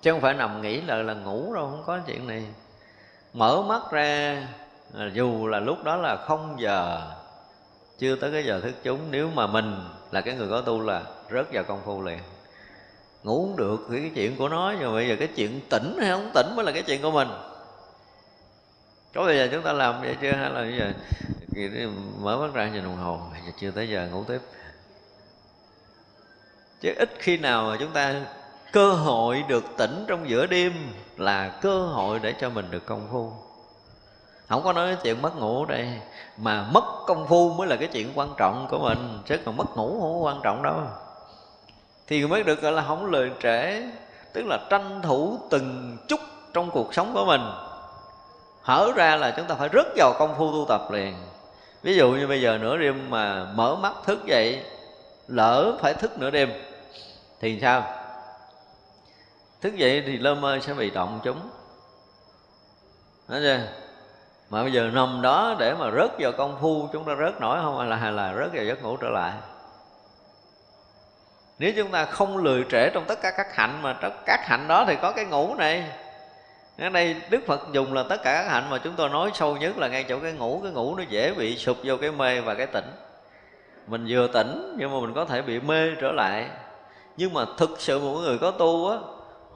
chứ 0.03 0.13
không 0.13 0.21
phải 0.21 0.35
nằm 0.35 0.63
nghỉ 0.63 0.81
là 0.81 0.97
là 0.97 1.15
ngủ 1.15 1.55
đâu, 1.55 1.71
không 1.71 1.83
có 1.87 1.99
chuyện 2.07 2.27
này. 2.27 2.47
Mở 3.33 3.63
mắt 3.63 3.83
ra 3.91 4.43
dù 5.13 5.47
là 5.47 5.61
lúc 5.61 5.85
đó 5.85 5.97
là 5.97 6.17
không 6.17 6.57
giờ, 6.61 7.03
chưa 7.99 8.17
tới 8.17 8.33
cái 8.33 8.45
giờ 8.45 8.61
thức 8.61 8.75
chúng, 8.83 9.01
nếu 9.11 9.31
mà 9.35 9.47
mình 9.47 9.75
là 10.11 10.21
cái 10.21 10.35
người 10.35 10.49
có 10.51 10.61
tu 10.61 10.81
là 10.81 11.03
rớt 11.31 11.53
vào 11.53 11.65
công 11.65 11.83
phu 11.85 12.03
liền. 12.03 12.19
Ngủ 13.23 13.47
không 13.47 13.57
được 13.57 13.87
thì 13.91 14.01
cái 14.01 14.11
chuyện 14.15 14.37
của 14.37 14.49
nó, 14.49 14.75
nhưng 14.79 14.89
mà 14.89 14.95
bây 14.95 15.09
giờ 15.09 15.17
cái 15.19 15.29
chuyện 15.29 15.61
tỉnh 15.71 15.97
hay 16.01 16.11
không 16.11 16.31
tỉnh 16.35 16.57
mới 16.57 16.65
là 16.65 16.73
cái 16.73 16.83
chuyện 16.83 17.03
của 17.03 17.11
mình. 17.11 17.29
Có 19.15 19.25
bây 19.25 19.37
giờ 19.37 19.49
chúng 19.53 19.63
ta 19.63 19.73
làm 19.73 20.01
vậy 20.01 20.17
chưa? 20.23 20.33
Hay 20.33 20.51
là 20.51 20.63
bây 20.63 20.77
giờ 20.77 20.93
mở 22.19 22.39
mắt 22.39 22.55
ra 22.55 22.69
nhìn 22.69 22.85
đồng 22.85 22.97
hồ 22.97 23.21
chưa 23.61 23.71
tới 23.71 23.89
giờ 23.89 24.09
ngủ 24.13 24.25
tiếp. 24.25 24.41
Chứ 26.81 26.95
ít 26.97 27.11
khi 27.19 27.37
nào 27.37 27.65
mà 27.65 27.77
chúng 27.81 27.93
ta 27.93 28.15
cơ 28.73 28.93
hội 28.93 29.45
được 29.49 29.65
tỉnh 29.77 30.05
trong 30.09 30.29
giữa 30.29 30.47
đêm 30.47 30.73
là 31.17 31.49
cơ 31.49 31.79
hội 31.79 32.19
để 32.19 32.35
cho 32.41 32.51
mình 32.51 32.71
được 32.71 32.87
công 32.87 33.09
phu. 33.13 33.33
Không 34.49 34.63
có 34.63 34.73
nói 34.73 34.97
chuyện 35.03 35.23
mất 35.23 35.37
ngủ 35.37 35.65
đây, 35.65 35.89
mà 36.37 36.67
mất 36.73 36.85
công 37.07 37.27
phu 37.27 37.53
mới 37.53 37.69
là 37.69 37.77
cái 37.77 37.89
chuyện 37.93 38.13
quan 38.15 38.29
trọng 38.37 38.67
của 38.71 38.79
mình, 38.79 39.19
chứ 39.27 39.39
còn 39.45 39.57
mất 39.57 39.77
ngủ 39.77 40.01
không 40.01 40.25
quan 40.25 40.41
trọng 40.43 40.63
đâu. 40.63 40.77
Thì 42.07 42.27
mới 42.27 42.43
được 42.43 42.63
gọi 42.63 42.73
là 42.73 42.85
không 42.89 43.11
lời 43.11 43.31
trễ, 43.43 43.83
tức 44.33 44.47
là 44.47 44.59
tranh 44.71 45.03
thủ 45.03 45.39
từng 45.51 45.99
chút 46.09 46.21
trong 46.55 46.71
cuộc 46.71 46.95
sống 46.95 47.11
của 47.15 47.25
mình. 47.25 47.43
Hở 48.63 48.93
ra 48.97 49.17
là 49.17 49.31
chúng 49.37 49.47
ta 49.47 49.55
phải 49.55 49.69
rất 49.69 49.87
vào 49.97 50.15
công 50.19 50.35
phu 50.39 50.53
tu 50.53 50.65
tập 50.69 50.91
liền. 50.91 51.15
Ví 51.83 51.97
dụ 51.97 52.11
như 52.11 52.27
bây 52.27 52.41
giờ 52.41 52.59
nửa 52.59 52.77
đêm 52.77 53.11
mà 53.11 53.45
mở 53.55 53.77
mắt 53.77 53.93
thức 54.07 54.27
dậy, 54.27 54.63
lỡ 55.29 55.79
phải 55.81 55.95
thức 55.95 56.19
nửa 56.19 56.31
đêm, 56.31 56.53
thì 57.41 57.59
sao? 57.61 58.00
Thức 59.61 59.77
dậy 59.77 60.03
thì 60.07 60.19
lơ 60.19 60.35
mơ 60.35 60.59
sẽ 60.63 60.75
bị 60.75 60.91
động 60.91 61.21
chúng. 61.25 61.41
Nói 63.29 63.41
chưa? 63.43 63.59
mà 64.51 64.63
bây 64.63 64.73
giờ 64.73 64.91
nằm 64.93 65.23
đó 65.23 65.57
để 65.59 65.75
mà 65.75 65.91
rớt 65.91 66.11
vào 66.19 66.33
công 66.33 66.59
phu, 66.61 66.89
chúng 66.93 67.05
ta 67.05 67.13
rớt 67.17 67.41
nổi 67.41 67.59
không? 67.63 67.79
Hay 67.79 67.89
là 67.89 67.97
hay 67.97 68.13
là 68.13 68.35
rớt 68.35 68.53
vào 68.53 68.65
giấc 68.65 68.83
ngủ 68.83 68.97
trở 68.97 69.09
lại? 69.09 69.33
Nếu 71.59 71.73
chúng 71.77 71.91
ta 71.91 72.05
không 72.05 72.37
lười 72.37 72.65
trễ 72.71 72.91
trong 72.91 73.05
tất 73.05 73.21
cả 73.23 73.31
các 73.31 73.55
hạnh 73.55 73.83
mà 73.83 73.97
trong 74.01 74.13
các 74.27 74.41
hạnh 74.43 74.69
đó 74.69 74.85
thì 74.89 74.97
có 75.03 75.13
cái 75.13 75.25
ngủ 75.25 75.55
này. 75.55 75.85
Ở 76.79 76.89
đây 76.89 77.17
đức 77.31 77.41
phật 77.47 77.61
dùng 77.73 77.95
là 77.95 78.03
tất 78.03 78.23
cả 78.23 78.43
các 78.43 78.51
hạnh 78.51 78.71
mà 78.71 78.79
chúng 78.79 78.95
tôi 78.97 79.09
nói 79.09 79.31
sâu 79.35 79.57
nhất 79.57 79.79
là 79.79 79.89
ngay 79.89 80.05
chỗ 80.09 80.19
cái 80.19 80.33
ngủ. 80.33 80.61
Cái 80.63 80.73
ngủ 80.73 80.97
nó 80.97 81.03
dễ 81.09 81.35
bị 81.35 81.57
sụp 81.57 81.77
vô 81.85 81.97
cái 81.97 82.11
mê 82.11 82.41
và 82.41 82.55
cái 82.55 82.67
tỉnh. 82.67 82.91
Mình 83.87 84.07
vừa 84.09 84.27
tỉnh 84.27 84.77
nhưng 84.79 84.93
mà 84.93 85.01
mình 85.01 85.15
có 85.15 85.25
thể 85.25 85.43
bị 85.43 85.61
mê 85.61 85.91
trở 86.01 86.13
lại. 86.13 86.49
Nhưng 87.17 87.35
mà 87.35 87.45
thực 87.57 87.71
sự 87.79 87.99
một 87.99 88.19
người 88.21 88.39
có 88.39 88.51
tu 88.51 88.91
á 88.91 88.97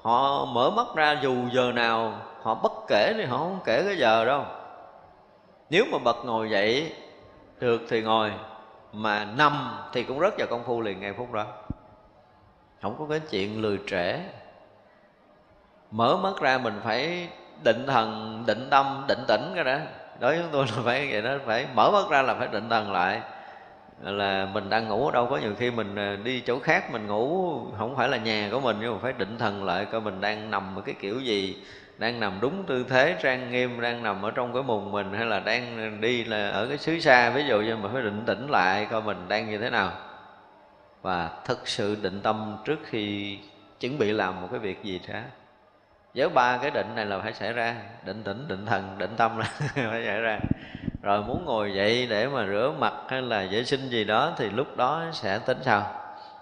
họ 0.05 0.45
mở 0.45 0.71
mắt 0.71 0.87
ra 0.95 1.17
dù 1.23 1.35
giờ 1.53 1.73
nào, 1.73 2.13
họ 2.43 2.55
bất 2.55 2.73
kể 2.89 3.13
thì 3.17 3.25
họ 3.25 3.39
không 3.39 3.61
kể 3.65 3.83
cái 3.87 3.97
giờ 3.97 4.25
đâu. 4.25 4.45
Nếu 5.71 5.85
mà 5.93 5.99
bật 5.99 6.17
ngồi 6.25 6.51
dậy 6.51 6.93
được 7.61 7.83
thì 7.89 8.03
ngồi, 8.03 8.33
mà 8.93 9.25
nằm 9.25 9.79
thì 9.93 10.03
cũng 10.03 10.19
rất 10.19 10.35
vào 10.39 10.47
công 10.51 10.65
phu 10.65 10.81
liền 10.81 11.01
ngay 11.01 11.13
phút 11.13 11.33
đó. 11.33 11.45
Không 12.83 12.97
có 12.99 13.07
cái 13.11 13.21
chuyện 13.21 13.63
lười 13.63 13.81
trễ. 13.87 14.21
Mở 15.91 16.17
mắt 16.17 16.41
ra 16.41 16.59
mình 16.59 16.81
phải 16.85 17.29
định 17.63 17.87
thần, 17.87 18.43
định 18.47 18.69
tâm, 18.71 19.05
định 19.09 19.25
tĩnh 19.29 19.53
cái 19.55 19.65
đó. 19.65 19.79
Đối 20.19 20.33
với 20.33 20.43
chúng 20.43 20.53
tôi 20.53 20.67
là 20.67 20.83
phải 20.85 21.09
vậy 21.13 21.23
đó, 21.23 21.31
phải 21.47 21.67
mở 21.75 21.91
mắt 21.91 22.11
ra 22.11 22.23
là 22.23 22.35
phải 22.35 22.49
định 22.49 22.69
thần 22.69 22.93
lại 22.93 23.21
là 24.03 24.49
mình 24.53 24.71
đang 24.71 24.89
ngủ 24.89 25.07
ở 25.07 25.13
đâu, 25.13 25.27
có 25.27 25.37
nhiều 25.37 25.55
khi 25.59 25.71
mình 25.71 25.97
à, 25.97 26.17
đi 26.25 26.41
chỗ 26.41 26.59
khác 26.59 26.93
mình 26.93 27.07
ngủ, 27.07 27.59
không 27.79 27.97
phải 27.97 28.09
là 28.09 28.17
nhà 28.17 28.49
của 28.53 28.61
mình, 28.61 28.77
nhưng 28.81 28.93
mà 28.93 28.99
phải 29.03 29.13
định 29.13 29.39
thần 29.39 29.65
lại 29.65 29.85
coi 29.85 30.01
mình 30.01 30.21
đang 30.21 30.51
nằm 30.51 30.77
ở 30.77 30.83
cái 30.83 30.95
kiểu 31.01 31.21
gì, 31.21 31.57
đang 31.99 32.21
nằm 32.21 32.39
đúng 32.41 32.65
tư 32.67 32.87
thế, 32.89 33.17
trang 33.23 33.51
nghiêm, 33.51 33.81
đang 33.81 34.03
nằm 34.03 34.23
ở 34.23 34.31
trong 34.31 34.55
cái 34.55 34.63
mùng 34.63 34.93
mình, 34.93 35.13
hay 35.13 35.27
là 35.27 35.41
đang 35.41 36.01
đi 36.01 36.25
là 36.25 36.49
ở 36.49 36.67
cái 36.69 36.79
xứ 36.79 37.01
xa. 37.01 37.31
Ví 37.31 37.45
dụ 37.49 37.61
như 37.61 37.77
mà 37.77 37.89
phải 37.93 38.03
định 38.03 38.23
tĩnh 38.27 38.49
lại 38.51 38.87
coi 38.91 39.03
mình 39.03 39.29
đang 39.29 39.51
như 39.51 39.59
thế 39.59 39.71
nào. 39.71 39.93
Và 41.03 41.31
thực 41.45 41.69
sự 41.69 41.97
định 42.03 42.21
tâm 42.23 42.57
trước 42.65 42.79
khi 42.85 43.39
chuẩn 43.81 43.99
bị 43.99 44.13
làm 44.13 44.41
một 44.43 44.49
cái 44.51 44.61
việc 44.61 44.83
gì 44.83 45.01
đó. 45.09 45.19
Với 46.15 46.29
ba 46.29 46.59
cái 46.59 46.71
định 46.71 46.87
này 46.95 47.07
là 47.07 47.19
phải 47.19 47.33
xảy 47.33 47.53
ra. 47.53 47.77
Định 48.05 48.23
tĩnh, 48.23 48.49
định 48.49 48.67
thần, 48.67 48.99
định 48.99 49.17
tâm 49.17 49.39
là 49.39 49.45
phải 49.75 50.05
xảy 50.07 50.21
ra 50.21 50.39
rồi 51.05 51.23
muốn 51.23 51.45
ngồi 51.45 51.75
dậy 51.75 52.07
để 52.07 52.27
mà 52.27 52.47
rửa 52.47 52.73
mặt 52.79 52.95
hay 53.09 53.23
là 53.23 53.47
vệ 53.51 53.65
sinh 53.65 53.89
gì 53.89 54.05
đó 54.05 54.33
thì 54.37 54.51
lúc 54.51 54.77
đó 54.77 55.03
sẽ 55.13 55.39
tính 55.39 55.59
sao? 55.65 55.87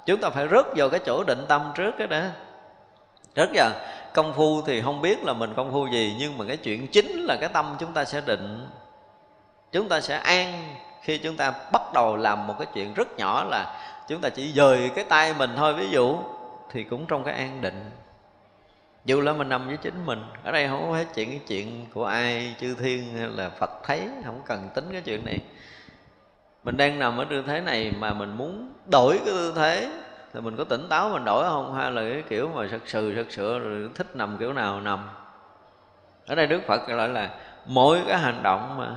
Chúng 0.07 0.21
ta 0.21 0.31
phải 0.31 0.49
rớt 0.49 0.67
vào 0.77 0.89
cái 0.89 1.01
chỗ 1.07 1.25
định 1.25 1.45
tâm 1.49 1.73
trước 1.75 1.95
cái 1.99 2.07
đó 2.07 2.21
rất 3.35 3.51
giờ 3.53 3.71
công 4.15 4.33
phu 4.33 4.63
thì 4.63 4.83
không 4.83 5.01
biết 5.01 5.25
là 5.25 5.33
mình 5.33 5.55
công 5.57 5.73
phu 5.73 5.87
gì, 5.87 6.17
nhưng 6.19 6.39
mà 6.39 6.45
cái 6.49 6.57
chuyện 6.57 6.87
chính 6.87 7.23
là 7.23 7.37
cái 7.41 7.49
tâm 7.49 7.77
chúng 7.79 7.93
ta 7.93 8.05
sẽ 8.05 8.21
định. 8.27 8.69
Chúng 9.73 9.89
ta 9.89 10.01
sẽ 10.01 10.17
an 10.17 10.75
khi 11.03 11.19
chúng 11.19 11.37
ta 11.37 11.53
bắt 11.73 11.83
đầu 11.95 12.17
làm 12.17 12.47
một 12.47 12.55
cái 12.59 12.67
chuyện 12.75 12.95
rất 12.95 13.17
nhỏ 13.17 13.45
là 13.45 13.81
chúng 14.09 14.21
ta 14.21 14.29
chỉ 14.29 14.53
dời 14.53 14.91
cái 14.95 15.05
tay 15.05 15.35
mình 15.39 15.51
thôi. 15.57 15.75
Ví 15.75 15.91
dụ 15.91 16.17
thì 16.71 16.85
cũng 16.85 17.07
trong 17.07 17.25
cái 17.25 17.35
an 17.35 17.61
định 17.61 17.91
dù 19.05 19.21
là 19.21 19.33
mình 19.33 19.49
nằm 19.49 19.67
với 19.67 19.77
chính 19.77 20.07
mình, 20.07 20.23
ở 20.45 20.53
đây 20.53 20.69
không 20.69 20.93
phải 20.93 21.07
chuyện 21.15 21.31
cái 21.31 21.41
chuyện 21.49 21.87
của 21.95 22.05
ai, 22.05 22.55
chư 22.61 22.75
thiên 22.75 23.19
hay 23.19 23.29
là 23.29 23.49
phật 23.49 23.71
thấy, 23.85 24.09
không 24.25 24.43
cần 24.47 24.69
tính 24.75 24.89
cái 24.93 25.01
chuyện 25.01 25.25
này. 25.25 25.39
Mình 26.65 26.77
đang 26.77 26.99
nằm 26.99 27.19
ở 27.19 27.25
tư 27.31 27.43
thế 27.47 27.61
này 27.61 27.93
mà 27.99 28.15
mình 28.15 28.37
muốn 28.37 28.73
đổi 28.91 29.19
cái 29.19 29.27
tư 29.27 29.53
thế, 29.57 29.89
thì 30.33 30.41
mình 30.41 30.57
có 30.57 30.65
tỉnh 30.65 30.89
táo 30.89 31.09
mình 31.09 31.25
đổi 31.25 31.45
không? 31.45 31.75
Hay 31.75 31.91
là 31.91 32.03
cái 32.13 32.23
kiểu 32.29 32.49
mà 32.55 32.67
thật 32.71 32.81
sự 32.87 33.15
thật 33.15 33.27
sự 33.31 33.59
rồi 33.59 33.91
thích 33.95 34.17
nằm 34.17 34.37
kiểu 34.39 34.53
nào 34.53 34.81
nằm? 34.81 35.09
Ở 36.27 36.35
đây 36.35 36.47
đức 36.47 36.63
phật 36.67 36.89
gọi 36.89 37.09
là 37.09 37.31
mỗi 37.67 38.01
cái 38.09 38.19
hành 38.19 38.43
động 38.43 38.77
mà. 38.79 38.97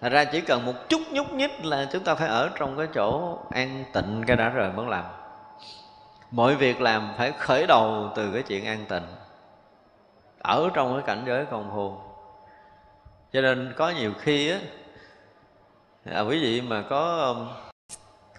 Thật 0.00 0.08
ra 0.12 0.24
chỉ 0.24 0.40
cần 0.40 0.66
một 0.66 0.88
chút 0.88 1.00
nhúc 1.10 1.32
nhích 1.32 1.64
là 1.64 1.86
chúng 1.92 2.04
ta 2.04 2.14
phải 2.14 2.28
ở 2.28 2.50
trong 2.58 2.76
cái 2.76 2.86
chỗ 2.94 3.38
an 3.50 3.84
tịnh 3.92 4.22
cái 4.26 4.36
đã 4.36 4.48
rồi 4.48 4.72
mới 4.72 4.86
làm 4.86 5.04
mọi 6.30 6.54
việc 6.54 6.80
làm 6.80 7.14
phải 7.16 7.32
khởi 7.32 7.66
đầu 7.66 8.10
từ 8.14 8.32
cái 8.32 8.42
chuyện 8.42 8.66
an 8.66 8.84
tịnh. 8.88 9.06
Ở 10.38 10.70
trong 10.74 10.94
cái 10.94 11.02
cảnh 11.06 11.24
giới 11.26 11.44
công 11.44 11.70
phu 11.74 11.96
cho 13.32 13.40
nên 13.40 13.72
có 13.76 13.90
nhiều 13.90 14.12
khi 14.20 14.50
á 14.50 14.58
à, 16.04 16.20
quý 16.20 16.42
vị 16.42 16.60
mà 16.60 16.82
có 16.90 17.18
um, 17.18 17.48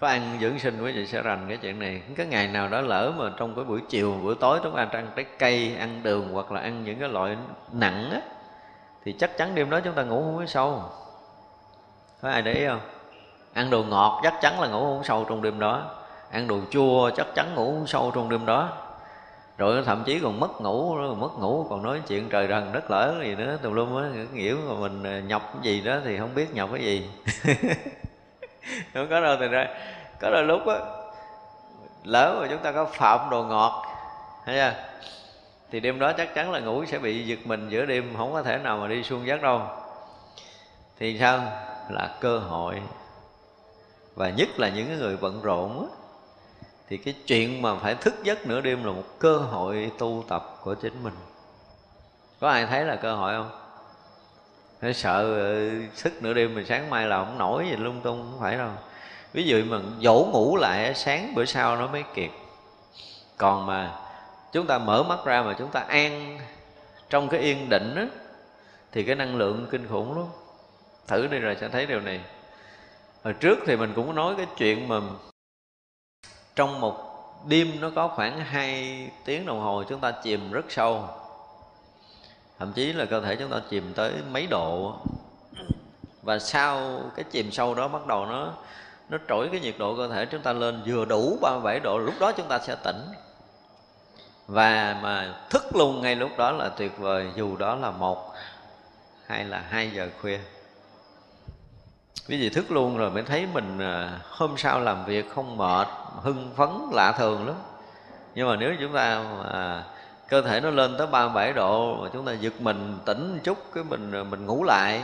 có 0.00 0.08
ăn 0.08 0.38
dưỡng 0.40 0.58
sinh 0.58 0.82
quý 0.82 0.92
vị 0.92 1.06
sẽ 1.06 1.22
rành 1.22 1.44
cái 1.48 1.56
chuyện 1.56 1.78
này. 1.78 2.02
Cái 2.16 2.26
ngày 2.26 2.48
nào 2.48 2.68
đó 2.68 2.80
lỡ 2.80 3.12
mà 3.16 3.30
trong 3.36 3.54
cái 3.54 3.64
buổi 3.64 3.80
chiều 3.88 4.18
buổi 4.22 4.34
tối 4.34 4.60
chúng 4.62 4.76
ta 4.76 4.86
ăn 4.92 5.10
trái 5.16 5.26
cây 5.38 5.76
ăn 5.78 6.02
đường 6.02 6.28
hoặc 6.32 6.52
là 6.52 6.60
ăn 6.60 6.84
những 6.84 6.98
cái 6.98 7.08
loại 7.08 7.36
nặng 7.72 8.10
á 8.10 8.20
thì 9.04 9.14
chắc 9.18 9.36
chắn 9.38 9.54
đêm 9.54 9.70
đó 9.70 9.80
chúng 9.84 9.94
ta 9.94 10.02
ngủ 10.02 10.22
không 10.22 10.36
có 10.38 10.46
sâu. 10.46 10.82
Có 12.22 12.28
ai 12.28 12.42
để 12.42 12.52
ý 12.52 12.66
không? 12.66 12.80
Ăn 13.52 13.70
đồ 13.70 13.82
ngọt 13.82 14.20
chắc 14.22 14.34
chắn 14.40 14.60
là 14.60 14.68
ngủ 14.68 14.80
không 14.80 15.04
sâu 15.04 15.26
trong 15.28 15.42
đêm 15.42 15.58
đó 15.58 15.97
ăn 16.30 16.46
đồ 16.46 16.60
chua 16.70 17.10
chắc 17.16 17.26
chắn 17.34 17.54
ngủ 17.54 17.86
sâu 17.86 18.12
trong 18.14 18.28
đêm 18.28 18.46
đó. 18.46 18.68
Rồi 19.58 19.82
thậm 19.84 20.02
chí 20.06 20.20
còn 20.20 20.40
mất 20.40 20.60
ngủ 20.60 20.94
mất 20.94 21.38
ngủ, 21.38 21.66
còn 21.70 21.82
nói 21.82 22.00
chuyện 22.08 22.28
trời 22.28 22.48
rần 22.48 22.72
đất 22.72 22.90
lở 22.90 23.14
gì 23.22 23.34
nữa, 23.34 23.58
tùm 23.62 23.72
lum 23.72 24.02
á 24.02 24.08
nghĩa 24.32 24.54
mà 24.68 24.74
mình 24.74 25.02
à, 25.02 25.20
nhọc 25.26 25.52
cái 25.54 25.62
gì 25.62 25.80
đó 25.80 25.96
thì 26.04 26.18
không 26.18 26.34
biết 26.34 26.54
nhọc 26.54 26.70
cái 26.72 26.82
gì. 26.82 27.10
Không 28.94 29.06
có 29.10 29.20
đâu 29.20 29.36
thì 29.40 29.48
ra, 29.48 29.66
có 30.20 30.30
đôi 30.30 30.44
lúc 30.44 30.66
á, 30.66 30.76
lỡ 32.04 32.36
mà 32.40 32.46
chúng 32.50 32.58
ta 32.58 32.72
có 32.72 32.84
phạm 32.84 33.30
đồ 33.30 33.42
ngọt, 33.42 33.86
thấy 34.44 34.54
chưa? 34.54 34.72
Thì 35.70 35.80
đêm 35.80 35.98
đó 35.98 36.12
chắc 36.12 36.34
chắn 36.34 36.50
là 36.50 36.60
ngủ 36.60 36.84
sẽ 36.84 36.98
bị 36.98 37.26
giật 37.26 37.38
mình 37.44 37.68
giữa 37.68 37.86
đêm, 37.86 38.14
không 38.16 38.32
có 38.32 38.42
thể 38.42 38.58
nào 38.58 38.78
mà 38.78 38.88
đi 38.88 39.02
xuông 39.02 39.26
giấc 39.26 39.42
đâu. 39.42 39.62
Thì 40.98 41.18
sao? 41.18 41.40
Là 41.90 42.16
cơ 42.20 42.38
hội. 42.38 42.82
Và 44.14 44.30
nhất 44.30 44.48
là 44.56 44.68
những 44.68 44.98
người 44.98 45.16
bận 45.16 45.40
rộn 45.42 45.88
á 45.90 45.97
thì 46.88 46.96
cái 46.96 47.14
chuyện 47.26 47.62
mà 47.62 47.74
phải 47.74 47.94
thức 47.94 48.14
giấc 48.22 48.46
nửa 48.46 48.60
đêm 48.60 48.84
là 48.84 48.92
một 48.92 49.04
cơ 49.18 49.36
hội 49.36 49.90
tu 49.98 50.24
tập 50.28 50.56
của 50.62 50.74
chính 50.74 51.02
mình. 51.02 51.14
Có 52.40 52.48
ai 52.48 52.66
thấy 52.66 52.84
là 52.84 52.96
cơ 52.96 53.14
hội 53.14 53.32
không? 53.34 53.50
Phải 54.80 54.94
sợ 54.94 55.34
ờ, 55.34 55.70
thức 56.02 56.22
nửa 56.22 56.34
đêm 56.34 56.54
mình 56.54 56.66
sáng 56.66 56.90
mai 56.90 57.06
là 57.06 57.24
không 57.24 57.38
nổi 57.38 57.66
gì, 57.70 57.76
lung 57.76 58.00
tung 58.00 58.18
không 58.30 58.40
phải 58.40 58.56
đâu. 58.56 58.70
Ví 59.32 59.44
dụ 59.44 59.62
mà 59.66 59.78
dỗ 60.00 60.28
ngủ 60.32 60.56
lại 60.56 60.94
sáng 60.94 61.34
bữa 61.34 61.44
sau 61.44 61.76
nó 61.76 61.86
mới 61.86 62.04
kịp. 62.14 62.30
Còn 63.36 63.66
mà 63.66 63.92
chúng 64.52 64.66
ta 64.66 64.78
mở 64.78 65.02
mắt 65.02 65.18
ra 65.24 65.42
mà 65.42 65.54
chúng 65.58 65.70
ta 65.70 65.80
an 65.80 66.38
trong 67.10 67.28
cái 67.28 67.40
yên 67.40 67.68
định 67.68 67.94
á, 67.96 68.06
thì 68.92 69.02
cái 69.02 69.14
năng 69.14 69.36
lượng 69.36 69.66
kinh 69.70 69.88
khủng 69.88 70.18
lắm. 70.18 70.26
Thử 71.06 71.26
đi 71.26 71.38
rồi 71.38 71.56
sẽ 71.60 71.68
thấy 71.68 71.86
điều 71.86 72.00
này. 72.00 72.20
Hồi 73.24 73.34
trước 73.34 73.58
thì 73.66 73.76
mình 73.76 73.92
cũng 73.94 74.14
nói 74.14 74.34
cái 74.36 74.46
chuyện 74.56 74.88
mà 74.88 75.00
trong 76.58 76.80
một 76.80 76.96
đêm 77.48 77.80
nó 77.80 77.90
có 77.94 78.08
khoảng 78.08 78.40
2 78.40 79.10
tiếng 79.24 79.46
đồng 79.46 79.60
hồ, 79.60 79.82
chúng 79.88 80.00
ta 80.00 80.10
chìm 80.10 80.52
rất 80.52 80.64
sâu. 80.68 81.04
Thậm 82.58 82.72
chí 82.72 82.92
là 82.92 83.04
cơ 83.04 83.20
thể 83.20 83.36
chúng 83.36 83.50
ta 83.50 83.60
chìm 83.70 83.92
tới 83.94 84.12
mấy 84.30 84.46
độ. 84.46 84.94
Và 86.22 86.38
sau 86.38 87.00
cái 87.16 87.24
chìm 87.30 87.52
sâu 87.52 87.74
đó, 87.74 87.88
bắt 87.88 88.06
đầu 88.06 88.26
nó 88.26 88.52
nó 89.08 89.18
trỗi 89.28 89.48
cái 89.52 89.60
nhiệt 89.60 89.74
độ 89.78 89.96
cơ 89.96 90.08
thể 90.08 90.26
chúng 90.26 90.40
ta 90.40 90.52
lên, 90.52 90.82
vừa 90.86 91.04
đủ 91.04 91.38
37 91.40 91.80
độ, 91.80 91.98
lúc 91.98 92.14
đó 92.20 92.32
chúng 92.32 92.48
ta 92.48 92.58
sẽ 92.58 92.76
tỉnh. 92.84 93.06
Và 94.46 94.98
mà 95.02 95.34
thức 95.50 95.76
luôn 95.76 96.00
ngay 96.00 96.16
lúc 96.16 96.30
đó 96.38 96.50
là 96.50 96.68
tuyệt 96.68 96.98
vời, 96.98 97.26
dù 97.36 97.56
đó 97.56 97.74
là 97.74 97.90
một 97.90 98.32
hay 99.26 99.44
là 99.44 99.64
hai 99.68 99.90
giờ 99.90 100.08
khuya. 100.20 100.38
Quý 102.28 102.40
vị 102.40 102.48
thức 102.48 102.70
luôn 102.70 102.96
rồi 102.96 103.10
mới 103.10 103.22
thấy 103.22 103.46
mình 103.52 103.78
à, 103.78 104.20
hôm 104.28 104.54
sau 104.56 104.80
làm 104.80 105.04
việc 105.04 105.30
không 105.30 105.56
mệt 105.56 105.88
hưng 106.22 106.52
phấn 106.56 106.68
lạ 106.92 107.12
thường 107.12 107.46
lắm. 107.46 107.56
Nhưng 108.34 108.48
mà 108.48 108.56
nếu 108.56 108.74
chúng 108.80 108.92
ta 108.92 109.24
mà 109.38 109.84
cơ 110.28 110.42
thể 110.42 110.60
nó 110.60 110.70
lên 110.70 110.94
tới 110.98 111.06
37 111.06 111.52
độ 111.52 112.02
mà 112.02 112.08
chúng 112.12 112.26
ta 112.26 112.32
giật 112.32 112.60
mình 112.60 112.98
tỉnh 113.04 113.32
một 113.32 113.40
chút 113.44 113.58
cái 113.74 113.84
mình 113.84 114.30
mình 114.30 114.46
ngủ 114.46 114.64
lại 114.64 115.02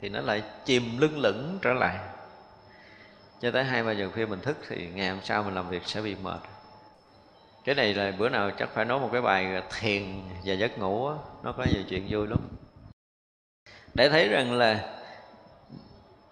thì 0.00 0.08
nó 0.08 0.20
lại 0.20 0.42
chìm 0.64 0.98
lưng 0.98 1.18
lửng 1.18 1.58
trở 1.62 1.72
lại. 1.72 1.98
Cho 3.40 3.50
tới 3.50 3.64
hai 3.64 3.82
ba 3.82 3.92
giờ 3.92 4.08
khuya 4.14 4.26
mình 4.26 4.40
thức 4.40 4.56
thì 4.68 4.88
ngày 4.94 5.10
hôm 5.10 5.18
sau 5.22 5.42
mình 5.42 5.54
làm 5.54 5.68
việc 5.68 5.82
sẽ 5.86 6.00
bị 6.00 6.16
mệt. 6.22 6.40
Cái 7.64 7.74
này 7.74 7.94
là 7.94 8.12
bữa 8.18 8.28
nào 8.28 8.50
chắc 8.58 8.68
phải 8.74 8.84
nói 8.84 9.00
một 9.00 9.08
cái 9.12 9.22
bài 9.22 9.62
thiền 9.80 10.22
và 10.44 10.54
giấc 10.54 10.78
ngủ 10.78 11.08
đó, 11.08 11.18
nó 11.42 11.52
có 11.52 11.64
nhiều 11.74 11.82
chuyện 11.88 12.06
vui 12.10 12.26
lắm. 12.26 12.38
Để 13.94 14.08
thấy 14.08 14.28
rằng 14.28 14.52
là 14.52 14.99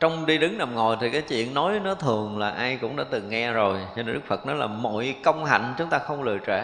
trong 0.00 0.26
đi 0.26 0.38
đứng 0.38 0.58
nằm 0.58 0.74
ngồi 0.74 0.96
thì 1.00 1.10
cái 1.10 1.22
chuyện 1.22 1.54
nói 1.54 1.80
nó 1.80 1.94
thường 1.94 2.38
là 2.38 2.50
ai 2.50 2.78
cũng 2.80 2.96
đã 2.96 3.04
từng 3.10 3.28
nghe 3.28 3.52
rồi, 3.52 3.78
cho 3.96 4.02
nên 4.02 4.14
đức 4.14 4.20
phật 4.26 4.46
nói 4.46 4.56
là 4.56 4.66
mọi 4.66 5.14
công 5.24 5.44
hạnh 5.44 5.74
chúng 5.78 5.90
ta 5.90 5.98
không 5.98 6.22
lười 6.22 6.38
trễ. 6.46 6.62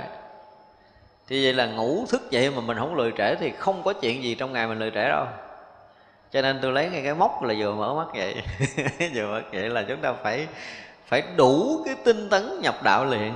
Thì 1.28 1.44
vậy 1.44 1.52
là 1.52 1.66
ngủ 1.66 2.04
thức 2.08 2.30
dậy 2.30 2.50
mà 2.50 2.60
mình 2.60 2.78
không 2.78 2.94
lười 2.94 3.12
trễ 3.18 3.34
thì 3.34 3.52
không 3.58 3.82
có 3.82 3.92
chuyện 3.92 4.22
gì 4.22 4.34
trong 4.34 4.52
ngày 4.52 4.66
mình 4.66 4.78
lười 4.78 4.90
trễ 4.90 5.08
đâu. 5.08 5.26
Cho 6.32 6.42
nên 6.42 6.58
tôi 6.62 6.72
lấy 6.72 6.90
ngay 6.90 7.02
cái 7.04 7.14
móc 7.14 7.42
là 7.42 7.54
vừa 7.58 7.74
mở 7.74 7.94
mắt 7.94 8.06
vậy 8.14 8.34
vừa 9.14 9.26
mở 9.26 9.40
vậy 9.52 9.70
là 9.70 9.82
chúng 9.82 10.00
ta 10.00 10.12
phải 10.12 10.46
phải 11.06 11.22
đủ 11.36 11.82
cái 11.86 11.94
tinh 12.04 12.28
tấn 12.28 12.60
nhập 12.62 12.82
đạo 12.82 13.04
liền. 13.04 13.34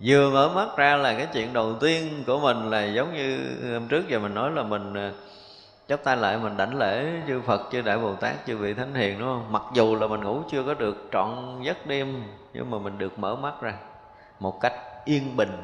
Vừa 0.00 0.30
mở 0.30 0.48
mắt 0.48 0.76
ra 0.76 0.96
là 0.96 1.14
cái 1.14 1.26
chuyện 1.32 1.52
đầu 1.52 1.74
tiên 1.80 2.24
của 2.26 2.38
mình 2.38 2.70
là 2.70 2.84
giống 2.84 3.14
như 3.14 3.38
hôm 3.72 3.88
trước 3.88 4.08
giờ 4.08 4.18
mình 4.18 4.34
nói 4.34 4.50
là 4.50 4.62
mình 4.62 5.12
chắp 5.88 6.04
tay 6.04 6.16
lại 6.16 6.38
mình 6.38 6.56
đảnh 6.56 6.78
lễ 6.78 7.20
chư 7.26 7.40
Phật, 7.40 7.60
chư 7.72 7.82
Đại 7.82 7.98
Bồ 7.98 8.14
Tát, 8.14 8.34
chư 8.46 8.56
vị 8.56 8.74
Thánh 8.74 8.94
Hiền, 8.94 9.18
đúng 9.18 9.28
không? 9.28 9.52
Mặc 9.52 9.62
dù 9.74 9.96
là 9.96 10.06
mình 10.06 10.24
ngủ 10.24 10.42
chưa 10.50 10.62
có 10.62 10.74
được 10.74 11.08
trọn 11.12 11.62
giấc 11.62 11.86
đêm, 11.86 12.24
nhưng 12.52 12.70
mà 12.70 12.78
mình 12.78 12.98
được 12.98 13.18
mở 13.18 13.36
mắt 13.36 13.54
ra 13.60 13.74
một 14.40 14.60
cách 14.60 14.72
yên 15.04 15.36
bình. 15.36 15.62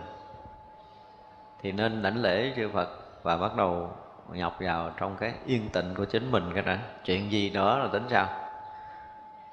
Thì 1.63 1.73
nên 1.73 2.03
đảnh 2.03 2.23
lễ 2.23 2.53
chư 2.57 2.71
Phật 2.75 2.89
và 3.23 3.37
bắt 3.37 3.57
đầu 3.57 3.91
nhập 4.33 4.57
vào 4.61 4.91
trong 4.97 5.17
cái 5.17 5.33
yên 5.47 5.69
tịnh 5.69 5.95
của 5.95 6.05
chính 6.05 6.31
mình 6.31 6.51
cái 6.55 6.63
đã. 6.63 6.79
Chuyện 7.05 7.33
gì 7.33 7.51
nữa 7.51 7.79
là 7.79 7.89
tính 7.93 8.05
sao? 8.11 8.29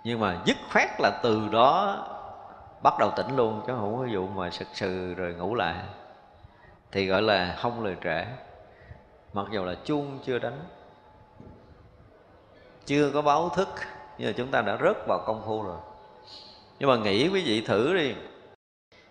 Nhưng 0.03 0.19
mà 0.19 0.38
dứt 0.45 0.57
khoát 0.73 0.89
là 0.99 1.19
từ 1.23 1.48
đó 1.52 1.98
bắt 2.84 2.94
đầu 2.99 3.11
tỉnh 3.18 3.35
luôn, 3.35 3.61
chứ 3.68 3.73
không 3.80 3.98
có 3.98 4.07
vụ 4.11 4.27
mà 4.27 4.49
sực 4.49 4.68
sừ 4.73 5.14
rồi 5.14 5.34
ngủ 5.34 5.56
lại. 5.56 5.76
Thì 6.91 7.07
gọi 7.07 7.22
là 7.22 7.56
không 7.57 7.84
lời 7.84 7.95
trễ 8.03 8.26
mặc 9.38 9.45
dù 9.51 9.64
là 9.64 9.76
chuông 9.85 10.19
chưa 10.26 10.39
đánh, 10.39 10.59
chưa 12.85 13.11
có 13.14 13.22
báo 13.22 13.49
thức, 13.49 13.69
nhưng 14.18 14.27
mà 14.27 14.34
chúng 14.38 14.51
ta 14.51 14.61
đã 14.61 14.77
rớt 14.84 14.97
vào 15.07 15.23
công 15.26 15.41
phu 15.45 15.64
rồi. 15.64 15.77
Nhưng 16.80 16.89
mà 16.89 16.95
nghĩ 16.95 17.27
quý 17.27 17.43
vị 17.45 17.61
thử 17.61 17.93
đi. 17.93 18.15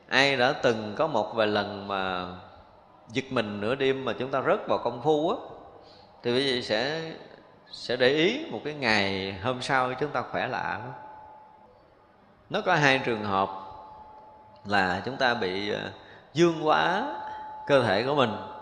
Ai 0.08 0.36
đã 0.36 0.52
từng 0.52 0.94
có 0.96 1.06
một 1.06 1.34
vài 1.34 1.46
lần 1.46 1.88
mà 1.88 2.26
giật 3.08 3.24
mình 3.30 3.60
nửa 3.60 3.74
đêm 3.74 4.04
mà 4.04 4.12
chúng 4.18 4.30
ta 4.30 4.42
rớt 4.42 4.68
vào 4.68 4.78
công 4.78 5.02
phu 5.02 5.30
á, 5.30 5.36
thì 6.22 6.32
quý 6.32 6.52
vị 6.52 6.62
sẽ 6.62 7.12
sẽ 7.70 7.96
để 7.96 8.08
ý 8.08 8.46
một 8.50 8.60
cái 8.64 8.74
ngày 8.74 9.32
hôm 9.42 9.62
sau 9.62 9.94
chúng 9.94 10.10
ta 10.10 10.22
khỏe 10.22 10.48
lạ 10.48 10.78
lắm. 10.82 10.92
Nó 12.50 12.60
có 12.60 12.74
hai 12.74 12.98
trường 12.98 13.24
hợp 13.24 13.50
là 14.64 15.02
chúng 15.04 15.16
ta 15.16 15.34
bị 15.34 15.70
ờ, 15.70 15.90
dương 16.34 16.66
quá 16.66 17.14
cơ 17.66 17.82
thể 17.82 18.02
của 18.02 18.14
mình 18.14 18.55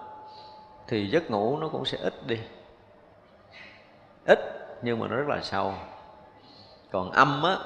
thì 0.86 1.06
giấc 1.06 1.31
ngủ 1.31 1.59
nó 1.59 1.69
cũng 1.69 1.85
sẽ 1.85 1.98
ít 1.98 2.27
đi. 2.27 2.40
Ít 4.27 4.39
nhưng 4.82 5.01
mà 5.01 5.09
nó 5.09 5.16
rất 5.16 5.28
là 5.28 5.40
sâu. 5.43 5.74
Còn 6.90 7.11
âm 7.11 7.43
á, 7.43 7.59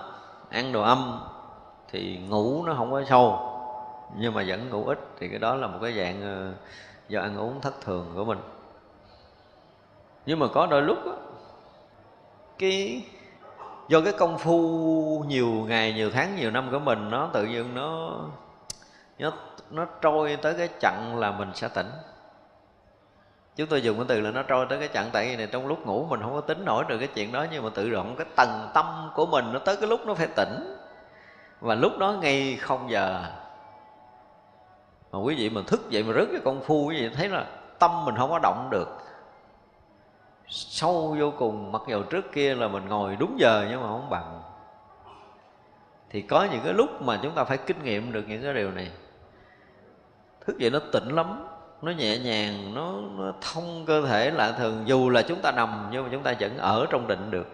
ăn 0.51 0.73
đồ 0.73 0.83
âm 0.83 1.21
thì 1.89 2.19
ngủ 2.29 2.65
nó 2.65 2.75
không 2.75 2.91
có 2.91 3.05
sâu. 3.05 3.45
Nhưng 4.17 4.35
mà 4.35 4.45
vẫn 4.47 4.71
ngủ 4.71 4.85
ít 4.85 4.99
thì 5.19 5.29
cái 5.29 5.39
đó 5.39 5.55
là 5.55 5.67
một 5.67 5.79
cái 5.83 5.93
dạng 5.93 6.23
ờ, 6.23 6.53
do 7.09 7.21
ăn 7.21 7.37
uống 7.37 7.61
thất 7.61 7.81
thường 7.81 8.13
của 8.15 8.25
mình. 8.25 8.39
Nhưng 10.27 10.39
mà 10.39 10.47
có 10.55 10.67
đôi 10.67 10.83
lúc 10.83 10.99
á, 11.07 11.13
cái, 12.59 13.05
do 13.89 14.01
cái 14.01 14.13
công 14.13 14.39
phu 14.39 15.25
nhiều 15.29 15.49
ngày, 15.49 15.93
nhiều 15.93 16.11
tháng, 16.11 16.37
nhiều 16.37 16.51
năm 16.51 16.69
của 16.73 16.79
mình, 16.79 17.11
nó 17.11 17.31
tự 17.33 17.45
nhiên 17.45 17.75
nó 17.75 18.19
nó 19.19 19.33
nó 19.71 19.87
trôi 20.01 20.37
tới 20.43 20.55
cái 20.55 20.69
chặng 20.81 21.19
là 21.19 21.31
mình 21.31 21.51
sẽ 21.55 21.69
tỉnh 21.69 21.91
chúng 23.59 23.69
tôi 23.69 23.83
dùng 23.83 23.97
cái 23.97 24.07
từ 24.09 24.21
là 24.21 24.31
nó 24.31 24.43
trôi 24.43 24.67
tới 24.69 24.79
cái 24.79 24.89
chặng 24.95 25.11
tại 25.13 25.37
này 25.37 25.49
trong 25.53 25.67
lúc 25.67 25.87
ngủ, 25.87 26.07
mình 26.11 26.21
không 26.23 26.35
có 26.35 26.41
tính 26.41 26.65
nổi 26.65 26.85
được 26.89 26.99
cái 26.99 27.09
chuyện 27.15 27.33
đó, 27.33 27.47
nhưng 27.53 27.65
mà 27.65 27.71
tự 27.75 27.91
động 27.91 28.15
cái 28.19 28.27
tầng 28.37 28.71
tâm 28.75 29.11
của 29.15 29.27
mình 29.27 29.53
nó 29.53 29.59
tới 29.59 29.77
cái 29.77 29.89
lúc 29.89 30.01
nó 30.07 30.15
phải 30.15 30.27
tỉnh. 30.37 30.77
Và 31.61 31.75
lúc 31.75 31.99
đó 31.99 32.13
ngay 32.13 32.57
không 32.61 32.91
giờ, 32.91 33.25
mà 35.13 35.19
quý 35.19 35.35
vị 35.35 35.51
mình 35.51 35.65
thức 35.65 35.91
dậy 35.91 36.03
mà 36.03 36.13
rớt 36.13 36.29
cái 36.33 36.41
công 36.45 36.61
phu 36.61 36.87
quý 36.87 37.01
vị 37.01 37.11
thấy 37.17 37.29
là 37.29 37.47
tâm 37.79 38.05
mình 38.05 38.17
không 38.17 38.31
có 38.31 38.39
động 38.43 38.69
được. 38.71 38.89
Sâu 40.49 41.17
vô 41.19 41.33
cùng, 41.39 41.73
mặc 41.73 41.83
dù 41.89 42.03
trước 42.03 42.33
kia 42.33 42.55
là 42.55 42.69
mình 42.69 42.89
ngồi 42.89 43.17
đúng 43.17 43.37
giờ 43.41 43.67
nhưng 43.71 43.81
mà 43.81 43.87
không 43.87 44.11
bằng. 44.11 44.43
Thì 46.11 46.23
có 46.23 46.47
những 46.53 46.61
cái 46.65 46.73
lúc 46.73 47.03
mà 47.03 47.19
chúng 47.23 47.35
ta 47.35 47.45
phải 47.45 47.59
kinh 47.59 47.85
nghiệm 47.85 48.13
được 48.13 48.25
những 48.29 48.43
cái 48.43 48.55
điều 48.55 48.71
này. 48.71 48.91
Thức 50.47 50.59
dậy 50.59 50.71
nó 50.71 50.79
tỉnh 50.93 51.09
lắm 51.09 51.47
nó 51.83 51.93
nhẹ 51.93 52.19
nhàng 52.19 52.75
nó, 52.75 52.93
nó 53.17 53.33
thông 53.41 53.85
cơ 53.87 54.07
thể 54.07 54.31
lạ 54.31 54.53
thường. 54.53 54.83
Dù 54.87 55.11
là 55.11 55.23
chúng 55.23 55.41
ta 55.41 55.53
nằm 55.53 55.89
nhưng 55.91 56.03
mà 56.03 56.09
chúng 56.13 56.23
ta 56.23 56.35
vẫn 56.41 56.59
ở 56.59 56.87
trong 56.91 57.07
định 57.07 57.31
được. 57.31 57.47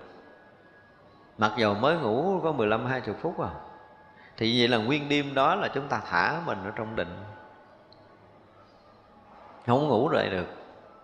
Mặc 1.38 1.52
dù 1.56 1.74
mới 1.74 1.96
ngủ 1.96 2.40
có 2.42 2.52
15 2.52 2.86
20 2.86 3.14
phút 3.20 3.40
à. 3.40 3.50
Thì 4.36 4.58
vậy 4.58 4.68
là 4.68 4.76
nguyên 4.76 5.08
đêm 5.08 5.34
đó 5.34 5.54
là 5.54 5.68
chúng 5.68 5.88
ta 5.88 6.00
thả 6.10 6.40
mình 6.46 6.58
ở 6.64 6.70
trong 6.76 6.96
định. 6.96 7.16
Không 9.66 9.88
ngủ 9.88 10.08
lại 10.08 10.30
được 10.30 10.46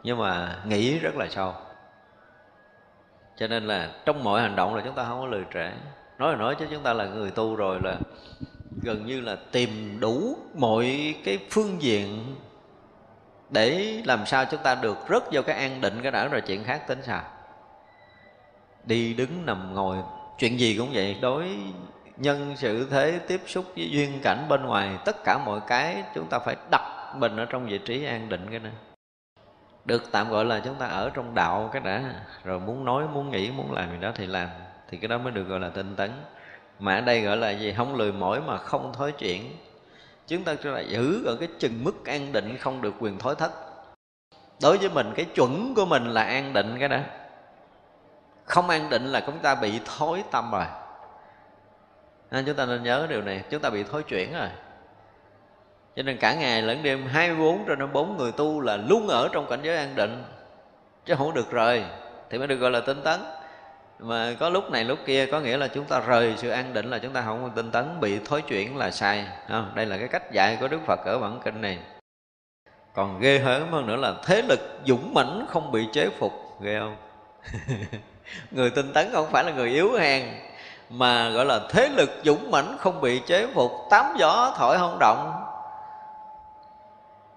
nhưng 0.02 0.18
mà 0.18 0.58
nghĩ 0.64 0.98
rất 0.98 1.16
là 1.16 1.26
sâu. 1.30 1.54
Cho 3.36 3.46
nên 3.46 3.66
là 3.66 3.90
trong 4.04 4.24
mọi 4.24 4.40
hành 4.40 4.56
động 4.56 4.74
là 4.74 4.82
chúng 4.84 4.94
ta 4.94 5.04
không 5.04 5.20
có 5.20 5.26
lười 5.26 5.44
trễ. 5.54 5.70
Nói 6.18 6.32
là 6.32 6.36
nói 6.38 6.56
chứ 6.58 6.66
chúng 6.70 6.82
ta 6.82 6.92
là 6.92 7.04
người 7.06 7.30
tu 7.30 7.56
rồi 7.56 7.80
là 7.84 7.96
gần 8.82 9.06
như 9.06 9.20
là 9.20 9.36
tìm 9.52 10.00
đủ 10.00 10.36
mọi 10.54 11.14
cái 11.24 11.38
phương 11.50 11.82
diện 11.82 12.36
để 13.50 14.02
làm 14.04 14.26
sao 14.26 14.44
chúng 14.50 14.62
ta 14.62 14.74
được 14.74 14.98
rớt 15.08 15.22
vào 15.32 15.42
cái 15.42 15.56
an 15.56 15.80
định 15.80 16.00
cái 16.02 16.12
đã 16.12 16.28
rồi 16.28 16.40
chuyện 16.40 16.64
khác 16.64 16.86
tính 16.86 17.02
sao? 17.02 17.22
Đi 18.84 19.14
đứng 19.14 19.46
nằm 19.46 19.74
ngồi, 19.74 19.96
chuyện 20.38 20.60
gì 20.60 20.76
cũng 20.78 20.90
vậy. 20.92 21.16
Đối 21.20 21.58
nhân 22.16 22.54
sự 22.56 22.88
thế, 22.90 23.18
tiếp 23.28 23.40
xúc 23.46 23.64
với 23.76 23.90
duyên 23.90 24.20
cảnh 24.22 24.46
bên 24.48 24.66
ngoài, 24.66 24.98
tất 25.04 25.16
cả 25.24 25.38
mọi 25.46 25.60
cái 25.66 26.02
chúng 26.14 26.26
ta 26.30 26.38
phải 26.38 26.56
đặt 26.70 27.14
mình 27.16 27.36
ở 27.36 27.44
trong 27.44 27.66
vị 27.66 27.78
trí 27.78 28.04
an 28.04 28.28
định 28.28 28.46
cái 28.50 28.58
này 28.58 28.72
được 29.84 30.12
tạm 30.12 30.30
gọi 30.30 30.44
là 30.44 30.60
chúng 30.64 30.74
ta 30.74 30.86
ở 30.86 31.10
trong 31.14 31.34
đạo 31.34 31.70
cái 31.72 31.82
đã. 31.82 32.14
Rồi 32.44 32.60
muốn 32.60 32.84
nói, 32.84 33.08
muốn 33.08 33.30
nghĩ, 33.30 33.50
muốn 33.50 33.72
làm 33.72 33.90
gì 33.90 33.96
đó 34.00 34.12
thì 34.14 34.26
làm. 34.26 34.48
Thì 34.88 34.98
cái 34.98 35.08
đó 35.08 35.18
mới 35.18 35.32
được 35.32 35.44
gọi 35.44 35.60
là 35.60 35.68
tinh 35.68 35.96
tấn. 35.96 36.10
Mà 36.78 36.94
ở 36.94 37.00
đây 37.00 37.20
gọi 37.20 37.36
là 37.36 37.50
gì? 37.50 37.72
Không 37.72 37.94
lười 37.94 38.12
mỏi 38.12 38.40
mà 38.40 38.56
không 38.56 38.92
thói 38.92 39.12
chuyển 39.12 39.56
chúng 40.30 40.44
ta 40.44 40.54
là 40.62 40.80
giữ 40.80 41.24
ở 41.26 41.36
cái 41.40 41.48
chừng 41.58 41.84
mức 41.84 42.06
an 42.06 42.32
định 42.32 42.56
không 42.60 42.82
được 42.82 42.94
quyền 42.98 43.18
thối 43.18 43.34
thất. 43.34 43.52
Đối 44.62 44.78
với 44.78 44.88
mình, 44.88 45.12
cái 45.16 45.24
chuẩn 45.24 45.74
của 45.74 45.84
mình 45.84 46.04
là 46.04 46.22
an 46.22 46.52
định 46.52 46.76
cái 46.78 46.88
đó. 46.88 46.98
Không 48.44 48.68
an 48.68 48.90
định 48.90 49.06
là 49.06 49.20
chúng 49.20 49.38
ta 49.38 49.54
bị 49.54 49.80
thối 49.84 50.24
tâm 50.30 50.50
rồi. 50.50 50.64
Nên 52.30 52.44
chúng 52.44 52.56
ta 52.56 52.66
nên 52.66 52.82
nhớ 52.82 53.06
điều 53.10 53.22
này, 53.22 53.44
chúng 53.50 53.62
ta 53.62 53.70
bị 53.70 53.82
thối 53.82 54.02
chuyển 54.02 54.32
rồi. 54.32 54.48
Cho 55.96 56.02
nên 56.02 56.16
cả 56.16 56.34
ngày 56.34 56.62
lẫn 56.62 56.82
đêm 56.82 57.06
24 57.06 57.58
trên 57.66 57.78
24 57.78 58.16
người 58.16 58.32
tu 58.32 58.60
là 58.60 58.76
luôn 58.76 59.08
ở 59.08 59.28
trong 59.32 59.46
cảnh 59.50 59.60
giới 59.62 59.76
an 59.76 59.94
định, 59.94 60.24
chứ 61.04 61.14
không 61.18 61.34
được 61.34 61.50
rồi 61.50 61.84
thì 62.30 62.38
mới 62.38 62.46
được 62.46 62.56
gọi 62.56 62.70
là 62.70 62.80
tinh 62.80 63.02
tấn 63.04 63.20
mà 64.02 64.34
có 64.40 64.48
lúc 64.48 64.70
này 64.70 64.84
lúc 64.84 64.98
kia 65.06 65.26
có 65.26 65.40
nghĩa 65.40 65.56
là 65.56 65.68
chúng 65.68 65.84
ta 65.84 66.00
rời 66.00 66.34
sự 66.36 66.48
an 66.48 66.72
định 66.72 66.90
là 66.90 66.98
chúng 66.98 67.12
ta 67.12 67.22
không 67.22 67.50
tinh 67.54 67.70
tấn, 67.70 68.00
bị 68.00 68.18
thối 68.24 68.42
chuyển 68.42 68.76
là 68.76 68.90
sai 68.90 69.26
không? 69.48 69.72
đây 69.74 69.86
là 69.86 69.98
cái 69.98 70.08
cách 70.08 70.32
dạy 70.32 70.56
của 70.60 70.68
đức 70.68 70.80
phật 70.86 71.00
ở 71.04 71.18
bản 71.18 71.40
kinh 71.44 71.60
này 71.60 71.78
còn 72.94 73.20
ghê 73.20 73.38
hơn 73.38 73.70
hơn 73.70 73.86
nữa 73.86 73.96
là 73.96 74.14
thế 74.24 74.42
lực 74.42 74.60
dũng 74.84 75.14
mãnh 75.14 75.46
không 75.48 75.72
bị 75.72 75.88
chế 75.92 76.08
phục, 76.18 76.32
ghê 76.60 76.78
không 76.80 76.96
người 78.50 78.70
tinh 78.70 78.92
tấn 78.92 79.10
không 79.12 79.30
phải 79.30 79.44
là 79.44 79.52
người 79.52 79.70
yếu 79.70 79.92
hèn, 79.92 80.28
mà 80.90 81.28
gọi 81.28 81.44
là 81.44 81.60
thế 81.70 81.88
lực 81.88 82.10
dũng 82.24 82.50
mãnh 82.50 82.76
không 82.78 83.00
bị 83.00 83.20
chế 83.26 83.46
phục, 83.54 83.72
tám 83.90 84.16
gió 84.18 84.54
thổi 84.58 84.78
không 84.78 84.98
động 85.00 85.44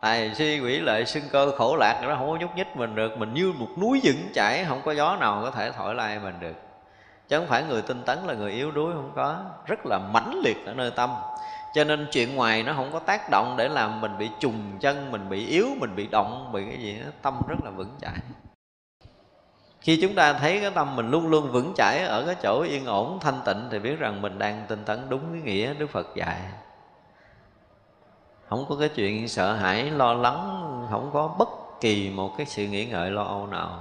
tài 0.03 0.35
si 0.35 0.59
quỷ 0.59 0.79
lệ 0.79 1.05
xưng 1.05 1.23
cơ 1.31 1.51
khổ 1.57 1.75
lạc, 1.75 1.99
nó 2.03 2.15
không 2.15 2.29
có 2.29 2.35
nhúc 2.35 2.55
nhích 2.55 2.77
mình 2.77 2.95
được. 2.95 3.17
Mình 3.17 3.33
như 3.33 3.53
một 3.57 3.67
núi 3.81 4.01
vững 4.03 4.31
chảy, 4.33 4.65
không 4.67 4.81
có 4.85 4.91
gió 4.91 5.17
nào 5.19 5.41
có 5.43 5.51
thể 5.51 5.71
thổi 5.71 5.95
lai 5.95 6.19
mình 6.19 6.35
được. 6.39 6.55
Chứ 7.27 7.37
không 7.37 7.47
phải 7.47 7.63
người 7.63 7.81
tinh 7.81 8.03
tấn 8.05 8.17
là 8.25 8.33
người 8.33 8.51
yếu 8.51 8.71
đuối, 8.71 8.93
không 8.93 9.11
có. 9.15 9.37
Rất 9.65 9.79
là 9.85 9.99
mãnh 10.13 10.41
liệt 10.43 10.65
ở 10.65 10.73
nơi 10.73 10.91
tâm. 10.91 11.09
Cho 11.73 11.83
nên 11.83 12.07
chuyện 12.11 12.35
ngoài 12.35 12.63
nó 12.63 12.73
không 12.73 12.89
có 12.93 12.99
tác 12.99 13.29
động 13.31 13.55
để 13.57 13.69
làm 13.69 14.01
mình 14.01 14.17
bị 14.17 14.29
trùng 14.39 14.77
chân, 14.79 15.11
mình 15.11 15.29
bị 15.29 15.47
yếu, 15.47 15.67
mình 15.79 15.95
bị 15.95 16.07
động, 16.11 16.49
bị 16.53 16.65
cái 16.69 16.77
gì 16.77 16.99
đó. 16.99 17.11
Tâm 17.21 17.41
rất 17.47 17.57
là 17.63 17.71
vững 17.71 17.95
chãi. 18.01 18.17
Khi 19.81 19.99
chúng 20.01 20.15
ta 20.15 20.33
thấy 20.33 20.59
cái 20.61 20.71
tâm 20.71 20.95
mình 20.95 21.11
luôn 21.11 21.27
luôn 21.27 21.51
vững 21.51 21.73
chãi 21.75 22.03
ở 22.03 22.23
cái 22.25 22.35
chỗ 22.43 22.61
yên 22.61 22.85
ổn, 22.85 23.19
thanh 23.21 23.41
tịnh, 23.45 23.67
thì 23.71 23.79
biết 23.79 23.99
rằng 23.99 24.21
mình 24.21 24.39
đang 24.39 24.65
tinh 24.67 24.83
tấn 24.85 25.09
đúng 25.09 25.21
cái 25.31 25.41
nghĩa 25.41 25.73
đức 25.73 25.89
phật 25.89 26.07
dạy 26.15 26.39
không 28.53 28.65
có 28.69 28.75
cái 28.79 28.89
chuyện 28.89 29.27
sợ 29.27 29.53
hãi, 29.53 29.91
lo 29.91 30.13
lắng, 30.13 30.61
không 30.89 31.09
có 31.13 31.35
bất 31.39 31.49
kỳ 31.81 32.09
một 32.09 32.37
cái 32.37 32.45
sự 32.45 32.67
nghĩ 32.67 32.85
ngợi 32.85 33.11
lo 33.11 33.23
âu 33.23 33.47
nào. 33.47 33.79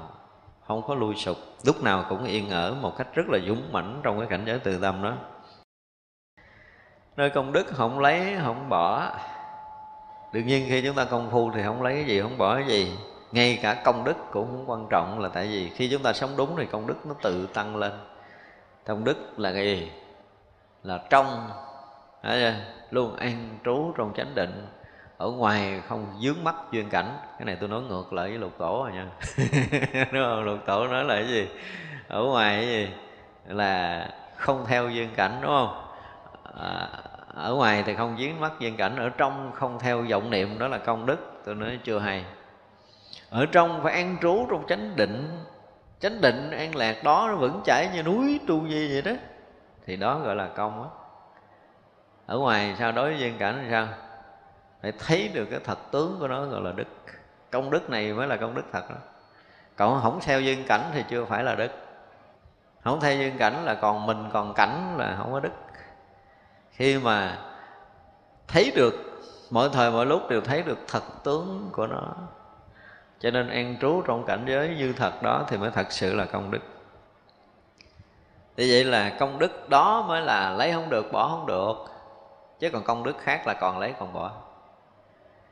Không 0.67 0.83
có 0.83 0.95
lui 0.95 1.15
sụp, 1.15 1.37
lúc 1.65 1.83
nào 1.83 2.05
cũng 2.09 2.25
yên 2.25 2.51
ở 2.51 2.75
một 2.75 2.97
cách 2.99 3.07
rất 3.15 3.23
là 3.29 3.39
dũng 3.47 3.73
mãnh 3.73 4.01
trong 4.03 4.19
cái 4.19 4.29
cảnh 4.29 4.45
giới 4.47 4.59
từ 4.59 4.79
tâm 4.79 5.03
đó. 5.03 5.13
Nơi 7.17 7.31
công 7.31 7.53
đức 7.53 7.67
không 7.67 7.99
lấy, 7.99 8.37
không 8.45 8.69
bỏ. 8.69 9.13
Đương 10.33 10.47
nhiên 10.47 10.67
khi 10.69 10.83
chúng 10.83 10.97
ta 10.97 11.05
công 11.05 11.31
phu 11.31 11.51
thì 11.55 11.63
không 11.63 11.83
lấy 11.83 11.95
cái 11.95 12.05
gì, 12.05 12.21
không 12.21 12.39
bỏ 12.39 12.55
cái 12.55 12.67
gì. 12.67 12.93
Ngay 13.33 13.59
cả 13.63 13.75
công 13.85 14.05
đức 14.05 14.17
cũng 14.33 14.47
không 14.47 14.71
quan 14.71 14.87
trọng 14.91 15.19
là 15.19 15.29
tại 15.29 15.47
vì 15.47 15.69
khi 15.69 15.89
chúng 15.91 16.03
ta 16.03 16.13
sống 16.13 16.31
đúng 16.37 16.57
thì 16.57 16.67
công 16.67 16.87
đức 16.87 17.07
nó 17.07 17.15
tự 17.23 17.47
tăng 17.47 17.77
lên. 17.77 17.93
Công 18.87 19.05
đức 19.05 19.39
là 19.39 19.53
cái 19.53 19.65
gì? 19.65 19.91
Là 20.83 20.99
trong 21.11 21.49
luôn 22.93 23.17
an 23.17 23.59
trú 23.65 23.93
trong 23.97 24.13
chánh 24.17 24.35
định. 24.35 24.67
Ở 25.17 25.31
ngoài 25.31 25.83
không 25.89 26.07
dướng 26.23 26.45
mắt 26.45 26.55
duyên 26.71 26.89
cảnh. 26.89 27.17
Cái 27.39 27.47
này 27.47 27.57
tôi 27.61 27.69
nói 27.69 27.83
ngược 27.83 28.13
lại 28.13 28.29
với 28.29 28.39
lục 28.39 28.53
tổ 28.59 28.83
rồi 28.85 28.93
nha. 28.93 29.07
Đúng 30.13 30.25
không? 30.25 30.45
Lục 30.45 30.59
tổ 30.67 30.87
nói 30.87 31.05
là 31.05 31.15
cái 31.15 31.29
gì? 31.29 31.49
Ở 32.09 32.23
ngoài 32.23 32.57
cái 32.57 32.67
gì? 32.67 32.89
Là 33.47 34.09
không 34.37 34.65
theo 34.67 34.89
duyên 34.89 35.09
cảnh 35.17 35.39
đúng 35.43 35.51
không? 35.51 35.85
À, 36.61 36.89
ở 37.35 37.55
ngoài 37.55 37.83
thì 37.87 37.95
không 37.95 38.17
dướng 38.19 38.41
mắt 38.41 38.53
duyên 38.59 38.77
cảnh. 38.77 38.97
Ở 38.97 39.09
trong 39.09 39.53
không 39.55 39.79
theo 39.79 40.03
vọng 40.11 40.31
niệm 40.31 40.59
đó 40.59 40.69
là 40.69 40.79
công 40.79 41.07
đức. 41.07 41.41
Tôi 41.45 41.55
nói 41.55 41.79
chưa 41.85 41.99
hay. 41.99 42.25
Ở 43.31 43.47
trong 43.47 43.83
phải 43.83 43.93
an 43.93 44.17
trú 44.23 44.47
trong 44.51 44.65
chánh 44.69 44.97
định. 44.97 45.45
Chánh 46.01 46.21
định 46.21 46.51
an 46.51 46.77
lạc 46.77 47.05
đó 47.05 47.27
nó 47.31 47.37
vẫn 47.37 47.61
chảy 47.65 47.89
như 47.95 48.03
núi 48.03 48.41
tu 48.47 48.69
di 48.69 48.89
vậy 48.93 49.03
đó. 49.03 49.13
Thì 49.87 49.97
đó 49.97 50.19
gọi 50.19 50.37
là 50.37 50.49
công 50.49 50.83
á 50.83 51.02
ở 52.33 52.39
ngoài 52.39 52.75
sao 52.79 52.93
đối 52.93 53.11
với 53.11 53.21
duyên 53.21 53.39
cảnh 53.39 53.59
thì 53.63 53.71
sao? 53.71 53.89
Phải 54.83 54.93
thấy 54.93 55.31
được 55.35 55.45
cái 55.51 55.61
thật 55.65 55.79
tướng 55.91 56.17
của 56.21 56.29
nó 56.29 56.45
gọi 56.45 56.61
là 56.61 56.73
đức. 56.73 56.85
Công 57.51 57.71
đức 57.71 57.91
này 57.91 58.13
mới 58.13 58.27
là 58.27 58.37
công 58.37 58.55
đức 58.55 58.63
thật 58.73 58.91
đó. 58.91 58.97
Còn 59.77 60.01
không 60.03 60.21
theo 60.23 60.41
duyên 60.41 60.65
cảnh 60.67 60.91
thì 60.95 61.05
chưa 61.09 61.25
phải 61.25 61.45
là 61.45 61.55
đức. 61.55 61.71
Không 62.85 63.01
theo 63.01 63.17
duyên 63.17 63.39
cảnh 63.39 63.65
là 63.65 63.75
còn 63.75 64.07
mình, 64.07 64.29
còn 64.33 64.55
cảnh 64.55 64.95
là 64.99 65.15
không 65.19 65.33
có 65.33 65.41
đức. 65.41 65.53
Khi 66.71 66.99
mà 66.99 67.39
thấy 68.49 68.73
được, 68.77 68.95
mọi 69.51 69.69
thời, 69.73 69.91
mọi 69.91 70.07
lúc 70.07 70.29
đều 70.29 70.41
thấy 70.41 70.63
được 70.63 70.79
thật 70.89 71.03
tướng 71.25 71.69
của 71.73 71.87
nó. 71.87 72.15
Cho 73.21 73.31
nên 73.31 73.49
an 73.49 73.77
trú 73.81 74.03
trong 74.07 74.25
cảnh 74.27 74.45
giới 74.49 74.69
như 74.79 74.93
thật 74.93 75.23
đó 75.23 75.45
thì 75.49 75.57
mới 75.57 75.71
thật 75.71 75.93
sự 75.93 76.15
là 76.15 76.25
công 76.25 76.51
đức. 76.51 76.63
Thì 78.57 78.71
vậy 78.71 78.85
là 78.85 79.17
công 79.19 79.39
đức 79.39 79.69
đó 79.69 80.05
mới 80.09 80.21
là 80.21 80.51
lấy 80.51 80.73
không 80.73 80.91
được, 80.91 81.13
bỏ 81.13 81.29
không 81.29 81.47
được 81.47 81.92
chứ 82.63 82.71
còn 82.71 82.85
công 82.85 83.05
đức 83.05 83.17
khác 83.19 83.47
là 83.47 83.55
còn 83.55 83.79
lấy 83.79 83.95
còn 83.99 84.13
bỏ. 84.13 84.31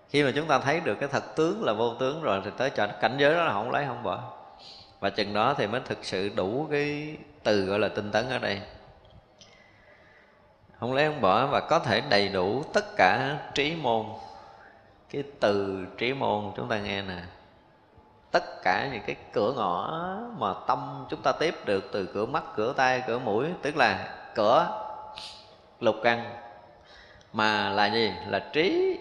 Khi 0.09 0.25
mà 0.25 0.31
chúng 0.35 0.47
ta 0.47 0.59
thấy 0.59 0.81
được 0.81 0.95
cái 0.95 1.09
thật 1.09 1.37
tướng 1.37 1.65
là 1.65 1.73
vô 1.73 1.95
tướng 1.95 2.23
rồi 2.23 2.41
thì 2.45 2.51
tới 2.57 2.71
cảnh 2.71 3.17
giới 3.19 3.35
đó 3.35 3.45
là 3.45 3.53
không 3.53 3.71
lấy, 3.71 3.87
không 3.87 4.03
bỏ. 4.03 4.23
Và 5.01 5.11
chừng 5.11 5.35
đó 5.35 5.55
thì 5.55 5.67
mới 5.67 5.81
thực 5.85 6.05
sự 6.05 6.31
đủ 6.37 6.67
cái 6.71 7.17
từ 7.43 7.65
gọi 7.65 7.79
là 7.79 7.89
tinh 7.89 8.11
tấn 8.11 8.31
ở 8.31 8.39
đây. 8.39 8.63
Không 10.81 10.93
lấy, 10.93 11.07
không 11.07 11.21
bỏ 11.21 11.47
và 11.47 11.61
có 11.61 11.79
thể 11.79 12.01
đầy 12.01 12.29
đủ 12.29 12.63
tất 12.73 12.85
cả 12.97 13.39
trí 13.55 13.77
môn. 13.77 14.07
Cái 15.11 15.23
từ 15.41 15.87
trí 15.99 16.15
môn 16.15 16.53
chúng 16.57 16.69
ta 16.69 16.79
nghe 16.79 17.03
nè. 17.03 17.23
Tất 18.31 18.63
cả 18.63 18.89
những 18.93 19.03
cái 19.07 19.17
cửa 19.33 19.53
ngõ 19.57 20.03
mà 20.39 20.55
tâm 20.67 21.07
chúng 21.09 21.23
ta 21.23 21.33
tiếp 21.33 21.55
được 21.65 21.85
từ 21.93 22.07
cửa 22.15 22.27
mắt, 22.27 22.43
cửa 22.57 22.73
tay 22.77 23.03
cửa 23.07 23.19
mũi, 23.19 23.47
tức 23.63 23.77
là 23.77 24.15
cửa 24.35 24.85
lục 25.81 25.97
căn 26.03 26.50
mà 27.33 27.71
là 27.71 27.87
gì? 27.87 28.13
Là 28.27 28.39
trí. 28.39 28.99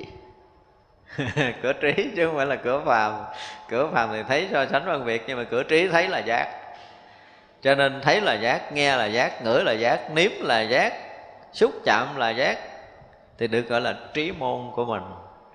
Cửa 1.62 1.74
trí 1.74 1.94
chứ 2.16 2.28
không 2.28 2.36
phải 2.36 2.46
là 2.46 2.56
cửa 2.56 2.82
phàm. 2.86 3.14
Cửa 3.70 3.90
phàm 3.94 4.10
thì 4.12 4.24
thấy 4.28 4.48
so 4.52 4.66
sánh 4.66 4.86
phân 4.86 5.06
biệt, 5.06 5.24
nhưng 5.28 5.38
mà 5.38 5.44
cửa 5.44 5.64
trí 5.64 5.88
thấy 5.88 6.08
là 6.08 6.20
giác. 6.20 6.60
Cho 7.62 7.76
nên 7.76 8.02
thấy 8.02 8.22
là 8.22 8.34
giác, 8.34 8.72
nghe 8.74 8.96
là 8.96 9.06
giác, 9.06 9.44
ngửi 9.44 9.64
là 9.64 9.72
giác, 9.72 10.12
nếm 10.14 10.32
là 10.40 10.62
giác, 10.62 10.94
xúc 11.54 11.72
chạm 11.86 12.16
là 12.18 12.30
giác, 12.30 12.58
thì 13.38 13.48
được 13.48 13.70
gọi 13.70 13.82
là 13.82 13.96
trí 14.14 14.32
môn 14.32 14.72
của 14.76 14.86
mình 14.86 15.04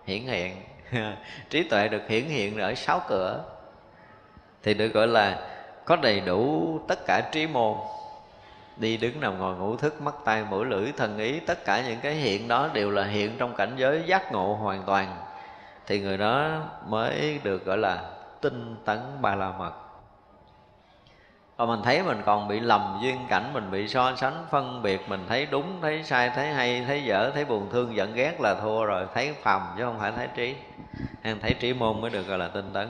hiển 0.06 0.26
hiện. 0.26 0.56
Trí 1.50 1.62
tuệ 1.62 1.88
được 1.88 2.02
hiển 2.08 2.24
hiện 2.24 2.58
ở 2.58 2.74
sáu 2.74 3.00
cửa, 3.08 3.44
thì 4.62 4.74
được 4.74 4.88
gọi 4.88 5.06
là 5.06 5.38
có 5.84 5.96
đầy 5.96 6.20
đủ 6.20 6.78
tất 6.88 7.06
cả 7.06 7.20
trí 7.32 7.46
môn 7.46 7.74
đi 8.76 8.96
đứng 8.96 9.20
nằm 9.20 9.38
ngồi 9.38 9.56
ngủ 9.56 9.76
thức, 9.76 10.02
mắt 10.02 10.14
tay 10.24 10.44
mũi 10.50 10.64
lưỡi, 10.64 10.92
thần 10.92 11.18
ý, 11.18 11.40
tất 11.40 11.64
cả 11.64 11.82
những 11.88 12.00
cái 12.00 12.14
hiện 12.14 12.48
đó 12.48 12.68
đều 12.72 12.90
là 12.90 13.04
hiện 13.04 13.36
trong 13.38 13.54
cảnh 13.54 13.72
giới 13.76 14.02
giác 14.06 14.32
ngộ 14.32 14.54
hoàn 14.54 14.82
toàn. 14.82 15.16
Thì 15.86 16.00
người 16.00 16.18
đó 16.18 16.48
mới 16.86 17.40
được 17.42 17.64
gọi 17.64 17.78
là 17.78 18.10
tinh 18.40 18.76
tấn 18.84 18.98
ba 19.20 19.34
la 19.34 19.52
mật. 19.58 19.72
Còn 21.56 21.68
mình 21.68 21.82
thấy 21.82 22.02
mình 22.02 22.22
còn 22.26 22.48
bị 22.48 22.60
lầm 22.60 22.98
duyên 23.02 23.18
cảnh, 23.28 23.50
mình 23.52 23.70
bị 23.70 23.88
so 23.88 24.16
sánh, 24.16 24.44
phân 24.50 24.82
biệt, 24.82 25.08
mình 25.08 25.24
thấy 25.28 25.46
đúng, 25.46 25.78
thấy 25.82 26.02
sai, 26.02 26.30
thấy 26.30 26.48
hay, 26.48 26.84
thấy 26.86 27.04
dở, 27.04 27.30
thấy 27.34 27.44
buồn 27.44 27.68
thương, 27.72 27.96
giận 27.96 28.14
ghét 28.14 28.40
là 28.40 28.54
thua 28.54 28.84
rồi, 28.84 29.06
thấy 29.14 29.34
phàm 29.42 29.62
chứ 29.76 29.84
không 29.84 29.98
phải 29.98 30.12
thấy 30.12 30.28
trí. 30.34 30.56
Hay 31.22 31.36
thấy 31.42 31.54
trí 31.54 31.74
môn 31.74 32.00
mới 32.00 32.10
được 32.10 32.26
gọi 32.26 32.38
là 32.38 32.48
tinh 32.48 32.70
tấn. 32.72 32.88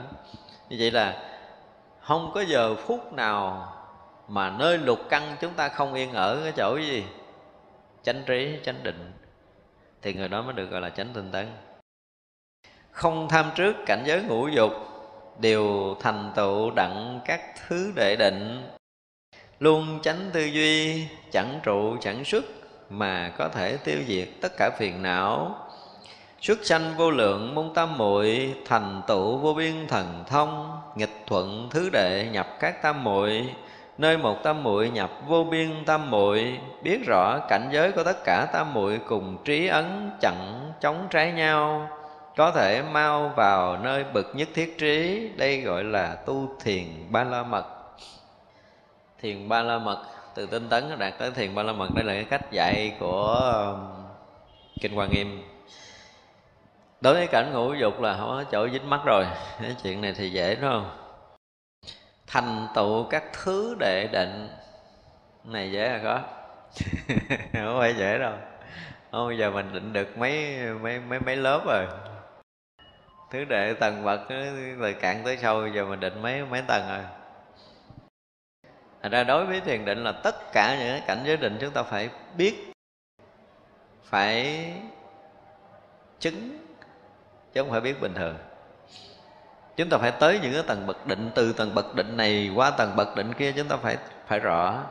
Như 0.69 0.77
vậy 0.79 0.91
là 0.91 1.13
không 1.99 2.31
có 2.33 2.41
giờ 2.41 2.75
phút 2.75 3.13
nào 3.13 3.67
mà 4.27 4.49
nơi 4.49 4.77
lục 4.77 4.99
căn 5.09 5.35
chúng 5.41 5.53
ta 5.53 5.69
không 5.69 5.93
yên 5.93 6.13
ở 6.13 6.39
cái 6.43 6.53
chỗ 6.57 6.77
gì? 6.77 7.03
Chánh 8.03 8.23
trí, 8.25 8.57
chánh 8.65 8.83
định. 8.83 9.11
Thì 10.01 10.13
người 10.13 10.27
đó 10.27 10.41
mới 10.41 10.53
được 10.53 10.65
gọi 10.65 10.81
là 10.81 10.89
chánh 10.89 11.07
tinh 11.13 11.31
tấn. 11.31 11.47
Không 12.91 13.27
tham 13.29 13.51
trước 13.55 13.75
cảnh 13.85 14.03
giới 14.05 14.21
ngũ 14.21 14.47
dục, 14.47 14.71
đều 15.39 15.95
thành 15.99 16.31
tựu 16.35 16.71
đặng 16.75 17.19
các 17.25 17.41
thứ 17.67 17.91
đệ 17.95 18.15
định. 18.15 18.69
Luôn 19.59 19.99
tránh 20.03 20.29
tư 20.33 20.45
duy, 20.45 21.05
chẳng 21.31 21.59
trụ, 21.63 21.97
chẳng 22.01 22.25
xuất, 22.25 22.45
mà 22.89 23.33
có 23.37 23.49
thể 23.49 23.77
tiêu 23.77 23.97
diệt 24.07 24.27
tất 24.41 24.57
cả 24.57 24.69
phiền 24.77 25.01
não. 25.01 25.55
Xuất 26.41 26.65
sanh 26.65 26.93
vô 26.97 27.11
lượng 27.11 27.55
môn 27.55 27.73
tam 27.73 27.97
muội, 27.97 28.55
thành 28.65 29.01
tựu 29.07 29.37
vô 29.37 29.53
biên 29.53 29.87
thần 29.87 30.23
thông, 30.27 30.81
nghịch 30.95 31.23
thuận 31.27 31.67
thứ 31.71 31.89
đệ 31.93 32.29
nhập 32.31 32.47
các 32.59 32.81
tam 32.81 33.03
muội 33.03 33.49
nơi 33.97 34.17
một 34.17 34.43
tam 34.43 34.63
muội 34.63 34.89
nhập 34.89 35.11
vô 35.27 35.43
biên 35.43 35.85
tam 35.85 36.11
muội, 36.11 36.59
biết 36.83 36.99
rõ 37.07 37.39
cảnh 37.49 37.69
giới 37.71 37.91
của 37.91 38.03
tất 38.03 38.23
cả 38.23 38.47
tam 38.53 38.73
muội 38.73 38.99
cùng 39.07 39.37
trí 39.45 39.67
ấn 39.67 40.11
chặn 40.21 40.71
chống 40.81 41.07
trái 41.09 41.31
nhau. 41.31 41.89
Có 42.37 42.51
thể 42.51 42.83
mau 42.91 43.33
vào 43.35 43.77
nơi 43.77 44.03
bậc 44.13 44.35
nhất 44.35 44.47
thiết 44.53 44.77
trí, 44.77 45.29
đây 45.35 45.61
gọi 45.61 45.83
là 45.83 46.15
tu 46.15 46.49
thiền 46.63 46.85
ba 47.09 47.23
la 47.23 47.43
mật. 47.43 47.65
Thiền 49.21 49.49
ba 49.49 49.61
la 49.61 49.77
mật, 49.77 50.03
từ 50.35 50.45
tinh 50.45 50.69
tấn 50.69 50.99
đạt 50.99 51.13
tới 51.17 51.31
thiền 51.31 51.55
ba 51.55 51.63
la 51.63 51.73
mật, 51.73 51.89
đây 51.95 52.03
là 52.03 52.13
cái 52.13 52.23
cách 52.23 52.51
dạy 52.51 52.95
của 52.99 53.35
um, 53.65 54.05
kinh 54.81 54.95
hoa 54.95 55.07
nghiêm. 55.07 55.43
Đối 57.01 57.13
với 57.13 57.27
cảnh 57.27 57.53
ngũ 57.53 57.73
dục 57.73 58.01
là 58.01 58.17
không 58.17 58.27
có 58.27 58.43
chỗ 58.51 58.69
dính 58.69 58.89
mắt 58.89 59.01
rồi, 59.05 59.25
cái 59.61 59.75
chuyện 59.83 60.01
này 60.01 60.13
thì 60.17 60.29
dễ, 60.29 60.55
đúng 60.55 60.71
không? 60.71 61.04
Thành 62.35 62.67
tựu 62.75 63.03
các 63.03 63.23
thứ 63.33 63.75
đệ 63.79 64.07
định. 64.07 64.49
Này 65.43 65.71
dễ 65.71 65.89
là 65.89 65.99
có. 66.03 66.21
Không 67.53 67.79
phải 67.79 67.93
dễ 67.93 68.17
đâu. 68.17 68.33
Không, 69.11 69.27
bây 69.27 69.37
giờ 69.37 69.51
mình 69.51 69.73
định 69.73 69.93
được 69.93 70.17
mấy 70.17 70.57
mấy 70.81 70.99
mấy 70.99 71.19
mấy 71.19 71.35
lớp 71.35 71.61
rồi. 71.65 71.85
Thứ 73.31 73.45
đệ, 73.45 73.73
tầng 73.73 74.05
bậc 74.05 74.19
từ 74.29 74.93
cạn 75.01 75.21
tới 75.25 75.37
sâu 75.37 75.67
giờ 75.67 75.85
mình 75.85 75.99
định 75.99 76.21
mấy 76.21 76.45
mấy 76.45 76.61
tầng 76.67 76.87
rồi. 76.89 77.03
Thành 79.01 79.11
ra 79.11 79.23
đối 79.23 79.45
với 79.45 79.61
thiền 79.61 79.85
định 79.85 80.03
là 80.03 80.11
tất 80.11 80.35
cả 80.53 80.77
những 80.79 81.01
cảnh 81.07 81.23
giới 81.25 81.37
định 81.37 81.57
chúng 81.61 81.71
ta 81.71 81.83
phải 81.83 82.09
biết, 82.37 82.71
Phải 84.03 84.73
chứng, 86.19 86.57
Chứ 87.53 87.61
không 87.61 87.71
phải 87.71 87.81
biết 87.81 88.01
bình 88.01 88.13
thường. 88.13 88.35
Chúng 89.75 89.89
ta 89.89 89.97
phải 89.97 90.11
tới 90.11 90.39
những 90.41 90.53
cái 90.53 90.63
tầng 90.67 90.87
bậc 90.87 91.07
định, 91.07 91.31
Từ 91.35 91.53
tầng 91.53 91.75
bậc 91.75 91.95
định 91.95 92.17
này 92.17 92.51
qua 92.55 92.71
tầng 92.71 92.95
bậc 92.95 93.15
định 93.15 93.33
kia 93.33 93.51
Chúng 93.51 93.67
ta 93.67 93.77
phải 93.77 93.97
phải 94.27 94.39
rõ. 94.39 94.83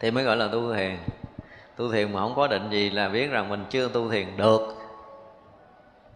Thì 0.00 0.10
mới 0.10 0.24
gọi 0.24 0.36
là 0.36 0.48
tu 0.52 0.74
thiền. 0.74 0.96
Tu 1.76 1.92
thiền 1.92 2.12
mà 2.12 2.20
không 2.20 2.34
có 2.36 2.46
định 2.46 2.70
gì 2.70 2.90
là 2.90 3.08
biết 3.08 3.30
rằng 3.30 3.48
mình 3.48 3.64
chưa 3.70 3.88
tu 3.88 4.10
thiền 4.10 4.36
được. 4.36 4.74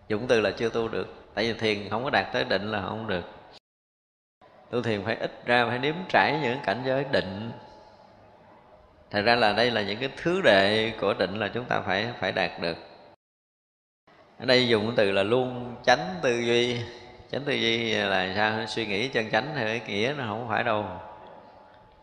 Dụng 0.08 0.26
từ 0.28 0.40
là 0.40 0.50
chưa 0.50 0.68
tu 0.68 0.88
được. 0.88 1.14
Tại 1.34 1.44
vì 1.44 1.58
thiền 1.58 1.88
không 1.90 2.04
có 2.04 2.10
đạt 2.10 2.32
tới 2.32 2.44
định 2.44 2.70
là 2.70 2.82
không 2.82 3.06
được. 3.06 3.24
Tu 4.70 4.82
thiền 4.82 5.04
phải 5.04 5.16
ít 5.16 5.46
ra, 5.46 5.66
phải 5.68 5.78
nếm 5.78 5.94
trải 6.08 6.38
những 6.42 6.58
cảnh 6.64 6.82
giới 6.86 7.04
định. 7.12 7.50
Thật 9.10 9.22
ra 9.22 9.34
là 9.34 9.52
đây 9.52 9.70
là 9.70 9.82
những 9.82 9.98
cái 9.98 10.08
thứ 10.16 10.40
đệ 10.42 10.92
của 11.00 11.14
định 11.14 11.38
là 11.38 11.48
chúng 11.48 11.64
ta 11.64 11.80
phải 11.80 12.08
phải 12.20 12.32
đạt 12.32 12.50
được. 12.60 12.76
Ở 14.38 14.44
đây 14.44 14.68
dùng 14.68 14.92
từ 14.96 15.10
là 15.10 15.22
luôn 15.22 15.76
tránh 15.84 16.14
tư 16.22 16.40
duy 16.40 16.80
chánh 17.34 17.44
tư 17.44 17.52
duy 17.52 17.92
là 17.92 18.32
sao? 18.36 18.66
Suy 18.66 18.86
nghĩ 18.86 19.08
chân 19.08 19.30
chánh 19.30 19.48
thì 19.56 19.78
cái 19.78 19.80
nghĩa 19.86 20.14
nó 20.18 20.24
không 20.28 20.46
phải 20.48 20.64
đâu. 20.64 20.84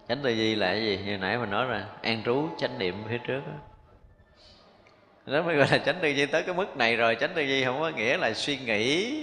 Chánh 0.09 0.17
tư 0.23 0.29
duy 0.29 0.55
là 0.55 0.67
cái 0.67 0.81
gì? 0.81 0.99
Như 1.05 1.17
nãy 1.17 1.37
mình 1.37 1.49
nói 1.49 1.65
rồi 1.65 1.79
an 2.01 2.21
trú 2.25 2.47
chánh 2.57 2.79
niệm 2.79 2.95
phía 3.09 3.17
trước 3.17 3.41
đó 3.47 3.53
đó 5.25 5.41
mới 5.41 5.55
gọi 5.55 5.67
là 5.71 5.77
chánh 5.77 5.95
tư 6.01 6.07
duy 6.07 6.25
tới 6.25 6.43
cái 6.43 6.55
mức 6.55 6.77
này 6.77 6.95
rồi. 6.95 7.15
Chánh 7.19 7.29
tư 7.35 7.41
duy 7.41 7.63
không 7.63 7.79
có 7.79 7.89
nghĩa 7.89 8.17
là 8.17 8.33
suy 8.33 8.57
nghĩ 8.57 9.19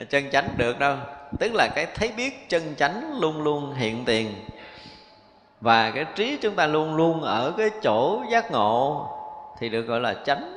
uh, 0.00 0.08
chân 0.10 0.30
chánh 0.30 0.48
được 0.56 0.78
đâu. 0.78 0.96
Tức 1.38 1.54
là 1.54 1.68
cái 1.74 1.86
thấy 1.94 2.12
biết 2.16 2.48
chân 2.48 2.74
chánh 2.76 3.20
luôn 3.20 3.42
luôn 3.42 3.74
hiện 3.74 4.04
tiền. 4.04 4.34
Và 5.60 5.90
cái 5.90 6.04
trí 6.14 6.38
chúng 6.42 6.54
ta 6.54 6.66
luôn 6.66 6.96
luôn 6.96 7.22
ở 7.22 7.52
cái 7.58 7.70
chỗ 7.82 8.22
giác 8.30 8.50
ngộ 8.50 9.08
thì 9.58 9.68
được 9.68 9.82
gọi 9.82 10.00
là 10.00 10.14
chánh 10.24 10.55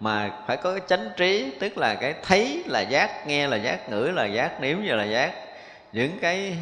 mà 0.00 0.30
phải 0.46 0.56
có 0.56 0.70
cái 0.72 0.80
chánh 0.86 1.08
trí, 1.16 1.52
tức 1.60 1.78
là 1.78 1.94
cái 1.94 2.14
thấy 2.22 2.64
là 2.66 2.80
giác, 2.80 3.26
nghe 3.26 3.46
là 3.46 3.56
giác, 3.56 3.90
ngửi 3.90 4.12
là 4.12 4.24
giác, 4.24 4.60
nếm 4.60 4.78
như 4.78 4.94
là 4.94 5.04
giác. 5.04 5.32
Những 5.92 6.18
cái 6.18 6.56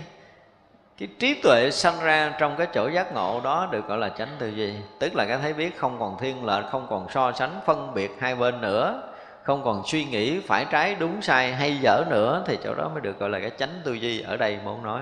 cái 0.98 1.08
trí 1.18 1.34
tuệ 1.34 1.70
sanh 1.70 2.00
ra 2.00 2.34
trong 2.38 2.56
cái 2.56 2.66
chỗ 2.74 2.88
giác 2.88 3.14
ngộ 3.14 3.40
đó 3.44 3.68
được 3.72 3.88
gọi 3.88 3.98
là 3.98 4.08
chánh 4.08 4.28
tư 4.38 4.48
duy. 4.48 4.72
Tức 4.98 5.14
là 5.14 5.24
cái 5.28 5.38
thấy 5.42 5.52
biết 5.52 5.78
không 5.78 5.98
còn 5.98 6.18
thiên 6.20 6.44
lệch, 6.44 6.64
không 6.70 6.86
còn 6.90 7.06
so 7.10 7.32
sánh, 7.32 7.60
phân 7.66 7.94
biệt 7.94 8.10
hai 8.20 8.34
bên 8.34 8.60
nữa. 8.60 9.02
Không 9.42 9.64
còn 9.64 9.82
suy 9.86 10.04
nghĩ 10.04 10.40
phải 10.40 10.66
trái 10.70 10.94
đúng 10.94 11.22
sai 11.22 11.52
hay 11.52 11.76
dở 11.76 12.04
nữa, 12.10 12.44
thì 12.46 12.58
chỗ 12.64 12.74
đó 12.74 12.88
mới 12.88 13.00
được 13.00 13.18
gọi 13.18 13.30
là 13.30 13.40
cái 13.40 13.50
chánh 13.58 13.80
tư 13.84 13.92
duy 13.92 14.20
ở 14.20 14.36
đây 14.36 14.58
muốn 14.64 14.82
nói. 14.82 15.00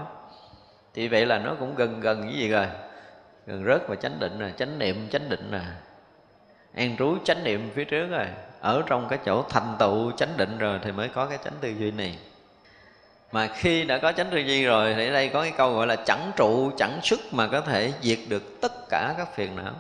Thì 0.94 1.09
vậy 1.09 1.27
là 1.27 1.39
nó 1.39 1.55
cũng 1.59 1.74
gần 1.74 2.01
gần 2.01 2.23
cái 2.23 2.32
gì 2.32 2.48
rồi? 2.48 2.66
Gần 3.47 3.65
rớt 3.65 3.89
vào 3.89 3.97
chánh 3.97 4.20
định 4.20 4.39
nè 4.39 4.47
chánh 4.57 4.78
niệm, 4.78 5.09
chánh 5.12 5.28
định 5.28 5.48
nè 5.51 5.61
an 6.75 6.97
trú 6.99 7.17
chánh 7.25 7.45
niệm 7.45 7.71
phía 7.75 7.85
trước 7.85 8.07
rồi. 8.07 8.27
Ở 8.61 8.83
trong 8.87 9.07
cái 9.09 9.19
chỗ 9.25 9.43
thành 9.43 9.77
tựu 9.79 10.13
chánh 10.13 10.37
định 10.37 10.59
rồi 10.59 10.79
thì 10.83 10.93
mới 10.93 11.09
có 11.09 11.27
cái 11.27 11.39
chánh 11.45 11.53
tư 11.61 11.69
duy 11.79 11.91
này. 11.91 12.19
Mà 13.33 13.47
khi 13.47 13.85
đã 13.85 13.99
có 13.99 14.13
chánh 14.13 14.31
tư 14.31 14.37
duy 14.37 14.65
rồi 14.65 14.95
thì 14.97 15.07
ở 15.07 15.13
đây 15.13 15.29
có 15.29 15.43
cái 15.43 15.53
câu 15.57 15.75
gọi 15.75 15.87
là 15.87 15.97
chẳng 15.97 16.31
trụ, 16.37 16.71
chẳng 16.77 17.01
sức 17.03 17.21
mà 17.33 17.47
có 17.47 17.61
thể 17.61 17.93
diệt 18.01 18.19
được 18.29 18.61
tất 18.61 18.89
cả 18.89 19.15
các 19.19 19.35
phiền 19.35 19.57
não. 19.57 19.73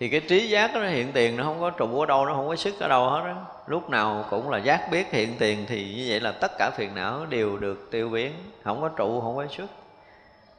Thì 0.00 0.08
cái 0.08 0.20
trí 0.20 0.48
giác 0.48 0.70
nó 0.74 0.88
hiện 0.88 1.12
tiền, 1.12 1.36
nó 1.36 1.44
không 1.44 1.60
có 1.60 1.70
trụ 1.70 2.00
ở 2.00 2.06
đâu, 2.06 2.26
nó 2.26 2.34
không 2.34 2.48
có 2.48 2.56
sức 2.56 2.80
ở 2.80 2.88
đâu 2.88 3.10
hết 3.10 3.22
đó 3.24 3.46
lúc 3.66 3.90
nào 3.90 4.26
cũng 4.30 4.50
là 4.50 4.58
giác 4.58 4.88
biết 4.90 5.12
hiện 5.12 5.36
tiền 5.38 5.64
thì 5.68 5.94
như 5.94 6.06
vậy 6.08 6.20
là 6.20 6.32
tất 6.32 6.52
cả 6.58 6.70
phiền 6.76 6.94
não 6.94 7.26
đều 7.26 7.56
được 7.56 7.88
tiêu 7.90 8.08
biến, 8.08 8.32
không 8.64 8.80
có 8.80 8.88
trụ, 8.88 9.20
không 9.20 9.36
có 9.36 9.46
sức 9.56 9.66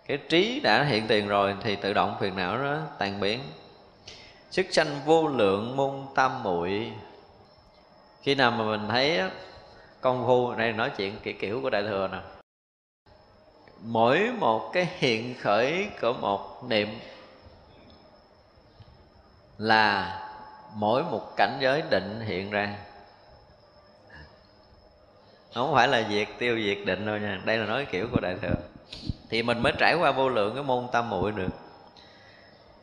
cái 0.07 0.17
trí 0.29 0.59
đã 0.59 0.83
hiện 0.83 1.07
tiền 1.07 1.27
rồi 1.27 1.55
thì 1.61 1.75
tự 1.75 1.93
động 1.93 2.15
phiền 2.19 2.35
não 2.35 2.57
nó 2.57 2.77
tan 2.97 3.19
biến 3.19 3.39
sức 4.51 4.65
sanh 4.71 5.01
vô 5.05 5.27
lượng 5.27 5.75
môn 5.75 6.05
tam 6.15 6.43
muội. 6.43 6.91
Khi 8.21 8.35
nào 8.35 8.51
mà 8.51 8.63
mình 8.63 8.87
thấy 8.89 9.21
công 10.01 10.23
phu, 10.25 10.53
đây 10.53 10.73
nói 10.73 10.91
chuyện 10.97 11.15
kiểu 11.23 11.33
kiểu 11.39 11.61
của 11.61 11.69
đại 11.69 11.83
thừa 11.83 12.09
nè. 12.11 12.17
Mỗi 13.81 14.31
một 14.39 14.69
cái 14.73 14.89
hiện 14.97 15.35
khởi 15.41 15.87
của 16.01 16.13
một 16.13 16.63
niệm 16.69 16.99
là 19.57 20.19
mỗi 20.75 21.03
một 21.03 21.33
cảnh 21.37 21.57
giới 21.61 21.83
định 21.89 22.21
hiện 22.25 22.49
ra. 22.51 22.77
Không 25.53 25.73
phải 25.73 25.87
là 25.87 26.03
diệt 26.09 26.27
tiêu 26.39 26.57
diệt 26.65 26.77
định 26.85 27.05
thôi 27.05 27.19
nha, 27.19 27.41
đây 27.45 27.57
là 27.57 27.65
nói 27.65 27.85
kiểu 27.91 28.07
của 28.11 28.19
đại 28.19 28.35
thừa. 28.41 28.55
Thì 29.29 29.43
mình 29.43 29.63
mới 29.63 29.73
trải 29.79 29.95
qua 29.95 30.11
vô 30.11 30.29
lượng 30.29 30.55
cái 30.55 30.63
môn 30.63 30.87
tam 30.91 31.09
muội 31.09 31.31
được 31.31 31.70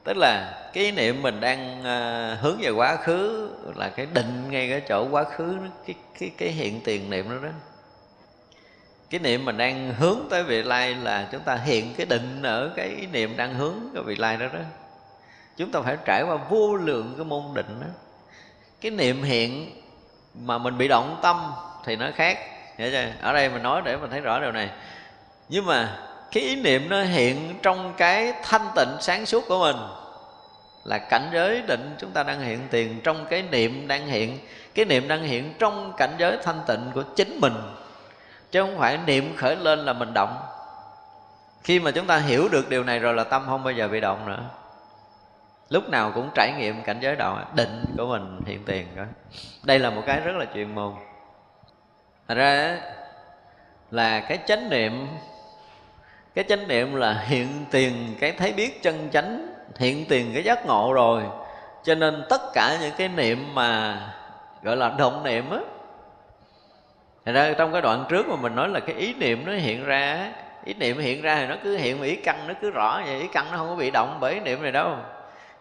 tức 0.04 0.16
là 0.16 0.54
cái 0.72 0.92
niệm 0.92 1.22
mình 1.22 1.40
đang 1.40 1.82
ờ, 1.84 2.34
hướng 2.34 2.58
về 2.60 2.70
quá 2.70 2.96
khứ 2.96 3.50
là 3.76 3.88
cái 3.88 4.06
định 4.14 4.50
ngay 4.50 4.68
cái 4.70 4.82
chỗ 4.88 5.08
quá 5.10 5.24
khứ 5.24 5.56
cái 5.86 5.94
cái 6.18 6.30
cái 6.38 6.48
hiện 6.48 6.80
tiền 6.84 7.10
niệm 7.10 7.30
đó 7.30 7.36
đó. 7.42 7.48
Cái 9.10 9.20
niệm 9.20 9.44
mình 9.44 9.56
đang 9.56 9.94
hướng 9.94 10.18
tới 10.30 10.42
vị 10.42 10.62
lai 10.62 10.94
là 10.94 11.28
chúng 11.32 11.40
ta 11.40 11.54
hiện 11.54 11.94
cái 11.96 12.06
định 12.06 12.42
ở 12.42 12.70
cái 12.76 13.06
niệm 13.12 13.36
đang 13.36 13.54
hướng 13.54 13.74
cái 13.94 14.02
vị 14.02 14.16
lai 14.16 14.36
đó 14.36 14.46
đó. 14.52 14.60
Chúng 15.56 15.72
ta 15.72 15.80
phải 15.80 15.96
trải 16.04 16.22
qua 16.22 16.36
vô 16.36 16.74
lượng 16.74 17.14
cái 17.16 17.24
môn 17.24 17.42
định 17.54 17.80
đó. 17.80 17.86
Cái 18.80 18.90
niệm 18.90 19.22
hiện 19.22 19.80
mà 20.34 20.58
mình 20.58 20.78
bị 20.78 20.88
động 20.88 21.18
tâm 21.22 21.52
thì 21.84 21.96
nó 21.96 22.10
khác. 22.14 22.38
Hiểu 22.76 22.90
chưa? 22.90 23.06
Ở 23.20 23.32
đây 23.32 23.48
mình 23.48 23.62
nói 23.62 23.82
để 23.84 23.96
mình 23.96 24.10
thấy 24.10 24.20
rõ 24.20 24.40
điều 24.40 24.52
này. 24.52 24.70
Nhưng 25.48 25.66
mà 25.66 25.96
cái 26.32 26.42
ý 26.42 26.56
niệm 26.56 26.88
nó 26.88 27.02
hiện 27.02 27.54
trong 27.62 27.94
cái 27.96 28.32
thanh 28.42 28.68
tịnh 28.76 28.88
sáng 29.00 29.26
suốt 29.26 29.44
của 29.48 29.58
mình. 29.58 29.76
Là 30.84 30.98
cảnh 30.98 31.28
giới 31.32 31.62
định 31.62 31.96
chúng 31.98 32.10
ta 32.10 32.22
đang 32.22 32.40
hiện, 32.40 32.68
tiền 32.70 33.00
trong 33.04 33.26
cái 33.30 33.42
niệm 33.42 33.88
đang 33.88 34.06
hiện. 34.06 34.38
Cái 34.74 34.84
niệm 34.84 35.08
đang 35.08 35.22
hiện 35.22 35.54
trong 35.58 35.92
cảnh 35.96 36.14
giới 36.18 36.36
thanh 36.42 36.60
tịnh 36.66 36.90
của 36.94 37.02
chính 37.02 37.40
mình. 37.40 37.54
Chứ 38.50 38.62
không 38.62 38.78
phải 38.78 38.98
niệm 39.06 39.36
khởi 39.36 39.56
lên 39.56 39.78
là 39.78 39.92
mình 39.92 40.14
động. 40.14 40.36
Khi 41.64 41.80
mà 41.80 41.90
chúng 41.90 42.06
ta 42.06 42.16
hiểu 42.16 42.48
được 42.48 42.68
điều 42.68 42.84
này 42.84 42.98
rồi 42.98 43.14
là 43.14 43.24
tâm 43.24 43.44
không 43.46 43.64
bao 43.64 43.72
giờ 43.72 43.88
bị 43.88 44.00
động 44.00 44.26
nữa. 44.26 44.42
Lúc 45.68 45.88
nào 45.88 46.12
cũng 46.14 46.30
trải 46.34 46.52
nghiệm 46.58 46.82
cảnh 46.82 46.98
giới 47.00 47.16
đạo, 47.16 47.44
định 47.54 47.84
của 47.98 48.06
mình, 48.06 48.40
hiện 48.46 48.64
tiền 48.64 48.86
đó. 48.96 49.02
Đây 49.62 49.78
là 49.78 49.90
một 49.90 50.02
cái 50.06 50.20
rất 50.20 50.36
là 50.36 50.44
chuyên 50.54 50.74
môn. 50.74 50.92
Thật 52.28 52.34
ra 52.34 52.78
là 53.90 54.20
cái 54.20 54.38
chánh 54.46 54.70
niệm 54.70 55.08
cái 56.38 56.44
chánh 56.48 56.68
niệm 56.68 56.94
là 56.94 57.24
hiện 57.26 57.64
tiền 57.70 58.16
cái 58.20 58.32
thấy 58.32 58.52
biết 58.52 58.82
chân 58.82 59.08
chánh, 59.12 59.48
hiện 59.78 60.04
tiền 60.08 60.30
cái 60.34 60.44
giác 60.44 60.66
ngộ 60.66 60.92
rồi. 60.92 61.22
Cho 61.82 61.94
nên 61.94 62.24
tất 62.28 62.40
cả 62.54 62.78
những 62.80 62.94
cái 62.98 63.08
niệm 63.08 63.54
mà 63.54 63.98
gọi 64.62 64.76
là 64.76 64.94
động 64.98 65.22
niệm 65.24 65.50
á 65.50 65.58
Thật 67.24 67.32
ra 67.32 67.54
trong 67.58 67.72
cái 67.72 67.82
đoạn 67.82 68.04
trước 68.08 68.28
mà 68.28 68.36
mình 68.36 68.54
nói 68.54 68.68
là 68.68 68.80
cái 68.80 68.96
ý 68.96 69.14
niệm 69.14 69.46
nó 69.46 69.52
hiện 69.52 69.84
ra 69.84 70.32
Ý 70.64 70.74
niệm 70.74 70.98
hiện 70.98 71.22
ra 71.22 71.36
thì 71.36 71.46
nó 71.46 71.54
cứ 71.64 71.76
hiện 71.76 72.02
ý 72.02 72.16
căn 72.16 72.48
nó 72.48 72.54
cứ 72.60 72.70
rõ 72.70 73.00
vậy, 73.04 73.20
Ý 73.20 73.28
căn 73.32 73.46
nó 73.50 73.56
không 73.56 73.68
có 73.68 73.74
bị 73.74 73.90
động 73.90 74.18
bởi 74.20 74.34
ý 74.34 74.40
niệm 74.40 74.62
này 74.62 74.72
đâu. 74.72 74.96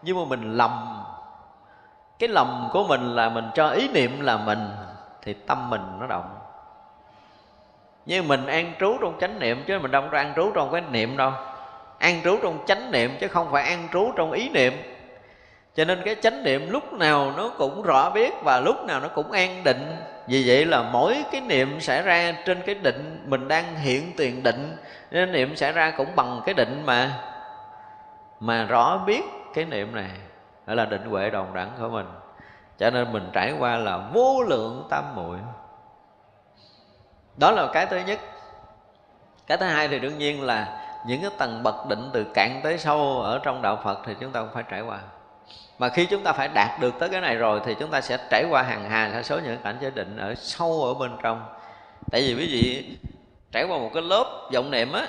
Nhưng 0.02 0.16
mà 0.16 0.24
mình 0.28 0.56
lầm. 0.56 1.02
Cái 2.18 2.28
lầm 2.28 2.68
của 2.72 2.84
mình 2.84 3.14
là 3.14 3.28
mình 3.28 3.44
cho 3.54 3.68
ý 3.68 3.88
niệm 3.88 4.20
là 4.20 4.36
mình 4.36 4.68
Thì 5.22 5.34
tâm 5.34 5.70
mình 5.70 5.82
nó 6.00 6.06
động 6.06 6.37
nhưng 8.08 8.28
mình 8.28 8.46
an 8.46 8.72
trú 8.80 8.96
trong 9.00 9.18
chánh 9.20 9.38
niệm 9.38 9.64
chứ 9.66 9.78
mình 9.78 9.90
đâu 9.90 10.02
có 10.12 10.18
an 10.18 10.32
trú 10.36 10.52
trong 10.54 10.72
cái 10.72 10.82
niệm 10.90 11.16
đâu. 11.16 11.32
An 11.98 12.20
trú 12.24 12.38
trong 12.42 12.58
chánh 12.66 12.90
niệm 12.90 13.10
chứ 13.20 13.28
không 13.28 13.52
phải 13.52 13.62
an 13.62 13.88
trú 13.92 14.12
trong 14.16 14.32
ý 14.32 14.48
niệm. 14.48 14.72
Cho 15.74 15.84
nên 15.84 16.02
cái 16.04 16.14
chánh 16.14 16.42
niệm 16.42 16.70
lúc 16.70 16.92
nào 16.92 17.32
nó 17.36 17.50
cũng 17.58 17.82
rõ 17.82 18.10
biết 18.10 18.34
và 18.44 18.60
lúc 18.60 18.84
nào 18.86 19.00
nó 19.00 19.08
cũng 19.08 19.32
an 19.32 19.64
định. 19.64 19.96
Vì 20.26 20.44
vậy 20.46 20.64
là 20.64 20.82
mỗi 20.82 21.24
cái 21.32 21.40
niệm 21.40 21.80
xảy 21.80 22.02
ra 22.02 22.32
trên 22.46 22.62
cái 22.66 22.74
định, 22.74 23.24
mình 23.26 23.48
đang 23.48 23.74
hiện 23.74 24.12
tiền 24.16 24.42
định 24.42 24.76
nên 25.10 25.32
niệm 25.32 25.56
xảy 25.56 25.72
ra 25.72 25.90
cũng 25.90 26.16
bằng 26.16 26.40
cái 26.46 26.54
định 26.54 26.82
mà. 26.86 27.10
Mà 28.40 28.64
rõ 28.64 28.98
biết 29.06 29.22
cái 29.54 29.64
niệm 29.64 29.94
này 29.94 30.10
gọi 30.66 30.76
là 30.76 30.84
định 30.84 31.04
huệ 31.04 31.30
đồng 31.30 31.54
đẳng 31.54 31.70
của 31.80 31.88
mình. 31.88 32.06
Cho 32.78 32.90
nên 32.90 33.12
mình 33.12 33.30
trải 33.32 33.52
qua 33.58 33.76
là 33.76 33.98
vô 34.12 34.42
lượng 34.42 34.86
tam 34.90 35.04
muội 35.14 35.38
đó 37.38 37.50
là 37.50 37.68
cái 37.72 37.86
thứ 37.86 37.98
nhất. 38.06 38.18
Cái 39.46 39.58
thứ 39.58 39.66
hai 39.66 39.88
thì 39.88 39.98
đương 39.98 40.18
nhiên 40.18 40.42
là 40.42 40.84
những 41.06 41.20
cái 41.20 41.30
tầng 41.38 41.62
bậc 41.62 41.86
định 41.88 42.10
từ 42.12 42.24
cạn 42.34 42.60
tới 42.62 42.78
sâu 42.78 43.20
ở 43.20 43.40
trong 43.42 43.62
đạo 43.62 43.80
phật 43.84 43.98
thì 44.06 44.14
chúng 44.20 44.32
ta 44.32 44.40
cũng 44.40 44.50
phải 44.54 44.64
trải 44.70 44.80
qua. 44.80 44.98
Mà 45.78 45.88
khi 45.88 46.06
chúng 46.06 46.22
ta 46.22 46.32
phải 46.32 46.48
đạt 46.54 46.80
được 46.80 46.94
tới 46.98 47.08
cái 47.08 47.20
này 47.20 47.36
rồi 47.36 47.60
thì 47.64 47.74
chúng 47.80 47.90
ta 47.90 48.00
sẽ 48.00 48.18
trải 48.30 48.44
qua 48.50 48.62
hàng 48.62 48.90
hà 48.90 49.10
sa 49.12 49.22
số 49.22 49.38
những 49.44 49.58
cảnh 49.64 49.76
giới 49.80 49.90
định 49.90 50.16
ở 50.16 50.34
sâu 50.34 50.84
ở 50.84 50.94
bên 50.94 51.10
trong. 51.22 51.44
Tại 52.10 52.20
vì 52.20 52.34
quý 52.34 52.48
vị 52.52 52.96
trải 53.52 53.64
qua 53.64 53.78
một 53.78 53.90
cái 53.94 54.02
lớp 54.02 54.48
vọng 54.52 54.70
niệm 54.70 54.92
á 54.92 55.06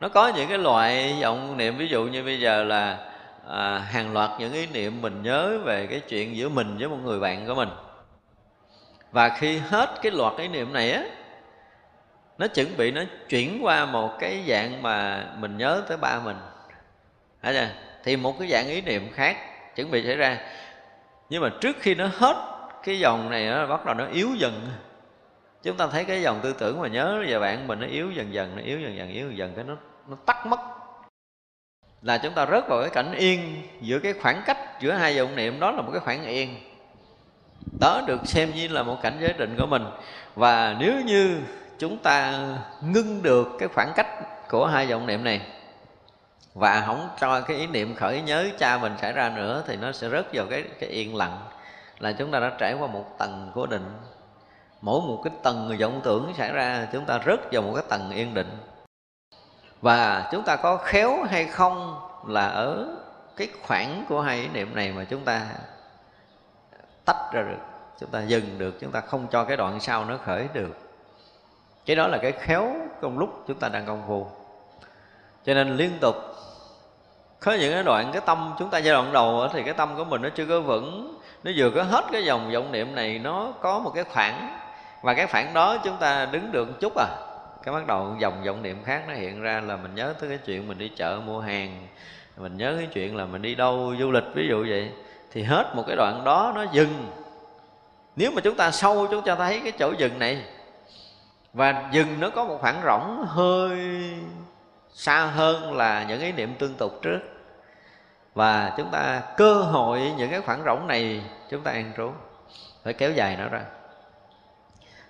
nó 0.00 0.08
có 0.08 0.28
những 0.28 0.48
cái 0.48 0.58
loại 0.58 1.16
vọng 1.22 1.56
niệm 1.56 1.76
ví 1.76 1.88
dụ 1.88 2.04
như 2.04 2.24
bây 2.24 2.40
giờ 2.40 2.64
là 2.64 2.98
à, 3.48 3.78
hàng 3.78 4.12
loạt 4.12 4.30
những 4.38 4.52
ý 4.52 4.66
niệm 4.66 5.02
mình 5.02 5.22
nhớ 5.22 5.58
về 5.64 5.86
cái 5.86 6.00
chuyện 6.00 6.36
giữa 6.36 6.48
mình 6.48 6.76
với 6.78 6.88
một 6.88 6.98
người 7.04 7.20
bạn 7.20 7.46
của 7.46 7.54
mình 7.54 7.68
và 9.14 9.28
khi 9.28 9.58
hết 9.58 9.90
cái 10.02 10.12
loạt 10.12 10.36
ý 10.36 10.48
niệm 10.48 10.72
này 10.72 10.92
á, 10.92 11.04
nó 12.38 12.46
chuẩn 12.46 12.76
bị, 12.76 12.90
nó 12.90 13.02
chuyển 13.28 13.58
qua 13.62 13.86
một 13.86 14.16
cái 14.18 14.44
dạng 14.48 14.82
mà 14.82 15.26
mình 15.38 15.56
nhớ 15.58 15.82
tới 15.88 15.96
ba 15.96 16.20
mình. 16.24 16.36
Thấy 17.42 17.54
chưa? 17.54 17.68
thì 18.04 18.16
một 18.16 18.38
cái 18.38 18.48
dạng 18.48 18.68
ý 18.68 18.80
niệm 18.80 19.12
khác 19.12 19.36
chuẩn 19.76 19.90
bị 19.90 20.06
xảy 20.06 20.16
ra. 20.16 20.38
Nhưng 21.30 21.42
mà 21.42 21.50
trước 21.60 21.76
khi 21.80 21.94
nó 21.94 22.06
hết 22.14 22.36
cái 22.84 22.98
dòng 22.98 23.30
này 23.30 23.46
nó 23.46 23.66
bắt 23.66 23.86
đầu 23.86 23.94
nó 23.94 24.06
yếu 24.06 24.28
dần. 24.34 24.68
Chúng 25.62 25.76
ta 25.76 25.86
thấy 25.86 26.04
cái 26.04 26.22
dòng 26.22 26.40
tư 26.42 26.54
tưởng 26.58 26.80
mà 26.80 26.88
nhớ 26.88 27.24
về 27.28 27.38
bạn 27.38 27.66
mình 27.66 27.80
nó 27.80 27.86
yếu 27.86 28.10
dần 28.10 28.34
dần, 28.34 28.56
nó 28.56 28.62
yếu 28.62 28.80
dần 28.80 28.96
dần, 28.96 29.08
yếu 29.08 29.26
dần 29.28 29.36
dần, 29.38 29.52
cái 29.54 29.64
nó 29.64 29.76
nó 30.08 30.16
tắt 30.26 30.46
mất. 30.46 30.60
Là 32.02 32.18
chúng 32.18 32.34
ta 32.34 32.46
rớt 32.46 32.68
vào 32.68 32.80
cái 32.80 32.90
cảnh 32.90 33.12
yên 33.12 33.62
giữa 33.80 33.98
cái 33.98 34.12
khoảng 34.12 34.42
cách 34.46 34.58
giữa 34.80 34.92
hai 34.92 35.14
dòng 35.14 35.36
niệm, 35.36 35.60
đó 35.60 35.70
là 35.70 35.82
một 35.82 35.90
cái 35.92 36.00
khoảng 36.00 36.24
yên 36.24 36.73
đó 37.80 38.02
được 38.06 38.20
xem 38.24 38.52
như 38.54 38.68
là 38.68 38.82
một 38.82 38.96
cảnh 39.02 39.16
giới 39.20 39.32
định 39.32 39.56
của 39.58 39.66
mình. 39.66 39.84
Và 40.34 40.76
nếu 40.78 41.00
như 41.00 41.40
chúng 41.78 41.98
ta 41.98 42.48
ngưng 42.80 43.22
được 43.22 43.48
cái 43.58 43.68
khoảng 43.68 43.92
cách 43.96 44.06
của 44.48 44.66
hai 44.66 44.86
vọng 44.86 45.06
niệm 45.06 45.24
này 45.24 45.40
và 46.54 46.82
không 46.86 47.08
cho 47.20 47.40
cái 47.40 47.56
ý 47.56 47.66
niệm 47.66 47.94
khởi 47.94 48.22
nhớ 48.22 48.48
cha 48.58 48.78
mình 48.78 48.94
xảy 49.00 49.12
ra 49.12 49.28
nữa, 49.28 49.62
thì 49.66 49.76
nó 49.76 49.92
sẽ 49.92 50.10
rớt 50.10 50.26
vào 50.32 50.46
cái 50.50 50.64
cái 50.80 50.88
yên 50.88 51.16
lặng, 51.16 51.38
là 51.98 52.12
chúng 52.12 52.30
ta 52.30 52.40
đã 52.40 52.52
trải 52.58 52.74
qua 52.74 52.86
một 52.86 53.18
tầng 53.18 53.50
cố 53.54 53.66
định. 53.66 53.90
Mỗi 54.80 55.00
một 55.00 55.20
cái 55.24 55.32
tầng 55.42 55.76
vọng 55.80 56.00
tưởng 56.04 56.32
xảy 56.36 56.52
ra, 56.52 56.86
chúng 56.92 57.04
ta 57.04 57.20
rớt 57.26 57.52
vào 57.52 57.62
một 57.62 57.72
cái 57.74 57.84
tầng 57.88 58.10
yên 58.10 58.34
định. 58.34 58.50
Và 59.80 60.28
chúng 60.32 60.42
ta 60.42 60.56
có 60.56 60.76
khéo 60.76 61.22
hay 61.30 61.44
không 61.44 62.00
là 62.26 62.46
ở 62.46 62.86
cái 63.36 63.48
khoảng 63.62 64.04
của 64.08 64.20
hai 64.20 64.40
ý 64.40 64.48
niệm 64.48 64.74
này 64.74 64.92
mà 64.92 65.04
chúng 65.04 65.24
ta 65.24 65.46
tách 67.04 67.32
ra 67.32 67.42
được. 67.42 67.58
Chúng 68.00 68.10
ta 68.10 68.22
dừng 68.22 68.58
được, 68.58 68.80
chúng 68.80 68.90
ta 68.90 69.00
không 69.00 69.26
cho 69.30 69.44
cái 69.44 69.56
đoạn 69.56 69.80
sau 69.80 70.04
nó 70.04 70.16
khởi 70.16 70.48
được. 70.52 70.76
Cái 71.86 71.96
đó 71.96 72.06
là 72.06 72.18
cái 72.18 72.32
khéo 72.32 72.74
trong 73.02 73.18
lúc 73.18 73.44
chúng 73.48 73.58
ta 73.58 73.68
đang 73.68 73.86
công 73.86 74.02
phu. 74.08 74.26
Cho 75.44 75.54
nên 75.54 75.76
liên 75.76 75.90
tục, 76.00 76.14
có 77.40 77.52
những 77.52 77.72
cái 77.72 77.82
đoạn 77.82 78.10
cái 78.12 78.22
tâm 78.26 78.54
chúng 78.58 78.70
ta 78.70 78.78
giai 78.78 78.94
đoạn 78.94 79.12
đầu 79.12 79.48
thì 79.52 79.62
cái 79.62 79.74
tâm 79.74 79.96
của 79.96 80.04
mình 80.04 80.22
nó 80.22 80.28
chưa 80.28 80.46
có 80.46 80.60
vững, 80.60 81.18
nó 81.44 81.50
vừa 81.56 81.70
có 81.70 81.82
hết 81.82 82.04
cái 82.12 82.24
dòng 82.24 82.52
vọng 82.52 82.72
niệm 82.72 82.94
này, 82.94 83.18
nó 83.18 83.52
có 83.60 83.78
một 83.78 83.92
cái 83.94 84.04
khoảng. 84.04 84.58
Và 85.02 85.14
cái 85.14 85.26
khoảng 85.26 85.54
đó 85.54 85.78
chúng 85.84 85.96
ta 85.96 86.26
đứng 86.26 86.52
được 86.52 86.68
một 86.68 86.74
chút 86.80 86.92
à. 86.96 87.06
Cái 87.62 87.74
bắt 87.74 87.86
đầu 87.86 88.16
dòng 88.18 88.44
vọng 88.44 88.62
niệm 88.62 88.82
khác 88.84 89.02
nó 89.08 89.14
hiện 89.14 89.42
ra 89.42 89.60
là 89.60 89.76
mình 89.76 89.94
nhớ 89.94 90.14
tới 90.20 90.28
cái 90.28 90.38
chuyện 90.38 90.68
mình 90.68 90.78
đi 90.78 90.90
chợ 90.96 91.20
mua 91.26 91.40
hàng, 91.40 91.86
mình 92.36 92.56
nhớ 92.56 92.74
cái 92.78 92.88
chuyện 92.92 93.16
là 93.16 93.24
mình 93.24 93.42
đi 93.42 93.54
đâu 93.54 93.94
du 93.98 94.10
lịch, 94.10 94.24
ví 94.34 94.46
dụ 94.48 94.66
vậy 94.68 94.92
thì 95.34 95.42
hết 95.42 95.74
một 95.74 95.84
cái 95.86 95.96
đoạn 95.96 96.24
đó 96.24 96.52
nó 96.54 96.62
dừng. 96.72 97.10
Nếu 98.16 98.30
mà 98.30 98.40
chúng 98.40 98.56
ta 98.56 98.70
sâu, 98.70 99.06
chúng 99.10 99.24
ta 99.24 99.34
thấy 99.34 99.60
cái 99.60 99.72
chỗ 99.78 99.92
dừng 99.98 100.18
này, 100.18 100.44
và 101.52 101.88
dừng 101.92 102.20
nó 102.20 102.30
có 102.30 102.44
một 102.44 102.58
khoảng 102.60 102.82
rỗng 102.84 103.24
hơi 103.28 103.78
xa 104.94 105.26
hơn 105.26 105.76
là 105.76 106.04
những 106.08 106.20
ý 106.20 106.32
niệm 106.32 106.54
tương 106.58 106.74
tục 106.74 106.98
trước. 107.02 107.18
Và 108.34 108.72
chúng 108.76 108.90
ta 108.90 109.22
cơ 109.36 109.54
hội 109.54 110.12
những 110.16 110.30
cái 110.30 110.40
khoảng 110.40 110.64
rỗng 110.64 110.86
này, 110.86 111.22
chúng 111.50 111.60
ta 111.60 111.70
an 111.70 111.92
trú. 111.96 112.10
Phải 112.84 112.92
kéo 112.92 113.12
dài 113.12 113.36
nó 113.36 113.48
ra. 113.48 113.60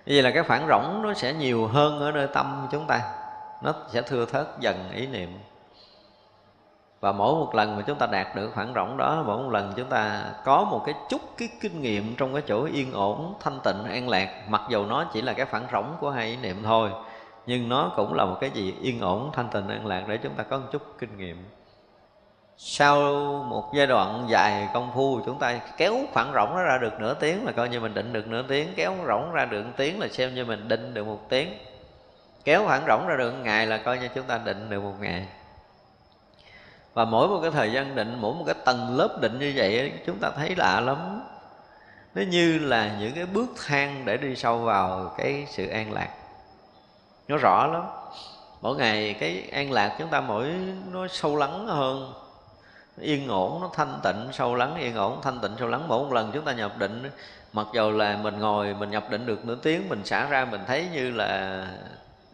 Vì 0.05 0.21
là 0.21 0.31
cái 0.31 0.43
khoảng 0.43 0.67
rỗng 0.67 1.01
nó 1.03 1.13
sẽ 1.13 1.33
nhiều 1.33 1.67
hơn 1.67 1.99
ở 1.99 2.11
nơi 2.11 2.27
tâm 2.27 2.67
chúng 2.71 2.87
ta. 2.87 3.01
Nó 3.61 3.73
sẽ 3.89 4.01
thưa 4.01 4.25
thớt 4.25 4.47
dần 4.59 4.91
ý 4.95 5.07
niệm 5.07 5.39
và 7.05 7.11
mỗi 7.11 7.35
một 7.35 7.55
lần 7.55 7.75
mà 7.75 7.81
chúng 7.81 7.97
ta 7.97 8.05
đạt 8.05 8.35
được 8.35 8.51
khoảng 8.53 8.73
rộng 8.73 8.97
đó, 8.97 9.23
mỗi 9.25 9.37
một 9.37 9.49
lần 9.49 9.73
chúng 9.75 9.89
ta 9.89 10.23
có 10.43 10.63
một 10.63 10.83
cái 10.85 10.95
chút 11.09 11.21
cái 11.37 11.49
kinh 11.61 11.81
nghiệm 11.81 12.15
trong 12.15 12.33
cái 12.33 12.43
chỗ 12.47 12.63
yên 12.73 12.93
ổn, 12.93 13.33
thanh 13.39 13.59
tịnh, 13.63 13.83
an 13.83 14.09
lạc, 14.09 14.29
mặc 14.47 14.61
dù 14.69 14.85
nó 14.85 15.05
chỉ 15.13 15.21
là 15.21 15.33
cái 15.33 15.45
khoảng 15.45 15.67
rỗng 15.71 15.95
của 15.99 16.09
hai 16.09 16.25
ý 16.27 16.37
niệm 16.37 16.63
thôi, 16.63 16.89
nhưng 17.45 17.69
nó 17.69 17.91
cũng 17.95 18.13
là 18.13 18.25
một 18.25 18.37
cái 18.41 18.49
gì 18.49 18.75
yên 18.81 18.99
ổn, 19.01 19.29
thanh 19.33 19.49
tịnh, 19.49 19.67
an 19.67 19.85
lạc 19.85 20.03
để 20.07 20.17
chúng 20.17 20.33
ta 20.33 20.43
có 20.43 20.57
một 20.57 20.65
chút 20.71 20.81
kinh 20.99 21.17
nghiệm. 21.17 21.45
Sau 22.57 22.99
một 23.49 23.73
giai 23.73 23.87
đoạn 23.87 24.25
dài 24.29 24.67
công 24.73 24.91
phu, 24.95 25.19
chúng 25.25 25.39
ta 25.39 25.59
kéo 25.77 25.95
khoảng 26.13 26.33
rỗng 26.33 26.55
nó 26.55 26.63
ra 26.63 26.77
được 26.81 26.99
nửa 26.99 27.13
tiếng 27.13 27.45
là 27.45 27.51
coi 27.51 27.69
như 27.69 27.79
mình 27.79 27.93
định 27.93 28.13
được 28.13 28.27
nửa 28.27 28.43
tiếng, 28.47 28.67
kéo 28.75 28.93
rộng 29.05 29.23
rỗng 29.23 29.33
ra 29.33 29.45
được 29.45 29.63
một 29.63 29.73
tiếng 29.77 29.99
là 29.99 30.07
xem 30.07 30.35
như 30.35 30.45
mình 30.45 30.67
định 30.67 30.93
được 30.93 31.07
một 31.07 31.29
tiếng. 31.29 31.53
Kéo 32.43 32.65
khoảng 32.65 32.85
rỗng 32.87 33.07
ra 33.07 33.15
được 33.17 33.31
một 33.31 33.39
ngày 33.43 33.67
là 33.67 33.77
coi 33.77 33.97
như 33.97 34.07
chúng 34.15 34.25
ta 34.25 34.37
định 34.37 34.69
được 34.69 34.83
một 34.83 34.95
ngày 34.99 35.27
và 36.95 37.05
mỗi 37.05 37.27
một 37.27 37.39
cái 37.41 37.51
thời 37.51 37.71
gian 37.71 37.95
định, 37.95 38.17
mỗi 38.21 38.33
một 38.33 38.43
cái 38.45 38.55
tầng 38.65 38.97
lớp 38.97 39.17
định 39.21 39.39
như 39.39 39.53
vậy 39.55 39.91
chúng 40.05 40.19
ta 40.19 40.29
thấy 40.35 40.55
lạ 40.55 40.79
lắm. 40.79 41.21
Nó 42.15 42.21
như 42.21 42.59
là 42.59 42.95
những 42.99 43.13
cái 43.15 43.25
bước 43.25 43.45
thang 43.67 44.05
để 44.05 44.17
đi 44.17 44.35
sâu 44.35 44.57
vào 44.57 45.13
cái 45.17 45.45
sự 45.49 45.67
an 45.67 45.93
lạc. 45.93 46.09
Nó 47.27 47.37
rõ 47.37 47.67
lắm. 47.67 47.83
Mỗi 48.61 48.75
ngày 48.75 49.15
cái 49.19 49.49
an 49.51 49.71
lạc 49.71 49.95
chúng 49.99 50.07
ta 50.07 50.21
mỗi, 50.21 50.53
nó 50.91 51.07
sâu 51.07 51.35
lắng 51.35 51.67
hơn. 51.67 52.13
Yên 52.99 53.27
ổn, 53.27 53.61
nó 53.61 53.69
thanh 53.73 53.99
tịnh, 54.03 54.27
sâu 54.33 54.55
lắng, 54.55 54.75
yên 54.75 54.95
ổn, 54.95 55.19
thanh 55.21 55.39
tịnh, 55.39 55.51
sâu 55.59 55.67
lắng. 55.67 55.87
Mỗi 55.87 56.03
một 56.03 56.13
lần 56.13 56.31
chúng 56.31 56.45
ta 56.45 56.53
nhập 56.53 56.77
định, 56.77 57.11
mặc 57.53 57.67
dù 57.73 57.91
là 57.91 58.17
mình 58.23 58.39
ngồi, 58.39 58.73
mình 58.73 58.89
nhập 58.89 59.03
định 59.09 59.25
được 59.25 59.45
nửa 59.45 59.55
tiếng, 59.55 59.89
mình 59.89 60.05
xả 60.05 60.25
ra, 60.25 60.45
mình 60.45 60.61
thấy 60.67 60.87
như 60.93 61.11
là 61.11 61.61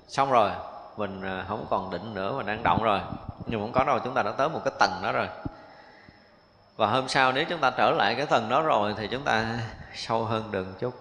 xong 0.07 0.31
rồi. 0.31 0.49
Mình 0.97 1.21
à, 1.21 1.45
không 1.47 1.65
còn 1.69 1.91
định 1.91 2.13
nữa, 2.13 2.33
mình 2.37 2.45
đang 2.45 2.63
động 2.63 2.83
rồi 2.83 2.99
nhưng 3.45 3.61
không 3.61 3.71
có 3.71 3.83
đâu, 3.83 3.99
chúng 4.03 4.13
ta 4.13 4.23
đã 4.23 4.31
tới 4.31 4.49
một 4.49 4.61
cái 4.65 4.73
tầng 4.79 4.99
đó 5.03 5.11
rồi. 5.11 5.27
Và 6.75 6.87
hôm 6.87 7.07
sau 7.07 7.31
nếu 7.31 7.45
chúng 7.49 7.59
ta 7.59 7.69
trở 7.69 7.91
lại 7.91 8.15
cái 8.15 8.25
tầng 8.25 8.49
đó 8.49 8.61
rồi 8.61 8.93
thì 8.97 9.07
chúng 9.07 9.23
ta 9.23 9.45
sâu 9.93 10.23
hơn 10.23 10.51
đường 10.51 10.73
chút. 10.79 10.93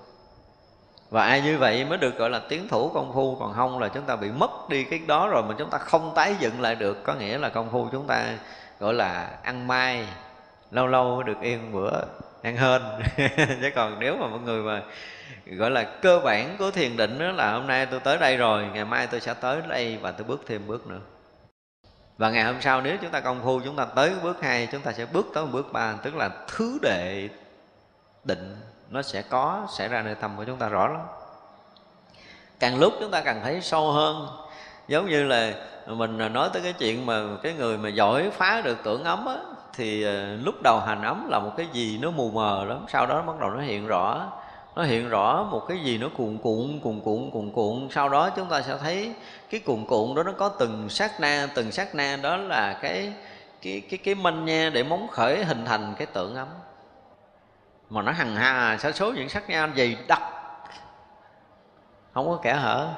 Và 1.11 1.25
ai 1.25 1.41
như 1.41 1.59
vậy 1.59 1.85
mới 1.85 1.99
được 1.99 2.17
gọi 2.17 2.31
là 2.31 2.41
tiến 2.49 2.69
thủ 2.69 2.91
công 2.95 3.13
phu, 3.15 3.37
còn 3.37 3.53
không 3.55 3.79
là 3.79 3.89
chúng 3.89 4.05
ta 4.05 4.17
bị 4.17 4.31
mất 4.31 4.69
đi 4.69 4.85
cái 4.85 4.99
đó 5.07 5.29
rồi 5.29 5.43
mà 5.43 5.55
chúng 5.59 5.71
ta 5.71 5.79
không 5.79 6.13
tái 6.15 6.35
dựng 6.39 6.61
lại 6.61 6.75
được. 6.75 7.05
Có 7.05 7.15
nghĩa 7.15 7.39
là 7.39 7.49
công 7.49 7.71
phu 7.71 7.89
chúng 7.93 8.07
ta 8.07 8.25
gọi 8.81 8.95
là 8.95 9.31
ăn 9.43 9.67
mai, 9.67 10.07
lâu 10.71 10.87
lâu 10.87 11.23
được 11.23 11.41
yên 11.41 11.73
bữa, 11.73 11.91
ăn 12.43 12.57
hên. 12.57 12.83
Chứ 13.37 13.71
còn 13.75 13.99
nếu 13.99 14.17
mà 14.17 14.27
mọi 14.27 14.41
người 14.41 14.63
mà 14.63 14.83
gọi 15.47 15.71
là 15.71 15.83
cơ 16.03 16.21
bản 16.25 16.57
của 16.59 16.71
thiền 16.71 16.97
định 16.97 17.19
đó 17.19 17.27
là 17.27 17.53
hôm 17.53 17.67
nay 17.67 17.87
tôi 17.87 18.01
tới 18.01 18.19
đây 18.19 18.37
rồi, 18.37 18.67
ngày 18.75 18.85
mai 18.85 19.07
tôi 19.07 19.21
sẽ 19.21 19.35
tới 19.35 19.61
đây 19.69 19.99
và 20.03 20.11
tôi 20.11 20.27
bước 20.27 20.43
thêm 20.47 20.67
bước 20.67 20.87
nữa 20.87 21.01
và 22.21 22.31
ngày 22.31 22.45
hôm 22.45 22.61
sau 22.61 22.81
nếu 22.81 22.97
chúng 23.03 23.11
ta 23.11 23.21
công 23.21 23.41
phu, 23.45 23.61
chúng 23.61 23.77
ta 23.77 23.85
tới 23.85 24.13
bước 24.23 24.43
hai, 24.43 24.69
chúng 24.73 24.81
ta 24.81 24.93
sẽ 24.93 25.07
bước 25.07 25.27
tới 25.35 25.47
bước 25.47 25.73
ba, 25.73 25.95
tức 26.03 26.15
là 26.17 26.31
thứ 26.49 26.79
đệ 26.83 27.29
định 28.25 28.57
nó 28.91 29.03
sẽ 29.03 29.23
có 29.23 29.67
xảy 29.77 29.89
ra 29.89 30.03
nơi 30.03 30.15
tâm 30.15 30.37
của 30.37 30.45
chúng 30.45 30.57
ta 30.57 30.69
rõ 30.69 30.89
lắm. 30.89 31.01
Càng 32.59 32.79
lúc 32.79 32.93
chúng 33.01 33.11
ta 33.11 33.21
càng 33.21 33.41
thấy 33.45 33.61
sâu 33.61 33.93
hơn. 33.93 34.27
Giống 34.89 35.09
như 35.09 35.25
là 35.25 35.53
mình 35.87 36.33
nói 36.33 36.51
tới 36.53 36.63
cái 36.63 36.73
chuyện 36.73 37.07
mà 37.07 37.23
cái 37.43 37.55
người 37.55 37.79
mà 37.79 37.89
giỏi 37.89 38.31
phá 38.31 38.61
được 38.65 38.79
tưởng 38.85 39.05
ấm 39.05 39.27
á, 39.27 39.37
thì 39.75 40.03
ờ, 40.03 40.37
lúc 40.37 40.55
đầu 40.63 40.81
hành 40.81 41.03
ấm 41.03 41.29
là 41.31 41.39
một 41.39 41.53
cái 41.57 41.67
gì 41.73 41.99
nó 42.03 42.11
mù 42.11 42.31
mờ 42.31 42.65
lắm, 42.65 42.85
sau 42.89 43.07
đó 43.07 43.23
bắt 43.23 43.41
đầu 43.41 43.51
nó 43.51 43.61
hiện 43.61 43.87
rõ 43.87 44.33
nó 44.81 44.87
hiện 44.87 45.09
rõ 45.09 45.49
một 45.51 45.67
cái 45.69 45.79
gì 45.79 45.99
nó 45.99 46.09
cuồn 46.17 46.39
cuộn 46.43 46.81
cuồn 46.83 47.01
cuộn 47.01 47.31
cuồn 47.31 47.51
cuộn. 47.51 47.89
Sau 47.91 48.09
đó 48.09 48.31
chúng 48.31 48.49
ta 48.49 48.63
sẽ 48.63 48.77
thấy 48.79 49.15
cái 49.51 49.61
cuồn 49.61 49.85
cuộn 49.85 50.15
đó 50.15 50.23
nó 50.23 50.33
có 50.33 50.49
từng 50.49 50.89
sát 50.89 51.21
na, 51.21 51.49
từng 51.55 51.73
sát 51.73 51.95
na. 51.95 52.17
Đó 52.23 52.37
là 52.37 52.79
cái 52.83 53.13
cái 53.63 53.83
cái 53.91 53.99
cái 53.99 54.15
manh 54.15 54.45
nha 54.45 54.71
để 54.75 54.83
móng 54.83 55.09
khởi 55.09 55.45
hình 55.45 55.65
thành 55.65 55.95
cái 55.99 56.07
tượng 56.07 56.35
ấm. 56.35 56.49
Mà 57.91 58.03
nó 58.03 58.13
hằng 58.13 58.37
hà 58.37 58.77
sa 58.79 58.93
số 58.93 59.13
những 59.13 59.29
sát 59.29 59.51
na 59.51 59.69
dày 59.77 59.97
đặc. 60.09 60.23
Không 62.15 62.27
có 62.27 62.39
kẻ 62.43 62.55
hở. 62.55 62.89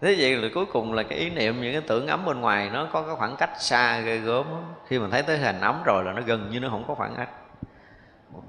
Thế 0.00 0.16
vậy 0.18 0.36
là 0.36 0.48
cuối 0.54 0.66
cùng 0.66 0.92
là 0.92 1.02
cái 1.02 1.18
ý 1.18 1.30
niệm 1.30 1.62
những 1.62 1.72
cái 1.72 1.82
tưởng 1.82 2.06
ấm 2.06 2.24
bên 2.24 2.40
ngoài 2.40 2.70
nó 2.72 2.88
có 2.92 3.02
cái 3.02 3.14
khoảng 3.16 3.36
cách 3.36 3.62
xa 3.62 3.98
ghê 3.98 4.16
gớm 4.16 4.46
khi 4.86 4.98
mình 4.98 5.10
thấy 5.10 5.22
tới 5.22 5.38
hình 5.38 5.60
ấm 5.60 5.82
rồi 5.84 6.04
là 6.04 6.12
nó 6.12 6.22
gần 6.22 6.50
như 6.50 6.60
nó 6.60 6.68
không 6.68 6.84
có 6.88 6.94
khoảng 6.94 7.14
cách. 7.16 7.30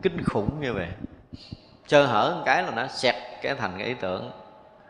Kinh 0.02 0.24
khủng 0.24 0.62
như 0.62 0.74
vậy 0.74 0.88
sơ 1.92 2.06
hở 2.06 2.34
một 2.36 2.42
cái 2.46 2.64
là 2.64 2.72
nó 2.72 2.88
xẹt 2.88 3.16
cái 3.42 3.56
thành 3.56 3.72
cái 3.78 3.88
ý 3.88 3.94
tưởng. 3.94 4.32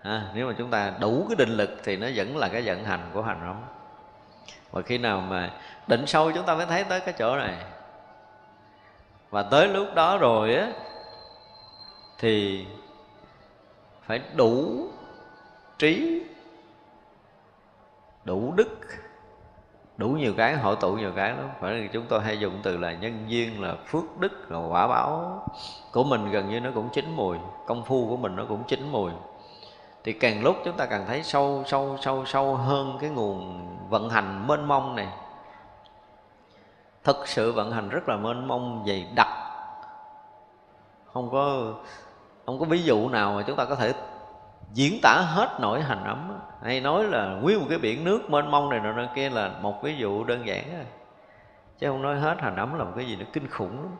À, 0.03 0.32
nếu 0.34 0.48
mà 0.48 0.53
chúng 0.57 0.69
ta 0.69 0.94
đủ 0.99 1.26
cái 1.30 1.36
định 1.36 1.49
lực 1.49 1.69
thì 1.84 1.98
nó 1.98 2.07
vẫn 2.15 2.38
là 2.38 2.49
cái 2.49 2.61
vận 2.65 2.86
hành 2.86 3.10
của 3.14 3.22
hành 3.22 3.48
ấm 3.48 3.61
và 4.72 4.82
khi 4.82 4.98
nào 4.98 5.22
mà 5.22 5.52
định 5.88 6.07
sâu 6.07 6.32
chúng 6.32 6.45
ta 6.45 6.56
mới 6.56 6.65
thấy 6.65 6.84
tới 6.84 6.99
cái 6.99 7.14
chỗ 7.18 7.36
này. 7.36 7.56
Và 9.30 9.44
tới 9.44 9.68
lúc 9.68 9.88
đó 9.95 10.18
rồi 10.18 10.56
á 10.56 10.68
thì 12.18 12.65
phải 14.02 14.22
đủ 14.36 14.88
trí 15.78 16.23
đủ 18.23 18.53
đức 18.56 18.80
đủ 20.02 20.07
nhiều 20.07 20.34
cái, 20.38 20.56
hội 20.56 20.76
tụ 20.76 20.94
nhiều 20.94 21.11
cái 21.15 21.30
lắm. 21.30 21.49
Phải 21.60 21.73
là 21.73 21.88
chúng 21.94 22.06
tôi 22.10 22.22
hay 22.22 22.40
dùng 22.40 22.60
từ 22.64 22.78
là 22.78 22.91
nhân 22.91 23.23
duyên, 23.28 23.61
là 23.61 23.76
phước 23.88 24.18
đức, 24.19 24.52
là 24.52 24.60
quả 24.68 24.88
báo 24.88 25.41
của 25.91 26.03
mình. 26.03 26.32
Gần 26.32 26.49
như 26.49 26.60
nó 26.60 26.69
cũng 26.76 26.90
chín 26.94 27.15
mùi, 27.15 27.38
công 27.68 27.84
phu 27.84 28.07
của 28.10 28.18
mình 28.18 28.36
nó 28.36 28.45
cũng 28.49 28.64
chín 28.68 28.91
mùi. 28.91 29.11
Thì 30.03 30.14
càng 30.14 30.44
lúc 30.44 30.56
chúng 30.65 30.78
ta 30.78 30.86
càng 30.86 31.06
thấy 31.07 31.23
sâu 31.23 31.64
sâu 31.65 31.98
sâu 32.02 32.26
sâu 32.26 32.56
hơn 32.56 32.98
cái 33.02 33.10
nguồn 33.10 33.68
vận 33.90 34.10
hành 34.10 34.48
mênh 34.48 34.65
mông 34.65 34.95
này. 34.95 35.07
Thực 37.03 37.28
sự 37.28 37.52
vận 37.52 37.72
hành 37.72 37.90
rất 37.90 38.10
là 38.10 38.18
mênh 38.18 38.48
mông, 38.48 38.84
dày 38.88 39.07
đặc. 39.15 39.28
Không 41.14 41.30
có 41.32 41.73
không 42.45 42.60
có 42.60 42.65
ví 42.65 42.84
dụ 42.84 43.10
nào 43.10 43.34
mà 43.34 43.44
chúng 43.48 43.56
ta 43.56 43.65
có 43.65 43.76
thể 43.76 43.94
diễn 44.73 44.99
tả 45.02 45.14
hết 45.14 45.57
nỗi 45.60 45.81
hành 45.81 46.03
ấm 46.03 46.39
hay 46.64 46.80
nói 46.80 47.03
là 47.03 47.26
nguyên 47.26 47.60
một 47.60 47.65
cái 47.69 47.77
biển 47.77 48.03
nước 48.03 48.30
mênh 48.30 48.52
mông 48.52 48.69
này 48.69 48.80
nọ 48.80 49.07
kia 49.15 49.30
là 49.30 49.52
một 49.61 49.84
ví 49.84 49.95
dụ 49.95 50.23
đơn 50.23 50.48
giản 50.48 50.64
thôi 50.72 50.85
chứ 51.80 51.88
không 51.88 52.02
nói 52.02 52.19
hết 52.19 52.41
hành 52.41 52.56
ấm 52.56 52.77
là 52.77 52.84
một 52.84 52.91
cái 52.95 53.06
gì 53.06 53.15
nó 53.15 53.26
kinh 53.34 53.48
khủng 53.48 53.84
lắm. 53.84 53.95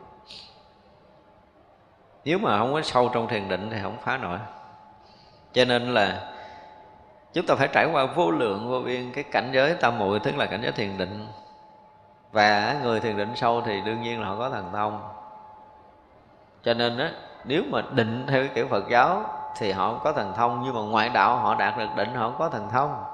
Nếu 2.24 2.38
mà 2.38 2.58
không 2.58 2.72
có 2.72 2.82
sâu 2.82 3.10
trong 3.14 3.28
thiền 3.28 3.48
định 3.48 3.70
thì 3.70 3.78
không 3.82 3.96
phá 4.02 4.18
nổi. 4.18 4.38
Cho 5.52 5.64
nên 5.64 5.94
là 5.94 6.32
chúng 7.32 7.46
ta 7.46 7.54
phải 7.54 7.68
trải 7.72 7.88
qua 7.92 8.06
vô 8.06 8.30
lượng, 8.30 8.68
vô 8.68 8.80
biên 8.80 9.12
cái 9.12 9.24
cảnh 9.24 9.50
giới 9.52 9.74
tam 9.74 9.98
muội, 9.98 10.20
tức 10.20 10.36
là 10.36 10.46
cảnh 10.46 10.62
giới 10.62 10.72
thiền 10.72 10.98
định. 10.98 11.26
Và 12.32 12.80
người 12.82 13.00
thiền 13.00 13.16
định 13.16 13.32
sâu 13.36 13.60
thì 13.60 13.80
đương 13.80 14.02
nhiên 14.02 14.20
là 14.20 14.28
họ 14.28 14.38
có 14.38 14.50
thần 14.50 14.72
thông. 14.72 15.02
Cho 16.62 16.74
nên 16.74 16.98
á, 16.98 17.12
nếu 17.44 17.62
mà 17.70 17.82
định 17.90 18.26
theo 18.28 18.42
cái 18.42 18.50
kiểu 18.54 18.68
Phật 18.68 18.88
giáo 18.90 19.24
thì 19.56 19.72
họ 19.72 19.88
không 19.88 20.00
có 20.04 20.12
thần 20.12 20.32
thông, 20.36 20.62
nhưng 20.64 20.74
mà 20.74 20.80
ngoại 20.80 21.08
đạo 21.08 21.36
họ 21.36 21.54
đạt 21.54 21.78
được 21.78 21.88
định, 21.96 22.14
họ 22.14 22.28
không 22.30 22.38
có 22.38 22.48
thần 22.48 22.68
thông. 22.70 23.04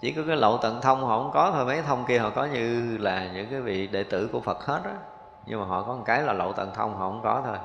Chỉ 0.00 0.12
có 0.12 0.22
cái 0.26 0.36
lậu 0.36 0.58
tận 0.58 0.80
thông 0.80 1.04
họ 1.04 1.18
không 1.18 1.30
có 1.34 1.50
thôi, 1.50 1.64
mấy 1.64 1.82
thông 1.82 2.04
kia 2.04 2.18
họ 2.18 2.30
có 2.30 2.44
như 2.44 2.96
là 3.00 3.28
những 3.34 3.46
cái 3.50 3.60
vị 3.60 3.86
đệ 3.86 4.04
tử 4.04 4.28
của 4.32 4.40
Phật 4.40 4.66
hết 4.66 4.80
á. 4.84 4.92
Nhưng 5.46 5.60
mà 5.60 5.66
họ 5.66 5.82
có 5.82 5.94
một 5.94 6.02
cái 6.04 6.22
là 6.22 6.32
lậu 6.32 6.52
tận 6.52 6.70
thông 6.74 6.96
họ 6.96 7.08
không 7.08 7.20
có 7.24 7.42
thôi. 7.44 7.56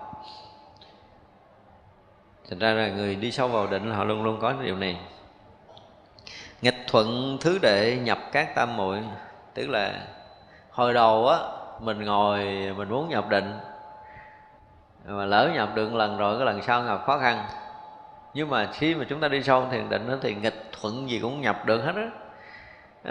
Thành 2.50 2.60
ra 2.60 2.72
là 2.72 2.88
người 2.90 3.16
đi 3.16 3.32
sâu 3.32 3.48
vào 3.48 3.68
định 3.68 3.92
họ 3.92 4.04
luôn 4.04 4.24
luôn 4.24 4.40
có 4.42 4.54
điều 4.54 4.76
này. 4.76 5.00
Nghịch 6.62 6.78
thuận 6.88 7.38
thứ 7.42 7.60
đệ 7.62 7.98
nhập 8.04 8.18
các 8.32 8.56
tam 8.56 8.78
muội, 8.78 9.04
tức 9.54 9.70
là 9.70 9.94
hồi 10.72 10.94
đầu 10.94 11.28
á, 11.28 11.38
mình 11.80 12.06
ngồi, 12.06 12.40
mình 12.78 12.90
muốn 12.90 13.10
nhập 13.10 13.30
định 13.30 13.60
mà 15.16 15.26
lỡ 15.26 15.52
nhập 15.54 15.70
được 15.76 15.94
lần 15.94 16.18
rồi, 16.18 16.38
cái 16.38 16.46
lần 16.46 16.62
sau 16.62 16.84
gặp 16.84 17.00
khó 17.06 17.18
khăn. 17.18 17.46
Nhưng 18.34 18.50
mà 18.50 18.70
khi 18.74 18.96
mà 18.96 19.06
chúng 19.10 19.20
ta 19.20 19.28
đi 19.28 19.44
sâu 19.44 19.66
thiền 19.72 19.90
định 19.90 20.10
đó 20.10 20.16
thì 20.22 20.36
nghịch 20.36 20.72
thuận 20.82 21.10
gì 21.10 21.20
cũng 21.20 21.42
nhập 21.42 21.66
được 21.66 21.82
hết 21.82 21.96
á. 21.96 22.08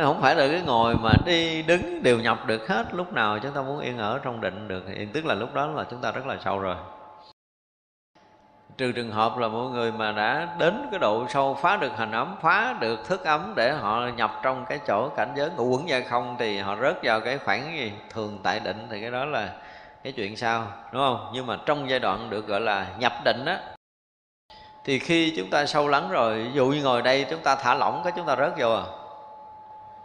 Không 0.05 0.21
phải 0.21 0.35
là 0.35 0.49
cái 0.49 0.63
ngồi 0.67 0.95
mà 0.95 1.11
đi 1.25 1.63
đứng 1.63 2.03
đều 2.03 2.19
nhập 2.19 2.47
được 2.47 2.69
hết, 2.69 2.95
lúc 2.95 3.13
nào 3.13 3.39
chúng 3.39 3.53
ta 3.53 3.63
muốn 3.63 3.81
yên 3.81 3.99
ở 3.99 4.21
trong 4.23 4.41
định 4.41 4.69
được 4.69 4.85
thì 4.89 5.07
tức 5.13 5.25
là 5.25 5.35
lúc 5.35 5.55
đó 5.55 5.67
là 5.67 5.85
chúng 5.91 6.01
ta 6.01 6.11
rất 6.11 6.27
là 6.27 6.37
sâu 6.45 6.59
rồi. 6.59 6.77
Trừ 8.77 8.93
trường 8.93 9.11
hợp 9.11 9.39
là 9.39 9.49
mọi 9.49 9.71
người 9.71 9.93
mà 9.93 10.13
đã 10.13 10.49
đến 10.59 10.89
cái 10.91 11.01
độ 11.01 11.27
sâu, 11.29 11.55
phá 11.55 11.77
được 11.77 11.93
hành 11.97 12.13
ấm, 12.13 12.37
phá 12.43 12.75
được 12.81 13.05
thức 13.05 13.25
ấm 13.25 13.53
để 13.57 13.73
họ 13.73 14.07
nhập 14.17 14.41
trong 14.43 14.65
cái 14.69 14.79
chỗ 14.87 15.09
cảnh 15.09 15.33
giới 15.37 15.51
ngũ 15.57 15.65
quẩn 15.65 15.89
gia 15.89 16.01
không 16.01 16.37
thì 16.39 16.59
họ 16.59 16.77
rớt 16.77 16.99
vào 17.03 17.21
cái 17.21 17.39
khoảng 17.39 17.79
gì? 17.79 17.93
Thường 18.11 18.39
tại 18.43 18.61
định 18.61 18.87
thì 18.91 19.01
cái 19.01 19.11
đó 19.11 19.25
là 19.25 19.53
cái 20.07 20.13
chuyện 20.13 20.37
sao 20.37 20.67
đúng 20.93 21.03
không? 21.03 21.31
Nhưng 21.33 21.47
mà 21.47 21.59
trong 21.67 21.91
giai 21.91 21.99
đoạn 21.99 22.31
được 22.31 22.47
gọi 22.47 22.61
là 22.61 22.87
nhập 22.99 23.13
định 23.25 23.45
á 23.45 23.61
thì 24.85 24.99
khi 24.99 25.35
chúng 25.37 25.51
ta 25.51 25.67
sâu 25.67 25.89
lắng 25.89 26.09
rồi 26.11 26.43
ví 26.43 26.53
dụ 26.53 26.67
như 26.67 26.83
ngồi 26.83 27.03
đây 27.03 27.27
chúng 27.31 27.41
ta 27.41 27.57
thả 27.57 27.75
lỏng 27.75 28.01
cái 28.05 28.13
chúng 28.17 28.27
ta 28.27 28.37
rớt 28.37 28.53
vô 28.59 28.75
à. 28.75 28.83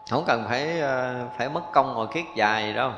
Không 0.10 0.24
cần 0.28 0.46
phải 0.50 0.80
ờ, 0.80 1.16
phải 1.38 1.50
mất 1.50 1.62
công 1.74 1.94
ngồi 1.94 2.08
kiết 2.08 2.24
dài 2.36 2.74
đâu. 2.74 2.92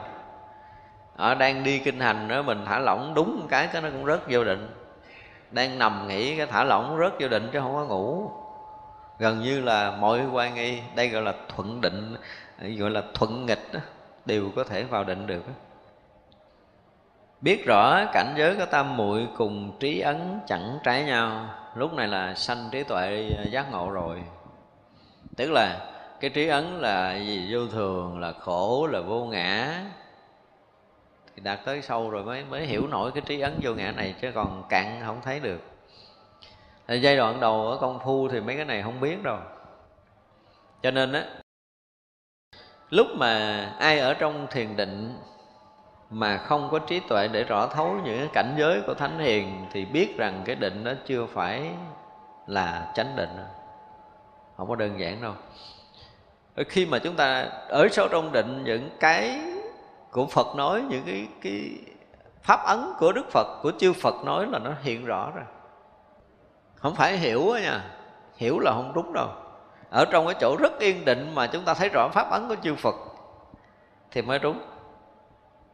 Ở 1.15 1.35
đang 1.35 1.63
đi 1.63 1.79
kinh 1.79 1.99
hành 1.99 2.27
đó 2.27 2.41
mình 2.41 2.65
thả 2.65 2.79
lỏng 2.79 3.13
đúng 3.13 3.39
một 3.39 3.47
cái 3.49 3.67
cái 3.73 3.81
nó 3.81 3.89
cũng 3.89 4.05
rớt 4.05 4.19
vô 4.29 4.43
định. 4.43 4.69
Đang 5.51 5.79
nằm 5.79 6.07
nghỉ 6.07 6.37
cái 6.37 6.45
thả 6.45 6.63
lỏng 6.63 6.97
rớt 6.99 7.13
vô 7.19 7.27
định 7.27 7.49
chứ 7.53 7.59
không 7.59 7.73
có 7.73 7.85
ngủ. 7.85 8.31
Gần 9.19 9.41
như 9.41 9.61
là 9.61 9.91
mọi 9.91 10.21
quan 10.31 10.55
nghi 10.55 10.79
đây 10.95 11.09
gọi 11.09 11.21
là 11.21 11.33
thuận 11.55 11.81
định 11.81 12.15
gọi 12.77 12.89
là 12.89 13.01
thuận 13.13 13.45
nghịch 13.45 13.73
đó, 13.73 13.79
đều 14.25 14.49
có 14.55 14.63
thể 14.63 14.83
vào 14.83 15.03
định 15.03 15.27
được 15.27 15.43
biết 17.43 17.65
rõ 17.65 18.05
cảnh 18.13 18.33
giới 18.37 18.55
có 18.55 18.65
tam 18.65 18.97
muội 18.97 19.27
cùng 19.37 19.77
trí 19.79 19.99
ấn 19.99 20.39
chẳng 20.47 20.79
trái 20.83 21.03
nhau, 21.03 21.49
lúc 21.75 21.93
này 21.93 22.07
là 22.07 22.33
sanh 22.33 22.69
trí 22.71 22.83
tuệ 22.83 23.29
giác 23.51 23.71
ngộ 23.71 23.89
rồi. 23.91 24.23
Tức 25.37 25.51
là 25.51 25.93
cái 26.19 26.29
trí 26.29 26.47
ấn 26.47 26.79
là 26.79 27.15
gì? 27.17 27.49
Vô 27.53 27.67
thường, 27.67 28.19
là 28.19 28.33
khổ, 28.39 28.87
là 28.91 29.01
vô 29.01 29.25
ngã. 29.25 29.83
Thì 31.35 31.41
đạt 31.43 31.59
tới 31.65 31.81
sâu 31.81 32.09
rồi 32.09 32.23
mới 32.23 32.45
mới 32.45 32.65
hiểu 32.65 32.87
nổi 32.87 33.11
cái 33.11 33.23
trí 33.25 33.39
ấn 33.39 33.59
vô 33.61 33.73
ngã 33.73 33.91
này, 33.91 34.15
chứ 34.21 34.31
còn 34.35 34.63
cạn 34.69 35.01
không 35.05 35.21
thấy 35.23 35.39
được. 35.39 35.61
Thì 36.87 37.01
giai 37.01 37.17
đoạn 37.17 37.39
đầu 37.39 37.67
ở 37.67 37.77
công 37.81 37.99
phu 38.05 38.27
thì 38.27 38.39
mấy 38.39 38.55
cái 38.55 38.65
này 38.65 38.81
không 38.83 38.99
biết 38.99 39.23
đâu. 39.23 39.37
Cho 40.83 40.91
nên 40.91 41.13
á, 41.13 41.25
lúc 42.89 43.07
mà 43.15 43.65
ai 43.79 43.99
ở 43.99 44.13
trong 44.13 44.47
thiền 44.51 44.75
định 44.75 45.17
mà 46.13 46.37
không 46.37 46.69
có 46.71 46.79
trí 46.79 46.99
tuệ 46.99 47.27
để 47.27 47.43
rõ 47.43 47.67
thấu 47.67 47.95
những 48.03 48.17
cái 48.19 48.29
cảnh 48.33 48.55
giới 48.57 48.81
của 48.81 48.93
thánh 48.93 49.19
hiền, 49.19 49.65
thì 49.71 49.85
biết 49.85 50.17
rằng 50.17 50.41
cái 50.45 50.55
định 50.55 50.83
đó 50.83 50.91
chưa 51.05 51.25
phải 51.25 51.69
là 52.47 52.91
chánh 52.95 53.15
định. 53.15 53.37
Không 54.57 54.69
có 54.69 54.75
đơn 54.75 54.99
giản 54.99 55.21
đâu. 55.21 55.33
Khi 56.69 56.85
mà 56.85 56.99
chúng 56.99 57.15
ta, 57.15 57.47
ở 57.69 57.87
sâu 57.91 58.07
trong 58.07 58.31
định, 58.31 58.63
những 58.63 58.89
cái 58.99 59.39
của 60.11 60.25
Phật 60.25 60.55
nói, 60.55 60.83
những 60.89 61.03
cái 61.05 61.27
cái 61.41 61.69
pháp 62.41 62.59
ấn 62.63 62.93
của 62.99 63.11
Đức 63.11 63.31
Phật, 63.31 63.47
của 63.63 63.71
chư 63.79 63.93
Phật 63.93 64.15
nói 64.25 64.47
là 64.47 64.59
nó 64.59 64.71
hiện 64.81 65.05
rõ 65.05 65.31
rồi. 65.35 65.45
Không 66.75 66.95
phải 66.95 67.17
hiểu 67.17 67.55
nha. 67.61 67.81
Hiểu 68.37 68.59
là 68.59 68.71
không 68.71 68.91
đúng 68.95 69.13
đâu. 69.13 69.27
Ở 69.89 70.05
trong 70.05 70.25
cái 70.25 70.35
chỗ 70.41 70.55
rất 70.59 70.79
yên 70.79 71.05
định 71.05 71.31
mà 71.35 71.47
chúng 71.47 71.63
ta 71.63 71.73
thấy 71.73 71.89
rõ 71.89 72.09
pháp 72.13 72.29
ấn 72.31 72.47
của 72.47 72.55
chư 72.63 72.75
Phật, 72.75 72.95
thì 74.11 74.21
mới 74.21 74.39
đúng 74.39 74.59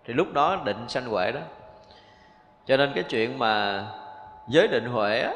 thì 0.10 0.15
lúc 0.15 0.34
đó 0.34 0.61
định 0.65 0.90
sanh 0.90 1.06
huệ 1.06 1.31
đó. 1.31 1.40
Cho 2.65 2.77
nên 2.77 2.91
cái 2.95 3.03
chuyện 3.03 3.40
mà 3.40 3.86
giới 4.48 4.68
định 4.68 4.86
huệ 4.86 5.22
á 5.22 5.34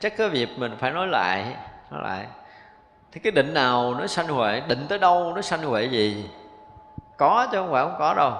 chắc 0.00 0.16
có 0.18 0.28
việc 0.28 0.48
mình 0.56 0.76
phải 0.78 0.90
nói 0.90 1.06
lại 1.06 1.56
nói 1.90 2.02
lại. 2.02 2.26
Thì 3.12 3.20
cái 3.20 3.30
định 3.30 3.54
nào 3.54 3.94
nó 3.94 4.06
sanh 4.06 4.28
huệ, 4.28 4.62
định 4.68 4.86
tới 4.88 4.98
đâu 4.98 5.32
nó 5.36 5.42
sanh 5.42 5.62
huệ 5.62 5.84
gì? 5.84 6.30
Có 7.16 7.46
chứ 7.52 7.58
không 7.58 7.72
phải 7.72 7.84
không 7.84 7.96
có 7.98 8.14
đâu. 8.14 8.32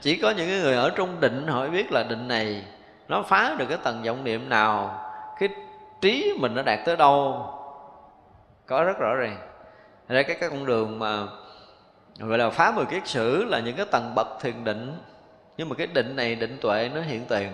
Chỉ 0.00 0.16
có 0.16 0.30
những 0.30 0.48
người 0.48 0.74
ở 0.74 0.90
trong 0.96 1.20
định 1.20 1.46
họ 1.46 1.66
biết 1.66 1.92
là 1.92 2.02
định 2.02 2.28
này 2.28 2.64
nó 3.08 3.22
phá 3.22 3.54
được 3.58 3.66
cái 3.68 3.78
tầng 3.82 4.02
vọng 4.02 4.24
niệm 4.24 4.48
nào, 4.48 5.00
cái 5.38 5.48
trí 6.00 6.36
mình 6.40 6.54
nó 6.54 6.62
đạt 6.62 6.78
tới 6.84 6.96
đâu. 6.96 7.46
Có 8.66 8.84
rất 8.84 8.98
rõ 8.98 9.14
ràng. 9.14 9.38
Ra 10.08 10.22
cái 10.22 10.36
cái 10.40 10.50
con 10.50 10.66
đường 10.66 10.98
mà 10.98 11.26
gọi 12.18 12.38
là 12.38 12.50
phá 12.50 12.70
mười 12.70 12.86
kiết 12.86 13.08
sử 13.08 13.44
là 13.44 13.60
những 13.60 13.76
cái 13.76 13.86
tầng 13.90 14.12
bậc 14.16 14.26
thiền 14.40 14.64
định. 14.64 14.98
Nhưng 15.56 15.68
mà 15.68 15.74
cái 15.74 15.86
định 15.86 16.16
này, 16.16 16.34
định 16.34 16.58
tuệ 16.60 16.90
nó 16.94 17.00
hiện 17.00 17.24
tiền. 17.28 17.52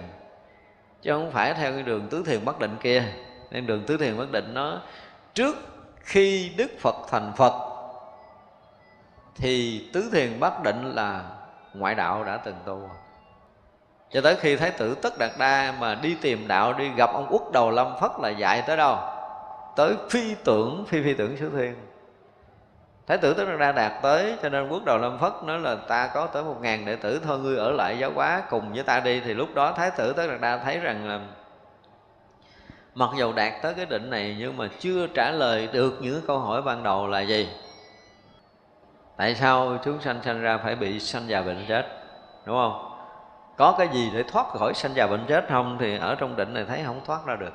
Chứ 1.02 1.12
không 1.12 1.30
phải 1.30 1.54
theo 1.54 1.72
cái 1.72 1.82
đường 1.82 2.08
tứ 2.10 2.22
thiền 2.26 2.44
bất 2.44 2.58
định 2.58 2.76
kia. 2.80 3.04
Nên 3.50 3.66
đường 3.66 3.84
tứ 3.86 3.96
thiền 3.96 4.16
bất 4.16 4.32
định 4.32 4.54
nó, 4.54 4.80
trước 5.34 5.56
khi 6.00 6.52
đức 6.56 6.70
phật 6.80 6.96
thành 7.10 7.32
phật, 7.36 7.52
thì 9.36 9.84
tứ 9.92 10.10
thiền 10.12 10.40
bất 10.40 10.62
định 10.62 10.94
là 10.94 11.24
ngoại 11.74 11.94
đạo 11.94 12.24
đã 12.24 12.36
từng 12.36 12.56
tu. 12.64 12.90
Cho 14.10 14.20
tới 14.20 14.36
khi 14.36 14.56
thái 14.56 14.70
tử 14.70 14.94
tất 15.02 15.18
đạt 15.18 15.30
đa 15.38 15.74
mà 15.78 15.94
đi 15.94 16.16
tìm 16.20 16.48
đạo, 16.48 16.72
đi 16.72 16.90
gặp 16.96 17.10
ông 17.12 17.28
út 17.28 17.42
đầu 17.52 17.70
lâm 17.70 17.92
phất 18.00 18.10
là 18.22 18.28
dạy 18.28 18.62
tới 18.66 18.76
đâu? 18.76 18.98
Tới 19.76 19.94
phi 20.10 20.34
tưởng, 20.44 20.84
phi 20.88 21.02
phi 21.02 21.14
tưởng 21.14 21.36
sứ 21.36 21.50
thiên. 21.50 21.74
Thái 23.06 23.18
tử 23.18 23.34
Tất 23.34 23.44
Đa 23.58 23.72
đạt 23.72 23.92
tới, 24.02 24.36
cho 24.42 24.48
nên 24.48 24.68
quốc 24.68 24.84
đầu 24.84 24.98
Lâm 24.98 25.18
Phất 25.18 25.32
nói 25.44 25.58
là 25.58 25.74
ta 25.74 26.10
có 26.14 26.26
tới 26.26 26.42
một 26.42 26.56
ngàn 26.60 26.84
đệ 26.84 26.96
tử, 26.96 27.20
thôi 27.24 27.38
ngươi 27.38 27.56
ở 27.56 27.70
lại 27.70 27.98
giáo 27.98 28.10
hóa 28.14 28.42
cùng 28.50 28.72
với 28.72 28.82
ta 28.82 29.00
đi. 29.00 29.20
Thì 29.20 29.34
lúc 29.34 29.54
đó 29.54 29.72
Thái 29.72 29.90
tử 29.90 30.12
Tất 30.12 30.26
Đa 30.40 30.56
thấy 30.56 30.78
rằng 30.78 31.08
là 31.08 31.20
mặc 32.94 33.10
dù 33.16 33.32
đạt 33.32 33.62
tới 33.62 33.74
cái 33.74 33.86
định 33.86 34.10
này 34.10 34.36
nhưng 34.38 34.56
mà 34.56 34.68
chưa 34.78 35.06
trả 35.06 35.30
lời 35.30 35.68
được 35.72 35.98
những 36.00 36.20
câu 36.26 36.38
hỏi 36.38 36.62
ban 36.62 36.82
đầu 36.82 37.06
là 37.06 37.20
gì. 37.20 37.48
Tại 39.16 39.34
sao 39.34 39.78
chúng 39.84 40.00
sanh 40.00 40.22
sanh 40.24 40.40
ra 40.40 40.58
phải 40.58 40.76
bị 40.76 41.00
sanh 41.00 41.28
già 41.28 41.42
bệnh 41.42 41.64
chết? 41.68 41.86
Đúng 42.44 42.56
không? 42.56 42.90
Có 43.56 43.74
cái 43.78 43.88
gì 43.92 44.10
để 44.14 44.22
thoát 44.22 44.46
khỏi 44.46 44.74
sanh 44.74 44.94
già 44.94 45.06
bệnh 45.06 45.24
chết 45.28 45.44
không? 45.48 45.76
Thì 45.80 45.98
ở 45.98 46.14
trong 46.14 46.36
định 46.36 46.54
này 46.54 46.64
thấy 46.68 46.82
không 46.86 47.00
thoát 47.06 47.26
ra 47.26 47.36
được. 47.36 47.52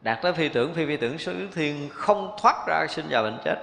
Đạt 0.00 0.22
tới 0.22 0.32
phi 0.32 0.48
tưởng, 0.48 0.74
phi 0.74 0.86
phi 0.86 0.96
tưởng 0.96 1.18
xứ 1.18 1.48
thiên 1.54 1.88
không 1.92 2.36
thoát 2.42 2.66
ra 2.66 2.86
sinh 2.88 3.06
già 3.08 3.22
bệnh 3.22 3.38
chết 3.44 3.56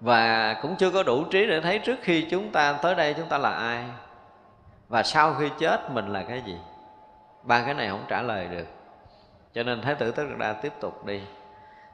và 0.00 0.54
cũng 0.62 0.76
chưa 0.76 0.90
có 0.90 1.02
đủ 1.02 1.24
trí 1.24 1.46
để 1.46 1.60
thấy 1.60 1.78
trước 1.78 1.98
khi 2.02 2.26
chúng 2.30 2.52
ta 2.52 2.72
tới 2.72 2.94
đây 2.94 3.14
chúng 3.14 3.28
ta 3.28 3.38
là 3.38 3.50
ai. 3.50 3.84
Và 4.88 5.02
sau 5.02 5.34
khi 5.34 5.48
chết 5.58 5.90
mình 5.90 6.12
là 6.12 6.22
cái 6.22 6.42
gì? 6.46 6.56
Ba 7.42 7.62
cái 7.64 7.74
này 7.74 7.88
không 7.88 8.04
trả 8.08 8.22
lời 8.22 8.48
được. 8.50 8.66
Cho 9.54 9.62
nên 9.62 9.82
thái 9.82 9.94
tử 9.94 10.10
tất 10.10 10.24
đa 10.38 10.52
tiếp 10.52 10.72
tục 10.80 11.06
đi. 11.06 11.20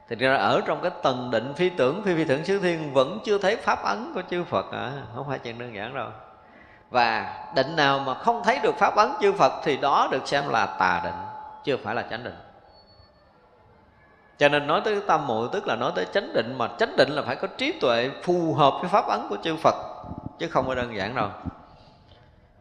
Thì 0.09 0.15
ra 0.15 0.35
ở 0.35 0.61
trong 0.65 0.81
cái 0.81 0.91
tầng 1.03 1.31
định 1.31 1.53
phi 1.53 1.69
tưởng, 1.69 2.03
phi 2.03 2.15
phi 2.15 2.25
tưởng 2.25 2.45
xứ 2.45 2.59
thiên 2.59 2.93
vẫn 2.93 3.19
chưa 3.25 3.37
thấy 3.37 3.55
pháp 3.55 3.83
ấn 3.83 4.11
của 4.13 4.21
chư 4.29 4.43
phật 4.43 4.71
à 4.71 4.91
không 5.15 5.25
phải 5.27 5.39
chuyện 5.39 5.59
đơn 5.59 5.75
giản 5.75 5.95
đâu. 5.95 6.09
Và 6.89 7.37
định 7.55 7.75
nào 7.75 7.99
mà 7.99 8.13
không 8.13 8.41
thấy 8.43 8.59
được 8.63 8.75
pháp 8.75 8.95
ấn 8.95 9.09
chư 9.21 9.33
phật 9.33 9.61
thì 9.63 9.77
đó 9.77 10.07
được 10.11 10.27
xem 10.27 10.49
là 10.49 10.65
tà 10.65 11.01
định, 11.03 11.13
chưa 11.63 11.77
phải 11.77 11.95
là 11.95 12.01
chánh 12.01 12.23
định 12.23 12.35
cho 14.37 14.49
nên 14.49 14.67
nói 14.67 14.81
tới 14.85 15.01
tam 15.07 15.27
muội 15.27 15.49
tức 15.51 15.67
là 15.67 15.75
nói 15.75 15.91
tới 15.95 16.05
chánh 16.13 16.33
định, 16.33 16.55
mà 16.57 16.67
chánh 16.79 16.95
định 16.97 17.09
là 17.09 17.21
phải 17.21 17.35
có 17.35 17.47
trí 17.57 17.71
tuệ 17.71 18.09
phù 18.23 18.53
hợp 18.53 18.73
với 18.79 18.89
pháp 18.89 19.07
ấn 19.07 19.27
của 19.29 19.37
chư 19.43 19.55
Phật, 19.55 19.75
chứ 20.39 20.47
không 20.47 20.67
có 20.67 20.75
đơn 20.75 20.95
giản 20.95 21.15
đâu. 21.15 21.29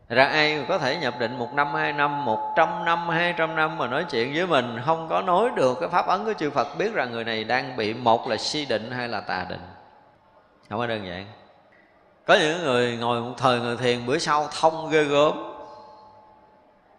Ra 0.09 0.25
ai 0.25 0.65
có 0.69 0.79
thể 0.79 0.97
nhập 0.97 1.15
định 1.19 1.39
một 1.39 1.55
năm, 1.55 1.75
hai 1.75 1.93
năm, 1.93 2.25
một 2.25 2.53
trăm 2.57 2.85
năm, 2.85 3.09
hai 3.09 3.35
trăm 3.37 3.57
năm 3.57 3.79
mà 3.79 3.87
nói 3.87 4.05
chuyện 4.11 4.33
với 4.35 4.47
mình, 4.47 4.81
không 4.87 5.09
có 5.09 5.23
nói 5.23 5.51
được 5.57 5.79
cái 5.81 5.89
pháp 5.89 6.07
ấn 6.07 6.25
của 6.25 6.33
chư 6.33 6.51
Phật, 6.51 6.69
biết 6.79 6.95
rằng 6.95 7.13
người 7.13 7.25
này 7.25 7.45
đang 7.45 7.77
bị 7.77 7.95
một 7.95 8.29
là 8.29 8.37
si 8.37 8.65
định 8.65 8.91
hay 8.91 9.09
là 9.09 9.21
tà 9.21 9.47
định. 9.49 9.61
Không 10.71 10.79
có 10.79 10.87
đơn 10.87 11.07
giản. 11.07 11.27
Có 12.27 12.37
những 12.41 12.63
người 12.63 12.97
ngồi 12.97 13.21
một 13.21 13.35
thời 13.37 13.61
người 13.61 13.77
thiền, 13.77 14.07
bữa 14.07 14.19
sau 14.19 14.49
thông 14.61 14.91
ghê 14.91 15.05
gớm. 15.05 15.55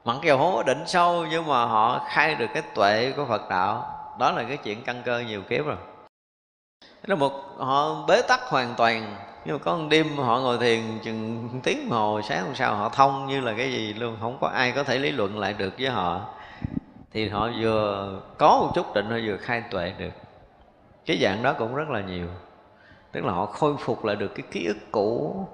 Mặc 0.06 0.18
dù 0.23 0.38
không 0.38 0.56
có 0.56 0.64
định 0.64 0.84
sâu, 0.85 1.26
nhưng 1.30 1.47
mà 1.47 1.65
họ 1.65 2.06
khai 2.10 2.35
được 2.35 2.47
cái 2.53 2.64
tuệ 2.76 3.14
của 3.18 3.26
Phật 3.26 3.49
đạo 3.49 3.94
đó 4.20 4.32
là 4.32 4.44
cái 4.44 4.58
chuyện 4.58 4.84
căn 4.84 5.02
cơ 5.06 5.20
nhiều 5.20 5.42
kiếp 5.42 5.66
rồi. 5.66 5.78
Nó 7.08 7.16
một 7.16 7.32
họ 7.58 8.06
bế 8.08 8.22
tắc 8.28 8.42
hoàn 8.42 8.74
toàn. 8.78 9.16
Nhưng 9.46 9.58
mà 9.58 9.64
có 9.64 9.78
một 9.78 9.88
đêm 9.90 10.18
họ 10.18 10.40
ngồi 10.40 10.58
thiền 10.58 10.82
chừng 11.04 11.50
tiếng 11.64 11.90
hồ 11.90 12.22
sáng 12.24 12.46
hôm 12.46 12.56
sau 12.56 12.76
họ 12.76 12.90
thông 12.90 13.28
như 13.28 13.42
là 13.42 13.54
cái 13.58 13.72
gì 13.72 13.94
luôn. 13.94 14.18
Không 14.22 14.38
có 14.42 14.48
ai 14.48 14.72
có 14.72 14.84
thể 14.84 15.00
lý 15.00 15.12
luận 15.12 15.40
lại 15.40 15.54
được 15.54 15.74
với 15.80 15.90
họ. 15.90 16.22
Thì 17.12 17.30
họ 17.30 17.50
vừa 17.62 18.22
có 18.38 18.58
một 18.58 18.72
chút 18.76 18.94
định 18.94 19.10
họ 19.10 19.18
vừa 19.28 19.38
khai 19.38 19.64
tuệ 19.72 19.94
được. 19.98 20.12
Cái 21.06 21.20
dạng 21.22 21.44
đó 21.44 21.54
cũng 21.54 21.76
rất 21.76 21.90
là 21.90 22.02
nhiều. 22.02 22.28
Tức 23.12 23.26
là 23.26 23.34
họ 23.34 23.46
khôi 23.46 23.76
phục 23.80 24.06
lại 24.06 24.16
được 24.16 24.32
cái 24.36 24.46
ký 24.52 24.66
ức 24.66 24.78
cũ 24.92 25.48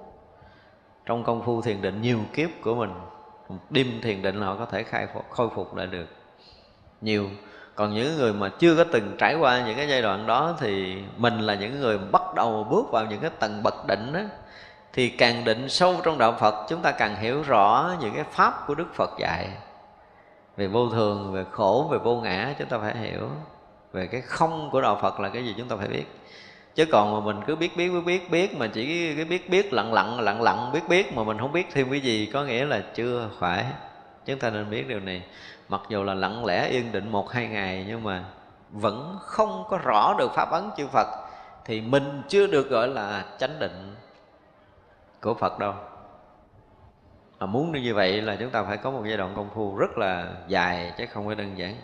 trong 1.06 1.24
công 1.24 1.42
phu 1.42 1.62
thiền 1.62 1.82
định 1.82 2.02
nhiều 2.02 2.18
kiếp 2.34 2.50
của 2.62 2.74
mình. 2.74 2.90
Một 3.48 3.58
đêm 3.70 4.00
thiền 4.02 4.22
định 4.22 4.40
là 4.40 4.46
họ 4.46 4.56
có 4.56 4.66
thể 4.66 4.82
khai 4.82 5.06
phục, 5.14 5.30
khôi 5.30 5.48
phục 5.54 5.76
lại 5.76 5.86
được 5.86 6.06
nhiều 7.00 7.30
còn 7.74 7.94
những 7.94 8.16
người 8.16 8.32
mà 8.32 8.48
chưa 8.58 8.76
có 8.76 8.84
từng 8.92 9.16
trải 9.18 9.34
qua 9.34 9.62
những 9.66 9.76
cái 9.76 9.88
giai 9.88 10.02
đoạn 10.02 10.26
đó 10.26 10.56
thì 10.60 10.96
mình 11.16 11.40
là 11.40 11.54
những 11.54 11.80
người 11.80 11.98
bắt 11.98 12.22
đầu 12.34 12.66
bước 12.70 12.90
vào 12.90 13.06
những 13.06 13.20
cái 13.20 13.30
tầng 13.38 13.62
bậc 13.62 13.86
định 13.86 14.12
đó, 14.12 14.20
thì 14.92 15.08
càng 15.08 15.44
định 15.44 15.68
sâu 15.68 15.96
trong 16.04 16.18
đạo 16.18 16.36
Phật 16.40 16.66
chúng 16.68 16.82
ta 16.82 16.92
càng 16.92 17.16
hiểu 17.16 17.42
rõ 17.42 17.94
những 18.00 18.14
cái 18.14 18.24
pháp 18.30 18.66
của 18.66 18.74
Đức 18.74 18.94
Phật 18.94 19.10
dạy. 19.18 19.48
Về 20.56 20.66
vô 20.66 20.88
thường, 20.88 21.32
về 21.32 21.44
khổ, 21.50 21.88
về 21.92 21.98
vô 21.98 22.20
ngã 22.20 22.54
chúng 22.58 22.68
ta 22.68 22.78
phải 22.78 22.96
hiểu. 22.96 23.28
Về 23.92 24.06
cái 24.06 24.20
không 24.20 24.68
của 24.72 24.80
đạo 24.80 24.98
Phật 25.02 25.20
là 25.20 25.28
cái 25.28 25.44
gì 25.44 25.54
chúng 25.58 25.68
ta 25.68 25.76
phải 25.76 25.88
biết. 25.88 26.04
Chứ 26.74 26.84
còn 26.92 27.12
mà 27.12 27.20
mình 27.20 27.44
cứ 27.46 27.56
biết 27.56 27.76
biết 27.76 27.88
biết 27.88 28.00
biết 28.06 28.30
biết 28.30 28.56
mà 28.56 28.66
chỉ 28.66 29.14
cái 29.16 29.24
biết 29.24 29.50
biết 29.50 29.72
lặng 29.72 29.92
lặng 29.92 30.20
lặng 30.20 30.42
lặng 30.42 30.70
biết 30.72 30.88
biết 30.88 31.16
mà 31.16 31.24
mình 31.24 31.38
không 31.38 31.52
biết 31.52 31.66
thêm 31.72 31.90
cái 31.90 32.00
gì 32.00 32.30
có 32.32 32.44
nghĩa 32.44 32.64
là 32.64 32.82
chưa 32.94 33.28
phải. 33.38 33.64
Chúng 34.26 34.38
ta 34.38 34.50
nên 34.50 34.70
biết 34.70 34.88
điều 34.88 35.00
này 35.00 35.22
mặc 35.72 35.80
dù 35.88 36.02
là 36.04 36.14
lặng 36.14 36.44
lẽ 36.44 36.68
yên 36.68 36.92
định 36.92 37.12
một, 37.12 37.30
hai 37.30 37.48
ngày, 37.48 37.84
nhưng 37.88 38.04
mà 38.04 38.24
vẫn 38.70 39.18
không 39.20 39.64
có 39.68 39.78
rõ 39.78 40.14
được 40.18 40.30
pháp 40.34 40.50
ấn 40.50 40.70
chư 40.76 40.86
Phật, 40.86 41.06
thì 41.64 41.80
mình 41.80 42.22
chưa 42.28 42.46
được 42.46 42.70
gọi 42.70 42.88
là 42.88 43.24
chánh 43.38 43.58
định 43.58 43.96
của 45.20 45.34
Phật 45.34 45.58
đâu. 45.58 45.74
Mà 47.40 47.46
muốn 47.46 47.72
như 47.72 47.94
vậy 47.94 48.22
là 48.22 48.36
chúng 48.36 48.50
ta 48.50 48.62
phải 48.62 48.76
có 48.76 48.90
một 48.90 49.02
giai 49.06 49.16
đoạn 49.16 49.32
công 49.36 49.50
phu 49.54 49.76
rất 49.76 49.98
là 49.98 50.28
dài, 50.48 50.92
chứ 50.98 51.06
không 51.12 51.26
phải 51.26 51.34
đơn 51.34 51.58
giản. 51.58 51.76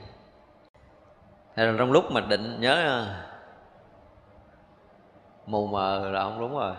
Thế 1.56 1.66
là 1.66 1.74
trong 1.78 1.93
lúc 1.93 2.12
mà 2.12 2.20
định 2.20 2.60
nhớ 2.60 2.74
ờ, 2.74 3.15
mù 5.47 5.66
mờ 5.66 6.10
là 6.10 6.20
ông 6.20 6.40
đúng 6.40 6.59
rồi. 6.59 6.74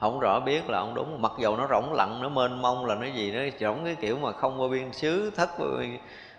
Không 0.00 0.20
rõ 0.20 0.40
biết 0.40 0.70
là 0.70 0.78
ông 0.78 0.94
đúng. 0.94 1.22
Mặc 1.22 1.32
dù 1.38 1.56
nó 1.56 1.66
rỗng 1.70 1.92
lặng, 1.92 2.22
nó 2.22 2.28
mênh 2.28 2.62
mông 2.62 2.86
là 2.86 2.94
nó 2.94 3.06
gì 3.06 3.32
nó 3.32 3.40
rỗng 3.60 3.84
cái 3.84 3.94
kiểu 3.94 4.18
mà 4.18 4.32
không 4.32 4.58
có 4.58 4.68
biên 4.68 4.92
xứ, 4.92 5.30
thất 5.36 5.50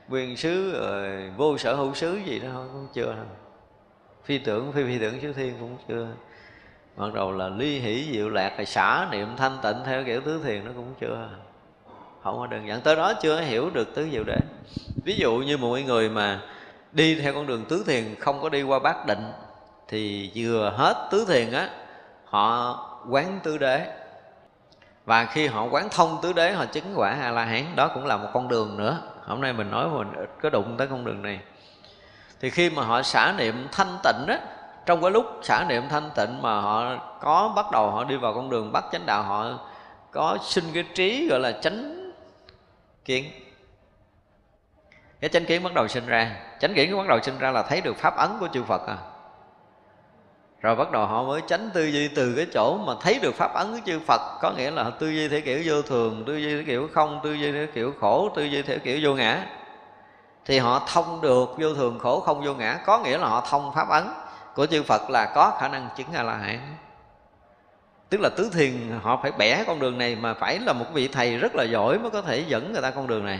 quyền 0.09 0.37
xứ 0.37 0.79
rồi 0.79 1.31
vô 1.37 1.57
sở 1.57 1.75
hữu 1.75 1.93
xứ 1.93 2.19
gì 2.25 2.39
đó 2.39 2.47
thôi 2.53 2.67
cũng 2.73 2.87
chưa 2.93 3.05
đâu. 3.05 3.25
Phi 4.23 4.37
tưởng, 4.37 4.71
phi 4.71 4.83
phi 4.83 4.99
tưởng 4.99 5.21
xứ 5.21 5.33
thiên 5.33 5.53
cũng 5.59 5.77
chưa. 5.87 6.07
Bắt 6.95 7.13
đầu 7.13 7.31
là 7.31 7.49
ly 7.49 7.79
hỷ, 7.79 8.11
diệu 8.13 8.29
lạc 8.29 8.59
là 8.59 8.65
xả 8.65 9.07
niệm 9.11 9.27
thanh 9.37 9.57
tịnh 9.63 9.77
theo 9.85 10.03
kiểu 10.03 10.21
tứ 10.21 10.41
thiền 10.43 10.65
nó 10.65 10.71
cũng 10.75 10.93
chưa. 11.01 11.29
Không 12.23 12.37
có 12.37 12.47
đơn 12.47 12.67
giản. 12.67 12.81
Tới 12.81 12.95
đó 12.95 13.13
chưa 13.13 13.41
hiểu 13.41 13.69
được 13.69 13.95
tứ 13.95 14.07
diệu 14.11 14.23
đế. 14.23 14.37
Ví 15.05 15.15
dụ 15.15 15.37
như 15.37 15.57
một 15.57 15.77
người 15.85 16.09
mà 16.09 16.41
đi 16.91 17.15
theo 17.15 17.33
con 17.33 17.47
đường 17.47 17.65
tứ 17.65 17.83
thiền, 17.87 18.15
không 18.19 18.41
có 18.41 18.49
đi 18.49 18.63
qua 18.63 18.79
bát 18.79 19.05
định, 19.05 19.31
thì 19.87 20.31
vừa 20.35 20.73
hết 20.77 21.07
tứ 21.11 21.25
thiền 21.25 21.51
á, 21.51 21.69
họ 22.25 22.79
quán 23.09 23.39
tứ 23.43 23.57
đế. 23.57 23.87
Và 25.05 25.25
khi 25.25 25.47
họ 25.47 25.67
quán 25.71 25.87
thông 25.91 26.19
tứ 26.21 26.33
đế, 26.33 26.51
họ 26.51 26.65
chứng 26.65 26.93
quả 26.95 27.09
a 27.09 27.31
la 27.31 27.45
hán. 27.45 27.63
Đó 27.75 27.91
cũng 27.93 28.05
là 28.05 28.17
một 28.17 28.29
con 28.33 28.47
đường 28.47 28.77
nữa 28.77 29.01
hôm 29.25 29.41
nay 29.41 29.53
mình 29.53 29.71
nói 29.71 29.89
mình 29.89 30.13
ít 30.13 30.29
có 30.41 30.49
đụng 30.49 30.75
tới 30.77 30.87
con 30.87 31.05
đường 31.05 31.21
này. 31.21 31.39
Thì 32.39 32.49
khi 32.49 32.69
mà 32.69 32.83
họ 32.83 33.01
xả 33.01 33.33
niệm 33.37 33.67
thanh 33.71 33.97
tịnh 34.03 34.27
á, 34.27 34.39
trong 34.85 35.01
cái 35.01 35.11
lúc 35.11 35.25
xả 35.43 35.65
niệm 35.69 35.83
thanh 35.89 36.09
tịnh 36.15 36.41
mà 36.41 36.61
họ 36.61 36.97
có 37.21 37.53
bắt 37.55 37.71
đầu 37.71 37.91
họ 37.91 38.03
đi 38.03 38.15
vào 38.15 38.33
con 38.33 38.49
đường 38.49 38.71
bắt 38.71 38.83
chánh 38.91 39.05
đạo, 39.05 39.23
họ 39.23 39.59
có 40.11 40.37
sinh 40.41 40.63
cái 40.73 40.83
trí 40.95 41.27
gọi 41.27 41.39
là 41.39 41.51
chánh 41.51 42.11
kiến. 43.05 43.31
Cái 45.19 45.29
chánh 45.29 45.45
kiến 45.45 45.63
bắt 45.63 45.73
đầu 45.73 45.87
sinh 45.87 46.05
ra. 46.05 46.35
Chánh 46.59 46.73
kiến 46.73 46.97
bắt 46.97 47.07
đầu 47.07 47.19
sinh 47.21 47.37
ra 47.39 47.51
là 47.51 47.63
thấy 47.63 47.81
được 47.81 47.97
pháp 47.97 48.17
ấn 48.17 48.29
của 48.39 48.47
chư 48.53 48.63
phật 48.63 48.87
à 48.87 48.97
rồi 50.63 50.75
bắt 50.75 50.91
đầu 50.91 51.05
họ 51.05 51.23
mới 51.23 51.41
tránh 51.47 51.69
tư 51.73 51.85
duy 51.85 52.07
từ 52.07 52.33
cái 52.35 52.47
chỗ 52.53 52.77
mà 52.77 52.93
thấy 53.01 53.19
được 53.21 53.35
pháp 53.35 53.53
ấn 53.53 53.71
của 53.71 53.79
chư 53.85 53.99
Phật. 53.99 54.21
Có 54.41 54.51
nghĩa 54.51 54.71
là 54.71 54.89
tư 54.99 55.09
duy 55.09 55.27
theo 55.27 55.41
kiểu 55.41 55.61
vô 55.65 55.81
thường, 55.81 56.23
tư 56.27 56.37
duy 56.37 56.55
theo 56.55 56.63
kiểu 56.65 56.89
không, 56.93 57.19
tư 57.23 57.33
duy 57.33 57.51
theo 57.51 57.67
kiểu 57.73 57.93
khổ, 57.99 58.31
tư 58.35 58.43
duy 58.43 58.61
theo 58.61 58.77
kiểu 58.83 58.99
vô 59.03 59.15
ngã. 59.15 59.45
Thì 60.45 60.57
họ 60.59 60.87
thông 60.93 61.21
được 61.21 61.49
vô 61.57 61.73
thường 61.73 61.99
khổ, 61.99 62.19
không 62.19 62.45
vô 62.45 62.53
ngã. 62.53 62.79
Có 62.85 62.99
nghĩa 62.99 63.17
là 63.17 63.27
họ 63.27 63.47
thông 63.49 63.71
pháp 63.75 63.89
ấn 63.89 64.03
của 64.55 64.65
chư 64.65 64.83
Phật 64.83 65.09
là 65.09 65.31
có 65.35 65.57
khả 65.59 65.67
năng 65.67 65.89
chứng 65.97 66.13
a 66.13 66.23
la 66.23 66.35
hán 66.35 66.59
tức 68.09 68.21
là 68.21 68.29
tứ 68.29 68.49
thiền, 68.53 68.71
họ 69.01 69.19
phải 69.21 69.31
bẻ 69.31 69.63
con 69.67 69.79
đường 69.79 69.97
này 69.97 70.15
mà 70.15 70.33
phải 70.33 70.59
là 70.59 70.73
một 70.73 70.85
vị 70.93 71.07
thầy 71.07 71.37
rất 71.37 71.55
là 71.55 71.63
giỏi 71.63 71.99
mới 71.99 72.11
có 72.11 72.21
thể 72.21 72.43
dẫn 72.47 72.73
người 72.73 72.81
ta 72.81 72.91
con 72.91 73.07
đường 73.07 73.25
này. 73.25 73.39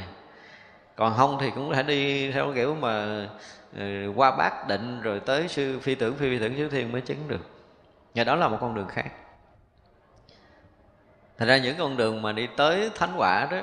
Còn 0.96 1.14
không 1.18 1.38
thì 1.42 1.52
cũng 1.56 1.70
có 1.70 1.76
thể 1.76 1.84
đi 1.84 2.32
theo 2.32 2.52
kiểu 2.56 2.76
mà 2.76 3.26
Ừ, 3.76 4.12
qua 4.16 4.32
bát 4.32 4.68
định 4.68 5.02
rồi 5.02 5.20
tới 5.20 5.48
sư 5.48 5.80
phi 5.80 5.96
tưởng, 5.96 6.16
phi 6.16 6.30
phi 6.30 6.40
tưởng 6.40 6.58
xứ 6.58 6.70
thiên 6.70 6.92
mới 6.92 7.02
chứng 7.02 7.28
được. 7.28 7.50
Và 8.16 8.24
đó 8.24 8.36
là 8.36 8.48
một 8.48 8.58
con 8.62 8.76
đường 8.76 8.88
khác. 8.88 9.12
Thành 11.38 11.48
ra 11.48 11.58
những 11.58 11.76
con 11.78 11.98
đường 11.98 12.22
mà 12.22 12.32
đi 12.32 12.48
tới 12.58 12.90
thánh 12.96 13.14
quả 13.18 13.48
đó 13.52 13.58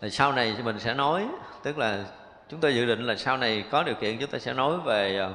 thì 0.00 0.10
sau 0.10 0.32
này 0.32 0.56
mình 0.64 0.78
sẽ 0.78 0.94
nói, 0.94 1.28
tức 1.62 1.78
là 1.78 2.04
chúng 2.48 2.60
tôi 2.60 2.74
dự 2.74 2.86
định 2.86 3.06
là 3.06 3.16
sau 3.16 3.36
này 3.36 3.64
có 3.70 3.82
điều 3.82 3.94
kiện 3.94 4.18
chúng 4.18 4.30
ta 4.30 4.38
sẽ 4.38 4.52
nói 4.52 4.78
về 4.84 5.16
ờ, 5.16 5.34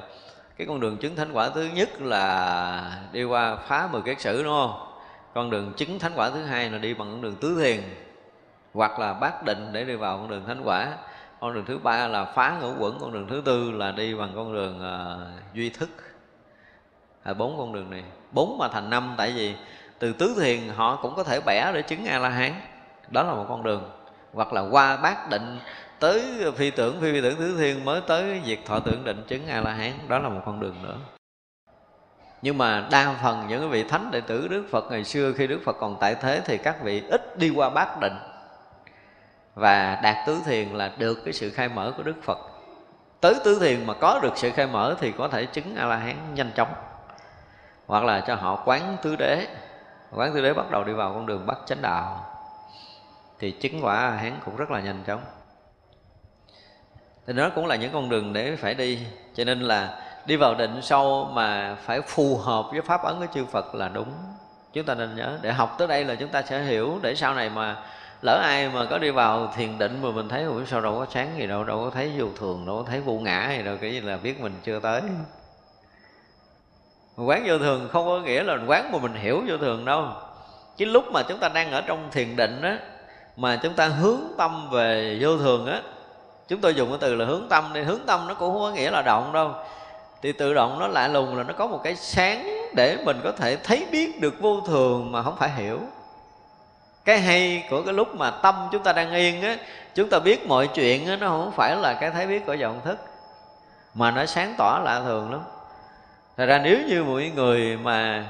cái 0.56 0.66
con 0.66 0.80
đường 0.80 0.96
chứng 0.96 1.16
thánh 1.16 1.32
quả 1.32 1.50
thứ 1.50 1.68
nhất 1.74 2.00
là 2.00 3.02
đi 3.12 3.24
qua 3.24 3.56
phá 3.56 3.88
mười 3.92 4.02
kết 4.02 4.20
sử, 4.20 4.42
đúng 4.42 4.52
không? 4.52 4.92
Con 5.34 5.50
đường 5.50 5.72
chứng 5.76 5.98
thánh 5.98 6.12
quả 6.14 6.30
thứ 6.30 6.44
hai 6.44 6.70
là 6.70 6.78
đi 6.78 6.94
bằng 6.94 7.10
con 7.10 7.22
đường 7.22 7.36
tứ 7.36 7.60
thiền, 7.62 7.80
hoặc 8.74 8.98
là 8.98 9.12
bát 9.12 9.44
định 9.44 9.72
để 9.72 9.84
đi 9.84 9.94
vào 9.94 10.18
con 10.18 10.28
đường 10.28 10.44
thánh 10.46 10.62
quả 10.64 10.88
con 11.40 11.54
đường 11.54 11.64
thứ 11.64 11.78
ba 11.78 12.08
là 12.08 12.24
phá 12.24 12.58
ngũ 12.60 12.74
quẩn. 12.78 12.98
Con 13.00 13.12
đường 13.12 13.26
thứ 13.28 13.42
tư 13.44 13.70
là 13.70 13.92
đi 13.92 14.14
bằng 14.14 14.32
con 14.34 14.54
đường 14.54 14.82
à, 14.82 15.16
duy 15.54 15.70
thức. 15.70 15.88
À, 17.22 17.34
bốn 17.34 17.58
con 17.58 17.72
đường 17.72 17.90
này. 17.90 18.04
Bốn 18.32 18.58
mà 18.58 18.68
thành 18.68 18.90
năm 18.90 19.14
tại 19.16 19.32
vì 19.32 19.54
từ 19.98 20.12
tứ 20.12 20.34
thiền 20.40 20.68
họ 20.68 20.96
cũng 20.96 21.14
có 21.16 21.24
thể 21.24 21.40
bẻ 21.46 21.72
để 21.74 21.82
chứng 21.82 22.04
a 22.04 22.18
la 22.18 22.28
hán 22.28 22.52
đó 23.10 23.22
là 23.22 23.34
một 23.34 23.46
con 23.48 23.62
đường. 23.62 23.90
Hoặc 24.32 24.52
là 24.52 24.60
qua 24.70 24.96
bát 24.96 25.30
định 25.30 25.58
tới 25.98 26.22
phi 26.56 26.70
tưởng. 26.70 27.00
Phi 27.00 27.12
phi 27.12 27.20
tưởng 27.20 27.36
tứ 27.38 27.56
thiên 27.58 27.84
mới 27.84 28.00
tới 28.00 28.40
việc 28.44 28.66
thọ 28.66 28.78
tưởng 28.78 29.04
định 29.04 29.24
chứng 29.28 29.46
a 29.46 29.60
la 29.60 29.72
hán 29.72 29.92
đó 30.08 30.18
là 30.18 30.28
một 30.28 30.42
con 30.46 30.60
đường 30.60 30.74
nữa. 30.82 30.96
Nhưng 32.42 32.58
mà 32.58 32.88
đa 32.90 33.14
phần 33.22 33.48
những 33.48 33.70
vị 33.70 33.84
thánh 33.84 34.10
đệ 34.10 34.20
tử 34.20 34.48
đức 34.48 34.66
phật 34.70 34.90
ngày 34.90 35.04
xưa 35.04 35.32
khi 35.32 35.46
đức 35.46 35.60
phật 35.64 35.76
còn 35.80 35.96
tại 36.00 36.14
thế 36.14 36.42
thì 36.44 36.58
các 36.58 36.82
vị 36.82 37.02
ít 37.10 37.38
đi 37.38 37.50
qua 37.50 37.70
bát 37.70 38.00
định 38.00 38.16
và 39.54 40.00
đạt 40.02 40.16
tứ 40.26 40.40
thiền 40.44 40.68
là 40.68 40.90
được 40.98 41.18
cái 41.24 41.32
sự 41.32 41.50
khai 41.50 41.68
mở 41.68 41.92
của 41.96 42.02
đức 42.02 42.16
phật. 42.22 42.38
Tới 43.20 43.34
tứ 43.44 43.58
thiền 43.60 43.86
mà 43.86 43.94
có 43.94 44.20
được 44.22 44.32
sự 44.36 44.50
khai 44.50 44.66
mở 44.66 44.96
thì 45.00 45.12
có 45.12 45.28
thể 45.28 45.46
chứng 45.46 45.76
a 45.76 45.86
la 45.86 45.96
hán 45.96 46.34
nhanh 46.34 46.50
chóng, 46.54 46.72
hoặc 47.86 48.04
là 48.04 48.20
cho 48.20 48.34
họ 48.34 48.62
quán 48.64 48.96
tứ 49.02 49.16
đế. 49.16 49.46
Quán 50.12 50.34
tứ 50.34 50.42
đế 50.42 50.52
bắt 50.52 50.70
đầu 50.70 50.84
đi 50.84 50.92
vào 50.92 51.12
con 51.12 51.26
đường 51.26 51.46
bắt 51.46 51.58
chánh 51.66 51.82
đạo, 51.82 52.26
thì 53.38 53.50
chứng 53.50 53.84
quả 53.84 53.96
a 53.96 54.10
hán 54.10 54.32
cũng 54.44 54.56
rất 54.56 54.70
là 54.70 54.80
nhanh 54.80 55.02
chóng. 55.06 55.20
Thì 57.26 57.32
nó 57.32 57.50
cũng 57.54 57.66
là 57.66 57.76
những 57.76 57.92
con 57.92 58.08
đường 58.08 58.32
để 58.32 58.56
phải 58.56 58.74
đi. 58.74 58.98
Cho 59.34 59.44
nên 59.44 59.60
là 59.60 60.02
đi 60.26 60.36
vào 60.36 60.54
định 60.54 60.82
sâu 60.82 61.28
mà 61.32 61.76
phải 61.82 62.00
phù 62.00 62.36
hợp 62.36 62.66
với 62.72 62.80
pháp 62.80 63.02
ấn 63.02 63.18
của 63.18 63.26
chư 63.34 63.44
Phật 63.44 63.74
là 63.74 63.88
đúng. 63.88 64.12
Chúng 64.72 64.84
ta 64.84 64.94
nên 64.94 65.16
nhớ, 65.16 65.38
để 65.42 65.52
học 65.52 65.74
tới 65.78 65.88
đây 65.88 66.04
là 66.04 66.14
chúng 66.14 66.28
ta 66.28 66.42
sẽ 66.42 66.62
hiểu 66.62 66.98
để 67.02 67.14
sau 67.14 67.34
này 67.34 67.50
mà 67.50 67.76
lỡ 68.22 68.40
ai 68.42 68.68
mà 68.68 68.86
có 68.90 68.98
đi 68.98 69.10
vào 69.10 69.52
thiền 69.56 69.78
định 69.78 69.98
mà 70.02 70.10
mình 70.10 70.28
thấy, 70.28 70.42
ủa, 70.42 70.64
sao 70.64 70.80
đâu 70.80 70.98
có 70.98 71.06
sáng 71.14 71.30
gì 71.38 71.46
đâu 71.46 71.64
đâu 71.64 71.84
có 71.84 71.90
thấy 71.90 72.12
vô 72.18 72.26
thường, 72.38 72.66
đâu 72.66 72.76
có 72.76 72.90
thấy 72.90 73.00
vô 73.00 73.12
ngã 73.12 73.54
gì 73.56 73.62
đâu 73.62 73.76
cái 73.80 73.92
gì 73.92 74.00
là 74.00 74.16
biết 74.16 74.40
mình 74.40 74.52
chưa 74.64 74.80
tới. 74.80 75.02
Quán 77.16 77.44
vô 77.46 77.58
thường 77.58 77.88
không 77.92 78.06
có 78.06 78.20
nghĩa 78.20 78.42
là 78.42 78.58
quán 78.66 78.92
mà 78.92 78.98
mình 78.98 79.14
hiểu 79.14 79.42
vô 79.48 79.56
thường 79.56 79.84
đâu. 79.84 80.08
Cái 80.78 80.86
lúc 80.86 81.04
mà 81.12 81.22
chúng 81.22 81.38
ta 81.38 81.48
đang 81.48 81.72
ở 81.72 81.80
trong 81.80 82.08
thiền 82.10 82.36
định 82.36 82.62
á, 82.62 82.78
mà 83.36 83.60
chúng 83.62 83.74
ta 83.74 83.88
hướng 83.88 84.20
tâm 84.38 84.70
về 84.70 85.18
vô 85.20 85.38
thường 85.38 85.66
á, 85.66 85.82
chúng 86.48 86.60
tôi 86.60 86.74
dùng 86.74 86.88
cái 86.88 86.98
từ 87.00 87.14
là 87.14 87.24
hướng 87.24 87.46
tâm 87.48 87.64
đi. 87.72 87.82
Hướng 87.82 88.00
tâm 88.06 88.28
nó 88.28 88.34
cũng 88.34 88.52
không 88.52 88.62
có 88.62 88.70
nghĩa 88.70 88.90
là 88.90 89.02
động 89.02 89.32
đâu. 89.32 89.54
Thì 90.22 90.32
tự 90.32 90.54
động 90.54 90.78
nó 90.78 90.88
lạ 90.88 91.08
lùng 91.08 91.36
là 91.36 91.42
nó 91.42 91.54
có 91.54 91.66
một 91.66 91.80
cái 91.84 91.96
sáng 91.96 92.50
để 92.74 92.96
mình 93.04 93.20
có 93.24 93.32
thể 93.32 93.56
thấy 93.56 93.86
biết 93.92 94.20
được 94.20 94.34
vô 94.40 94.60
thường 94.60 95.12
mà 95.12 95.22
không 95.22 95.36
phải 95.36 95.50
hiểu 95.50 95.78
cái 97.10 97.20
hay 97.20 97.64
của 97.70 97.82
cái 97.82 97.94
lúc 97.94 98.16
mà 98.16 98.30
tâm 98.30 98.54
chúng 98.72 98.82
ta 98.82 98.92
đang 98.92 99.12
yên 99.12 99.42
á, 99.42 99.56
chúng 99.94 100.08
ta 100.08 100.18
biết 100.18 100.46
mọi 100.46 100.68
chuyện 100.74 101.06
á, 101.06 101.16
nó 101.16 101.28
không 101.28 101.52
phải 101.56 101.76
là 101.76 101.94
cái 102.00 102.10
thấy 102.10 102.26
biết 102.26 102.46
của 102.46 102.52
dòng 102.52 102.80
thức. 102.84 102.98
Mà 103.94 104.10
nó 104.10 104.26
sáng 104.26 104.54
tỏ 104.58 104.80
lạ 104.84 105.02
thường 105.04 105.30
lắm. 105.30 105.40
Thật 106.36 106.46
ra 106.46 106.58
nếu 106.58 106.78
như 106.88 107.04
mỗi 107.04 107.32
người 107.34 107.76
mà 107.76 108.26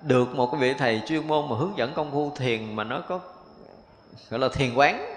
được 0.00 0.34
một 0.34 0.46
cái 0.52 0.60
vị 0.60 0.74
thầy 0.74 1.02
chuyên 1.06 1.28
môn 1.28 1.48
mà 1.48 1.56
hướng 1.56 1.72
dẫn 1.76 1.92
công 1.94 2.12
phu 2.12 2.32
thiền 2.36 2.76
mà 2.76 2.84
nó 2.84 3.00
có, 3.08 3.20
gọi 4.30 4.40
là 4.40 4.48
thiền 4.52 4.74
quán, 4.74 5.14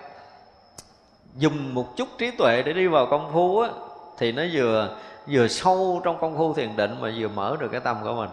dùng 1.35 1.73
một 1.73 1.97
chút 1.97 2.07
trí 2.17 2.31
tuệ 2.31 2.61
để 2.61 2.73
đi 2.73 2.87
vào 2.87 3.05
công 3.05 3.29
phu 3.33 3.59
á, 3.59 3.69
thì 4.17 4.31
nó 4.31 4.43
vừa 4.53 4.95
vừa 5.27 5.47
sâu 5.47 6.01
trong 6.03 6.17
công 6.21 6.37
phu 6.37 6.53
thiền 6.53 6.75
định 6.75 6.95
mà 7.01 7.11
vừa 7.17 7.27
mở 7.27 7.57
được 7.59 7.69
cái 7.71 7.81
tâm 7.81 7.97
của 8.03 8.13
mình 8.13 8.29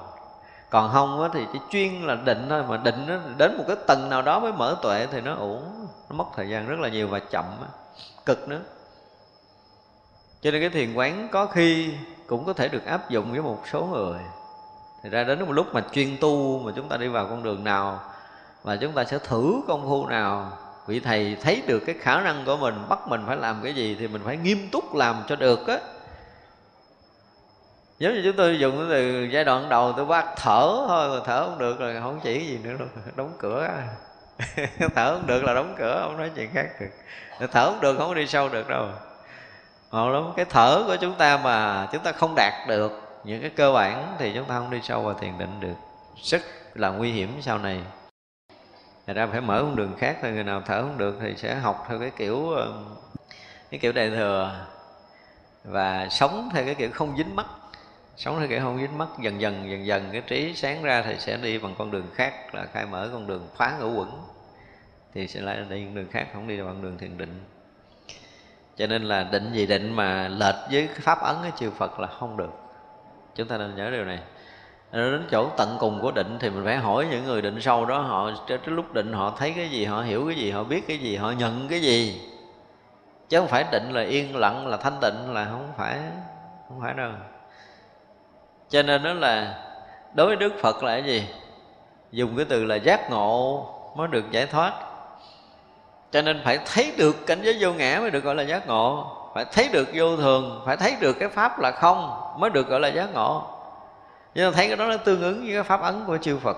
còn 0.73 0.93
không 0.93 1.23
á 1.23 1.29
thì 1.33 1.47
chỉ 1.53 1.59
chuyên 1.71 2.03
là 2.03 2.15
định 2.15 2.47
thôi, 2.49 2.65
mà 2.69 2.77
định 2.77 3.05
nó 3.07 3.15
đến 3.37 3.57
một 3.59 3.65
cái 3.67 3.77
tầng 3.87 4.11
nào 4.11 4.23
đó 4.23 4.41
mới 4.41 4.53
mở 4.53 4.77
tuệ 4.83 5.07
thì 5.13 5.21
nó 5.21 5.35
uổng 5.35 5.87
nó 6.11 6.17
mất 6.17 6.25
thời 6.37 6.49
gian 6.49 6.67
rất 6.69 6.81
là 6.81 6.89
nhiều 6.89 7.09
và 7.09 7.19
chậm 7.19 7.45
á, 7.45 7.69
cực 8.27 8.49
nữa. 8.49 8.61
Cho 10.43 10.51
nên 10.51 10.61
cái 10.61 10.71
thiền 10.71 10.95
quán 10.95 11.29
có 11.33 11.47
khi 11.47 11.95
cũng 12.27 12.45
có 12.45 12.53
thể 12.53 12.69
được 12.69 12.87
áp 12.87 13.11
dụng 13.11 13.33
với 13.33 13.43
một 13.43 13.63
số 13.73 13.85
người. 13.85 14.21
Thì 15.03 15.11
ra 15.11 15.25
đến 15.25 15.41
một 15.41 15.53
lúc 15.53 15.75
mà 15.75 15.83
chuyên 15.93 16.17
tu 16.21 16.59
mà 16.59 16.73
chúng 16.77 16.89
ta 16.89 16.97
đi 16.97 17.09
vào 17.09 17.27
con 17.27 17.43
đường 17.43 17.65
nào 17.65 18.01
và 18.63 18.77
chúng 18.77 18.93
ta 18.93 19.05
sẽ 19.05 19.19
thử 19.19 19.55
công 19.69 19.89
phu 19.89 20.07
nào, 20.07 20.53
vị 20.87 21.01
thầy 21.01 21.37
thấy 21.43 21.63
được 21.67 21.81
cái 21.87 21.95
khả 22.01 22.21
năng 22.21 22.45
của 22.47 22.57
mình, 22.57 22.75
bắt 22.89 23.09
mình 23.09 23.23
phải 23.27 23.37
làm 23.37 23.61
cái 23.63 23.75
gì 23.75 23.97
thì 24.01 24.09
mình 24.09 24.23
phải 24.25 24.37
nghiêm 24.37 24.69
túc 24.73 24.95
làm 24.95 25.17
cho 25.29 25.37
được 25.37 25.67
á 25.67 25.79
giống 28.03 28.15
như 28.15 28.23
chúng 28.25 28.37
tôi 28.37 28.59
dùng 28.59 28.87
từ 28.91 29.23
giai 29.25 29.45
đoạn 29.45 29.69
đầu 29.69 29.93
tôi 29.97 30.07
bắt 30.07 30.27
thở 30.37 30.85
thôi 30.89 31.09
mà 31.09 31.25
thở 31.27 31.47
không 31.47 31.59
được 31.59 31.79
rồi 31.79 31.97
không 32.03 32.21
chỉ 32.23 32.47
gì 32.47 32.59
nữa 32.59 32.73
luôn, 32.79 32.89
đóng 33.17 33.33
cửa. 33.39 33.69
Thở 34.95 35.15
không 35.15 35.27
được 35.27 35.45
là 35.45 35.55
đóng 35.55 35.75
cửa 35.79 36.01
không 36.03 36.17
nói 36.17 36.31
chuyện 36.37 36.51
khác 36.55 36.67
được. 36.81 37.47
Thở 37.53 37.65
không 37.71 37.81
được 37.81 37.99
không 37.99 38.15
đi 38.15 38.27
sâu 38.27 38.49
được 38.49 38.69
đâu. 38.69 38.89
Ngộ 39.91 40.11
lắm 40.11 40.33
cái 40.37 40.45
thở 40.45 40.85
của 40.87 40.97
chúng 40.97 41.15
ta 41.15 41.37
mà 41.45 41.89
chúng 41.93 42.03
ta 42.03 42.13
không 42.13 42.35
đạt 42.37 42.53
được 42.69 42.93
những 43.25 43.41
cái 43.41 43.51
cơ 43.51 43.73
bản 43.73 44.17
thì 44.19 44.33
chúng 44.35 44.45
ta 44.45 44.59
không 44.59 44.71
đi 44.71 44.81
sâu 44.83 45.03
vào 45.03 45.15
thiền 45.15 45.39
định 45.39 45.61
được. 45.61 45.75
Rất 46.23 46.43
là 46.75 46.91
nguy 46.91 47.13
hiểm 47.13 47.39
sau 47.41 47.59
này. 47.59 47.81
Thật 49.07 49.13
ra 49.17 49.27
phải 49.27 49.41
mở 49.41 49.63
con 49.63 49.77
đường 49.77 49.95
khác 49.99 50.17
thôi 50.23 50.33
Người 50.33 50.45
nào 50.45 50.63
thở 50.67 50.83
không 50.83 50.99
được 50.99 51.19
thì 51.21 51.35
sẽ 51.37 51.55
học 51.55 51.87
theo 51.89 51.99
cái 51.99 52.11
kiểu 52.17 52.51
Cái 53.71 53.81
kiểu 53.81 53.93
đại 53.93 54.11
thừa 54.11 54.67
Và 55.65 56.09
sống 56.11 56.49
theo 56.53 56.65
cái 56.65 56.75
kiểu 56.75 56.91
không 56.95 57.17
dính 57.17 57.37
mắt. 57.37 57.47
Sống 58.17 58.39
theo 58.39 58.49
kiểu 58.49 58.61
không 58.61 58.79
dính 58.79 58.99
mắt, 58.99 59.09
Dần 59.21 59.41
dần 59.41 59.71
dần 59.71 59.87
dần, 59.87 60.09
cái 60.13 60.23
trí 60.27 60.55
sáng 60.55 60.83
ra 60.83 61.03
Thì 61.03 61.15
sẽ 61.19 61.37
đi 61.37 61.59
bằng 61.59 61.75
con 61.79 61.91
đường 61.91 62.07
khác, 62.15 62.55
Là 62.55 62.67
khai 62.73 62.87
mở 62.87 63.09
con 63.13 63.27
đường 63.27 63.49
phá 63.57 63.77
ngũ 63.81 63.99
quẩn. 63.99 64.23
Thì 65.15 65.29
sẽ 65.29 65.41
lại 65.41 65.57
đi 65.71 65.85
con 65.85 65.95
đường 65.95 66.09
khác, 66.11 66.27
Không 66.33 66.49
đi 66.49 66.63
bằng 66.63 66.83
đường 66.83 66.99
thiền 66.99 67.19
định. 67.19 67.45
Cho 68.77 68.87
nên 68.87 69.03
là 69.03 69.23
định 69.33 69.53
gì 69.53 69.67
định 69.67 69.93
mà 69.93 70.29
lệch 70.29 70.55
với 70.71 70.89
pháp 70.93 71.19
ấn, 71.21 71.37
cái 71.43 71.53
chư 71.57 71.71
Phật 71.71 72.01
là 72.01 72.07
không 72.07 72.37
được. 72.37 72.51
Chúng 73.35 73.49
ta 73.49 73.59
nên 73.59 73.77
nhớ 73.77 73.91
điều 73.91 74.05
này. 74.05 74.19
Đến 74.93 75.27
chỗ 75.31 75.49
tận 75.57 75.77
cùng 75.81 76.01
của 76.01 76.11
định 76.11 76.37
thì 76.41 76.51
mình 76.51 76.65
phải 76.65 76.77
hỏi 76.77 77.07
những 77.11 77.25
người 77.25 77.43
định 77.43 77.61
sâu 77.61 77.85
đó, 77.85 77.99
họ 77.99 78.31
cái 78.49 78.59
lúc 78.65 78.93
định 78.93 79.13
họ 79.13 79.37
thấy 79.39 79.53
cái 79.57 79.71
gì, 79.71 79.85
họ 79.85 80.03
hiểu 80.03 80.27
cái 80.27 80.35
gì, 80.37 80.51
họ 80.51 80.65
biết 80.65 80.85
cái 80.89 80.99
gì, 80.99 81.17
họ 81.17 81.31
nhận 81.31 81.69
cái 81.69 81.81
gì. 81.81 82.21
Chứ 83.29 83.39
không 83.39 83.49
phải 83.49 83.65
định 83.73 83.91
là 83.93 84.03
yên 84.03 84.37
lặng, 84.37 84.67
là 84.67 84.77
thanh 84.77 84.99
tịnh, 85.01 85.33
là 85.33 85.45
không 85.45 85.73
phải 85.77 86.01
không 86.69 86.81
phải 86.81 86.95
đâu 86.95 87.13
cho 88.73 88.83
nên 88.83 89.03
đó 89.03 89.13
là 89.13 89.55
đối 90.15 90.27
với 90.27 90.37
đức 90.37 90.53
phật 90.61 90.83
là 90.83 90.93
cái 90.93 91.05
gì? 91.05 91.29
Dùng 92.13 92.37
cái 92.37 92.45
từ 92.49 92.65
là 92.65 92.77
giác 92.77 93.11
ngộ 93.11 93.67
mới 93.97 94.09
được 94.09 94.31
giải 94.31 94.47
thoát. 94.47 94.73
Cho 96.11 96.23
nên 96.23 96.41
phải 96.45 96.59
thấy 96.67 96.93
được 96.97 97.27
cảnh 97.27 97.41
giới 97.43 97.57
vô 97.61 97.73
ngã 97.73 97.99
mới 98.01 98.11
được 98.11 98.25
gọi 98.25 98.35
là 98.35 98.43
giác 98.43 98.67
ngộ. 98.67 99.17
Phải 99.35 99.45
thấy 99.53 99.69
được 99.73 99.89
vô 99.95 100.17
thường, 100.17 100.63
phải 100.67 100.77
thấy 100.77 100.97
được 101.01 101.13
cái 101.13 101.29
pháp 101.29 101.61
là 101.61 101.71
không 101.71 102.21
mới 102.39 102.51
được 102.51 102.69
gọi 102.69 102.81
là 102.81 102.89
giác 102.89 103.15
ngộ. 103.15 103.43
Nhưng 104.35 104.53
thấy 104.53 104.67
cái 104.69 104.77
đó 104.77 104.87
nó 104.87 104.97
tương 104.97 105.23
ứng 105.23 105.45
với 105.45 105.55
cái 105.55 105.63
pháp 105.63 105.81
ấn 105.81 106.05
của 106.07 106.19
chư 106.19 106.39
Phật. 106.39 106.57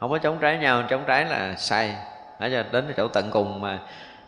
Không 0.00 0.10
có 0.10 0.18
chống 0.18 0.38
trái 0.40 0.58
nhau, 0.58 0.82
chống 0.90 1.04
trái 1.06 1.24
là 1.24 1.54
sai. 1.56 1.94
Ở 2.38 2.46
giờ 2.46 2.64
đến 2.72 2.94
chỗ 2.96 3.08
tận 3.08 3.30
cùng 3.30 3.60
mà 3.60 3.78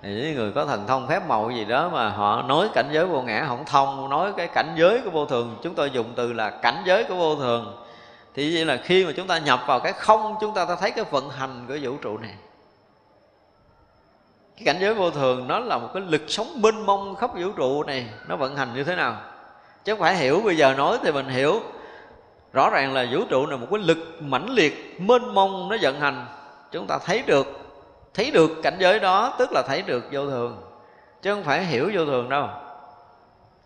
những 0.03 0.35
người 0.35 0.53
có 0.53 0.67
thần 0.67 0.87
thông 0.87 1.09
phép 1.09 1.29
màu 1.29 1.51
gì 1.51 1.65
đó 1.65 1.89
mà 1.89 2.09
họ 2.11 2.43
nói 2.43 2.69
cảnh 2.75 2.89
giới 2.93 3.07
vô 3.07 3.23
ngã 3.23 3.45
không 3.49 3.65
thông, 3.65 4.11
nói 4.11 4.33
cái 4.37 4.49
cảnh 4.49 4.75
giới 4.77 5.01
của 5.05 5.11
vô 5.11 5.27
thường. 5.27 5.57
Chúng 5.63 5.75
tôi 5.75 5.91
dùng 5.91 6.13
từ 6.17 6.33
là 6.33 6.51
cảnh 6.51 6.83
giới 6.85 7.05
của 7.05 7.15
vô 7.15 7.37
thường. 7.37 7.85
Thì 8.35 8.55
vậy 8.55 8.65
là 8.65 8.77
khi 8.77 9.05
mà 9.05 9.13
chúng 9.17 9.27
ta 9.27 9.39
nhập 9.39 9.61
vào 9.67 9.81
cái 9.81 9.93
không, 9.93 10.37
chúng 10.41 10.55
ta 10.55 10.67
thấy 10.81 10.91
cái 10.91 11.05
vận 11.11 11.31
hành 11.31 11.65
của 11.69 11.77
vũ 11.83 11.97
trụ 11.97 12.19
này. 12.19 12.35
Cái 14.57 14.65
cảnh 14.65 14.77
giới 14.81 14.95
vô 14.95 15.11
thường 15.11 15.49
nó 15.49 15.59
là 15.59 15.79
một 15.79 15.89
cái 15.95 16.03
lực 16.07 16.23
sống 16.29 16.63
mênh 16.63 16.87
mông 16.87 17.15
khắp 17.15 17.31
vũ 17.35 17.53
trụ 17.57 17.83
này. 17.83 18.07
Nó 18.29 18.37
vận 18.37 18.57
hành 18.57 18.69
như 18.75 18.85
thế 18.85 18.97
nào? 18.97 19.17
Chứ 19.85 19.93
không 19.93 20.01
phải 20.01 20.17
hiểu, 20.17 20.41
bây 20.45 20.57
giờ 20.57 20.75
nói 20.75 20.99
thì 21.03 21.13
mình 21.13 21.29
hiểu. 21.29 21.61
Rõ 22.53 22.71
ràng 22.71 22.95
là 22.95 23.07
vũ 23.13 23.25
trụ 23.29 23.47
là 23.47 23.57
một 23.57 23.67
cái 23.71 23.81
lực 23.81 23.99
mãnh 24.21 24.51
liệt, 24.51 25.01
mênh 25.01 25.35
mông, 25.35 25.69
nó 25.69 25.77
vận 25.81 26.01
hành. 26.01 26.27
Chúng 26.71 26.87
ta 26.87 26.99
thấy 26.99 27.23
được 27.27 27.62
thấy 28.15 28.31
được 28.31 28.51
cảnh 28.63 28.77
giới 28.79 29.01
đó, 29.01 29.35
tức 29.39 29.53
là 29.53 29.63
thấy 29.63 29.83
được 29.83 30.05
vô 30.13 30.27
thường. 30.31 30.63
Chứ 31.23 31.35
không 31.35 31.45
phải 31.45 31.65
hiểu 31.65 31.91
vô 31.95 32.05
thường 32.05 32.29
đâu. 32.29 32.49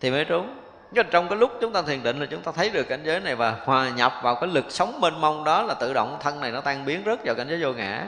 Thì 0.01 0.11
mới 0.11 0.25
trúng. 0.25 0.59
Nhưng 0.91 1.07
trong 1.11 1.29
cái 1.29 1.39
lúc 1.39 1.51
chúng 1.61 1.73
ta 1.73 1.83
thiền 1.83 2.03
định 2.03 2.21
là 2.21 2.27
chúng 2.31 2.43
ta 2.43 2.53
thấy 2.53 2.71
được 2.71 2.89
cảnh 2.89 3.03
giới 3.05 3.21
này 3.21 3.37
và 3.37 3.57
hòa 3.65 3.89
nhập 3.89 4.13
vào 4.23 4.35
cái 4.35 4.51
lực 4.51 4.65
sống 4.69 5.01
mênh 5.01 5.21
mông 5.21 5.45
đó 5.45 5.63
là 5.63 5.75
tự 5.75 5.95
động 5.95 6.19
thân 6.21 6.41
này 6.41 6.51
nó 6.51 6.61
tan 6.61 6.85
biến 6.85 7.03
rất 7.05 7.21
vào 7.25 7.35
cảnh 7.35 7.47
giới 7.49 7.63
vô 7.63 7.73
ngã. 7.73 8.07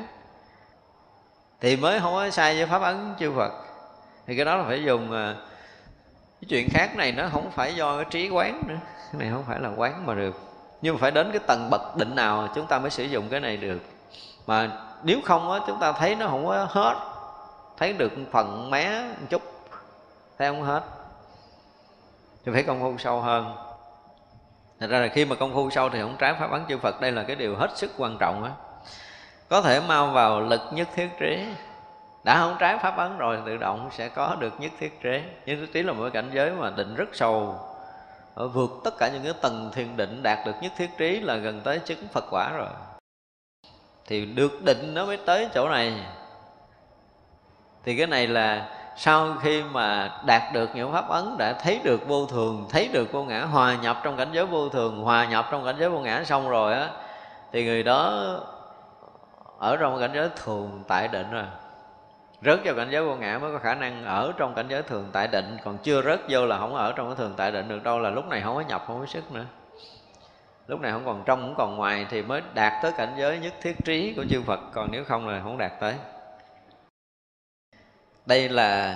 Thì 1.61 1.77
mới 1.77 2.01
không 2.01 2.13
có 2.13 2.31
sai 2.31 2.57
với 2.57 2.67
pháp 2.67 2.83
ấn 2.83 3.15
chư 3.19 3.33
Phật. 3.37 3.53
Thì 4.27 4.37
cái 4.37 4.45
đó 4.45 4.57
là 4.57 4.65
phải 4.65 4.85
dùng 4.85 5.13
à, 5.13 5.35
cái 6.41 6.49
chuyện 6.49 6.69
khác 6.71 6.97
này 6.97 7.13
nó 7.13 7.29
không 7.33 7.51
phải 7.51 7.75
do 7.75 7.97
cái 7.97 8.05
trí 8.11 8.29
quán 8.29 8.63
nữa. 8.69 8.79
Cái 9.13 9.21
này 9.21 9.29
không 9.33 9.45
phải 9.47 9.61
là 9.61 9.71
quán 9.77 10.07
mà 10.07 10.15
được. 10.15 10.35
Nhưng 10.83 10.95
mà 10.95 11.01
phải 11.01 11.11
đến 11.11 11.31
cái 11.33 11.41
tầng 11.47 11.71
bậc 11.71 11.97
định 11.97 12.15
nào 12.15 12.49
chúng 12.55 12.67
ta 12.67 12.79
mới 12.79 12.91
sử 12.91 13.05
dụng 13.05 13.29
cái 13.29 13.41
này 13.41 13.57
được. 13.57 13.79
Mà 14.47 14.71
nếu 15.03 15.21
không 15.25 15.53
á, 15.53 15.61
chúng 15.67 15.79
ta 15.79 15.93
thấy 15.93 16.15
nó 16.15 16.27
không 16.27 16.47
có 16.47 16.67
hết. 16.71 16.95
Thấy 17.77 17.93
được 17.93 18.13
phần 18.33 18.71
mé 18.71 19.03
một 19.03 19.27
chút, 19.29 19.43
thấy 20.39 20.49
không 20.49 20.63
hết. 20.63 20.83
Thì 22.45 22.53
phải 22.53 22.63
công 22.63 22.81
phu 22.81 22.99
sâu 22.99 23.21
hơn. 23.21 23.55
Thật 24.81 24.87
ra 24.91 24.99
là 24.99 25.09
khi 25.09 25.25
mà 25.25 25.37
công 25.37 25.55
phu 25.55 25.71
sâu 25.71 25.89
thì 25.89 26.01
không 26.01 26.17
trái 26.19 26.35
pháp 26.41 26.51
ấn 26.51 26.63
chư 26.69 26.79
Phật, 26.79 27.01
Đây 27.01 27.13
là 27.13 27.23
cái 27.23 27.37
điều 27.37 27.57
hết 27.57 27.79
sức 27.79 27.91
quan 27.99 28.17
trọng 28.19 28.45
á. 28.45 28.51
Có 29.49 29.63
thể 29.63 29.81
mau 29.81 30.07
vào 30.07 30.41
lực 30.41 30.61
nhất 30.73 30.89
thiết 30.95 31.09
trí. 31.21 31.45
Đã 32.25 32.41
không 32.41 32.57
trái 32.59 32.79
pháp 32.79 32.97
ấn 32.97 33.19
rồi, 33.19 33.39
tự 33.47 33.57
động 33.57 33.89
sẽ 33.93 34.09
có 34.09 34.37
được 34.39 34.61
nhất 34.61 34.73
thiết 34.79 35.01
trí. 35.03 35.23
Nhất 35.47 35.57
thiết 35.61 35.73
trí 35.73 35.83
là 35.83 35.93
một 35.93 36.03
cái 36.03 36.11
cảnh 36.11 36.31
giới 36.35 36.51
mà 36.51 36.71
định 36.71 36.95
rất 36.95 37.09
sâu. 37.13 37.55
Ở 38.35 38.49
vượt 38.49 38.71
tất 38.85 38.99
cả 38.99 39.09
những 39.09 39.25
cái 39.25 39.33
tầng 39.43 39.71
thiền 39.75 39.97
định 39.97 40.23
đạt 40.23 40.39
được 40.47 40.55
nhất 40.61 40.73
thiết 40.77 40.91
trí 40.99 41.21
là 41.21 41.37
gần 41.37 41.61
tới 41.61 41.79
chứng 41.79 42.09
phật 42.13 42.25
quả 42.31 42.53
rồi 42.57 42.69
thì 44.09 44.25
được 44.25 44.65
định 44.65 44.95
nó 44.95 45.07
mới 45.07 45.17
tới 45.17 45.49
chỗ 45.55 45.69
này. 45.69 45.95
Thì 47.85 47.97
cái 47.97 48.07
này 48.07 48.27
là 48.27 48.69
sau 48.97 49.35
khi 49.43 49.63
mà 49.63 50.19
đạt 50.27 50.43
được 50.53 50.71
những 50.75 50.93
pháp 50.93 51.09
ấn, 51.09 51.25
đã 51.39 51.53
thấy 51.53 51.81
được 51.85 52.09
vô 52.09 52.27
thường, 52.27 52.67
thấy 52.71 52.89
được 52.93 53.13
vô 53.13 53.25
ngã, 53.25 53.45
hòa 53.45 53.77
nhập 53.83 54.01
trong 54.05 54.17
cảnh 54.17 54.29
giới 54.33 54.47
vô 54.47 54.69
thường, 54.69 55.03
hòa 55.03 55.25
nhập 55.25 55.49
trong 55.51 55.65
cảnh 55.65 55.77
giới 55.79 55.91
vô 55.91 55.99
ngã 55.99 56.25
xong 56.25 56.49
rồi 56.49 56.75
á, 56.75 56.91
thì 57.53 57.65
người 57.65 57.83
đó 57.83 58.25
ở 59.59 59.77
trong 59.77 60.01
cảnh 60.01 60.11
giới 60.15 60.29
thường 60.37 60.83
tại 60.89 61.09
định 61.09 61.31
rồi. 61.31 61.45
Rớt 62.43 62.61
vào 62.65 62.75
cảnh 62.75 62.89
giới 62.91 63.05
vô 63.05 63.17
ngã 63.17 63.39
mới 63.39 63.53
có 63.53 63.59
khả 63.59 63.75
năng 63.75 64.05
ở 64.05 64.33
trong 64.37 64.55
cảnh 64.55 64.67
giới 64.69 64.83
thường 64.83 65.11
tại 65.13 65.29
định, 65.29 65.57
còn 65.65 65.79
chưa 65.79 66.03
rớt 66.03 66.21
vô 66.29 66.47
là 66.47 66.59
không 66.59 66.75
ở 66.75 66.93
trong 66.93 67.07
cái 67.07 67.17
thường 67.17 67.35
tại 67.37 67.51
định 67.51 67.69
được 67.69 67.83
đâu, 67.83 67.99
là 67.99 68.11
lúc 68.11 68.29
này 68.29 68.41
không 68.41 68.55
có 68.55 68.61
nhập, 68.61 68.85
không 68.87 69.01
có 69.01 69.07
sức 69.07 69.33
nữa 69.33 69.45
lúc 70.69 70.81
này 70.81 70.93
không 70.93 71.05
còn 71.05 71.23
trong, 71.27 71.41
không 71.41 71.55
còn 71.57 71.77
ngoài 71.77 72.07
thì 72.11 72.23
mới 72.23 72.43
đạt 72.55 72.73
tới 72.83 72.93
cảnh 72.97 73.15
giới 73.19 73.39
nhất 73.39 73.55
thiết 73.63 73.77
trí 73.85 74.15
của 74.17 74.25
chư 74.31 74.43
Phật. 74.43 74.61
Còn 74.73 74.89
nếu 74.93 75.05
không 75.05 75.29
là 75.29 75.41
không 75.43 75.59
đạt 75.59 75.73
tới. 75.81 75.95
Đây 78.27 78.49
là, 78.49 78.95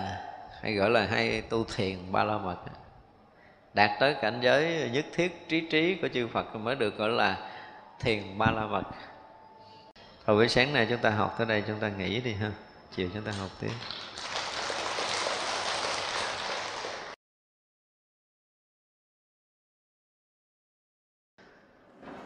hay 0.63 0.75
gọi 0.75 0.91
là 0.91 1.07
hay 1.07 1.41
tu 1.41 1.65
thiền 1.65 2.13
ba 2.13 2.25
la 2.25 2.39
mật. 2.39 2.57
Đạt 3.75 3.91
tới 4.01 4.17
cảnh 4.23 4.39
giới 4.43 4.91
nhất 4.93 5.05
thiết 5.13 5.49
trí 5.49 5.69
trí 5.71 5.99
của 6.03 6.09
chư 6.09 6.27
Phật 6.27 6.57
mới 6.57 6.75
được 6.75 6.97
gọi 6.97 7.09
là 7.09 7.51
thiền 8.01 8.39
ba 8.39 8.51
la 8.51 8.67
mật. 8.67 8.83
Rồi 10.27 10.37
buổi 10.37 10.49
sáng 10.49 10.73
nay 10.73 10.87
chúng 10.91 10.99
ta 10.99 11.11
học 11.11 11.35
tới 11.39 11.47
đây, 11.47 11.63
chúng 11.67 11.79
ta 11.79 11.89
nghỉ 11.89 12.21
đi 12.21 12.33
ha. 12.33 12.51
Chiều 12.97 13.09
chúng 13.15 13.23
ta 13.23 13.33
học 13.41 13.51
tiếp. 13.61 13.71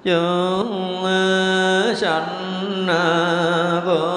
Chúng 0.07 1.05
ờ, 1.05 1.95
sanh 1.97 2.87
ờ, 2.89 3.83
vương 3.87 4.16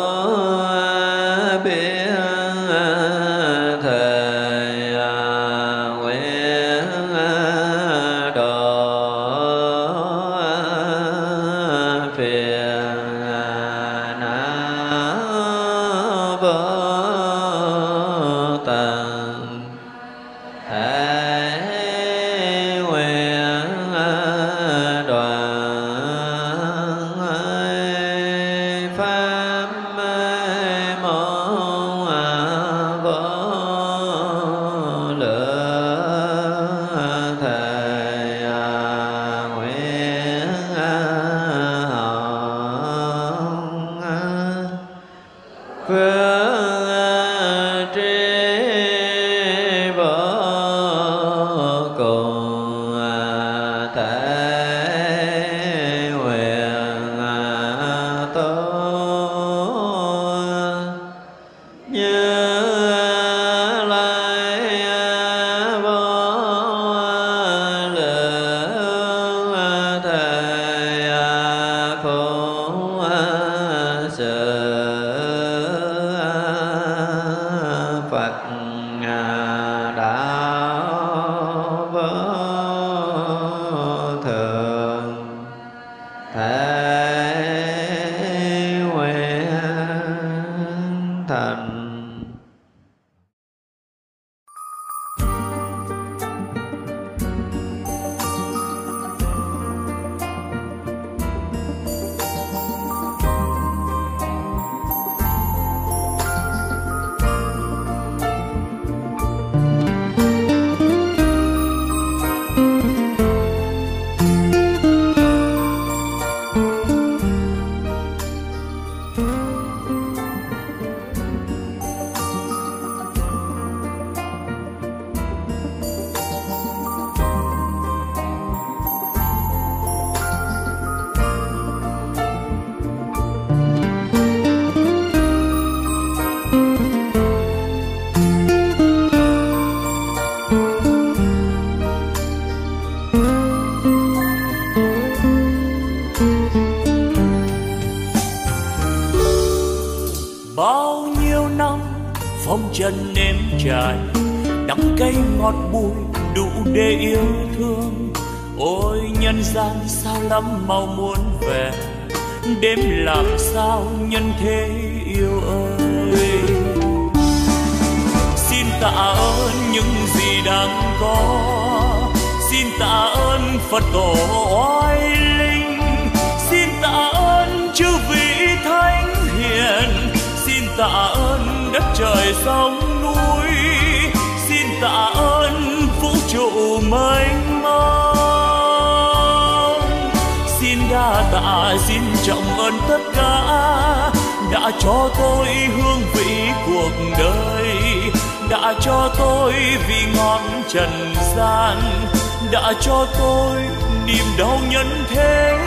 thế, 205.09 205.57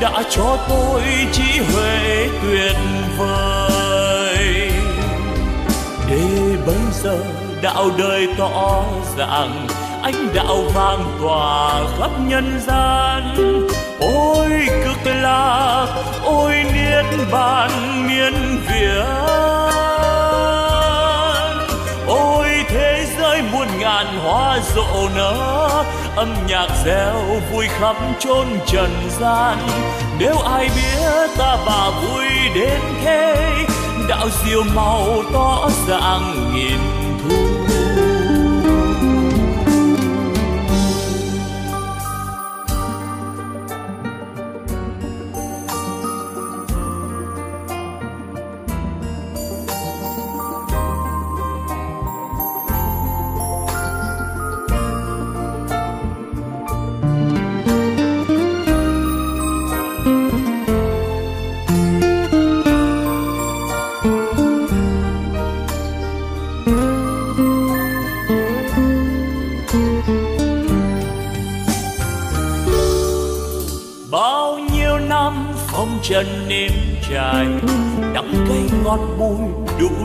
đã 0.00 0.22
cho 0.30 0.58
tôi 0.68 1.02
trí 1.32 1.58
huệ 1.58 2.28
tuyệt 2.42 2.76
vời. 3.18 4.70
Để 6.10 6.56
bây 6.66 6.76
giờ 7.02 7.18
đạo 7.62 7.90
đời 7.98 8.28
tỏ 8.38 8.84
ràng 9.18 9.66
ánh 10.02 10.28
đạo 10.34 10.56
vang 10.74 11.18
tỏa 11.22 11.80
khắp 11.98 12.10
nhân 12.26 12.60
gian. 12.66 13.36
Ôi 14.00 14.50
cực 14.84 15.12
lạc, 15.22 15.86
ôi 16.24 16.54
niết 16.74 17.04
bàn 17.32 17.70
miên 18.08 18.34
việt 18.68 19.83
muôn 23.54 23.68
ngàn 23.78 24.18
hoa 24.18 24.58
rộ 24.74 25.08
nở, 25.16 25.84
âm 26.16 26.34
nhạc 26.48 26.68
reo 26.84 27.40
vui 27.52 27.66
khắp 27.68 27.96
chốn 28.18 28.46
trần 28.66 28.90
gian. 29.20 29.58
Nếu 30.18 30.36
ai 30.38 30.68
biết 30.76 31.30
ta 31.38 31.56
bà 31.66 31.90
vui 31.90 32.24
đến 32.54 32.80
thế, 33.04 33.36
đạo 34.08 34.28
diệu 34.44 34.62
màu 34.74 35.06
tỏ 35.32 35.70
ràng 35.88 36.52
nghìn 36.54 37.03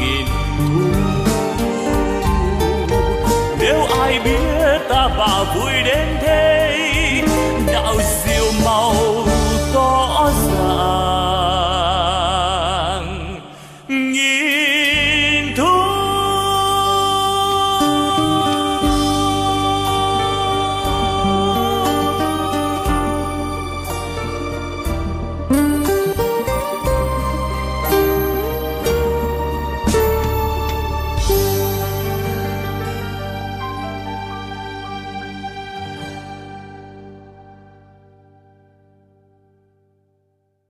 nghìn 0.00 0.26
thu. 0.58 0.64
Nếu 3.58 3.84
ai 4.00 4.20
biết 4.24 4.78
ta 4.88 5.08
bà 5.18 5.54
vui 5.54 5.72
đến 5.84 6.06
thế 6.20 6.93